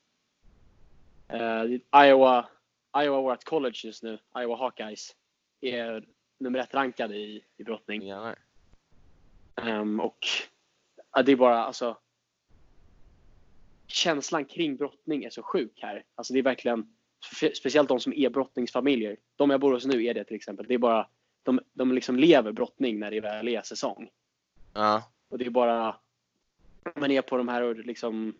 Eh, 1.27 1.63
Iowa, 2.05 2.49
Iowa 2.97 3.21
vårt 3.21 3.43
college 3.43 3.79
just 3.83 4.03
nu, 4.03 4.19
Iowa 4.37 4.55
Hawkeyes, 4.55 5.15
är 5.61 6.05
nummer 6.39 6.59
ett 6.59 6.73
rankade 6.73 7.15
i, 7.15 7.43
i 7.57 7.63
brottning. 7.63 8.01
Gärna. 8.01 8.35
Ehm, 9.55 9.99
och 9.99 10.17
ja, 11.11 11.23
det 11.23 11.31
är 11.31 11.35
bara 11.35 11.63
alltså. 11.63 11.97
Känslan 13.87 14.45
kring 14.45 14.75
brottning 14.75 15.23
är 15.23 15.29
så 15.29 15.43
sjuk 15.43 15.79
här. 15.81 16.05
Alltså 16.15 16.33
det 16.33 16.39
är 16.39 16.43
verkligen 16.43 16.95
Spe- 17.31 17.53
Speciellt 17.53 17.89
de 17.89 17.99
som 17.99 18.13
är 18.13 18.29
brottningsfamiljer. 18.29 19.17
De 19.35 19.49
jag 19.49 19.59
bor 19.59 19.73
hos 19.73 19.85
nu 19.85 20.05
är 20.05 20.13
det 20.13 20.23
till 20.23 20.35
exempel. 20.35 20.65
Det 20.67 20.73
är 20.73 20.77
bara, 20.77 21.09
de, 21.43 21.59
de 21.73 21.91
liksom 21.91 22.17
lever 22.17 22.51
brottning 22.51 22.99
när 22.99 23.11
det 23.11 23.21
väl 23.21 23.47
är 23.47 23.61
säsong. 23.61 24.09
Ja. 24.73 25.03
Och 25.29 25.37
det 25.37 25.45
är 25.45 25.49
bara, 25.49 25.95
man 26.95 27.11
är 27.11 27.21
på 27.21 27.37
de 27.37 27.47
här 27.47 27.75
liksom, 27.75 28.35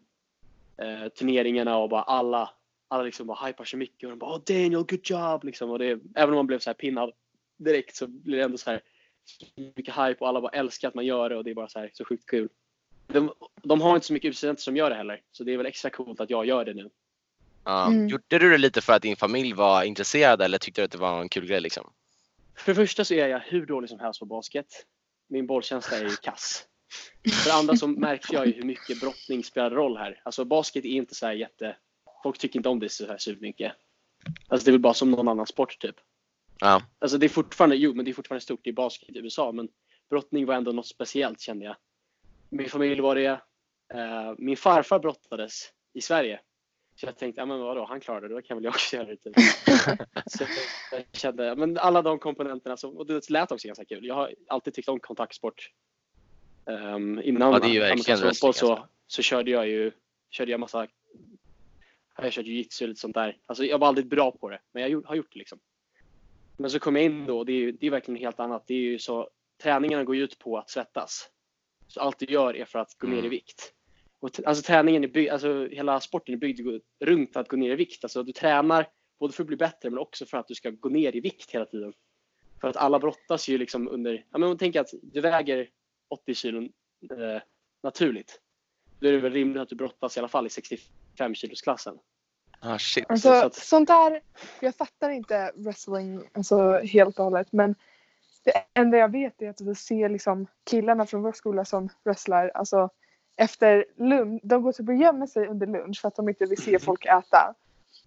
eh, 0.78 1.08
turneringarna 1.08 1.78
och 1.78 1.90
bara 1.90 2.02
alla, 2.02 2.50
alla 2.88 3.04
liksom 3.04 3.28
bara 3.28 3.46
hypar 3.48 3.66
så 3.66 3.78
mycket 3.78 4.04
och 4.04 4.10
de 4.10 4.20
bara 4.20 4.36
oh, 4.36 4.42
Daniel 4.46 4.84
good 4.84 5.00
job 5.04 5.44
liksom. 5.44 5.70
Och 5.70 5.80
det, 5.80 6.00
även 6.16 6.30
om 6.30 6.36
man 6.36 6.48
blev 6.48 6.60
så 6.60 6.70
här 6.70 6.76
pinnad 6.76 7.12
direkt 7.58 7.96
så 7.96 8.08
blir 8.08 8.38
det 8.38 8.44
ändå 8.44 8.58
så 8.58 8.70
här 8.70 8.82
mycket 9.56 9.96
hype 9.96 10.18
och 10.20 10.28
alla 10.28 10.42
bara 10.42 10.52
älskar 10.52 10.88
att 10.88 10.96
man 10.96 11.06
gör 11.06 11.30
det 11.30 11.38
och 11.38 11.44
det 11.44 11.52
är 11.52 11.56
bara 11.56 11.70
så 11.70 11.80
här 11.80 11.92
så 11.94 12.06
sjukt 12.06 12.26
kul. 12.26 12.50
De, 13.08 13.34
de 13.64 13.82
har 13.82 13.96
inte 13.96 14.08
så 14.08 14.14
mycket 14.14 14.38
studenter 14.38 14.62
som 14.62 14.78
gör 14.78 14.90
det 14.90 14.96
heller 14.96 15.22
så 15.32 15.44
det 15.44 15.54
är 15.54 15.58
väl 15.58 15.66
extra 15.66 15.90
coolt 15.90 16.20
att 16.20 16.30
jag 16.30 16.46
gör 16.46 16.66
det 16.66 16.74
nu. 16.74 16.90
Ja. 17.64 17.88
Mm. 17.88 18.08
Gjorde 18.08 18.40
du 18.40 18.50
det 18.50 18.58
lite 18.58 18.82
för 18.82 18.94
att 18.94 19.02
din 19.02 19.16
familj 19.16 19.54
var 19.54 19.84
intresserad 19.84 20.42
eller 20.42 20.58
tyckte 20.58 20.82
du 20.82 20.86
att 20.86 20.92
det 20.92 20.98
var 20.98 21.22
en 21.22 21.30
kul 21.30 21.46
grej 21.46 21.62
liksom? 21.62 21.90
För 22.56 22.72
det 22.72 22.76
första 22.76 23.06
så 23.06 23.14
är 23.14 23.28
jag 23.28 23.40
hur 23.40 23.66
dålig 23.66 23.90
som 23.90 24.00
helst 24.00 24.20
på 24.20 24.26
basket. 24.26 24.68
Min 25.30 25.48
bollkänsla 25.48 25.98
är 25.98 26.04
ju 26.04 26.16
kass. 26.16 26.68
För 27.44 27.50
det 27.50 27.56
andra 27.56 27.76
så 27.76 27.88
märkte 27.88 28.34
jag 28.34 28.48
ju 28.48 28.54
hur 28.54 28.64
mycket 28.64 29.00
brottning 29.00 29.44
spelar 29.44 29.72
roll 29.72 29.98
här. 29.98 30.22
Alltså 30.26 30.46
basket 30.46 30.86
är 30.86 30.90
inte 30.90 31.16
så 31.16 31.26
här 31.26 31.34
jätte... 31.34 31.78
Folk 32.24 32.38
tycker 32.38 32.60
inte 32.60 32.70
om 32.70 32.80
det 32.80 32.90
så 32.90 33.08
här 33.08 33.18
supermycket. 33.18 33.74
Alltså 34.48 34.66
det 34.66 34.70
är 34.70 34.72
väl 34.72 34.82
bara 34.82 34.94
som 34.94 35.12
någon 35.12 35.28
annan 35.28 35.48
sport 35.48 35.80
typ. 35.80 35.96
Ja. 36.60 36.82
Alltså 37.00 37.18
det 37.18 37.26
är 37.26 37.30
fortfarande, 37.30 37.76
jo 37.76 37.94
men 37.94 38.06
det 38.06 38.12
är 38.12 38.14
fortfarande 38.14 38.42
stort, 38.42 38.68
är 38.68 38.72
basket 38.72 39.10
i 39.10 39.20
USA 39.20 39.52
men 39.52 39.70
brottning 40.10 40.46
var 40.46 40.56
ändå 40.56 40.72
något 40.72 40.88
speciellt 40.88 41.42
kände 41.42 41.66
jag. 41.66 41.76
Min 42.50 42.70
familj 42.70 43.02
var 43.02 43.16
det. 43.16 43.42
Eh, 43.94 44.34
min 44.38 44.58
farfar 44.58 45.00
brottades 45.00 45.70
i 45.94 46.02
Sverige. 46.02 46.40
Så 46.96 47.06
jag 47.06 47.18
tänkte, 47.18 47.42
ja 47.42 47.46
men 47.46 47.60
vadå, 47.60 47.86
han 47.86 48.00
klarade 48.00 48.28
det, 48.28 48.34
då 48.34 48.42
kan 48.42 48.58
väl 48.58 48.64
jag 48.64 48.72
också 48.72 48.96
göra 48.96 49.06
det. 49.08 49.16
Typ. 49.18 49.34
så 50.26 50.44
jag 50.92 51.04
kände, 51.12 51.56
men 51.56 51.78
alla 51.78 52.02
de 52.02 52.20
komponenterna, 52.20 52.78
som, 52.78 52.98
och 52.98 53.06
det 53.06 53.30
lät 53.30 53.52
också 53.52 53.68
ganska 53.68 53.86
kul. 53.86 54.06
Jag 54.06 54.16
har 54.16 54.34
alltid 54.48 54.74
tyckt 54.74 54.90
om 54.90 55.00
kontaktsport. 55.00 55.70
Um, 56.66 57.22
innan 57.22 57.52
Ja, 57.54 57.60
det 57.60 57.68
är 57.68 57.74
ju 57.74 57.80
verkligen 57.80 58.20
wrestling, 58.20 58.54
så, 58.54 58.72
alltså. 58.72 58.88
så 59.08 59.22
körde 59.22 59.52
jag 59.52 59.68
ju 59.68 59.92
körde 60.30 60.52
jag 60.52 60.60
massa 60.60 60.88
jag 62.18 62.24
har 62.24 62.30
kört 62.32 62.46
jujitsu 62.46 62.86
och 62.86 62.90
lite 62.90 63.02
sånt 63.02 63.14
där. 63.16 63.38
Alltså 63.46 63.66
jag 63.66 63.78
var 63.80 63.88
aldrig 63.88 64.08
bra 64.08 64.32
på 64.32 64.50
det, 64.50 64.60
men 64.72 64.82
jag 64.82 64.92
gjort- 64.92 65.06
har 65.06 65.16
gjort 65.16 65.34
det 65.34 65.40
liksom. 65.40 65.60
Men 66.58 66.70
så 66.70 66.80
kom 66.80 66.96
jag 66.96 67.06
in 67.06 67.26
då 67.26 67.38
och 67.40 67.46
det 67.46 67.52
är, 67.54 67.58
ju- 67.58 67.72
det 67.72 67.88
är 67.88 67.92
verkligen 67.92 68.20
helt 68.20 68.40
annat. 68.40 68.64
Det 68.68 68.74
är 68.74 68.78
ju 68.80 69.00
så, 69.00 69.30
träningarna 69.64 70.04
går 70.04 70.16
ju 70.16 70.24
ut 70.24 70.40
på 70.40 70.58
att 70.58 70.70
svettas. 70.70 71.30
Så 71.88 72.00
allt 72.00 72.20
du 72.20 72.26
gör 72.26 72.56
är 72.58 72.66
för 72.66 72.80
att 72.80 72.98
gå 72.98 73.08
ner 73.08 73.16
i 73.16 73.20
Mm. 73.20 73.30
vikt. 73.30 73.74
Och 74.24 74.40
alltså 74.46 74.64
träningen 74.64 75.04
är 75.04 75.08
byggd, 75.08 75.32
alltså 75.32 75.68
hela 75.68 76.00
sporten 76.00 76.34
är 76.36 76.38
byggd 76.40 76.82
runt 77.00 77.36
att 77.38 77.48
gå 77.48 77.58
ner 77.58 77.72
i 77.72 77.76
vikt. 77.76 78.04
Alltså 78.04 78.24
du 78.24 78.32
tränar 78.32 78.88
både 79.20 79.34
för 79.34 79.44
att 79.44 79.48
bli 79.48 79.58
bättre 79.58 79.90
men 79.90 80.00
också 80.00 80.26
för 80.26 80.38
att 80.38 80.48
du 80.48 80.56
ska 80.56 80.70
gå 80.70 80.90
ner 80.90 81.16
i 81.16 81.20
vikt 81.20 81.52
hela 81.52 81.66
tiden. 81.66 81.94
För 82.62 82.68
att 82.68 82.78
alla 82.78 83.00
brottas 83.00 83.48
ju 83.50 83.58
liksom 83.58 83.88
under, 83.88 84.26
ja 84.32 84.38
men 84.38 84.58
tänk 84.58 84.76
att 84.76 84.90
du 85.02 85.22
väger 85.22 85.70
80 86.10 86.34
kilo 86.34 86.62
eh, 86.62 87.42
naturligt. 87.84 88.40
Då 89.00 89.08
är 89.08 89.12
det 89.12 89.18
väl 89.18 89.34
rimligt 89.34 89.62
att 89.62 89.70
du 89.70 89.76
brottas 89.76 90.18
i 90.18 90.20
alla 90.20 90.28
fall 90.28 90.48
i 90.48 90.50
65 90.50 91.36
kilos 91.36 91.62
klassen. 91.62 91.98
Ah, 92.60 92.78
shit. 92.78 93.06
så 93.08 93.14
Alltså 93.14 93.30
att- 93.30 93.56
sånt 93.56 93.88
där, 93.88 94.22
jag 94.62 94.76
fattar 94.76 95.10
inte 95.10 95.52
wrestling 95.56 96.24
alltså, 96.34 96.72
helt 96.78 97.20
och 97.20 97.26
hållet 97.26 97.48
men 97.52 97.76
det 98.44 98.52
enda 98.74 98.98
jag 98.98 99.12
vet 99.12 99.42
är 99.42 99.50
att 99.50 99.62
vi 99.62 99.76
ser 99.76 100.10
liksom 100.10 100.48
killarna 100.70 101.06
från 101.06 101.22
vår 101.22 101.32
skola 101.32 101.66
som 101.66 101.90
wrestlar 102.04 102.50
alltså 102.50 102.90
efter 103.36 103.86
lunch, 103.96 104.42
de 104.44 104.64
går 104.64 104.72
typ 104.72 104.90
och 104.90 104.96
gömmer 104.96 105.28
sig 105.28 105.48
under 105.48 105.68
lunch 105.68 106.02
för 106.02 106.08
att 106.08 106.16
de 106.16 106.30
inte 106.30 106.46
vill 106.46 106.64
se 106.64 106.80
folk 106.80 107.06
äta. 107.06 107.56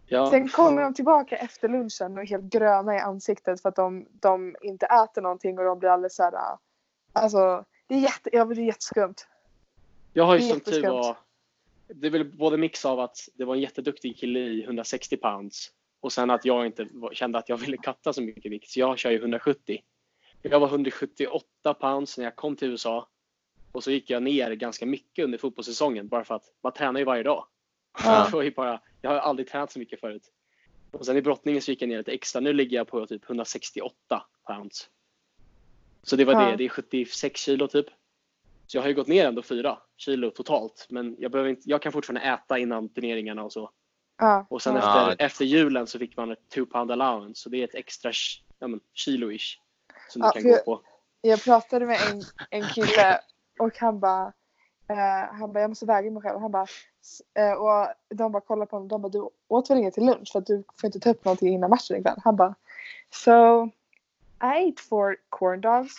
Ja. 0.07 0.31
Sen 0.31 0.49
kommer 0.49 0.83
de 0.83 0.95
tillbaka 0.95 1.37
efter 1.37 1.69
lunchen 1.69 2.17
och 2.17 2.23
är 2.23 2.27
helt 2.27 2.45
gröna 2.45 2.97
i 2.97 2.99
ansiktet 2.99 3.63
för 3.63 3.69
att 3.69 3.77
de, 3.77 4.07
de 4.13 4.57
inte 4.63 4.87
äter 4.87 5.23
någonting 5.23 5.59
och 5.59 5.65
de 5.65 5.79
blir 5.79 5.89
alldeles 5.89 6.17
såhär, 6.17 6.33
alltså 7.13 7.65
det 7.87 7.95
är, 7.95 7.99
jätte, 7.99 8.31
ja, 8.33 8.45
det 8.45 8.63
är 8.63 8.67
jätteskumt. 8.67 9.15
Jag 10.13 10.25
har 10.25 10.37
ju 10.37 10.41
som 10.41 10.61
tur 10.61 10.89
var, 10.89 11.17
det 11.89 12.07
är 12.07 12.11
väl 12.11 12.37
både 12.39 12.57
mix 12.57 12.85
av 12.85 13.01
att 13.01 13.17
det 13.35 13.45
var 13.45 13.55
en 13.55 13.61
jätteduktig 13.61 14.17
kille 14.17 14.41
i 14.41 14.65
160 14.65 15.17
pounds 15.17 15.73
och 16.01 16.13
sen 16.13 16.31
att 16.31 16.45
jag 16.45 16.67
inte 16.67 16.89
kände 17.13 17.39
att 17.39 17.49
jag 17.49 17.57
ville 17.57 17.77
katta 17.77 18.13
så 18.13 18.23
mycket 18.23 18.53
vikt 18.53 18.71
så 18.71 18.81
jag 18.81 18.99
kör 18.99 19.11
ju 19.11 19.19
170. 19.19 19.79
Jag 20.43 20.61
var 20.61 20.69
178 20.69 21.75
pounds 21.75 22.19
när 22.19 22.25
jag 22.25 22.37
kom 22.37 22.57
till 22.57 22.71
USA 22.71 23.09
och 23.77 23.85
så 23.85 23.91
gick 23.91 24.11
jag 24.11 24.23
ner 24.23 24.51
ganska 24.53 24.87
mycket 24.87 25.25
under 25.25 25.39
fotbollssäsongen 25.39 26.09
bara 26.09 26.25
för 26.25 26.35
att 26.35 26.45
man 26.63 26.73
tränar 26.73 27.01
ju 27.01 27.05
varje 27.07 27.23
dag. 27.23 27.47
Ja. 28.05 28.43
Ju 28.45 28.51
bara, 28.51 28.81
jag 29.03 29.11
har 29.11 29.17
aldrig 29.17 29.49
tränat 29.49 29.73
så 29.73 29.79
mycket 29.79 30.01
förut. 30.01 30.23
Och 30.91 31.07
sen 31.07 31.17
i 31.17 31.23
brottningen 31.23 31.63
så 31.63 31.71
gick 31.71 31.83
jag 31.83 31.89
ner 31.89 31.99
lite 31.99 32.13
extra. 32.13 32.41
Nu 32.41 32.53
ligger 32.53 32.77
jag 32.77 32.89
på 32.89 33.07
typ 33.07 33.25
168 33.25 34.23
pounds. 34.47 34.89
Så 36.03 36.17
det 36.17 36.25
var 36.25 36.33
Ja. 36.33 36.51
det. 36.51 36.57
Det 36.57 36.65
är 36.65 36.69
76 36.69 37.41
kilo 37.41 37.69
typ. 37.69 37.87
Så 38.67 38.77
jag 38.77 38.83
har 38.83 38.89
ju 38.89 38.95
gått 38.95 39.07
ner 39.07 39.27
ändå 39.27 39.43
4 39.43 39.79
kilo 39.97 40.31
totalt. 40.31 40.87
Men 40.91 41.17
jag, 41.19 41.31
behöver 41.33 41.51
inte, 41.51 41.63
jag 41.71 41.83
kan 41.83 41.93
fortfarande 41.93 42.21
äta 42.29 42.59
innan 42.59 42.89
turneringarna 42.89 43.45
och 43.45 43.53
så. 43.53 43.71
Ja, 44.19 44.47
Och 44.51 44.63
sen 44.63 44.77
efter, 44.77 45.17
efter 45.19 45.45
julen 45.45 45.87
så 45.87 45.99
fick 45.99 46.17
man 46.17 46.33
ett 46.33 46.49
2 46.55 46.67
pound 46.67 46.91
allowance. 46.91 47.43
Så 47.43 47.49
det 47.49 47.61
är 47.61 47.65
ett 47.65 47.75
extra 47.75 48.13
ja, 48.59 48.67
men, 48.69 48.81
kilo-ish. 48.95 49.59
Som 50.09 50.23
du 50.23 50.31
kan 50.31 50.43
gå 50.43 50.49
jag- 50.49 50.65
på. 50.65 50.83
Jag 51.21 51.45
pratade 51.45 51.87
med 51.87 51.99
en, 52.13 52.23
en 52.51 52.69
kille 52.69 53.21
och 53.59 53.79
han 53.79 54.01
bara 54.01 54.33
eh, 54.89 55.35
han 55.39 55.53
bara 55.53 55.61
jag 55.61 55.71
måste 55.71 55.87
väga 55.87 56.11
mig 56.11 56.23
själv. 56.23 56.41
Han 56.41 56.51
bara 56.51 56.67
eh, 57.35 57.53
och 57.53 57.89
de 58.09 58.33
bara 58.33 58.41
kollar 58.41 58.67
på 58.67 58.77
honom. 58.77 58.89
De 58.89 59.03
bara 59.03 59.09
du 59.09 59.29
åt 59.49 59.71
väl 59.71 59.79
inget 59.79 59.95
till 59.95 60.07
lunch 60.07 60.33
för 60.33 60.39
att 60.39 60.47
du 60.47 60.65
får 60.81 60.89
inte 60.89 61.01
ta 61.01 61.11
upp 61.11 61.25
någonting 61.25 61.55
innan 61.55 61.71
matchen 61.71 61.97
ikväll. 61.97 62.21
Han 62.25 62.37
bara 62.37 62.55
so 63.11 63.65
I 64.43 64.69
ate 64.69 64.83
four 64.83 65.17
corn 65.29 65.61
dogs. 65.61 65.95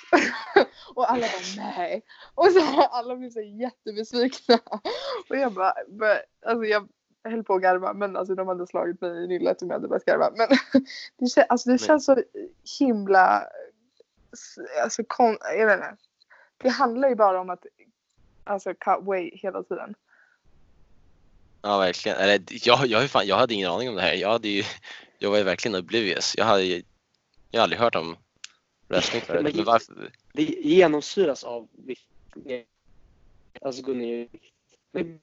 och 0.95 1.11
alla 1.11 1.21
bara 1.21 1.65
nej. 1.77 2.01
Och 2.35 2.51
så 2.51 2.81
alla 2.81 3.15
blev 3.15 3.29
så 3.29 3.41
jättebesvikna. 3.41 4.59
Och 5.29 5.37
jag 5.37 5.53
bara, 5.53 5.73
but, 5.87 6.17
alltså 6.45 6.65
jag 6.65 6.87
höll 7.23 7.43
på 7.43 7.53
att 7.53 7.61
garva 7.61 7.93
men 7.93 8.17
alltså 8.17 8.35
de 8.35 8.47
hade 8.47 8.67
slagit 8.67 9.01
mig 9.01 9.23
i 9.23 9.27
nyllet 9.27 9.61
om 9.61 9.67
jag 9.67 9.75
hade 9.75 9.87
börjat 9.87 10.05
garva. 10.05 10.31
Men 10.35 10.47
det, 11.35 11.45
alltså, 11.49 11.69
det 11.69 11.77
känns 11.77 12.05
så 12.05 12.23
himla 12.79 13.43
alltså, 14.83 15.03
kon, 15.07 15.37
jag 15.57 15.67
vet 15.67 15.75
inte. 15.75 16.06
Det 16.57 16.69
handlar 16.69 17.09
ju 17.09 17.15
bara 17.15 17.41
om 17.41 17.49
att 17.49 17.65
alltså 18.43 18.73
cut 18.73 19.03
weight 19.07 19.33
hela 19.41 19.63
tiden. 19.63 19.95
Ja, 21.61 21.77
verkligen. 21.77 22.17
Eller, 22.17 22.41
jag, 22.67 22.87
jag, 22.87 23.09
fan, 23.09 23.27
jag 23.27 23.35
hade 23.35 23.53
ingen 23.53 23.71
aning 23.71 23.89
om 23.89 23.95
det 23.95 24.01
här. 24.01 24.13
Jag, 24.13 24.29
hade 24.29 24.47
ju, 24.47 24.63
jag 25.19 25.29
var 25.29 25.37
ju 25.37 25.43
verkligen 25.43 25.75
oblivious. 25.75 26.33
Jag, 26.37 26.45
hade, 26.45 26.63
ju- 26.63 26.83
jag 27.51 27.59
har 27.59 27.63
aldrig 27.63 27.79
hört 27.79 27.95
om 27.95 28.17
wrestling 28.87 29.21
förut. 29.21 29.43
Men- 29.43 29.55
Men 29.55 29.65
varför? 29.65 30.11
Det 30.33 30.43
genomsyras 30.43 31.43
av. 31.43 31.67
Alltså 33.61 33.81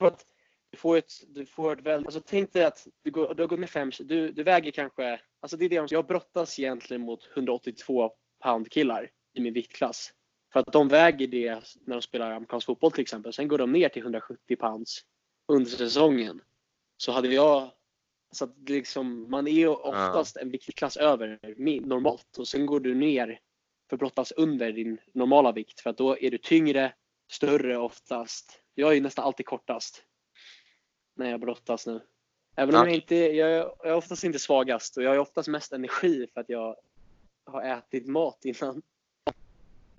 att 0.00 0.24
Du 0.70 0.76
får 0.78 0.96
ett, 0.96 1.12
du 1.28 1.46
får 1.46 1.72
ett 1.72 1.80
väl, 1.86 2.04
alltså 2.06 2.20
tänk 2.26 2.52
dig 2.52 2.64
att 2.64 2.86
du, 3.02 3.10
går, 3.10 3.34
du 3.34 3.42
har 3.42 3.48
gått 3.48 3.60
ner 3.60 3.66
fem 3.66 3.92
kilo. 3.92 4.08
du, 4.08 4.32
du 4.32 4.42
väger 4.42 4.70
kanske, 4.70 5.20
alltså 5.40 5.56
det 5.56 5.64
är 5.64 5.68
det 5.68 5.76
de, 5.76 5.86
jag 5.90 6.06
brottas 6.06 6.58
egentligen 6.58 7.02
mot 7.02 7.28
182 7.36 8.12
pound 8.42 8.70
killar 8.70 9.10
i 9.32 9.40
min 9.40 9.52
viktklass. 9.54 10.12
För 10.54 10.60
att 10.60 10.72
de 10.72 10.88
väger 10.88 11.26
det 11.26 11.54
när 11.84 11.94
de 11.96 12.02
spelar 12.02 12.30
amerikansk 12.30 12.66
fotboll 12.66 12.92
till 12.92 13.02
exempel. 13.02 13.32
Sen 13.32 13.48
går 13.48 13.58
de 13.58 13.72
ner 13.72 13.88
till 13.88 14.02
170 14.02 14.56
pounds 14.56 15.00
under 15.48 15.70
säsongen. 15.70 16.42
Så 16.96 17.12
hade 17.12 17.28
jag, 17.28 17.70
så 18.32 18.44
att 18.44 18.68
liksom, 18.68 19.30
man 19.30 19.46
är 19.46 19.52
ju 19.52 19.68
oftast 19.68 20.36
en 20.36 20.50
viktklass 20.50 20.96
över 20.96 21.38
normalt 21.86 22.38
och 22.38 22.48
sen 22.48 22.66
går 22.66 22.80
du 22.80 22.94
ner 22.94 23.40
för 23.90 23.96
brottas 23.96 24.32
under 24.32 24.72
din 24.72 24.98
normala 25.14 25.52
vikt 25.52 25.80
för 25.80 25.90
att 25.90 25.96
då 25.96 26.18
är 26.18 26.30
du 26.30 26.38
tyngre, 26.38 26.94
större 27.30 27.78
oftast. 27.78 28.60
Jag 28.74 28.90
är 28.90 28.94
ju 28.94 29.00
nästan 29.00 29.24
alltid 29.24 29.46
kortast 29.46 30.04
när 31.16 31.30
jag 31.30 31.40
brottas 31.40 31.86
nu. 31.86 32.00
Även 32.56 32.74
om 32.74 32.80
Ja. 32.80 32.86
jag 32.86 32.94
inte, 32.94 33.16
jag 33.16 33.50
är, 33.50 33.56
jag 33.56 33.86
är 33.86 33.94
oftast 33.94 34.24
inte 34.24 34.38
svagast 34.38 34.96
och 34.96 35.02
jag 35.02 35.10
har 35.10 35.18
oftast 35.18 35.48
mest 35.48 35.72
energi 35.72 36.26
för 36.34 36.40
att 36.40 36.48
jag 36.48 36.76
har 37.44 37.62
ätit 37.62 38.06
mat 38.06 38.44
innan. 38.44 38.82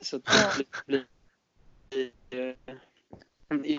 Så 0.05 0.17
det 0.17 0.73
blir, 2.29 2.55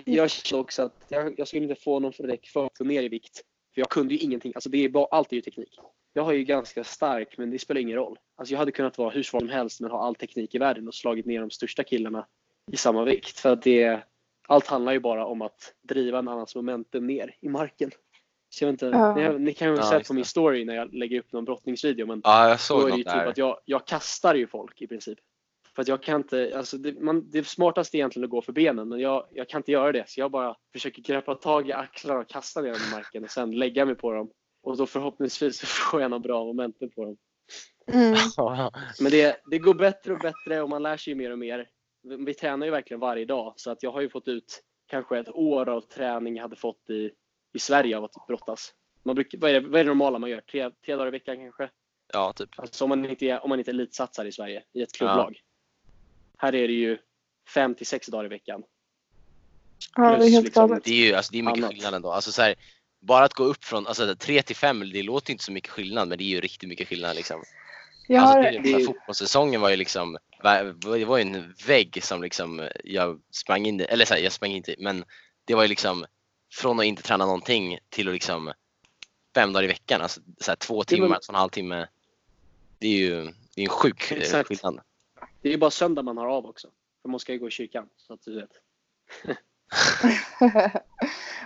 jag 0.05 0.29
känner 0.31 0.61
också 0.61 0.81
att 0.83 0.93
jag, 1.09 1.39
jag 1.39 1.47
skulle 1.47 1.63
inte 1.63 1.75
få 1.81 1.99
någon 1.99 2.11
direkt 2.17 2.47
för 2.47 2.65
att 2.65 2.77
gå 2.77 2.85
ner 2.85 3.03
i 3.03 3.09
vikt. 3.09 3.41
För 3.73 3.81
jag 3.81 3.89
kunde 3.89 4.13
ju 4.13 4.19
ingenting. 4.19 4.51
Alltså 4.55 4.69
det 4.69 4.77
är 4.85 4.89
bara, 4.89 5.05
allt 5.11 5.31
är 5.31 5.35
ju 5.35 5.41
teknik. 5.41 5.79
Jag 6.13 6.23
har 6.23 6.33
ju 6.33 6.43
ganska 6.43 6.83
stark, 6.83 7.37
men 7.37 7.51
det 7.51 7.59
spelar 7.59 7.81
ingen 7.81 7.95
roll. 7.95 8.19
Alltså 8.35 8.53
jag 8.53 8.59
hade 8.59 8.71
kunnat 8.71 8.97
vara 8.97 9.09
hur 9.09 9.23
svag 9.23 9.41
som 9.41 9.49
helst 9.49 9.81
men 9.81 9.91
ha 9.91 10.03
all 10.05 10.15
teknik 10.15 10.55
i 10.55 10.57
världen 10.57 10.87
och 10.87 10.95
slagit 10.95 11.25
ner 11.25 11.39
de 11.39 11.49
största 11.49 11.83
killarna 11.83 12.27
i 12.71 12.77
samma 12.77 13.03
vikt. 13.03 13.39
För 13.39 13.53
att 13.53 13.61
det, 13.61 13.99
allt 14.47 14.67
handlar 14.67 14.91
ju 14.91 14.99
bara 14.99 15.25
om 15.25 15.41
att 15.41 15.73
driva 15.81 16.19
en 16.19 16.27
annans 16.27 16.55
momentum 16.55 17.07
ner 17.07 17.35
i 17.39 17.49
marken. 17.49 17.91
Så 18.49 18.63
jag 18.63 18.71
vet 18.71 18.73
inte, 18.83 18.85
Ja. 18.97 19.15
ni, 19.15 19.23
har- 19.23 19.39
ni 19.39 19.53
kan 19.53 19.67
ju 19.67 19.73
ha 19.73 19.79
Ja, 19.79 19.89
sett 19.89 19.99
just 19.99 20.07
på 20.07 20.13
min 20.13 20.25
story 20.25 20.65
när 20.65 20.75
jag 20.75 20.93
lägger 20.93 21.19
upp 21.19 21.31
någon 21.31 21.45
brottningsvideo 21.45 22.05
men 22.05 22.21
Ja, 22.23 22.43
jag 22.49 22.53
då 22.53 22.57
såg 22.57 22.81
är 22.87 22.91
det 22.91 22.97
ju 22.97 23.03
typ 23.03 23.13
där. 23.13 23.25
att 23.25 23.37
jag, 23.37 23.59
jag 23.65 23.87
kastar 23.87 24.35
ju 24.35 24.47
folk 24.47 24.81
i 24.81 24.87
princip. 24.87 25.19
För 25.77 25.81
att 25.81 25.87
jag 25.87 26.03
kan 26.03 26.21
inte, 26.21 26.53
alltså 26.55 26.77
det, 26.77 26.99
man, 26.99 27.29
det 27.29 27.47
smartaste 27.47 27.97
är 27.97 27.99
egentligen 27.99 28.23
att 28.23 28.29
gå 28.29 28.41
för 28.41 28.53
benen 28.53 28.89
men 28.89 28.99
jag, 28.99 29.27
jag 29.31 29.49
kan 29.49 29.59
inte 29.59 29.71
göra 29.71 29.91
det 29.91 30.09
så 30.09 30.19
jag 30.19 30.31
bara 30.31 30.55
försöker 30.73 31.01
greppa 31.01 31.35
tag 31.35 31.69
i 31.69 31.73
axlar 31.73 32.15
och 32.15 32.29
kasta 32.29 32.61
ner 32.61 32.69
dem 32.69 32.81
i 32.89 32.95
marken 32.95 33.23
och 33.23 33.29
sen 33.29 33.51
lägga 33.51 33.85
mig 33.85 33.95
på 33.95 34.11
dem 34.11 34.31
Och 34.63 34.77
då 34.77 34.85
förhoppningsvis 34.85 35.61
får 35.91 36.01
jag 36.01 36.11
några 36.11 36.19
bra 36.19 36.45
momenten 36.45 36.89
på 36.89 37.05
dem. 37.05 37.17
Mm. 37.91 38.17
Men 39.01 39.11
det, 39.11 39.41
det 39.51 39.59
går 39.59 39.73
bättre 39.73 40.13
och 40.13 40.19
bättre 40.19 40.61
och 40.61 40.69
man 40.69 40.83
lär 40.83 40.97
sig 40.97 41.13
ju 41.13 41.17
mer 41.17 41.31
och 41.31 41.39
mer. 41.39 41.69
Vi 42.03 42.33
tränar 42.33 42.65
ju 42.65 42.71
verkligen 42.71 42.99
varje 42.99 43.25
dag 43.25 43.53
så 43.55 43.71
att 43.71 43.83
jag 43.83 43.91
har 43.91 44.01
ju 44.01 44.09
fått 44.09 44.27
ut 44.27 44.63
kanske 44.87 45.19
ett 45.19 45.29
år 45.29 45.69
av 45.69 45.81
träning 45.81 46.35
jag 46.35 46.43
hade 46.43 46.55
fått 46.55 46.89
i, 46.89 47.11
i 47.53 47.59
Sverige 47.59 47.97
av 47.97 48.03
att 48.03 48.27
brottas. 48.27 48.73
Man 49.03 49.15
brukar, 49.15 49.37
vad, 49.37 49.51
är 49.51 49.61
det, 49.61 49.67
vad 49.67 49.79
är 49.79 49.83
det 49.83 49.89
normala 49.89 50.19
man 50.19 50.29
gör? 50.29 50.41
Tre, 50.41 50.71
tre 50.85 50.95
dagar 50.95 51.07
i 51.07 51.11
veckan 51.11 51.37
kanske? 51.37 51.69
Ja, 52.13 52.33
typ. 52.33 52.49
Alltså 52.55 52.83
om 52.83 52.89
man 52.89 53.05
inte 53.05 53.25
är, 53.25 53.43
om 53.43 53.49
man 53.49 53.59
inte 53.59 53.71
elitsatsar 53.71 54.25
i 54.25 54.31
Sverige 54.31 54.63
i 54.73 54.81
ett 54.81 54.93
klubblag. 54.93 55.41
Här 56.37 56.55
är 56.55 56.67
det 56.67 56.73
ju 56.73 56.97
fem 57.53 57.75
till 57.75 57.87
sex 57.87 58.07
dagar 58.07 58.25
i 58.25 58.27
veckan. 58.27 58.63
Ja, 59.95 60.03
det 60.03 60.09
är 60.09 60.15
Plus 60.17 60.31
helt 60.31 60.45
liksom- 60.45 60.67
galet. 60.69 60.83
Det 60.83 60.91
är 60.91 61.05
ju 61.07 61.13
alltså, 61.13 61.31
det 61.31 61.39
är 61.39 61.43
mycket 61.43 61.57
Annat. 61.63 61.71
skillnad 61.73 61.93
ändå. 61.93 62.11
Alltså, 62.11 62.31
så 62.31 62.41
här, 62.41 62.55
bara 62.99 63.25
att 63.25 63.33
gå 63.33 63.43
upp 63.43 63.63
från 63.63 63.87
alltså, 63.87 64.15
3 64.15 64.41
till 64.41 64.55
5, 64.55 64.79
det 64.93 65.03
låter 65.03 65.31
inte 65.31 65.43
så 65.43 65.51
mycket 65.51 65.69
skillnad 65.71 66.07
men 66.07 66.17
det 66.17 66.23
är 66.23 66.25
ju 66.25 66.41
riktigt 66.41 66.69
mycket 66.69 66.87
skillnad. 66.87 67.15
Liksom. 67.15 67.43
Jag 68.07 68.21
Alltså, 68.23 68.35
har, 68.37 68.43
det, 68.43 68.59
det 68.59 68.69
ju- 68.69 68.85
Fotbollssäsongen 68.85 69.61
var 69.61 69.69
ju 69.69 69.75
liksom, 69.75 70.17
det 70.97 71.05
var 71.05 71.17
ju 71.17 71.21
en 71.21 71.53
vägg 71.67 72.03
som 72.03 72.21
liksom 72.23 72.69
jag 72.83 73.21
sprang 73.31 73.65
in 73.65 73.79
i, 73.81 73.83
eller 73.83 74.05
så 74.05 74.13
här, 74.13 74.21
jag 74.21 74.31
sprang 74.31 74.51
inte 74.51 74.75
men 74.79 75.05
det 75.45 75.55
var 75.55 75.61
ju 75.61 75.67
liksom 75.67 76.05
från 76.53 76.79
att 76.79 76.85
inte 76.85 77.01
träna 77.03 77.25
någonting 77.25 77.79
till 77.89 78.07
att 78.07 78.13
liksom 78.13 78.53
fem 79.35 79.53
dagar 79.53 79.63
i 79.63 79.67
veckan, 79.67 80.01
alltså 80.01 80.21
så 80.39 80.51
här, 80.51 80.55
två 80.55 80.83
Det 80.83 80.95
timmar, 80.95 81.07
två 81.07 81.13
och 81.15 81.29
en 81.29 81.35
halv 81.35 81.49
timme. 81.49 81.87
Det 82.79 82.87
är 82.87 82.97
ju 82.97 83.23
det 83.55 83.61
är 83.61 83.65
en 83.65 83.69
sjuk 83.69 84.11
Exakt. 84.11 84.47
skillnad. 84.47 84.79
Det 85.41 85.47
är 85.49 85.51
ju 85.51 85.57
bara 85.57 85.71
söndag 85.71 86.01
man 86.01 86.17
har 86.17 86.27
av 86.27 86.45
också. 86.45 86.67
För 87.01 87.09
man 87.09 87.19
ska 87.19 87.33
ju 87.33 87.39
gå 87.39 87.47
i 87.47 87.51
kyrkan. 87.51 87.89
Så 87.95 88.13
att 88.13 88.21
du 88.21 88.35
vet. 88.35 88.51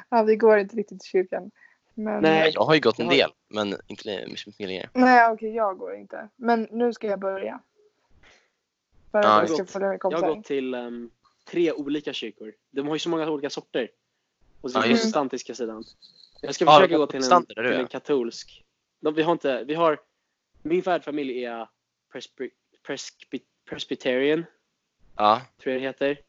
ja, 0.10 0.24
vi 0.24 0.36
går 0.36 0.58
inte 0.58 0.76
riktigt 0.76 1.00
till 1.00 1.10
kyrkan. 1.10 1.52
Men, 1.94 2.22
Nej. 2.22 2.52
Jag 2.56 2.62
har 2.62 2.74
ju 2.74 2.80
gått 2.80 3.00
en 3.00 3.06
Jag 3.06 3.16
del, 3.16 3.32
men 3.48 3.76
inte 3.88 4.26
mycket 4.28 4.60
längre. 4.60 4.90
Nej, 4.94 5.32
okej, 5.32 5.56
jag 5.56 5.78
går 5.78 5.96
inte. 5.96 6.30
Men 6.36 6.68
nu 6.72 6.94
ska 6.94 7.08
jag 7.08 7.20
börja. 7.20 7.60
För 9.12 9.20
att 9.20 9.26
Ja, 9.26 9.40
jag 9.40 9.50
ska 9.50 9.58
gott. 9.58 9.72
följa 9.72 9.88
med 9.88 10.00
Jag 10.04 10.12
har 10.12 10.36
gått 10.36 10.46
till 10.46 10.74
ehm, 10.74 11.12
tre 11.46 11.72
olika 11.72 12.14
kyrkor. 12.14 12.54
De 12.72 12.88
har 12.88 12.96
ju 12.96 13.00
så 13.00 13.10
många 13.10 13.30
olika 13.30 13.50
sorter. 13.50 13.92
Och 14.62 14.72
så 14.72 14.78
Ja, 14.78 14.82
den 14.82 14.90
protestantiska 14.90 15.56
sidan. 15.56 15.84
Jag 16.42 16.56
ska 16.56 16.66
Ja, 16.66 16.72
försöka 16.72 16.94
de 16.94 16.98
gå 16.98 17.08
till 17.08 17.32
en, 17.32 17.46
till 17.46 17.58
en 17.58 17.88
katolsk. 17.88 18.66
De, 19.00 19.14
vi 19.14 19.22
har 19.22 19.32
inte, 19.32 19.64
vi 19.64 19.74
har, 19.74 20.00
min 20.62 20.82
värdfamilj 20.82 21.46
är 21.46 21.70
presby, 22.12 22.50
presby, 22.88 23.40
presbyterian, 23.66 24.46
Ja, 25.16 25.42
tror 25.62 25.74
jag 25.74 25.82
det 25.82 25.88
heter. 25.88 26.20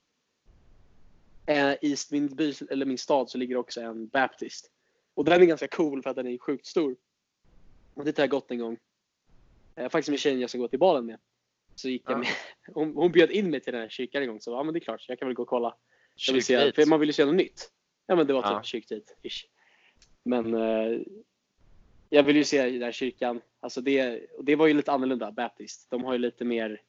Eh, 1.47 1.73
I 1.83 1.97
min, 2.11 2.29
by, 2.29 2.55
eller 2.71 2.87
min 2.87 2.99
stad 2.99 3.31
så 3.31 3.39
ligger 3.39 3.57
också 3.57 3.81
en 3.81 4.07
baptist. 4.09 4.71
Och 5.15 5.25
den 5.25 5.43
är 5.43 5.47
ganska 5.47 5.69
cool 5.69 6.03
för 6.03 6.11
att 6.11 6.17
den 6.17 6.27
är 6.27 6.39
sjukt 6.39 6.67
stor. 6.67 6.97
Och 7.95 8.05
dit 8.05 8.17
har 8.17 8.23
jag 8.23 8.31
gått 8.31 8.51
en 8.51 8.59
gång. 8.59 8.79
Eh, 9.77 9.89
faktiskt 9.89 10.11
med 10.11 10.19
tjejen 10.19 10.41
jag 10.41 10.51
ska 10.51 10.59
gå 10.59 10.69
till 10.69 10.79
balen 10.79 11.07
med. 11.07 11.19
Så 11.75 11.89
gick 11.89 12.03
jag 12.07 12.13
Ja. 12.13 12.19
med. 12.19 12.29
Hon, 12.75 12.97
hon 12.97 13.13
bjöd 13.13 13.31
in 13.31 13.51
mig 13.51 13.61
till 13.61 13.73
den 13.73 13.83
här 13.83 13.89
kyrkan 13.89 14.23
en 14.23 14.29
gång. 14.29 14.41
Så 14.41 14.51
ja 14.51 14.63
men 14.63 14.75
det 14.75 14.79
är 14.79 14.81
klart, 14.81 15.05
jag 15.09 15.19
kan 15.19 15.29
väl 15.29 15.35
gå 15.35 15.43
och 15.43 15.49
kolla. 15.49 15.77
Jag 16.27 16.35
vill 16.35 16.45
se, 16.45 16.73
för 16.73 16.87
man 16.87 17.01
vill 17.01 17.09
ju 17.09 17.13
se 17.13 17.25
något 17.25 17.35
nytt. 17.35 17.71
Ja 18.07 18.17
men 18.17 18.27
det 18.27 18.33
var 18.33 18.43
typ 18.43 18.51
Ja. 18.51 18.63
kyrkdejt. 18.63 19.17
ish. 19.23 19.47
Men 20.23 20.55
eh, 20.55 21.01
jag 22.11 22.23
vill 22.23 22.37
ju 22.37 22.45
se 22.45 22.71
den 22.71 22.83
här 22.83 22.93
kyrkan. 22.93 23.41
Alltså 23.61 23.81
det, 23.81 24.27
det 24.43 24.57
var 24.57 24.67
ju 24.67 24.75
lite 24.75 24.93
annorlunda, 24.93 25.33
baptist. 25.33 25.91
De 25.91 26.05
har 26.05 26.13
ju 26.13 26.19
lite 26.19 26.45
mer 26.45 26.81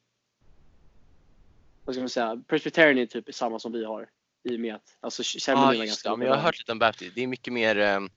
vad 1.84 1.94
ska 1.94 2.00
man 2.02 2.08
säga, 2.08 2.42
presbyterian 2.46 2.98
är 2.98 3.06
typ 3.06 3.34
samma 3.34 3.58
som 3.58 3.72
vi 3.72 3.84
har. 3.84 4.08
I 4.42 4.56
och 4.56 4.60
med 4.60 4.74
att 4.74 4.96
alltså, 5.00 5.22
var 5.54 5.72
just 5.72 5.86
ganska 5.86 6.10
det. 6.10 6.16
Men 6.16 6.26
jag 6.26 6.34
har 6.34 6.42
hört 6.42 6.58
lite 6.58 6.72
om 6.72 6.78
baptist. 6.78 7.14
Det 7.14 7.22
är 7.22 7.26
mycket 7.26 7.52
mer 7.52 7.78
ehm, 7.78 8.08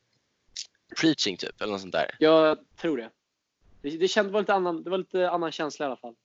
preaching 1.02 1.38
typ, 1.38 1.62
eller 1.62 1.72
något 1.72 1.82
sånt 1.82 1.94
där. 1.94 2.16
Jag 2.20 2.58
tror 2.82 2.98
det. 2.98 3.10
Det, 3.82 3.90
det, 3.90 4.08
kände, 4.08 4.32
var 4.32 4.40
lite 4.40 4.54
annan, 4.54 4.84
det 4.84 4.90
var 4.90 4.98
lite 4.98 5.30
annan 5.30 5.52
känsla 5.52 5.86
i 5.86 5.88
alla 5.88 5.98
fall. 5.98 6.16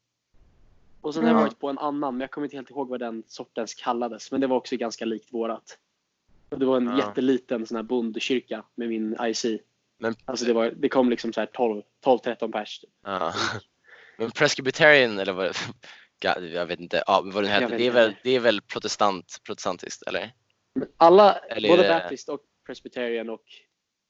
Och 1.00 1.14
sen 1.14 1.24
har 1.24 1.30
jag 1.30 1.40
varit 1.40 1.58
på 1.58 1.68
en 1.68 1.78
annan, 1.78 2.14
men 2.14 2.20
jag 2.20 2.30
kommer 2.30 2.44
inte 2.44 2.56
helt 2.56 2.70
ihåg 2.70 2.88
vad 2.88 3.00
den 3.00 3.22
sortens 3.26 3.74
kallades. 3.74 4.30
Men 4.32 4.40
det 4.40 4.46
var 4.46 4.56
också 4.56 4.76
ganska 4.76 5.04
likt 5.04 5.32
vårat. 5.32 5.78
Och 6.48 6.58
det 6.58 6.66
var 6.66 6.76
en 6.76 6.86
Ja. 6.86 6.98
jätteliten 6.98 7.66
sån 7.66 7.76
här 7.76 7.82
bondkyrka 7.82 8.64
med 8.74 8.88
min 8.88 9.16
IC. 9.20 9.46
Men, 9.98 10.14
Alltså 10.24 10.44
det, 10.44 10.52
var, 10.52 10.70
det 10.70 10.88
kom 10.88 11.10
liksom 11.10 11.32
så 11.32 11.40
här 11.40 11.46
12 11.46 11.82
12-13 12.04 12.52
pers. 12.52 12.78
typ. 12.80 12.90
ja. 13.04 13.34
men 14.18 14.30
Presbyterian, 14.30 15.18
eller 15.18 15.32
vad 15.32 15.56
jag 16.24 16.66
vet 16.66 16.80
inte, 16.80 17.02
ja, 17.06 17.22
vad 17.24 17.44
den 17.44 17.52
Jag 17.52 17.60
heter, 17.60 17.78
det 17.78 17.86
är, 17.86 17.90
väl, 17.90 18.16
det 18.22 18.30
är 18.30 18.40
väl 18.40 18.60
protestant, 18.60 19.40
protestantiskt, 19.46 20.02
eller? 20.02 20.32
Alla, 20.96 21.32
Eller 21.32 21.68
både 21.68 21.82
det- 21.82 21.88
baptist 21.88 22.28
och 22.28 22.40
presbyterian 22.66 23.30
och 23.30 23.44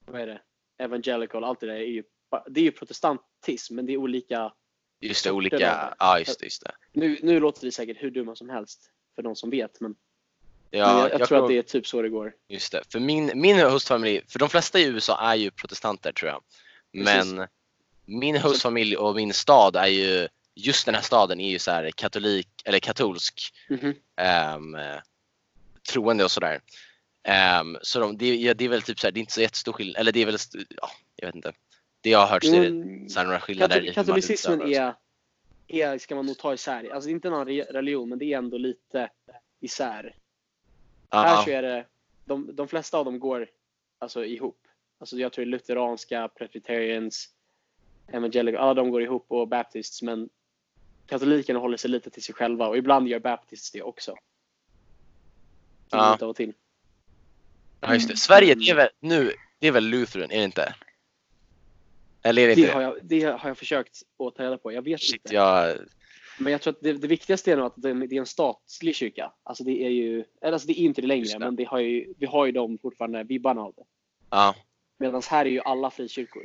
vad 0.07 0.21
är 0.21 0.27
det? 0.27 0.41
evangelical, 0.79 1.45
allt 1.45 1.61
det 1.61 1.67
där 1.67 1.75
är 1.75 1.81
ju, 1.81 2.05
det 2.47 2.61
är 2.61 2.65
ju 2.65 2.73
protestantism 2.73 3.75
men 3.75 3.87
det 3.87 3.93
är 3.93 3.97
olika. 3.97 4.53
Just 5.01 5.25
det, 5.25 5.31
olika, 5.31 5.95
ja 5.99 6.19
just 6.19 6.41
det, 6.41 6.47
just 6.47 6.63
det. 6.63 6.73
Nu, 6.93 7.19
nu 7.23 7.41
låter 7.41 7.67
det 7.67 7.73
säkert 7.73 7.97
hur 8.03 8.11
dumma 8.11 8.37
som 8.37 8.49
helst 8.49 8.91
för 9.15 9.23
de 9.23 9.37
som 9.37 9.51
vet 9.51 9.81
men, 9.81 9.95
Ja, 10.75 10.93
men 10.93 11.03
jag, 11.03 11.21
jag, 11.21 11.29
tror 11.29 11.43
att 11.43 11.49
det 11.49 11.59
är 11.59 11.63
typ 11.63 11.87
så 11.87 12.03
det 12.03 12.09
går. 12.09 12.35
Just 12.49 12.73
det. 12.73 12.83
För 12.93 13.01
min, 13.01 13.33
min 13.35 13.61
hostfamilj, 13.61 14.25
för 14.29 14.39
de 14.39 14.49
flesta 14.49 14.79
i 14.79 14.87
USA 14.87 15.21
är 15.21 15.35
ju 15.35 15.51
protestanter 15.51 16.13
tror 16.13 16.31
jag. 16.31 16.43
Precis. 16.93 17.33
Men 17.33 17.49
min 18.05 18.37
hostfamilj 18.37 18.97
och 18.97 19.15
min 19.15 19.33
stad 19.33 19.77
är 19.77 19.87
ju, 19.87 20.29
just 20.55 20.87
den 20.87 20.95
här 20.95 21.03
staden 21.03 21.41
är 21.41 21.51
ju 21.51 21.59
så 21.59 21.71
här 21.71 21.91
katolik, 21.91 22.49
eller 22.65 22.79
katolsk, 22.79 23.55
Mhm. 23.69 23.95
ehm, 24.17 24.75
eh, 24.75 24.99
troende 25.93 26.25
och 26.25 26.31
sådär. 26.31 26.61
Ehm, 27.23 27.79
så 27.83 28.01
de, 28.01 28.17
det, 28.19 28.35
ja, 28.37 28.55
det 28.55 28.65
är 28.65 28.69
väl 28.69 28.83
typ 28.83 29.01
så 29.01 29.07
här, 29.07 29.13
det 29.13 29.19
är 29.19 29.21
inte 29.21 29.33
så 29.33 29.41
jättestor 29.41 29.73
skillnad, 29.73 29.97
eller 30.01 30.13
det 30.13 30.23
är 30.23 30.27
väl, 30.27 30.37
ja, 30.69 30.91
jag 31.17 31.27
vet 31.29 31.35
inte. 31.35 31.53
Det 32.01 32.11
jag 32.11 32.19
har 32.19 32.27
hört 32.27 32.45
så 32.45 32.55
är 32.55 32.71
det 32.71 33.11
så 33.11 33.19
här, 33.19 33.27
några 33.27 33.41
skillnader 33.41 33.81
Katol- 33.81 33.93
katolicismen 33.95 34.63
är, 34.63 34.95
är, 35.69 35.99
ska 35.99 36.15
man 36.15 36.27
nog 36.27 36.39
ta 36.39 36.55
isär. 36.55 36.91
Alltså 36.95 37.07
det 37.07 37.11
är 37.13 37.15
inte 37.15 37.29
re- 37.29 37.73
religion 37.73 38.09
men 38.09 38.19
det 38.19 38.25
är 38.25 38.39
ändå 38.39 38.59
lite 38.59 39.11
isär. 39.61 40.17
Ja, 41.11 41.19
Här 41.23 41.35
ja. 41.35 41.43
så 41.45 41.51
är 41.51 41.63
det, 41.63 41.87
de, 42.25 42.57
de 42.57 42.69
flesta 42.69 42.99
av 42.99 43.05
dem 43.05 43.19
går 43.21 43.49
alltså 43.99 44.25
ihop. 44.25 44.59
Alltså 44.99 45.17
jag 45.17 45.33
tror 45.33 45.45
lutheranska, 45.45 46.29
presbyterians, 46.29 47.29
evangelical, 48.09 48.61
alla 48.61 48.75
de 48.75 48.91
går 48.91 49.03
ihop 49.03 49.25
och 49.29 49.49
baptists 49.49 50.03
men 50.03 50.29
katolikerna 51.07 51.59
håller 51.59 51.77
sig 51.77 51.91
lite 51.91 52.11
till 52.11 52.23
sig 52.23 52.35
själva 52.35 52.69
och 52.69 52.77
ibland 52.77 53.09
gör 53.09 53.19
baptists 53.21 53.71
det 53.71 53.83
också. 53.83 54.17
Ja. 55.91 56.19
Av 56.21 56.29
och 56.29 56.37
till. 56.37 56.53
ja, 57.81 57.95
just 57.95 58.09
det. 58.09 58.17
Sverige, 58.17 58.55
det 58.55 58.69
är 58.69 58.75
väl, 58.75 58.89
nu, 59.01 59.33
det 59.59 59.67
är 59.67 59.73
väl 59.73 59.85
Lutheran, 59.85 60.31
är 60.31 60.39
det 60.39 60.45
inte? 60.45 60.75
Eller 62.23 62.43
är 62.43 62.47
det 62.49 62.55
Det 62.55 62.61
inte? 62.61 62.73
har, 62.73 62.83
jag, 62.83 62.99
det 63.03 63.23
har 63.23 63.49
jag 63.49 63.59
försökt 63.59 64.03
att 64.19 64.35
ta 64.37 64.43
reda 64.45 64.59
på. 64.59 64.73
Jag 64.73 64.83
vet 64.83 65.01
Shit, 65.01 65.15
inte. 65.15 65.35
jag, 65.35 65.79
Men 66.39 66.53
jag 66.53 66.61
tror 66.63 66.73
att 66.73 66.81
det, 66.81 66.93
det 66.93 67.09
viktigaste 67.09 67.53
är 67.53 67.57
nog 67.57 67.67
att 67.67 67.73
det, 67.77 67.89
är 67.91 68.13
en 68.15 68.27
statlig 68.27 68.97
kyrka. 68.97 69.33
Alltså 69.43 69.65
det 69.65 69.85
är 69.87 69.91
ju, 69.91 70.25
eller 70.41 70.53
alltså 70.53 70.67
det 70.69 70.81
är 70.81 70.85
inte 70.85 71.01
det 71.01 71.07
längre, 71.07 71.29
det. 71.33 71.39
men 71.39 71.57
det 71.57 71.65
har 71.65 71.79
ju, 71.79 72.15
vi 72.19 72.27
har 72.27 72.47
ju 72.47 72.53
de 72.53 72.79
fortfarande 72.79 73.23
vibbarna 73.25 73.61
av 73.61 73.75
det. 73.77 73.85
ja, 74.31 74.55
Medan 74.99 75.23
här 75.31 75.47
är 75.47 75.51
ju 75.51 75.61
alla 75.61 75.91
frikyrkor. 75.91 76.43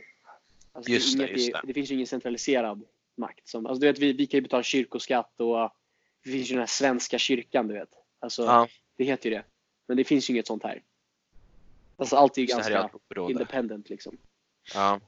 Alltså 0.72 0.92
Just 0.92 1.18
det, 1.18 1.28
just 1.28 1.52
det. 1.54 1.62
det 1.64 1.74
finns 1.74 1.92
ju 1.92 1.96
ingen 1.96 2.08
centraliserad 2.08 2.84
makt. 3.18 3.48
Som, 3.48 3.66
alltså 3.66 3.80
du 3.82 3.88
vet, 3.88 4.00
vi, 4.00 4.14
vi 4.14 4.28
kan 4.28 4.38
ju 4.38 4.42
betala 4.42 4.64
kyrkoskatt 4.64 5.40
och 5.40 5.72
det 6.24 6.30
finns 6.32 6.50
ju 6.50 6.54
den 6.54 6.60
här 6.60 6.68
svenska 6.68 7.20
kyrkan, 7.20 7.68
du 7.68 7.74
vet. 7.74 7.90
Alltså, 8.20 8.44
ja, 8.44 8.68
Det 8.98 9.04
heter 9.04 9.30
ju 9.30 9.36
det. 9.36 9.44
Men 9.88 9.98
det 9.98 10.04
finns 10.04 10.30
ju 10.30 10.34
inget 10.34 10.48
sånt 10.48 10.64
här. 10.64 10.84
Alltså 11.98 12.16
allt 12.16 12.38
är 12.38 12.42
ju 12.42 12.46
är 12.46 12.56
ganska 12.56 12.90
oberoende. 12.94 13.32
independent 13.32 13.90
liksom. 13.90 14.18
Ja. 14.74 15.00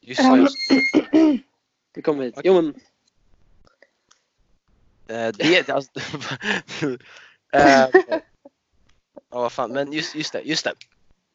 Just 0.00 0.20
Ehm, 0.20 0.32
det, 0.32 0.40
just 0.40 1.44
Det 1.92 2.02
kommer 2.02 2.24
hit. 2.24 2.40
Jo 2.44 2.54
men, 2.54 2.74
Eh, 5.08 5.28
det, 5.28 5.68
alltså, 5.68 5.90
eh, 7.52 7.88
ja, 8.08 8.20
vad 9.28 9.52
fan, 9.52 9.72
men 9.72 9.92
just, 9.92 10.14
just 10.14 10.32
det, 10.32 10.40
just 10.40 10.64
det. 10.64 10.72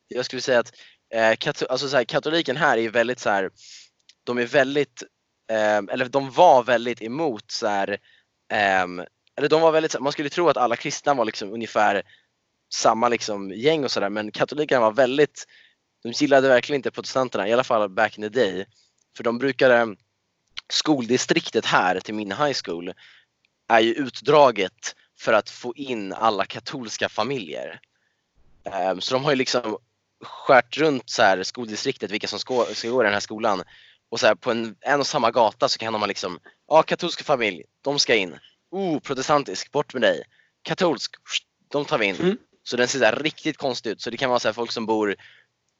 Jag 0.08 0.26
skulle 0.26 0.42
säga 0.42 0.60
att 0.60 0.74
eh, 1.10 1.36
kato, 1.36 1.66
alltså 1.66 1.90
så 1.90 1.98
här, 1.98 2.04
katoliken 2.04 2.58
här 2.58 2.78
är 2.78 2.82
ju 2.82 2.90
väldigt 2.90 3.20
så 3.20 3.30
här, 3.30 3.50
de 4.30 4.38
är 4.38 4.46
väldigt, 4.46 5.04
eh, 5.52 5.78
eller 5.78 6.06
de 6.06 6.32
var 6.32 6.64
väldigt 6.64 7.02
emot 7.02 7.52
så 7.52 7.68
här, 7.68 7.98
ehm, 8.52 9.04
eller 9.38 9.50
de 9.50 9.62
var 9.62 9.72
väldigt, 9.72 10.00
man 10.00 10.12
skulle 10.12 10.30
tro 10.30 10.50
att 10.50 10.58
alla 10.58 10.76
kristna 10.76 11.14
var 11.14 11.26
liksom 11.26 11.54
ungefär 11.54 12.04
samma 12.74 13.10
liksom 13.10 13.52
gäng 13.52 13.84
och 13.84 13.92
sådär 13.92 14.10
men 14.10 14.32
katolikerna 14.32 14.82
var 14.82 14.92
väldigt, 14.92 15.46
de 16.04 16.12
gillade 16.12 16.48
verkligen 16.48 16.80
inte 16.80 16.92
protestanterna, 16.92 17.48
i 17.48 17.54
alla 17.54 17.64
fall 17.64 17.90
back 17.90 18.18
in 18.18 18.24
the 18.24 18.30
day. 18.30 18.66
För 19.18 19.24
de 19.24 19.38
brukade, 19.38 19.96
skoldistriktet 20.70 21.66
här 21.66 22.00
till 22.00 22.14
min 22.14 22.32
high 22.32 22.58
school 22.64 22.94
är 23.68 23.80
ju 23.80 23.94
utdraget 23.94 24.96
för 25.20 25.34
att 25.34 25.50
få 25.50 25.74
in 25.76 26.14
alla 26.14 26.46
katolska 26.46 27.10
familjer. 27.10 27.80
Ehm, 28.64 29.02
så 29.02 29.14
de 29.14 29.24
har 29.24 29.32
ju 29.32 29.38
liksom 29.38 29.78
skärt 30.22 30.78
runt 30.78 31.10
så 31.10 31.22
här 31.22 31.44
skoldistriktet, 31.44 32.12
vilka 32.12 32.28
som 32.28 32.40
ska, 32.40 32.66
ska 32.66 32.90
gå 32.90 33.02
i 33.02 33.06
den 33.06 33.14
här 33.14 33.20
skolan. 33.20 33.64
Och 34.10 34.20
så 34.20 34.28
här 34.28 34.36
på 34.36 34.52
en, 34.52 34.76
en 34.82 35.00
och 35.00 35.08
samma 35.08 35.32
gata 35.32 35.70
så 35.70 35.80
kan 35.80 35.94
ha 35.94 36.06
liksom, 36.06 36.40
ja 36.68 36.84
katolska 36.84 37.24
familj, 37.24 37.64
de 37.82 38.00
ska 38.00 38.16
in. 38.16 38.40
Oh, 38.72 39.00
protestantisk, 39.00 39.72
bort 39.72 39.94
med 39.94 40.02
dig. 40.02 40.24
Katolsk, 40.62 41.16
de 41.68 41.86
tar 41.86 41.98
vi 41.98 42.06
in. 42.06 42.16
Mm. 42.16 42.38
Så 42.64 42.78
den 42.78 42.88
ser 42.88 43.00
så 43.00 43.06
här 43.06 43.16
riktigt 43.16 43.58
konstig 43.58 43.90
ut. 43.90 44.02
Så 44.02 44.10
det 44.10 44.18
kan 44.18 44.30
vara 44.30 44.40
så 44.40 44.48
här 44.48 44.54
folk 44.54 44.72
som 44.72 44.86
bor 44.86 45.16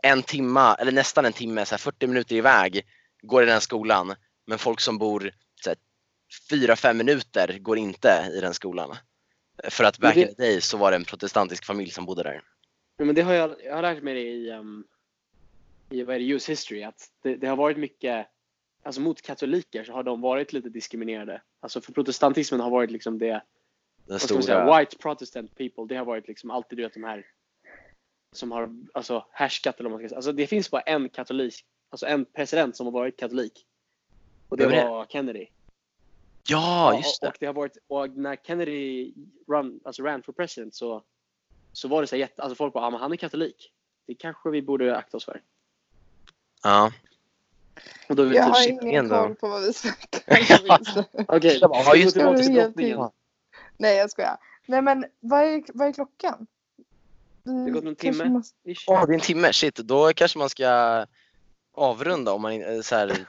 en 0.04 0.24
timma, 0.24 0.76
eller 0.76 0.92
nästan 0.92 1.26
en 1.26 1.34
timme, 1.34 1.66
så 1.66 1.74
här 1.74 1.80
40 1.80 2.08
minuter 2.08 2.36
iväg, 2.36 2.86
går 3.22 3.44
i 3.44 3.46
den 3.46 3.62
skolan. 3.62 4.16
Men 4.48 4.58
folk 4.58 4.82
som 4.82 4.98
bor 4.98 5.32
så 5.64 5.70
här, 5.70 5.78
4-5 6.52 6.94
minuter 6.94 7.58
går 7.60 7.78
inte 7.78 8.32
i 8.34 8.42
den 8.42 8.54
skolan. 8.54 8.98
För 9.64 9.84
att 9.84 9.98
back 9.98 10.16
Men 10.16 10.24
in 10.24 10.36
the 10.36 10.42
day 10.44 10.62
så 10.62 10.78
var 10.78 10.92
det 10.92 10.98
en 10.98 11.06
protestantisk 11.06 11.66
familj 11.66 11.92
som 11.92 12.06
bodde 12.06 12.24
där. 12.24 12.42
Ja, 12.98 13.06
men 13.06 13.16
det 13.16 13.22
har 13.22 13.34
jag, 13.34 13.56
jag 13.64 13.76
har 13.76 13.82
lärt 13.82 14.04
mig 14.04 14.14
det 14.14 14.22
i, 14.22 14.52
um, 14.52 14.86
i 15.90 16.04
vad 16.04 16.16
är 16.16 16.20
det, 16.20 16.26
US 16.26 16.50
history. 16.50 16.84
Att 16.84 17.12
det, 17.22 17.36
det 17.36 17.48
har 17.48 17.56
varit 17.56 17.78
mycket, 17.78 18.28
alltså 18.84 19.02
mot 19.02 19.22
katoliker 19.22 19.84
så 19.84 19.94
har 19.94 20.04
de 20.04 20.22
varit 20.22 20.54
lite 20.54 20.70
diskriminerade. 20.70 21.42
Alltså 21.60 21.82
för 21.82 21.94
protestantismen 21.94 22.60
har 22.60 22.70
varit 22.70 22.92
liksom 22.92 23.20
det, 23.20 23.44
Den 24.06 24.20
stora... 24.20 24.42
säga, 24.42 24.78
white 24.78 24.98
protestant 24.98 25.56
people. 25.56 25.86
Det 25.88 25.96
har 25.96 26.06
varit 26.06 26.28
liksom 26.28 26.52
alltid 26.52 26.78
du 26.78 26.84
vet 26.84 26.94
de 26.94 27.04
här 27.04 27.26
som 28.32 28.52
har 28.52 28.70
alltså 28.94 29.26
härskat 29.32 29.80
eller 29.80 29.90
vad 29.90 30.00
man 30.00 30.02
ska 30.02 30.10
säga. 30.10 30.18
Alltså 30.18 30.32
det 30.32 30.48
finns 30.48 30.72
bara 30.72 30.82
en 30.82 31.10
katolik, 31.10 31.66
alltså 31.90 32.06
en 32.06 32.26
president 32.26 32.76
som 32.76 32.86
har 32.86 32.92
varit 32.92 33.18
katolik. 33.18 33.66
Och 34.50 34.58
det 34.58 34.70
det? 34.70 34.86
var 34.86 35.06
Kennedy. 35.06 35.48
Ja, 36.50 36.98
just 36.98 37.24
och, 37.24 37.26
det. 37.26 37.28
och 37.28 37.36
det 37.40 37.46
har 37.46 37.54
varit, 37.54 37.78
och 37.88 38.18
när 38.18 38.36
Kennedy 38.36 39.14
run, 39.48 39.80
alltså 39.84 40.04
ran 40.04 40.24
for 40.24 40.34
president 40.34 40.76
så, 40.76 41.04
så 41.74 41.88
var 41.88 42.02
det 42.02 42.08
så 42.08 42.16
här 42.16 42.20
jätte, 42.20 42.42
alltså 42.42 42.56
folk 42.56 42.74
bara, 42.74 42.86
ah, 42.86 42.90
men 42.90 43.00
han 43.00 43.12
är 43.12 43.16
katolik. 43.16 43.72
Det 44.08 44.16
kanske 44.16 44.50
vi 44.50 44.62
borde 44.62 44.98
akta 44.98 45.18
oss 45.18 45.26
för. 45.26 45.42
Ja. 46.64 46.92
Och 48.10 48.16
då 48.16 48.24
är 48.24 48.28
vi 48.28 48.36
Jag 48.36 48.46
typ, 48.46 48.82
har 48.82 48.88
ingen 48.88 49.10
koll 49.10 49.36
på 49.36 49.48
vad 49.48 49.62
vi 49.62 49.74
snackar 49.74 50.70
om. 50.70 51.04
Okej, 51.28 51.60
ja, 51.62 51.96
just 51.96 52.16
det. 52.16 53.12
Nej 53.78 53.98
jag 53.98 54.12
skojar. 54.12 54.38
Nej 54.66 54.82
men 54.82 55.06
vad 55.20 55.42
är, 55.42 55.64
vad 55.74 55.88
är 55.88 55.94
klockan? 55.94 56.48
Vi 57.44 57.52
har 57.52 57.70
gått 57.70 57.84
en 57.84 57.96
timme. 57.96 58.26
Måste... 58.26 58.56
Åh, 58.88 59.06
det 59.06 59.12
är 59.12 59.16
en 59.16 59.20
timme. 59.20 59.54
Shit, 59.54 59.76
då 59.76 60.14
kanske 60.14 60.40
man 60.40 60.50
ska 60.50 61.06
avrunda 61.74 62.32
om 62.32 62.42
man 62.42 62.52
in- 62.54 62.84
så 62.84 62.96
här, 62.96 63.26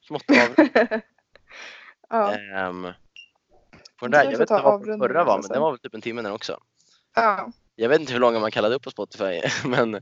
smått 0.06 0.24
avrunda. 0.30 1.00
ja. 2.10 2.34
På 4.00 4.06
den 4.08 4.12
Jag 4.12 4.24
där, 4.24 4.30
vet 4.30 4.40
inte 4.40 4.52
vad 4.52 4.64
avrundningen 4.64 5.00
förra 5.08 5.24
var, 5.24 5.38
men 5.38 5.48
den 5.48 5.62
var 5.62 5.70
väl 5.70 5.78
typ 5.80 5.94
en 5.94 6.00
timme 6.00 6.22
den 6.22 6.32
också. 6.32 6.58
ja. 7.14 7.52
Jag 7.74 7.88
vet 7.88 8.00
inte 8.00 8.12
hur 8.12 8.20
långa 8.20 8.38
man 8.38 8.50
kallade 8.50 8.74
upp 8.74 8.82
på 8.82 8.90
Spotify, 8.90 9.40
men 9.64 10.00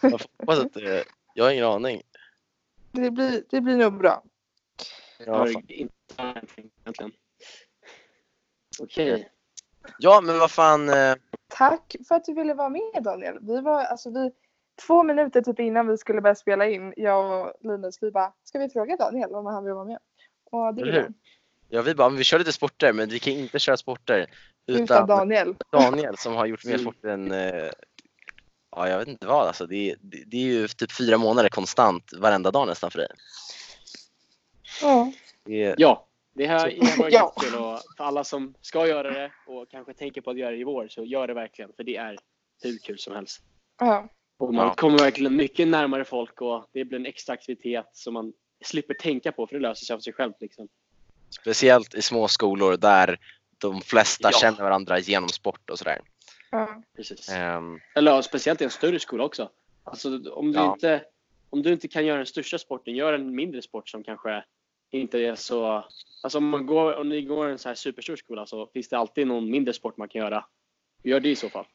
jag 0.00 0.10
hoppas 0.10 0.58
att 0.58 0.74
det, 0.74 1.04
jag 1.38 1.44
har 1.44 1.52
ingen 1.52 1.64
aning. 1.64 2.02
Det, 2.92 3.10
blir, 3.10 3.42
det 3.50 3.60
blir 3.60 3.76
nog 3.76 3.98
bra. 3.98 4.22
Jag 5.18 5.28
Ja, 5.28 5.38
har 5.38 5.46
fan. 5.46 5.62
inte 5.68 5.94
någonting 6.22 6.70
egentligen. 6.84 7.12
Okej. 8.80 9.28
ja 9.98 10.20
men 10.20 10.38
vad 10.38 10.50
fan. 10.50 10.88
eh, 10.88 11.14
Tack 11.48 11.96
för 12.08 12.14
att 12.14 12.24
du 12.24 12.34
ville 12.34 12.54
vara 12.54 12.68
med 12.68 13.02
Daniel. 13.02 13.38
Vi 13.40 13.60
var 13.60 13.84
alltså 13.84 14.10
vi 14.10 14.30
två 14.86 15.02
minuter 15.02 15.42
typ 15.42 15.60
innan 15.60 15.86
vi 15.86 15.98
skulle 15.98 16.20
börja 16.20 16.34
spela 16.34 16.66
in, 16.66 16.94
jag 16.96 17.46
och 17.46 17.52
Linus, 17.60 17.98
vi 18.02 18.10
bara 18.10 18.32
ska 18.44 18.58
vi 18.58 18.68
fråga 18.68 18.96
Daniel 18.96 19.34
om 19.34 19.46
han 19.46 19.64
vill 19.64 19.74
vara 19.74 19.84
med? 19.84 19.98
Och 20.50 20.74
det 20.74 20.84
vill 20.84 20.94
han. 20.94 21.14
Ja, 21.68 21.82
vi 21.82 21.94
bara, 21.94 22.08
men 22.08 22.18
vi 22.18 22.24
kör 22.24 22.38
lite 22.38 22.52
sporter, 22.52 22.92
men 22.92 23.08
vi 23.08 23.18
kan 23.18 23.32
inte 23.32 23.58
köra 23.58 23.76
sporter 23.76 24.26
Utan, 24.66 24.82
utan 24.84 25.06
Daniel. 25.06 25.56
Daniel 25.72 26.16
som 26.16 26.34
har 26.34 26.46
gjort 26.46 26.64
mer 26.64 26.72
Mm. 26.74 26.82
sport 26.82 27.04
än, 27.04 27.32
eh, 27.32 27.70
ja 28.78 28.88
jag 28.88 28.98
vet 28.98 29.08
inte 29.08 29.26
vad 29.26 29.46
alltså. 29.46 29.66
Det, 29.66 29.90
är- 29.90 29.96
det, 30.00 30.22
det 30.26 30.36
är 30.36 30.42
ju 30.44 30.68
typ 30.68 30.92
fyra 30.92 31.18
månader 31.18 31.48
konstant 31.48 32.12
varenda 32.18 32.50
dag 32.50 32.66
nästan 32.68 32.90
för 32.90 32.98
dig. 32.98 33.08
Ja. 34.82 35.12
Det 35.44 35.62
är, 35.64 35.74
Ja, 35.78 36.06
det 36.34 36.46
har, 36.46 36.68
det 36.68 36.86
har 36.90 36.98
varit 36.98 37.12
Ja. 37.14 37.32
jättekul 37.36 37.58
och 37.60 37.78
för 37.96 38.04
alla 38.04 38.24
som 38.24 38.54
ska 38.60 38.86
göra 38.86 39.10
det 39.10 39.32
och 39.46 39.70
kanske 39.70 39.94
tänker 39.94 40.20
på 40.20 40.30
att 40.30 40.38
göra 40.38 40.50
det 40.50 40.56
i 40.56 40.64
vår 40.64 40.88
så 40.88 41.04
gör 41.04 41.26
det 41.26 41.34
verkligen 41.34 41.70
för 41.76 41.84
det 41.84 41.96
är 41.96 42.16
hur 42.62 42.78
kul 42.78 42.98
som 42.98 43.14
helst. 43.14 43.40
ja. 43.80 44.08
Och 44.40 44.54
man 44.54 44.74
kommer 44.74 44.98
verkligen 44.98 45.36
mycket 45.36 45.68
närmare 45.68 46.04
folk 46.04 46.40
och 46.40 46.66
det 46.72 46.84
blir 46.84 46.98
en 46.98 47.06
extra 47.06 47.32
aktivitet 47.32 47.86
som 47.92 48.14
man 48.14 48.32
slipper 48.64 48.94
tänka 48.94 49.32
på 49.32 49.46
för 49.46 49.54
det 49.56 49.62
löser 49.62 49.84
sig 49.86 49.94
av 49.94 50.00
sig 50.00 50.12
själv. 50.12 50.32
Liksom. 50.40 50.68
Speciellt 51.30 51.94
i 51.94 52.02
små 52.02 52.28
skolor 52.28 52.76
där 52.76 53.18
de 53.58 53.80
flesta 53.80 54.28
Ja. 54.32 54.38
känner 54.38 54.62
varandra 54.62 54.98
genom 54.98 55.28
sport 55.28 55.70
och 55.70 55.78
sådär. 55.78 56.00
Ja. 56.50 56.82
Precis. 56.96 57.28
Ehm, 57.28 57.80
Eller 57.94 58.12
ja, 58.12 58.22
speciellt 58.22 58.60
i 58.60 58.64
en 58.64 58.70
större 58.70 58.98
skola 59.00 59.24
också. 59.24 59.50
Alltså, 59.84 60.30
om, 60.32 60.52
du 60.52 60.58
Ja. 60.58 60.72
inte, 60.72 61.04
om 61.50 61.62
du 61.62 61.72
inte 61.72 61.88
kan 61.88 62.06
göra 62.06 62.16
den 62.16 62.26
största 62.26 62.58
sporten, 62.58 62.94
gör 62.94 63.12
en 63.12 63.34
mindre 63.34 63.62
sport 63.62 63.88
som 63.88 64.02
kanske 64.04 64.44
inte 64.90 65.18
är 65.18 65.34
så... 65.34 65.84
Alltså 66.22 66.38
om, 66.38 66.48
man 66.48 66.66
går, 66.66 66.96
om 66.96 67.08
ni 67.08 67.22
går 67.22 67.46
en 67.48 67.58
så 67.58 67.68
här 67.68 67.74
superstor 67.76 68.16
skola 68.16 68.46
så 68.46 68.66
finns 68.66 68.88
det 68.88 68.98
alltid 68.98 69.26
någon 69.26 69.50
mindre 69.50 69.72
sport 69.74 69.96
man 69.96 70.08
kan 70.08 70.22
göra. 70.22 70.44
Gör 71.02 71.20
det 71.20 71.28
i 71.28 71.36
så 71.36 71.48
fall. 71.48 71.66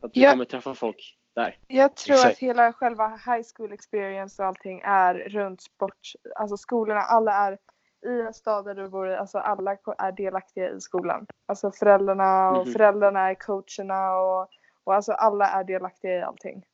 Att 0.00 0.14
du 0.14 0.20
Ja. 0.20 0.30
kommer 0.30 0.44
träffa 0.44 0.74
folk 0.74 1.18
där. 1.34 1.58
Jag 1.68 1.96
tror 1.96 2.14
Exakt. 2.14 2.32
att 2.32 2.38
hela 2.38 2.72
själva 2.72 3.08
high 3.08 3.42
school 3.56 3.72
experience 3.72 4.42
och 4.42 4.48
allting 4.48 4.80
är 4.84 5.14
runt 5.14 5.60
sport. 5.60 6.12
Alltså 6.36 6.56
skolorna, 6.56 7.00
alla 7.00 7.32
är 7.32 7.58
i 8.06 8.20
en 8.26 8.34
stad 8.34 8.64
där 8.64 8.74
du 8.74 8.88
bor 8.88 9.08
alltså 9.08 9.38
alla 9.38 9.76
är 9.98 10.12
delaktiga 10.12 10.70
i 10.70 10.80
skolan. 10.80 11.26
Alltså 11.46 11.70
föräldrarna 11.72 12.50
och 12.50 12.66
Mhm. 12.66 12.72
föräldrarna 12.72 13.30
är 13.30 13.34
coacherna 13.34 14.14
och, 14.16 14.48
och 14.84 14.94
alltså 14.94 15.12
alla 15.12 15.46
är 15.48 15.64
delaktiga 15.64 16.18
i 16.18 16.22
allting. 16.22 16.64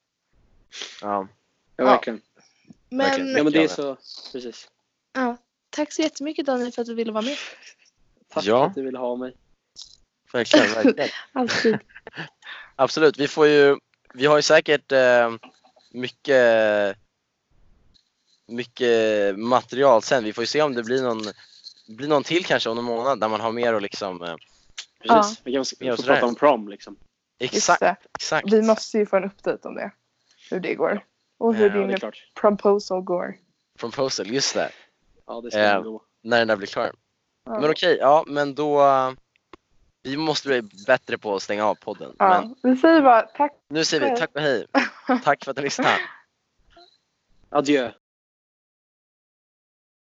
ja. 1.03 1.27
Ja, 1.77 1.85
Ja. 1.85 1.85
verkligen. 1.85 2.21
Men 2.91 2.99
Verkligen. 2.99 3.37
Ja, 3.37 3.43
men 3.45 3.53
det 3.53 3.65
är 3.65 3.69
så... 3.69 3.95
Precis. 4.33 4.71
ja, 5.13 5.37
tack 5.71 5.93
så 5.93 6.03
jättemycket 6.03 6.47
Daniel 6.47 6.73
för 6.73 6.83
att 6.83 6.89
du 6.89 6.95
ville 6.95 7.13
vara 7.13 7.25
med. 7.25 7.37
Tack 8.29 8.45
Ja. 8.45 8.59
för 8.61 8.67
att 8.67 8.75
du 8.75 8.83
ville 8.83 8.99
ha 8.99 9.17
mig. 9.17 9.37
Verkligen, 10.33 10.67
verkligen. 10.75 11.09
Alltid. 11.33 11.79
Absolut, 12.77 13.19
vi 13.19 13.29
får 13.29 13.47
ju, 13.47 13.77
vi 14.15 14.27
har 14.27 14.37
ju 14.37 14.43
säkert 14.43 14.93
eh, 14.93 15.31
mycket, 15.93 16.97
mycket 18.49 19.39
material 19.39 20.03
sen. 20.03 20.25
Vi 20.25 20.33
får 20.33 20.43
ju 20.43 20.47
se 20.47 20.63
om 20.63 20.75
det 20.75 20.83
blir 20.83 21.03
någon, 21.03 21.23
blir 21.89 22.09
någon 22.09 22.23
till 22.23 22.45
kanske 22.45 22.69
om 22.71 22.77
någon 22.77 22.85
månad 22.85 23.21
där 23.21 23.29
man 23.29 23.41
har 23.41 23.53
mer 23.53 23.75
och 23.75 23.83
liksom, 23.83 24.23
eh, 24.23 24.35
Precis. 25.03 25.41
Vi 25.45 25.53
kan 25.53 25.65
Ja, 25.79 25.97
få 25.97 26.03
prata 26.03 26.27
om 26.27 26.35
prom 26.35 26.69
liksom. 26.69 26.97
Exakt, 27.39 27.83
exakt. 28.19 28.53
Vi 28.53 28.63
måste 28.63 28.99
ju 28.99 29.07
få 29.07 29.17
en 29.17 29.25
update 29.25 29.69
om 29.69 29.75
det. 29.75 29.91
Hur 30.51 30.61
det 30.61 30.75
går. 30.75 31.05
Och 31.39 31.55
hur 31.55 31.77
Ja, 31.77 31.87
din 31.87 32.13
proposal 32.35 33.03
går. 33.03 33.35
Proposal, 33.79 34.27
just 34.27 34.55
det. 34.55 34.71
Ja, 35.27 35.41
det 35.41 35.51
ska 35.51 35.61
Eh, 35.61 35.83
gå. 35.83 36.03
När 36.23 36.39
den 36.39 36.49
där 36.49 36.57
blir 36.57 36.67
klar. 36.67 36.93
Ja. 37.45 37.61
Men 37.61 37.71
okej, 37.71 37.97
ja 38.01 38.25
men 38.27 38.55
då, 38.55 38.83
vi 40.03 40.17
måste 40.17 40.49
bli 40.49 40.63
bättre 40.87 41.19
på 41.19 41.35
att 41.35 41.43
stänga 41.43 41.67
av 41.67 41.75
podden. 41.75 42.15
Men 42.19 42.29
Ja, 42.31 42.55
vi 42.63 42.77
säger 42.77 43.03
bara 43.03 43.23
tack. 43.23 43.53
nu 43.69 43.85
säger 43.85 44.11
vi 44.11 44.17
tack 44.21 44.31
och 44.35 44.41
hej. 44.41 44.67
Tack 45.25 45.45
för 45.45 45.51
att 45.51 45.57
ni 45.57 45.63
lyssnade. 45.63 45.91
Adjö. 47.51 47.91